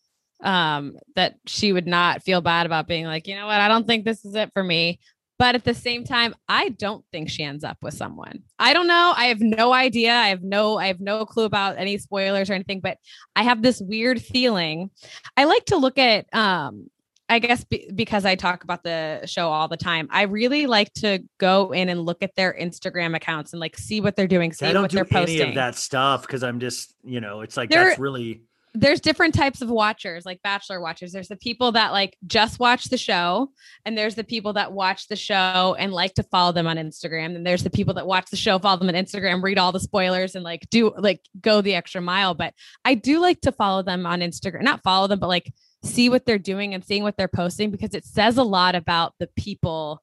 um 0.44 0.98
that 1.15 1.36
she 1.45 1.72
would 1.72 1.88
not 1.88 2.23
feel 2.23 2.41
bad 2.41 2.65
about 2.65 2.88
being 2.88 3.06
like, 3.06 3.26
you 3.27 3.36
know 3.36 3.45
what, 3.45 3.61
I 3.61 3.69
don't 3.69 3.88
think 3.88 4.03
this 4.03 4.26
is 4.26 4.36
it 4.36 4.52
for 4.53 4.64
me. 4.64 4.99
But 5.40 5.56
at 5.56 5.64
the 5.64 5.74
same 5.74 6.03
time, 6.03 6.36
I 6.49 6.70
don't 6.70 7.03
think 7.14 7.30
she 7.30 7.44
ends 7.44 7.64
up 7.64 7.78
with 7.82 7.94
someone. 7.94 8.44
I 8.60 8.74
don't 8.74 8.88
know. 8.88 9.14
I 9.16 9.26
have 9.28 9.40
no 9.40 9.72
idea. 9.74 10.14
I 10.14 10.28
have 10.28 10.44
no 10.44 10.78
I 10.78 10.88
have 10.88 10.99
no 10.99 11.26
clue 11.26 11.45
about 11.45 11.78
any 11.78 11.98
spoilers 11.98 12.49
or 12.49 12.53
anything, 12.53 12.82
but 12.82 12.98
I 13.36 13.44
have 13.44 13.61
this 13.61 13.80
weird 13.82 14.22
feeling. 14.22 14.91
I 15.38 15.45
like 15.45 15.66
to 15.66 15.78
look 15.78 15.98
at 15.98 16.32
um 16.36 16.90
I 17.32 17.38
guess 17.38 17.64
be, 17.64 17.90
because 17.94 18.26
I 18.26 18.34
talk 18.36 18.64
about 18.64 18.84
the 18.84 19.22
show 19.26 19.49
all 19.49 19.68
the 19.68 19.78
time, 19.78 20.07
I 20.11 20.24
really 20.24 20.66
like 20.66 20.91
to 20.95 21.20
go 21.38 21.72
in 21.72 21.88
and 21.88 22.02
look 22.02 22.24
at 22.24 22.36
their 22.36 22.53
Instagram 22.60 23.16
accounts 23.16 23.53
and 23.53 23.60
like 23.60 23.78
see 23.78 24.02
what 24.02 24.16
they're 24.16 24.28
doing, 24.28 24.52
see 24.52 24.66
I 24.66 24.74
don't 24.74 24.82
what 24.82 24.91
do 24.91 24.95
they're 24.95 25.06
any 25.11 25.26
posting 25.28 25.49
of 25.49 25.56
that 25.56 25.76
stuff 25.76 26.24
because 26.24 26.44
I'm 26.44 26.60
just, 26.60 26.95
you 27.03 27.22
know, 27.22 27.41
it's 27.41 27.56
like 27.56 27.70
There- 27.70 27.86
that's 27.86 27.99
really 27.99 28.41
there's 28.80 29.02
different 29.02 29.34
types 29.34 29.62
of 29.62 29.70
watchers, 29.70 30.26
like 30.26 30.42
bachelor 30.42 30.80
watchers. 30.80 31.12
There's 31.12 31.28
the 31.28 31.36
people 31.36 31.74
that 31.74 31.92
like 31.92 32.16
just 32.26 32.60
watch 32.60 32.86
the 32.86 32.98
show, 32.98 33.52
and 33.84 33.98
there's 33.98 34.16
the 34.16 34.24
people 34.24 34.54
that 34.54 34.72
watch 34.72 35.08
the 35.08 35.18
show 35.18 35.76
and 35.78 35.92
like 35.92 36.14
to 36.14 36.24
follow 36.24 36.54
them 36.54 36.66
on 36.66 36.78
Instagram. 36.78 37.36
And 37.36 37.46
there's 37.46 37.64
the 37.64 37.70
people 37.70 37.96
that 37.96 38.08
watch 38.08 38.30
the 38.30 38.38
show, 38.38 38.58
follow 38.58 38.78
them 38.78 38.88
on 38.88 38.96
Instagram, 38.96 39.44
read 39.44 39.58
all 39.58 39.74
the 39.74 39.82
spoilers, 39.82 40.36
and 40.36 40.46
like 40.46 40.66
do 40.72 40.94
like 40.98 41.22
go 41.42 41.62
the 41.62 41.76
extra 41.76 42.00
mile. 42.00 42.34
But 42.36 42.54
I 42.86 42.96
do 42.96 43.20
like 43.20 43.42
to 43.42 43.52
follow 43.52 43.84
them 43.84 44.06
on 44.06 44.22
Instagram, 44.22 44.64
not 44.64 44.82
follow 44.82 45.08
them, 45.08 45.20
but 45.20 45.28
like 45.28 45.52
see 45.84 46.10
what 46.10 46.26
they're 46.26 46.38
doing 46.40 46.74
and 46.74 46.84
seeing 46.84 47.04
what 47.04 47.18
they're 47.18 47.28
posting 47.28 47.72
because 47.72 47.94
it 47.94 48.06
says 48.06 48.38
a 48.38 48.44
lot 48.44 48.76
about 48.76 49.14
the 49.20 49.28
people 49.36 50.02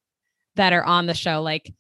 that 0.56 0.74
are 0.74 0.84
on 0.84 1.06
the 1.06 1.14
show. 1.14 1.40
Like 1.40 1.72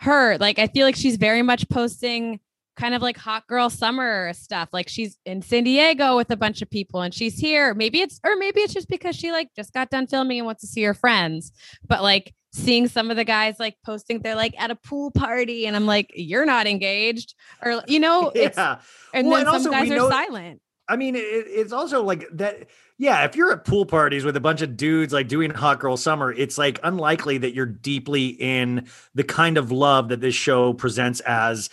her, 0.00 0.36
like 0.36 0.58
I 0.58 0.66
feel 0.66 0.84
like 0.84 0.96
she's 0.96 1.16
very 1.16 1.42
much 1.42 1.68
posting 1.70 2.40
kind 2.76 2.94
of 2.94 3.02
like 3.02 3.16
hot 3.16 3.46
girl 3.46 3.70
summer 3.70 4.32
stuff. 4.34 4.68
Like 4.72 4.88
she's 4.88 5.18
in 5.24 5.42
San 5.42 5.64
Diego 5.64 6.16
with 6.16 6.30
a 6.30 6.36
bunch 6.36 6.62
of 6.62 6.70
people 6.70 7.00
and 7.00 7.12
she's 7.12 7.38
here. 7.38 7.74
Maybe 7.74 8.00
it's 8.00 8.20
or 8.24 8.36
maybe 8.36 8.60
it's 8.60 8.74
just 8.74 8.88
because 8.88 9.16
she 9.16 9.32
like 9.32 9.48
just 9.56 9.72
got 9.72 9.90
done 9.90 10.06
filming 10.06 10.38
and 10.38 10.46
wants 10.46 10.60
to 10.60 10.66
see 10.66 10.82
her 10.82 10.94
friends. 10.94 11.52
But 11.86 12.02
like 12.02 12.34
seeing 12.52 12.88
some 12.88 13.10
of 13.10 13.16
the 13.16 13.24
guys 13.24 13.56
like 13.58 13.76
posting 13.84 14.20
they're 14.20 14.34
like 14.34 14.54
at 14.60 14.70
a 14.70 14.76
pool 14.76 15.10
party 15.10 15.66
and 15.66 15.76
I'm 15.76 15.86
like, 15.86 16.10
you're 16.14 16.46
not 16.46 16.66
engaged. 16.66 17.34
Or 17.62 17.82
you 17.86 18.00
know, 18.00 18.30
it's 18.34 18.56
yeah. 18.56 18.78
and 19.12 19.28
Well, 19.28 19.44
then 19.44 19.54
and 19.54 19.62
some 19.62 19.72
guys 19.72 19.90
are 19.90 20.10
silent. 20.10 20.60
I 20.88 20.96
mean, 20.96 21.16
it, 21.16 21.20
it's 21.20 21.72
also 21.72 22.02
like 22.02 22.26
that. 22.32 22.68
Yeah, 22.98 23.24
if 23.24 23.36
you're 23.36 23.52
at 23.52 23.66
pool 23.66 23.84
parties 23.84 24.24
with 24.24 24.36
a 24.36 24.40
bunch 24.40 24.62
of 24.62 24.74
dudes 24.74 25.12
like 25.12 25.28
doing 25.28 25.50
hot 25.50 25.80
girl 25.80 25.98
summer, 25.98 26.32
it's 26.32 26.56
like 26.56 26.80
unlikely 26.82 27.36
that 27.38 27.52
you're 27.52 27.66
deeply 27.66 28.28
in 28.28 28.86
the 29.14 29.24
kind 29.24 29.58
of 29.58 29.70
love 29.70 30.08
that 30.08 30.22
this 30.22 30.34
show 30.34 30.72
presents 30.72 31.20
as 31.20 31.68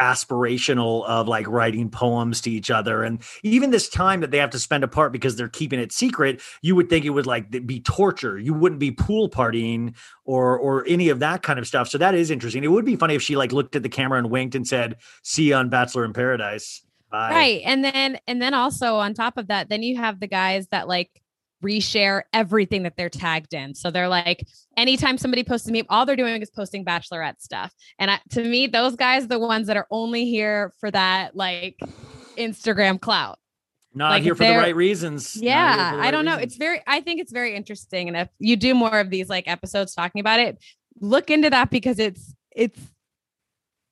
aspirational 0.00 1.04
of 1.04 1.28
like 1.28 1.46
writing 1.46 1.90
poems 1.90 2.40
to 2.42 2.50
each 2.50 2.70
other. 2.70 3.02
And 3.02 3.20
even 3.42 3.70
this 3.70 3.86
time 3.88 4.20
that 4.20 4.30
they 4.30 4.38
have 4.38 4.48
to 4.50 4.58
spend 4.58 4.82
apart 4.82 5.12
because 5.12 5.36
they're 5.36 5.48
keeping 5.48 5.78
it 5.78 5.92
secret, 5.92 6.40
you 6.62 6.74
would 6.74 6.88
think 6.88 7.04
it 7.04 7.10
would 7.10 7.26
like 7.26 7.50
be 7.66 7.80
torture. 7.80 8.38
You 8.38 8.54
wouldn't 8.54 8.80
be 8.80 8.92
pool 8.92 9.28
partying 9.28 9.94
or 10.24 10.56
or 10.56 10.86
any 10.86 11.10
of 11.10 11.18
that 11.18 11.42
kind 11.42 11.58
of 11.58 11.66
stuff. 11.66 11.88
So 11.88 11.98
that 11.98 12.14
is 12.14 12.30
interesting. 12.30 12.64
It 12.64 12.70
would 12.70 12.86
be 12.86 12.96
funny 12.96 13.14
if 13.14 13.22
she 13.22 13.36
like 13.36 13.52
looked 13.52 13.76
at 13.76 13.82
the 13.82 13.90
camera 13.90 14.18
and 14.18 14.30
winked 14.30 14.54
and 14.54 14.66
said, 14.66 14.96
"See 15.22 15.48
you 15.48 15.54
on 15.56 15.68
Bachelor 15.68 16.06
in 16.06 16.14
Paradise." 16.14 16.82
Bye. 17.12 17.30
Right. 17.30 17.62
And 17.64 17.84
then 17.84 18.18
and 18.26 18.40
then 18.40 18.54
also 18.54 18.96
on 18.96 19.12
top 19.12 19.36
of 19.36 19.48
that, 19.48 19.68
then 19.68 19.82
you 19.82 19.96
have 19.98 20.18
the 20.18 20.26
guys 20.26 20.66
that 20.68 20.88
like 20.88 21.10
reshare 21.62 22.22
everything 22.32 22.82
that 22.84 22.96
they're 22.96 23.10
tagged 23.10 23.54
in. 23.54 23.74
So 23.74 23.90
they're 23.90 24.08
like, 24.08 24.44
anytime 24.76 25.18
somebody 25.18 25.44
posts 25.44 25.68
a 25.68 25.72
meme, 25.72 25.84
all 25.90 26.06
they're 26.06 26.16
doing 26.16 26.40
is 26.42 26.50
posting 26.50 26.84
bachelorette 26.84 27.40
stuff. 27.40 27.72
And 27.98 28.10
I, 28.10 28.20
to 28.30 28.42
me, 28.42 28.66
those 28.66 28.96
guys 28.96 29.24
are 29.24 29.28
the 29.28 29.38
ones 29.38 29.66
that 29.68 29.76
are 29.76 29.86
only 29.90 30.24
here 30.24 30.72
for 30.80 30.90
that 30.90 31.36
like 31.36 31.78
Instagram 32.38 32.98
clout. 32.98 33.38
Not 33.94 34.12
Like, 34.12 34.22
here 34.22 34.34
for 34.34 34.44
the 34.44 34.56
right 34.56 34.74
reasons. 34.74 35.36
Yeah, 35.36 35.98
I 36.00 36.10
don't 36.10 36.24
know. 36.24 36.36
reasons. 36.36 36.52
It's 36.52 36.56
very 36.56 36.80
I 36.86 37.02
think 37.02 37.20
it's 37.20 37.30
very 37.30 37.54
interesting 37.54 38.08
and 38.08 38.16
if 38.16 38.28
you 38.38 38.56
do 38.56 38.74
more 38.74 38.98
of 38.98 39.10
these 39.10 39.28
like 39.28 39.46
episodes 39.46 39.94
talking 39.94 40.20
about 40.20 40.40
it, 40.40 40.58
look 40.98 41.28
into 41.30 41.50
that 41.50 41.68
because 41.68 41.98
it's 41.98 42.34
it's 42.56 42.80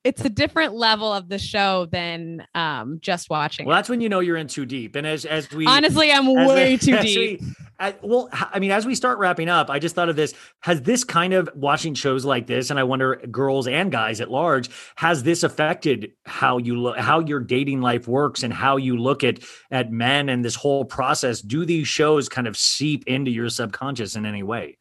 it's 0.02 0.24
a 0.24 0.30
different 0.30 0.74
level 0.74 1.12
of 1.12 1.28
the 1.28 1.38
show 1.38 1.86
than 1.92 2.46
um 2.54 2.98
just 3.02 3.28
watching. 3.30 3.66
Well, 3.66 3.76
it. 3.76 3.78
that's 3.78 3.88
when 3.88 4.00
you 4.00 4.08
know 4.08 4.20
you're 4.20 4.36
in 4.36 4.46
too 4.48 4.66
deep. 4.66 4.96
And 4.96 5.06
as 5.06 5.24
as 5.24 5.50
we 5.52 5.66
Honestly, 5.66 6.10
I'm 6.12 6.26
way 6.46 6.76
too 6.76 6.98
deep. 7.02 7.40
we- 7.40 7.46
I- 7.78 7.96
well, 8.02 8.28
I 8.32 8.58
mean, 8.58 8.72
as 8.72 8.84
we 8.84 8.94
start 8.94 9.18
wrapping 9.18 9.48
up, 9.48 9.70
I 9.70 9.78
just 9.78 9.94
thought 9.94 10.10
of 10.10 10.16
this. 10.16 10.34
Has 10.60 10.82
this 10.82 11.02
kind 11.02 11.32
of 11.32 11.48
watching 11.54 11.94
shows 11.94 12.26
like 12.26 12.46
this, 12.46 12.68
and 12.68 12.78
I 12.78 12.82
wonder, 12.82 13.16
girls 13.30 13.66
and 13.66 13.90
guys 13.90 14.20
at 14.20 14.30
large, 14.30 14.68
has 14.96 15.22
this 15.22 15.42
affected 15.42 16.12
how 16.26 16.58
you 16.58 16.78
look, 16.78 16.98
how 16.98 17.20
your 17.20 17.40
dating 17.40 17.80
life 17.80 18.06
works, 18.06 18.42
and 18.42 18.52
how 18.52 18.76
you 18.76 18.98
look 18.98 19.24
at 19.24 19.38
at 19.70 19.90
men 19.90 20.28
and 20.28 20.44
this 20.44 20.54
whole 20.56 20.84
process? 20.84 21.40
Do 21.40 21.64
these 21.64 21.88
shows 21.88 22.28
kind 22.28 22.46
of 22.46 22.54
seep 22.54 23.06
into 23.06 23.30
your 23.30 23.48
subconscious 23.48 24.14
in 24.14 24.26
any 24.26 24.42
way? 24.42 24.76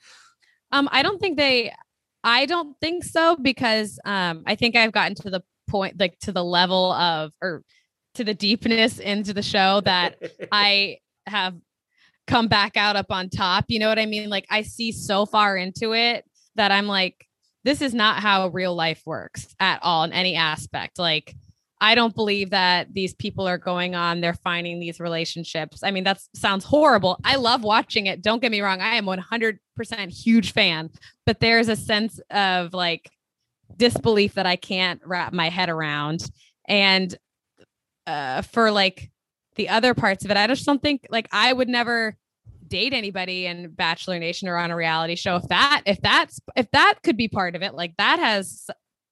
Um, 0.73 0.89
I 0.91 1.01
don't 1.01 1.19
think 1.21 1.37
they. 1.37 1.71
I 2.23 2.45
don't 2.45 2.75
think 2.79 3.03
so 3.03 3.35
because 3.35 3.99
um, 4.05 4.43
I 4.45 4.55
think 4.55 4.75
I've 4.75 4.91
gotten 4.91 5.15
to 5.15 5.29
the 5.29 5.41
point, 5.69 5.99
like 5.99 6.17
to 6.21 6.31
the 6.31 6.43
level 6.43 6.91
of, 6.91 7.31
or 7.41 7.63
to 8.15 8.23
the 8.23 8.33
deepness 8.33 8.99
into 8.99 9.33
the 9.33 9.41
show 9.41 9.81
that 9.81 10.17
I 10.51 10.97
have 11.27 11.55
come 12.27 12.47
back 12.47 12.77
out 12.77 12.95
up 12.95 13.11
on 13.11 13.29
top. 13.29 13.65
You 13.67 13.79
know 13.79 13.89
what 13.89 13.99
I 13.99 14.05
mean? 14.05 14.29
Like 14.29 14.45
I 14.49 14.63
see 14.63 14.91
so 14.91 15.25
far 15.25 15.57
into 15.57 15.93
it 15.93 16.25
that 16.55 16.71
I'm 16.71 16.87
like, 16.87 17.25
this 17.63 17.81
is 17.81 17.93
not 17.93 18.21
how 18.21 18.47
real 18.47 18.75
life 18.75 19.01
works 19.05 19.53
at 19.59 19.79
all 19.81 20.03
in 20.03 20.13
any 20.13 20.35
aspect. 20.35 20.97
Like, 20.97 21.35
I 21.81 21.95
don't 21.95 22.13
believe 22.13 22.49
that 22.49 22.93
these 22.93 23.13
people 23.13 23.47
are 23.47 23.57
going 23.57 23.95
on, 23.95 24.19
they're 24.19 24.33
finding 24.33 24.79
these 24.79 24.99
relationships. 24.99 25.81
I 25.83 25.91
mean, 25.91 26.03
that 26.03 26.21
sounds 26.35 26.65
horrible. 26.65 27.19
I 27.23 27.35
love 27.35 27.63
watching 27.63 28.07
it. 28.07 28.21
Don't 28.21 28.41
get 28.41 28.51
me 28.51 28.61
wrong. 28.61 28.81
I 28.81 28.95
am 28.95 29.05
100% 29.05 29.59
huge 30.09 30.51
fan, 30.51 30.89
but 31.25 31.39
there's 31.39 31.69
a 31.69 31.75
sense 31.75 32.19
of 32.31 32.73
like 32.73 33.09
disbelief 33.77 34.33
that 34.33 34.45
I 34.45 34.57
can't 34.57 35.01
wrap 35.05 35.31
my 35.31 35.49
head 35.49 35.69
around. 35.69 36.29
And 36.67 37.15
uh, 38.05 38.41
for 38.41 38.71
like 38.71 39.09
the 39.55 39.69
other 39.69 39.93
parts 39.93 40.25
of 40.25 40.31
it, 40.31 40.37
I 40.37 40.47
just 40.47 40.65
don't 40.65 40.81
think 40.81 41.07
like 41.09 41.29
I 41.31 41.53
would 41.53 41.69
never 41.69 42.17
date 42.67 42.93
anybody 42.93 43.45
in 43.45 43.69
Bachelor 43.69 44.19
Nation 44.19 44.47
or 44.47 44.57
on 44.57 44.69
a 44.69 44.75
reality 44.75 45.15
show. 45.15 45.37
If 45.37 45.47
that, 45.47 45.81
if 45.85 46.01
that's, 46.01 46.39
if 46.55 46.69
that 46.71 46.95
could 47.03 47.17
be 47.17 47.27
part 47.27 47.55
of 47.55 47.63
it, 47.63 47.73
like 47.73 47.95
that 47.97 48.19
has 48.19 48.69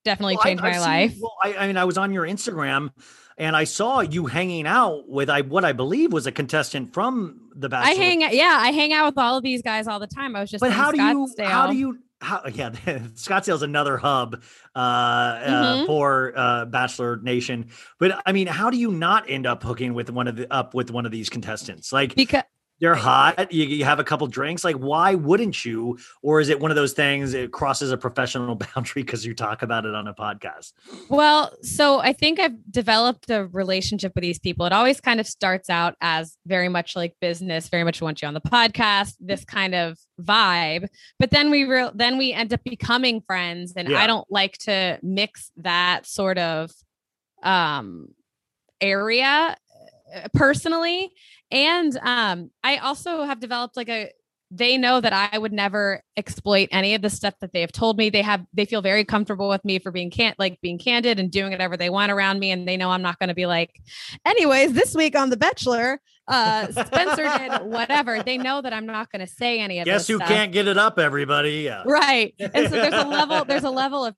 definitely 0.08 0.36
Well, 0.38 0.44
changed 0.46 0.64
I've 0.64 0.72
my 0.72 0.78
seen- 0.80 0.82
life. 0.82 1.16
Well, 1.22 1.36
I, 1.44 1.56
I 1.56 1.68
mean, 1.68 1.78
I 1.78 1.86
was 1.86 1.98
on 1.98 2.12
your 2.14 2.26
Instagram 2.26 2.90
and 3.38 3.56
I 3.56 3.66
saw 3.66 4.00
you 4.00 4.26
hanging 4.26 4.66
out 4.66 5.08
with 5.08 5.30
I 5.30 5.42
what 5.42 5.64
I 5.64 5.74
believe 5.74 6.12
was 6.12 6.26
a 6.26 6.32
contestant 6.32 6.94
from 6.94 7.50
the 7.56 7.70
Bachelor. 7.70 7.92
I 7.92 8.06
hang, 8.06 8.22
yeah, 8.22 8.58
I 8.60 8.72
hang 8.72 8.94
out 8.94 9.06
with 9.06 9.18
all 9.18 9.38
of 9.38 9.44
these 9.44 9.62
guys 9.62 9.88
all 9.88 10.00
the 10.00 10.08
time. 10.08 10.36
I 10.36 10.42
was 10.42 10.50
just, 10.50 10.62
but 10.62 10.72
how 10.72 10.92
do 10.92 11.02
you 11.02 11.28
how 11.46 11.68
do 11.68 11.76
you 11.78 12.00
how 12.20 12.42
yeah 12.52 12.70
Scottsdale's 13.14 13.62
another 13.62 13.98
hub 13.98 14.42
uh, 14.76 14.80
uh 14.80 15.74
Mhm. 15.84 15.86
for 15.86 16.34
uh 16.36 16.66
Bachelor 16.66 17.18
Nation 17.18 17.68
but 18.00 18.20
I 18.26 18.32
mean 18.32 18.48
how 18.48 18.72
do 18.72 18.78
you 18.78 18.90
not 18.92 19.30
end 19.30 19.46
up 19.46 19.62
hooking 19.62 19.94
with 19.94 20.10
one 20.10 20.28
of 20.28 20.36
the 20.36 20.52
up 20.52 20.74
with 20.74 20.90
one 20.90 21.06
of 21.06 21.12
these 21.12 21.30
contestants 21.30 21.94
like 21.94 22.16
because 22.16 22.42
they're 22.80 22.96
hot 22.96 23.52
you, 23.52 23.66
you 23.66 23.84
have 23.84 24.00
a 24.00 24.04
couple 24.04 24.28
drinks 24.28 24.64
like 24.64 24.76
why 24.76 25.16
wouldn't 25.16 25.66
you 25.66 25.98
or 26.22 26.40
is 26.40 26.50
it 26.50 26.60
one 26.60 26.72
of 26.72 26.76
those 26.76 26.94
things 26.94 27.34
it 27.34 27.52
crosses 27.52 27.92
a 27.92 27.98
professional 27.98 28.56
boundary 28.76 29.04
because 29.04 29.26
you 29.26 29.34
talk 29.34 29.62
about 29.62 29.86
it 29.86 29.96
on 29.96 30.08
a 30.08 30.14
podcast 30.14 30.74
Well, 31.10 31.52
so 31.62 32.00
I 32.00 32.14
think 32.14 32.40
I've 32.40 32.56
developed 32.72 33.30
a 33.30 33.48
relationship 33.48 34.14
with 34.16 34.22
these 34.22 34.40
people. 34.40 34.66
It 34.66 34.74
always 34.74 35.00
kind 35.02 35.20
of 35.20 35.28
starts 35.28 35.70
out 35.70 35.96
as 36.02 36.38
very 36.46 36.70
much 36.70 36.96
like 36.96 37.16
business, 37.22 37.70
very 37.70 37.84
much 37.84 38.02
want 38.02 38.22
you 38.22 38.28
on 38.28 38.34
the 38.34 38.42
podcast, 38.42 39.16
this 39.20 39.44
kind 39.46 39.74
of 39.74 39.98
vibe. 40.22 40.88
But 41.20 41.32
then 41.32 41.50
we 41.50 41.64
real 41.64 41.92
then 41.94 42.18
we 42.18 42.34
end 42.34 42.54
up 42.54 42.64
becoming 42.64 43.22
friends, 43.22 43.74
and 43.76 43.90
Yeah. 43.90 44.00
I 44.00 44.08
don't 44.08 44.30
like 44.30 44.58
to 44.60 45.00
mix 45.02 45.52
that 45.58 46.06
sort 46.06 46.38
of 46.38 46.72
um 47.44 48.10
area 48.82 49.56
uh, 50.16 50.28
personally. 50.34 51.12
And 51.52 51.98
um 52.02 52.52
I 52.64 52.78
also 52.78 53.24
have 53.24 53.40
developed 53.40 53.78
like 53.78 53.90
a 53.90 54.12
they 54.50 54.78
know 54.78 55.02
that 55.02 55.12
I 55.12 55.38
would 55.38 55.52
never 55.52 56.02
exploit 56.16 56.70
any 56.72 56.96
of 56.96 57.02
the 57.02 57.10
stuff 57.10 57.34
that 57.42 57.52
they 57.52 57.60
have 57.60 57.74
told 57.74 57.98
me. 57.98 58.10
They 58.10 58.22
have 58.22 58.46
they 58.54 58.64
feel 58.66 58.82
very 58.82 59.04
comfortable 59.04 59.50
with 59.50 59.64
me 59.66 59.78
for 59.80 59.92
being 59.92 60.10
can 60.10 60.36
like 60.40 60.62
being 60.62 60.78
candid 60.80 61.20
and 61.20 61.30
doing 61.30 61.52
whatever 61.52 61.76
they 61.76 61.90
want 61.90 62.12
around 62.14 62.40
me. 62.40 62.52
And 62.52 62.66
they 62.68 62.78
know 62.78 62.90
I'm 62.92 63.02
not 63.02 63.20
going 63.20 63.28
to 63.28 63.36
be 63.36 63.46
like, 63.46 63.82
anyways, 64.26 64.72
this 64.74 64.96
week 64.96 65.18
on 65.18 65.30
The 65.30 65.38
Bachelor, 65.38 66.00
uh 66.30 66.68
Spencer 66.72 67.38
did 67.38 67.62
whatever. 67.70 68.24
They 68.24 68.38
know 68.38 68.62
that 68.62 68.72
I'm 68.72 68.86
not 68.86 69.12
going 69.12 69.26
to 69.26 69.32
say 69.32 69.60
any 69.60 69.80
of 69.80 69.86
Guess 69.86 70.08
who 70.08 70.16
stuff. 70.16 70.30
can't 70.30 70.54
get 70.54 70.68
it 70.68 70.78
up, 70.78 70.98
everybody? 70.98 71.64
Yeah. 71.64 71.84
right 71.86 72.34
and 72.40 72.70
so 72.70 72.76
there's 72.76 72.94
a 72.94 73.08
level 73.08 73.44
there's 73.44 73.64
a 73.66 73.70
level 73.84 74.06
of 74.06 74.16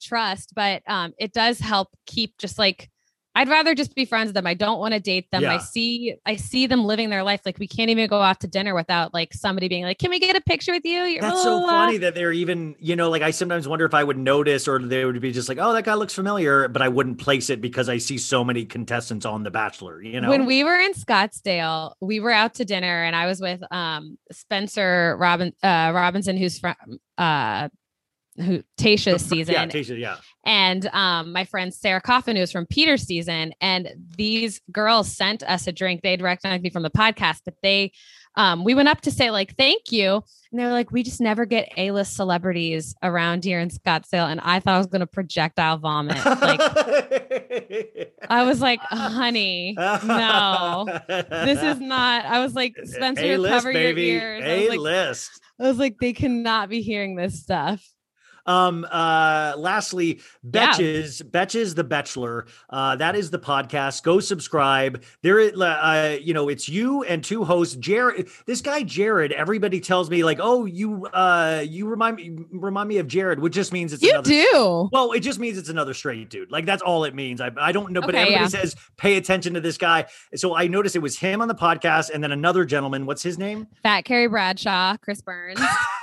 trust 0.00 0.52
but 0.54 0.82
um 0.88 1.12
it 1.18 1.32
does 1.32 1.58
help 1.58 1.88
keep 2.06 2.36
just 2.38 2.58
like 2.58 2.90
i'd 3.34 3.48
rather 3.48 3.74
just 3.74 3.94
be 3.94 4.04
friends 4.04 4.28
with 4.28 4.34
them. 4.34 4.46
I 4.46 4.54
don't 4.54 4.78
want 4.78 4.94
to 4.94 5.00
date 5.00 5.30
them. 5.30 5.44
I 5.46 5.58
see 5.58 6.14
i 6.26 6.36
see 6.36 6.66
them 6.66 6.84
living 6.84 7.10
their 7.10 7.22
life. 7.22 7.40
Like 7.44 7.58
we 7.58 7.66
can't 7.66 7.90
even 7.90 8.08
go 8.08 8.20
out 8.20 8.40
to 8.40 8.46
dinner 8.46 8.74
without 8.74 9.14
like 9.14 9.32
somebody 9.32 9.68
being 9.68 9.84
like 9.84 9.98
can 9.98 10.10
we 10.10 10.18
get 10.18 10.36
a 10.36 10.40
picture 10.40 10.72
with 10.72 10.84
you? 10.84 11.02
You're 11.02 11.22
That's 11.22 11.34
blah, 11.34 11.42
so 11.42 11.58
blah, 11.58 11.60
blah." 11.60 11.86
funny 11.86 11.98
that 11.98 12.14
they're 12.14 12.32
even, 12.32 12.74
you 12.78 12.96
know, 12.96 13.10
like 13.10 13.22
I 13.22 13.30
sometimes 13.30 13.66
wonder 13.68 13.84
if 13.84 13.94
I 13.94 14.04
would 14.04 14.18
notice 14.18 14.68
or 14.68 14.78
they 14.78 15.04
would 15.04 15.20
be 15.20 15.32
just 15.32 15.48
like, 15.48 15.58
oh, 15.60 15.72
that 15.72 15.84
guy 15.84 15.94
looks 15.94 16.14
familiar, 16.14 16.68
but 16.68 16.82
I 16.82 16.88
wouldn't 16.88 17.18
place 17.18 17.50
it 17.50 17.60
because 17.60 17.88
I 17.88 17.98
see 17.98 18.18
so 18.18 18.44
many 18.44 18.64
contestants 18.64 19.24
on 19.26 19.42
The 19.42 19.50
Bachelor, 19.50 20.02
you 20.02 20.20
know? 20.20 20.28
when 20.28 20.46
we 20.46 20.64
were 20.64 20.78
in 20.78 20.92
Scottsdale, 20.92 21.94
we 22.00 22.20
were 22.20 22.30
out 22.30 22.54
to 22.54 22.64
dinner 22.64 23.04
and 23.04 23.14
I 23.16 23.26
was 23.26 23.40
with 23.40 23.62
um 23.70 24.18
Spencer 24.30 25.16
Robin 25.18 25.52
uh 25.62 25.92
Robinson 25.94 26.36
who's 26.36 26.58
from 26.58 26.74
uh 27.18 27.68
who 28.36 28.62
Tayshia's 28.78 29.24
season 29.24 29.54
yeah, 29.54 29.66
Tasha, 29.66 29.98
yeah. 29.98 30.16
and 30.44 30.86
um, 30.86 31.32
my 31.32 31.44
friend 31.44 31.72
Sarah 31.72 32.00
Coffin, 32.00 32.36
who's 32.36 32.52
from 32.52 32.66
Peter's 32.66 33.02
season, 33.02 33.52
and 33.60 33.90
these 34.16 34.60
girls 34.70 35.14
sent 35.14 35.42
us 35.42 35.66
a 35.66 35.72
drink. 35.72 36.02
They'd 36.02 36.22
recognized 36.22 36.62
me 36.62 36.70
from 36.70 36.82
the 36.82 36.90
podcast, 36.90 37.40
but 37.44 37.54
they, 37.62 37.92
um, 38.36 38.64
we 38.64 38.74
went 38.74 38.88
up 38.88 39.02
to 39.02 39.10
say 39.10 39.30
like 39.30 39.54
thank 39.56 39.92
you, 39.92 40.22
and 40.50 40.60
they 40.60 40.64
were 40.64 40.72
like, 40.72 40.90
we 40.90 41.02
just 41.02 41.20
never 41.20 41.44
get 41.44 41.72
A 41.76 41.90
list 41.90 42.16
celebrities 42.16 42.94
around 43.02 43.44
here 43.44 43.60
in 43.60 43.68
Scottsdale, 43.68 44.30
and 44.30 44.40
I 44.40 44.60
thought 44.60 44.74
I 44.74 44.78
was 44.78 44.86
gonna 44.86 45.06
projectile 45.06 45.78
vomit. 45.78 46.16
Like 46.24 46.60
I 48.28 48.44
was 48.44 48.60
like, 48.60 48.80
honey, 48.80 49.74
no, 49.76 50.86
this 51.08 51.62
is 51.62 51.80
not. 51.80 52.24
I 52.24 52.40
was 52.40 52.54
like, 52.54 52.76
Spencer, 52.84 53.34
A-list, 53.34 53.52
cover 53.52 53.72
baby. 53.72 54.04
your 54.04 54.20
ears. 54.20 54.42
I 54.44 54.58
was, 54.58 54.68
like, 54.68 54.78
A-list. 54.78 55.40
I 55.60 55.62
was 55.68 55.78
like, 55.78 55.96
they 56.00 56.12
cannot 56.12 56.70
be 56.70 56.80
hearing 56.80 57.16
this 57.16 57.40
stuff. 57.40 57.86
Um, 58.46 58.86
uh, 58.90 59.54
lastly, 59.56 60.20
Yeah. 60.52 60.72
Betches, 60.72 61.22
Betches 61.22 61.74
the 61.74 61.84
Betchelor. 61.84 62.46
Uh, 62.70 62.96
that 62.96 63.14
is 63.14 63.30
the 63.30 63.38
podcast. 63.38 64.02
Go 64.02 64.20
subscribe. 64.20 65.02
There, 65.22 65.38
uh, 65.62 66.16
you 66.20 66.34
know, 66.34 66.48
it's 66.48 66.68
you 66.68 67.02
and 67.04 67.22
two 67.22 67.44
hosts. 67.44 67.76
Jared, 67.76 68.28
this 68.46 68.60
guy 68.60 68.82
Jared. 68.82 69.32
Everybody 69.32 69.80
tells 69.80 70.10
me 70.10 70.24
like, 70.24 70.38
oh, 70.40 70.64
you, 70.64 71.06
uh, 71.06 71.64
you 71.66 71.86
remind 71.86 72.16
me, 72.16 72.36
remind 72.50 72.88
me 72.88 72.98
of 72.98 73.06
Jared, 73.06 73.38
which 73.38 73.52
just 73.54 73.72
means 73.72 73.92
it's 73.92 74.02
You 74.02 74.10
another, 74.10 74.28
do. 74.30 74.88
Well, 74.92 75.12
it 75.12 75.20
just 75.20 75.38
means 75.38 75.56
it's 75.58 75.68
another 75.68 75.94
straight 75.94 76.28
dude. 76.30 76.50
Like 76.50 76.66
that's 76.66 76.82
all 76.82 77.04
it 77.04 77.14
means. 77.14 77.40
I, 77.40 77.50
I 77.56 77.72
don't 77.72 77.92
know, 77.92 78.00
but 78.00 78.10
Okay, 78.14 78.22
everybody 78.22 78.42
yeah. 78.44 78.48
says 78.60 78.76
pay 78.96 79.16
attention 79.16 79.54
to 79.54 79.60
this 79.60 79.78
guy. 79.78 80.06
So 80.34 80.56
I 80.56 80.66
noticed 80.66 80.96
it 80.96 81.00
was 81.00 81.18
him 81.18 81.40
on 81.40 81.48
the 81.48 81.54
podcast, 81.54 82.10
and 82.10 82.22
then 82.22 82.32
another 82.32 82.64
gentleman. 82.64 83.06
What's 83.06 83.22
his 83.22 83.38
name? 83.38 83.68
Fat 83.82 84.04
Carrie 84.04 84.26
Bradshaw, 84.28 84.96
Chris 84.98 85.20
Burns. 85.22 85.60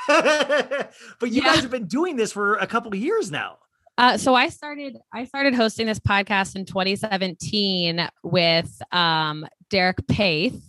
but 1.20 1.32
you 1.32 1.42
Yeah. 1.42 1.54
guys 1.54 1.62
have 1.62 1.72
been 1.72 1.88
doing 1.88 2.16
this 2.16 2.32
for 2.32 2.56
a 2.56 2.68
couple 2.68 2.92
of 2.92 2.98
years 3.00 3.32
now. 3.32 3.58
Uh, 3.98 4.18
so 4.18 4.34
I 4.34 4.50
started 4.50 4.98
I 5.14 5.26
started 5.26 5.54
hosting 5.54 5.86
this 5.88 6.00
podcast 6.00 6.56
in 6.56 6.66
2017 6.66 8.08
with 8.24 8.82
um, 8.92 9.46
Derek 9.70 9.98
Peth, 10.08 10.60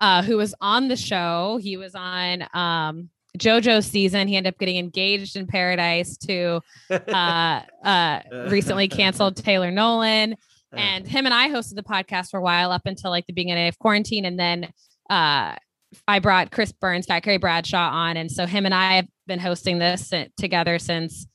uh, 0.00 0.22
who 0.22 0.36
was 0.36 0.54
on 0.60 0.88
the 0.88 0.96
show. 0.96 1.58
He 1.60 1.76
was 1.76 1.94
on 1.96 2.44
um, 2.54 3.10
JoJo's 3.38 3.86
season. 3.86 4.28
He 4.28 4.36
ended 4.36 4.54
up 4.54 4.58
getting 4.58 4.76
engaged 4.76 5.34
in 5.36 5.46
Paradise 5.48 6.16
to 6.18 6.60
uh, 6.90 7.60
uh, 7.84 8.20
recently 8.48 8.88
canceled 8.88 9.36
Taylor 9.36 9.70
Nolan. 9.70 10.36
And 10.72 11.04
him 11.04 11.24
and 11.26 11.34
I 11.34 11.48
hosted 11.48 11.74
the 11.74 11.82
podcast 11.82 12.30
for 12.30 12.38
a 12.38 12.42
while 12.42 12.70
up 12.70 12.82
until 12.84 13.10
like 13.10 13.26
the 13.26 13.32
beginning 13.32 13.66
of 13.66 13.76
quarantine. 13.80 14.24
And 14.24 14.38
then 14.38 14.72
uh, 15.10 15.56
I 16.06 16.18
brought 16.18 16.50
Chris 16.50 16.72
Burns, 16.72 17.06
Fat 17.06 17.20
Carrie 17.20 17.38
Bradshaw 17.38 17.90
on. 17.90 18.16
And 18.16 18.30
so 18.30 18.46
him 18.46 18.64
and 18.64 18.74
I 18.74 18.94
have 18.96 19.08
been 19.26 19.38
hosting 19.40 19.78
this 19.78 20.12
together 20.36 20.78
since 20.78 21.26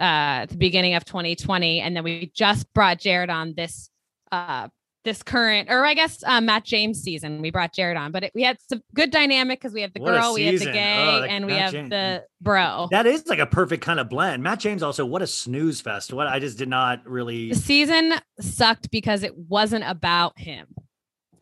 uh, 0.00 0.46
the 0.46 0.56
beginning 0.56 0.94
of 0.94 1.04
2020. 1.04 1.80
And 1.80 1.96
then 1.96 2.04
we 2.04 2.30
just 2.34 2.72
brought 2.74 2.98
Jared 2.98 3.30
on 3.30 3.54
this 3.56 3.90
uh, 4.32 4.68
this 5.04 5.22
current, 5.22 5.68
or 5.70 5.84
I 5.84 5.92
guess 5.92 6.24
uh, 6.26 6.40
Matt 6.40 6.64
James 6.64 7.02
season. 7.02 7.42
We 7.42 7.50
brought 7.50 7.74
Jared 7.74 7.96
on, 7.96 8.10
but 8.10 8.24
it, 8.24 8.32
we 8.34 8.42
had 8.42 8.56
some 8.68 8.80
good 8.94 9.10
dynamic 9.10 9.60
because 9.60 9.74
we 9.74 9.82
have 9.82 9.92
the 9.92 10.00
What 10.00 10.12
girl, 10.14 10.32
we 10.32 10.46
have 10.46 10.58
the 10.58 10.64
gay, 10.64 11.20
Oh, 11.20 11.24
and 11.24 11.44
we 11.44 11.52
Matt 11.52 11.60
have 11.60 11.72
James. 11.72 11.90
the 11.90 12.24
bro. 12.40 12.88
That 12.90 13.04
is 13.06 13.26
like 13.26 13.38
a 13.38 13.46
perfect 13.46 13.84
kind 13.84 14.00
of 14.00 14.08
blend. 14.08 14.42
Matt 14.42 14.60
James 14.60 14.82
also, 14.82 15.04
what 15.04 15.20
a 15.20 15.26
snooze 15.26 15.80
fest. 15.82 16.12
What 16.14 16.26
I 16.26 16.38
just 16.38 16.56
did 16.56 16.68
not 16.70 17.06
really. 17.06 17.50
the 17.50 17.54
season 17.54 18.14
sucked 18.40 18.90
because 18.90 19.22
it 19.22 19.36
wasn't 19.36 19.84
about 19.86 20.38
him. 20.38 20.68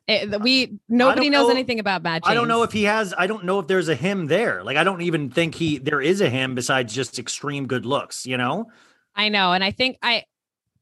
It, 0.09 0.41
we 0.41 0.79
nobody 0.89 1.31
knows 1.31 1.47
know- 1.47 1.53
anything 1.55 1.79
about 1.79 2.03
Matt 2.03 2.25
James. 2.25 2.31
I 2.31 2.35
don't 2.35 2.49
know 2.49 2.63
if 2.65 2.73
he 2.73 2.85
has. 2.85 3.15
I 3.17 3.27
don't 3.27 3.45
know 3.45 3.61
if 3.61 3.67
there's 3.69 3.89
a 3.89 3.95
him 3.95 4.27
there. 4.27 4.65
Like 4.65 4.77
I 4.77 4.85
don't 4.85 5.03
even 5.03 5.31
think 5.31 5.55
he 5.55 5.79
there 5.79 6.01
is 6.01 6.21
a 6.21 6.29
him 6.29 6.55
besides 6.55 6.93
just 6.95 7.19
extreme 7.19 7.67
good 7.67 7.87
looks. 7.87 8.27
You 8.27 8.37
know. 8.37 8.67
I 9.15 9.29
know, 9.29 9.53
and 9.53 9.63
I 9.63 9.71
think 9.71 9.99
I, 10.03 10.25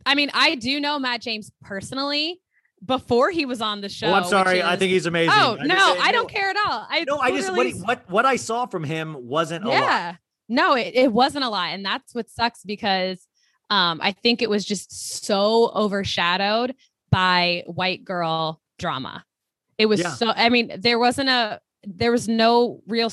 I 0.07 0.15
mean, 0.15 0.31
I 0.33 0.55
do 0.55 0.81
know 0.81 0.99
Matt 0.99 1.21
James 1.21 1.51
personally 1.63 2.41
before 2.85 3.31
he 3.31 3.45
was 3.45 3.61
on 3.61 3.83
the 3.83 3.89
show. 3.91 4.07
oh, 4.07 4.15
I'm 4.15 4.25
sorry. 4.25 4.63
I 4.63 4.77
think 4.77 4.91
he's 4.93 5.05
amazing. 5.07 5.35
Oh 5.37 5.59
I 5.61 5.67
no, 5.67 5.75
just 5.75 6.01
I 6.01 6.13
don't 6.13 6.31
care 6.31 6.49
at 6.49 6.57
all. 6.57 6.87
I 6.89 7.05
No, 7.07 7.19
I 7.19 7.31
just 7.33 7.53
what, 7.55 7.67
he- 7.67 7.73
what 7.75 8.09
what 8.09 8.25
I 8.25 8.37
saw 8.37 8.67
from 8.67 8.85
him 8.85 9.17
wasn't 9.29 9.65
a 9.65 9.69
lot. 9.69 9.75
yeah 9.75 10.17
no 10.53 10.75
it, 10.75 10.93
it 10.97 11.13
wasn't 11.13 11.45
a 11.45 11.49
lot 11.49 11.69
and 11.69 11.85
that's 11.85 12.13
what 12.13 12.29
sucks 12.29 12.65
because 12.65 13.25
um 13.71 14.01
i 14.03 14.11
think 14.11 14.43
it 14.43 14.51
was 14.51 14.65
just 14.65 15.25
so 15.25 15.71
overshadowed 15.77 16.75
by 17.13 17.63
white 17.67 18.05
girl 18.05 18.60
drama. 18.81 19.25
It 19.79 19.87
was 19.87 20.01
Yeah. 20.01 20.11
so 20.11 20.33
i 20.37 20.49
mean 20.49 20.73
there 20.79 20.99
wasn't 20.99 21.29
a 21.29 21.61
there 21.85 22.11
was 22.13 22.29
no 22.29 22.81
real 22.89 23.11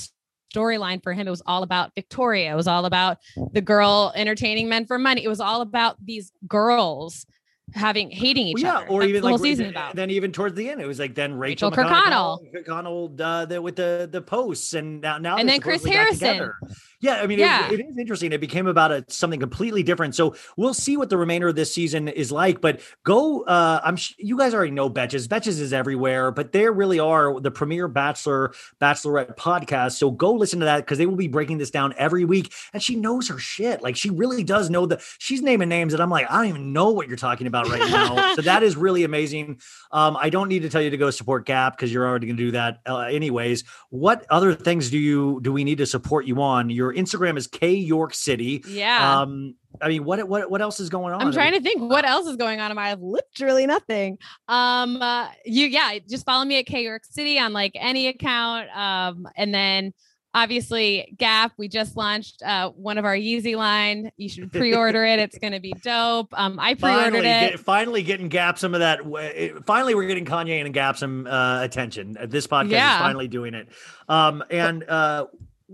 storyline 0.54 1.02
for 1.04 1.14
him. 1.14 1.28
It 1.28 1.30
was 1.30 1.44
all 1.46 1.62
about 1.64 1.94
victoria. 1.94 2.52
It 2.52 2.56
was 2.56 2.68
all 2.68 2.86
about 2.86 3.18
the 3.54 3.62
girl 3.62 4.12
entertaining 4.16 4.68
men 4.70 4.86
for 4.86 4.98
money. 4.98 5.24
It 5.24 5.28
was 5.28 5.40
all 5.42 5.62
about 5.62 5.98
these 6.04 6.32
girls 6.48 7.26
having 7.74 8.10
hating 8.10 8.48
each 8.48 8.56
Well, 8.56 8.64
yeah, 8.64 8.78
other 8.80 8.88
or 8.88 9.00
That's 9.02 9.10
even 9.10 9.22
the 9.22 9.28
whole 9.28 9.38
like 9.38 9.44
season 9.44 9.66
th- 9.66 9.76
about 9.76 9.96
then 9.96 10.10
even 10.10 10.32
towards 10.32 10.56
the 10.56 10.70
end, 10.70 10.82
it 10.82 10.88
was 10.88 11.00
like 11.00 11.16
then 11.16 11.34
Rachel, 11.34 11.70
Rachel 11.70 11.84
McConnell, 11.84 12.40
McConnell 12.54 13.22
uh, 13.22 13.46
the, 13.46 13.62
with 13.62 13.76
the 13.76 14.08
the 14.12 14.22
posts, 14.22 14.74
and 14.74 15.02
now 15.02 15.18
now 15.18 15.38
And 15.38 15.48
then 15.48 15.60
Chris 15.60 15.86
Harrison. 15.86 16.52
Yeah, 17.00 17.22
I 17.22 17.28
mean, 17.28 17.38
Yeah. 17.38 17.68
It, 17.72 17.80
it 17.80 17.86
is 17.86 17.98
interesting. 17.98 18.32
It 18.34 18.42
became 18.42 18.66
about 18.66 18.92
a, 18.92 19.06
something 19.08 19.40
completely 19.40 19.84
different. 19.84 20.16
So 20.16 20.36
we'll 20.56 20.74
see 20.74 20.98
what 20.98 21.10
the 21.10 21.18
remainder 21.18 21.48
of 21.48 21.56
this 21.56 21.72
season 21.72 22.08
is 22.08 22.32
like. 22.32 22.60
But 22.60 22.82
go, 23.04 23.44
uh, 23.44 23.82
I'm 23.84 23.98
sh- 23.98 24.16
you 24.18 24.36
guys 24.36 24.56
already 24.56 24.72
know 24.72 24.90
Betches. 24.90 25.28
Betches 25.28 25.60
is 25.60 25.74
everywhere, 25.74 26.32
but 26.32 26.54
there 26.54 26.72
really 26.72 27.00
are 27.00 27.40
the 27.40 27.52
premier 27.52 27.88
Bachelor 27.88 28.54
Bachelorette 28.82 29.38
podcast. 29.38 29.94
So 29.94 30.10
go 30.10 30.34
listen 30.34 30.60
to 30.60 30.66
that 30.66 30.78
because 30.80 30.98
they 30.98 31.06
will 31.06 31.16
be 31.16 31.28
breaking 31.28 31.60
this 31.60 31.70
down 31.70 31.94
every 31.98 32.26
week. 32.26 32.52
And 32.74 32.82
she 32.82 32.96
knows 32.96 33.28
her 33.30 33.38
shit. 33.38 33.84
Like 33.84 33.96
she 33.96 34.10
really 34.10 34.44
does 34.44 34.70
know 34.70 34.86
the. 34.88 35.00
She's 35.20 35.44
naming 35.44 35.70
names 35.70 35.92
that 35.94 36.02
I'm 36.02 36.10
like, 36.10 36.26
I 36.32 36.38
don't 36.38 36.48
even 36.48 36.74
know 36.74 36.90
what 36.90 37.08
you're 37.08 37.18
talking 37.18 37.46
about 37.46 37.57
right 37.66 37.80
now. 37.92 38.36
so 38.36 38.42
that 38.44 38.64
is 38.64 38.76
really 38.76 39.04
amazing. 39.04 39.60
Um, 39.92 40.18
I 40.20 40.30
don't 40.30 40.48
need 40.48 40.62
to 40.62 40.70
tell 40.70 40.82
you 40.82 40.90
to 40.90 40.98
go 40.98 41.10
support 41.10 41.46
Gap 41.46 41.76
because 41.76 41.92
you're 41.92 42.08
already 42.08 42.28
going 42.28 42.38
to 42.38 42.44
do 42.44 42.52
that 42.52 42.80
uh, 42.88 43.00
anyways. 43.00 43.64
What 43.90 44.26
other 44.30 44.54
things 44.54 44.90
do 44.90 44.98
you 44.98 45.40
do 45.42 45.52
we 45.52 45.64
need 45.64 45.80
to 45.80 45.86
support 45.86 46.26
you 46.26 46.42
on? 46.42 46.70
Your 46.70 46.94
Instagram 46.94 47.38
is 47.38 47.48
Kay 47.48 47.76
York 47.76 48.14
City. 48.14 48.64
yeah 48.68 49.22
Um, 49.22 49.56
I 49.82 49.90
mean, 49.90 50.06
what 50.06 50.28
what 50.28 50.50
what 50.50 50.62
else 50.62 50.80
is 50.80 50.90
going 50.90 51.14
on? 51.14 51.22
I'm 51.22 51.32
trying 51.32 51.54
to 51.54 51.62
think 51.62 51.82
what 51.82 52.06
else 52.06 52.28
is 52.28 52.36
going 52.36 52.60
on. 52.60 52.72
in 52.72 52.76
my 52.76 52.94
life. 52.94 53.00
literally 53.02 53.66
nothing. 53.66 54.18
Um, 54.48 55.02
uh, 55.02 55.30
you 55.46 55.68
yeah, 55.68 56.00
just 56.10 56.26
follow 56.26 56.46
me 56.46 56.60
at 56.60 56.66
Kay 56.66 56.84
York 56.84 57.04
City 57.06 57.40
on 57.40 57.54
like 57.54 57.74
any 57.76 58.08
account. 58.08 58.70
Um, 58.76 59.28
and 59.36 59.54
then 59.54 59.94
obviously 60.42 61.16
Gap. 61.18 61.54
We 61.58 61.68
just 61.68 61.98
launched 61.98 62.42
uh 62.44 62.70
one 62.72 62.98
of 62.98 63.06
our 63.06 63.16
Yeezy 63.16 63.56
line. 63.56 64.12
You 64.18 64.30
should 64.30 64.52
pre-order 64.52 65.04
it. 65.06 65.20
It's 65.20 65.38
gonna 65.40 65.60
be 65.60 65.74
dope. 65.84 66.30
Um, 66.34 66.60
I 66.60 66.76
pre-ordered 66.76 67.04
Finally, 67.14 67.20
it. 67.30 67.52
get- 67.52 67.60
finally 67.60 68.04
getting 68.04 68.30
Gap 68.30 68.60
some 68.60 68.74
of 68.74 68.82
that. 68.82 69.00
w- 69.00 69.60
Finally, 69.66 69.96
we're 69.96 70.08
getting 70.08 70.26
Kanye 70.26 70.64
and 70.64 70.74
Gap 70.74 70.98
some 70.98 71.26
uh, 71.28 71.64
attention. 71.64 72.16
Uh, 72.20 72.26
This 72.28 72.46
podcast 72.48 72.70
Yeah. 72.70 72.96
is 72.96 73.02
finally 73.02 73.28
doing 73.28 73.54
it. 73.54 73.68
Um, 74.08 74.44
and 74.52 74.84
uh, 74.88 75.26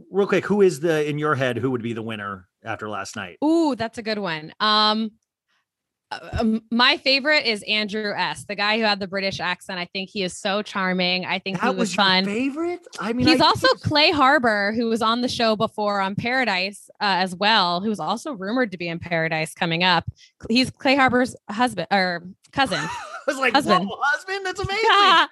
real 0.09 0.27
quick, 0.27 0.45
who 0.45 0.61
is 0.61 0.79
the 0.79 1.07
in 1.07 1.17
your 1.19 1.35
head? 1.35 1.57
Who 1.57 1.71
would 1.71 1.83
be 1.83 1.93
the 1.93 2.01
winner 2.01 2.47
after 2.63 2.89
last 2.89 3.15
night? 3.15 3.37
Ooh, 3.43 3.75
that's 3.75 3.97
a 3.97 4.01
good 4.01 4.19
one. 4.19 4.53
Um, 4.59 5.11
uh, 6.21 6.29
um, 6.39 6.61
my 6.71 6.97
favorite 6.97 7.45
is 7.45 7.63
Andrew 7.63 8.13
S, 8.15 8.45
the 8.45 8.55
guy 8.55 8.77
who 8.77 8.83
had 8.83 8.99
the 8.99 9.07
British 9.07 9.39
accent. 9.39 9.79
I 9.79 9.85
think 9.85 10.09
he 10.09 10.23
is 10.23 10.37
so 10.37 10.61
charming. 10.61 11.25
I 11.25 11.39
think 11.39 11.59
That 11.59 11.63
he 11.63 11.69
was, 11.71 11.77
was 11.89 11.95
fun. 11.95 12.25
favorite. 12.25 12.85
I 12.99 13.13
mean, 13.13 13.27
He's 13.27 13.41
I- 13.41 13.45
also 13.45 13.67
Clay 13.81 14.11
Harbor, 14.11 14.73
who 14.75 14.87
was 14.87 15.01
on 15.01 15.21
the 15.21 15.27
show 15.27 15.55
before 15.55 15.99
on 16.01 16.15
Paradise 16.15 16.89
uh, 17.01 17.17
as 17.23 17.35
well, 17.35 17.81
who's 17.81 17.99
also 17.99 18.33
rumored 18.33 18.71
to 18.71 18.77
be 18.77 18.87
in 18.87 18.99
Paradise 18.99 19.53
coming 19.53 19.83
up. 19.83 20.05
He's 20.49 20.69
Clay 20.69 20.95
Harbor's 20.95 21.35
husband 21.49 21.87
or 21.91 22.23
cousin. 22.51 22.79
I 22.79 22.89
was 23.27 23.37
like, 23.37 23.53
husband. 23.53 23.87
whoa, 23.87 23.97
husband, 24.01 24.45
that's 24.45 24.59
amazing. 24.65 24.89
uh, 24.89 25.27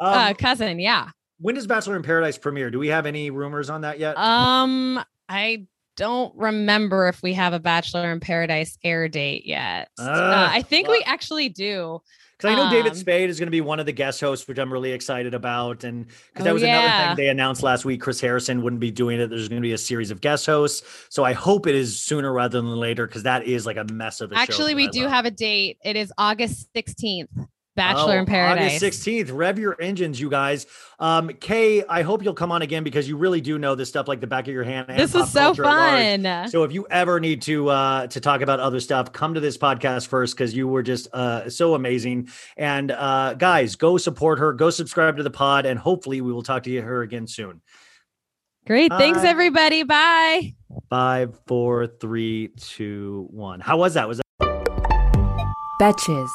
Um, 0.00 0.34
cousin, 0.34 0.78
yeah. 0.80 1.10
When 1.38 1.54
does 1.54 1.66
Bachelor 1.66 1.96
in 1.96 2.02
Paradise 2.02 2.38
premiere? 2.38 2.70
Do 2.70 2.78
we 2.78 2.88
have 2.88 3.06
any 3.06 3.30
rumors 3.30 3.68
on 3.70 3.82
that 3.82 3.98
yet? 3.98 4.16
Um, 4.16 5.02
I 5.28 5.66
don't 5.96 6.34
remember 6.36 7.08
if 7.08 7.22
we 7.22 7.32
have 7.34 7.52
a 7.52 7.58
Bachelor 7.58 8.12
in 8.12 8.20
Paradise 8.20 8.78
air 8.84 9.08
date 9.08 9.46
yet. 9.46 9.88
Uh, 9.98 10.04
Ah, 10.08 10.52
I 10.52 10.62
think 10.62 10.88
we 10.88 11.02
actually 11.06 11.48
do. 11.48 12.00
Because 12.38 12.52
I 12.52 12.54
know 12.54 12.70
David 12.70 12.92
Um, 12.92 12.98
Spade 12.98 13.30
is 13.30 13.38
going 13.40 13.46
to 13.46 13.50
be 13.50 13.62
one 13.62 13.80
of 13.80 13.86
the 13.86 13.92
guest 13.92 14.20
hosts, 14.20 14.46
which 14.46 14.58
I'm 14.58 14.70
really 14.70 14.92
excited 14.92 15.32
about. 15.32 15.84
And 15.84 16.06
because 16.06 16.44
that 16.44 16.50
Oh, 16.50 16.54
was 16.54 16.62
another 16.62 16.88
thing 16.88 17.16
they 17.16 17.30
announced 17.30 17.62
last 17.62 17.86
week, 17.86 18.02
Chris 18.02 18.20
Harrison 18.20 18.60
wouldn't 18.62 18.80
be 18.80 18.90
doing 18.90 19.18
it. 19.18 19.28
There's 19.30 19.48
going 19.48 19.62
to 19.62 19.66
be 19.66 19.72
a 19.72 19.78
series 19.78 20.10
of 20.10 20.20
guest 20.20 20.44
hosts. 20.44 20.82
So 21.08 21.24
I 21.24 21.32
hope 21.32 21.66
it 21.66 21.74
is 21.74 21.98
sooner 21.98 22.30
rather 22.30 22.60
than 22.60 22.76
later 22.76 23.06
because 23.06 23.22
that 23.22 23.44
is 23.46 23.64
like 23.64 23.78
a 23.78 23.84
mess 23.84 24.20
of 24.20 24.32
a 24.32 24.34
show. 24.34 24.40
Actually, 24.42 24.74
we 24.74 24.86
I 24.86 24.90
do 24.90 25.02
love. 25.04 25.12
have 25.12 25.24
a 25.24 25.30
date. 25.30 25.78
It 25.82 25.96
is 25.96 26.12
August 26.18 26.68
16th. 26.74 27.28
Bachelor 27.76 28.16
Oh, 28.16 28.18
in 28.20 28.26
Paradise. 28.26 28.82
August 28.82 29.02
16th. 29.06 29.30
Rev 29.32 29.58
your 29.58 29.76
engines, 29.80 30.20
you 30.20 30.28
guys. 30.30 30.66
Um, 30.98 31.28
Kay, 31.28 31.84
I 31.86 32.02
hope 32.02 32.24
you'll 32.24 32.34
come 32.34 32.50
on 32.50 32.62
again 32.62 32.82
because 32.82 33.06
you 33.08 33.16
really 33.18 33.40
do 33.42 33.58
know 33.58 33.74
this 33.74 33.88
stuff 33.88 34.08
like 34.08 34.20
the 34.20 34.26
back 34.26 34.48
of 34.48 34.54
your 34.54 34.64
hand. 34.64 34.86
and 34.88 34.98
This 34.98 35.12
pop 35.12 35.20
was 35.22 35.30
so 35.32 35.40
culture 35.40 35.64
at 35.64 35.68
large. 35.68 36.22
fun. 36.22 36.48
So 36.48 36.64
if 36.64 36.72
you 36.72 36.86
ever 36.90 37.20
need 37.20 37.42
to 37.42 37.68
uh 37.68 38.06
to 38.08 38.20
talk 38.20 38.40
about 38.40 38.58
other 38.60 38.80
stuff, 38.80 39.12
come 39.12 39.34
to 39.34 39.40
this 39.40 39.58
podcast 39.58 40.08
first 40.08 40.34
because 40.34 40.54
you 40.56 40.66
were 40.66 40.82
just 40.82 41.06
uh 41.12 41.50
so 41.50 41.74
amazing. 41.74 42.28
And 42.56 42.90
uh 42.90 43.34
guys, 43.34 43.76
go 43.76 43.98
support 43.98 44.38
her, 44.38 44.52
go 44.54 44.70
subscribe 44.70 45.18
to 45.18 45.22
the 45.22 45.30
pod, 45.30 45.66
and 45.66 45.78
hopefully 45.78 46.20
we 46.22 46.32
will 46.32 46.42
talk 46.42 46.62
to 46.64 46.80
her 46.80 47.02
again 47.02 47.26
soon. 47.26 47.60
Great. 48.66 48.90
Thanks, 48.92 49.22
everybody. 49.22 49.82
Bye. 49.84 50.54
Five, 50.90 51.38
four, 51.46 51.86
three, 51.86 52.48
two, 52.56 53.28
one. 53.30 53.60
How 53.60 53.76
was 53.76 53.94
that? 53.94 54.08
Was 54.08 54.16
that 54.18 54.26
Betches. 55.80 56.30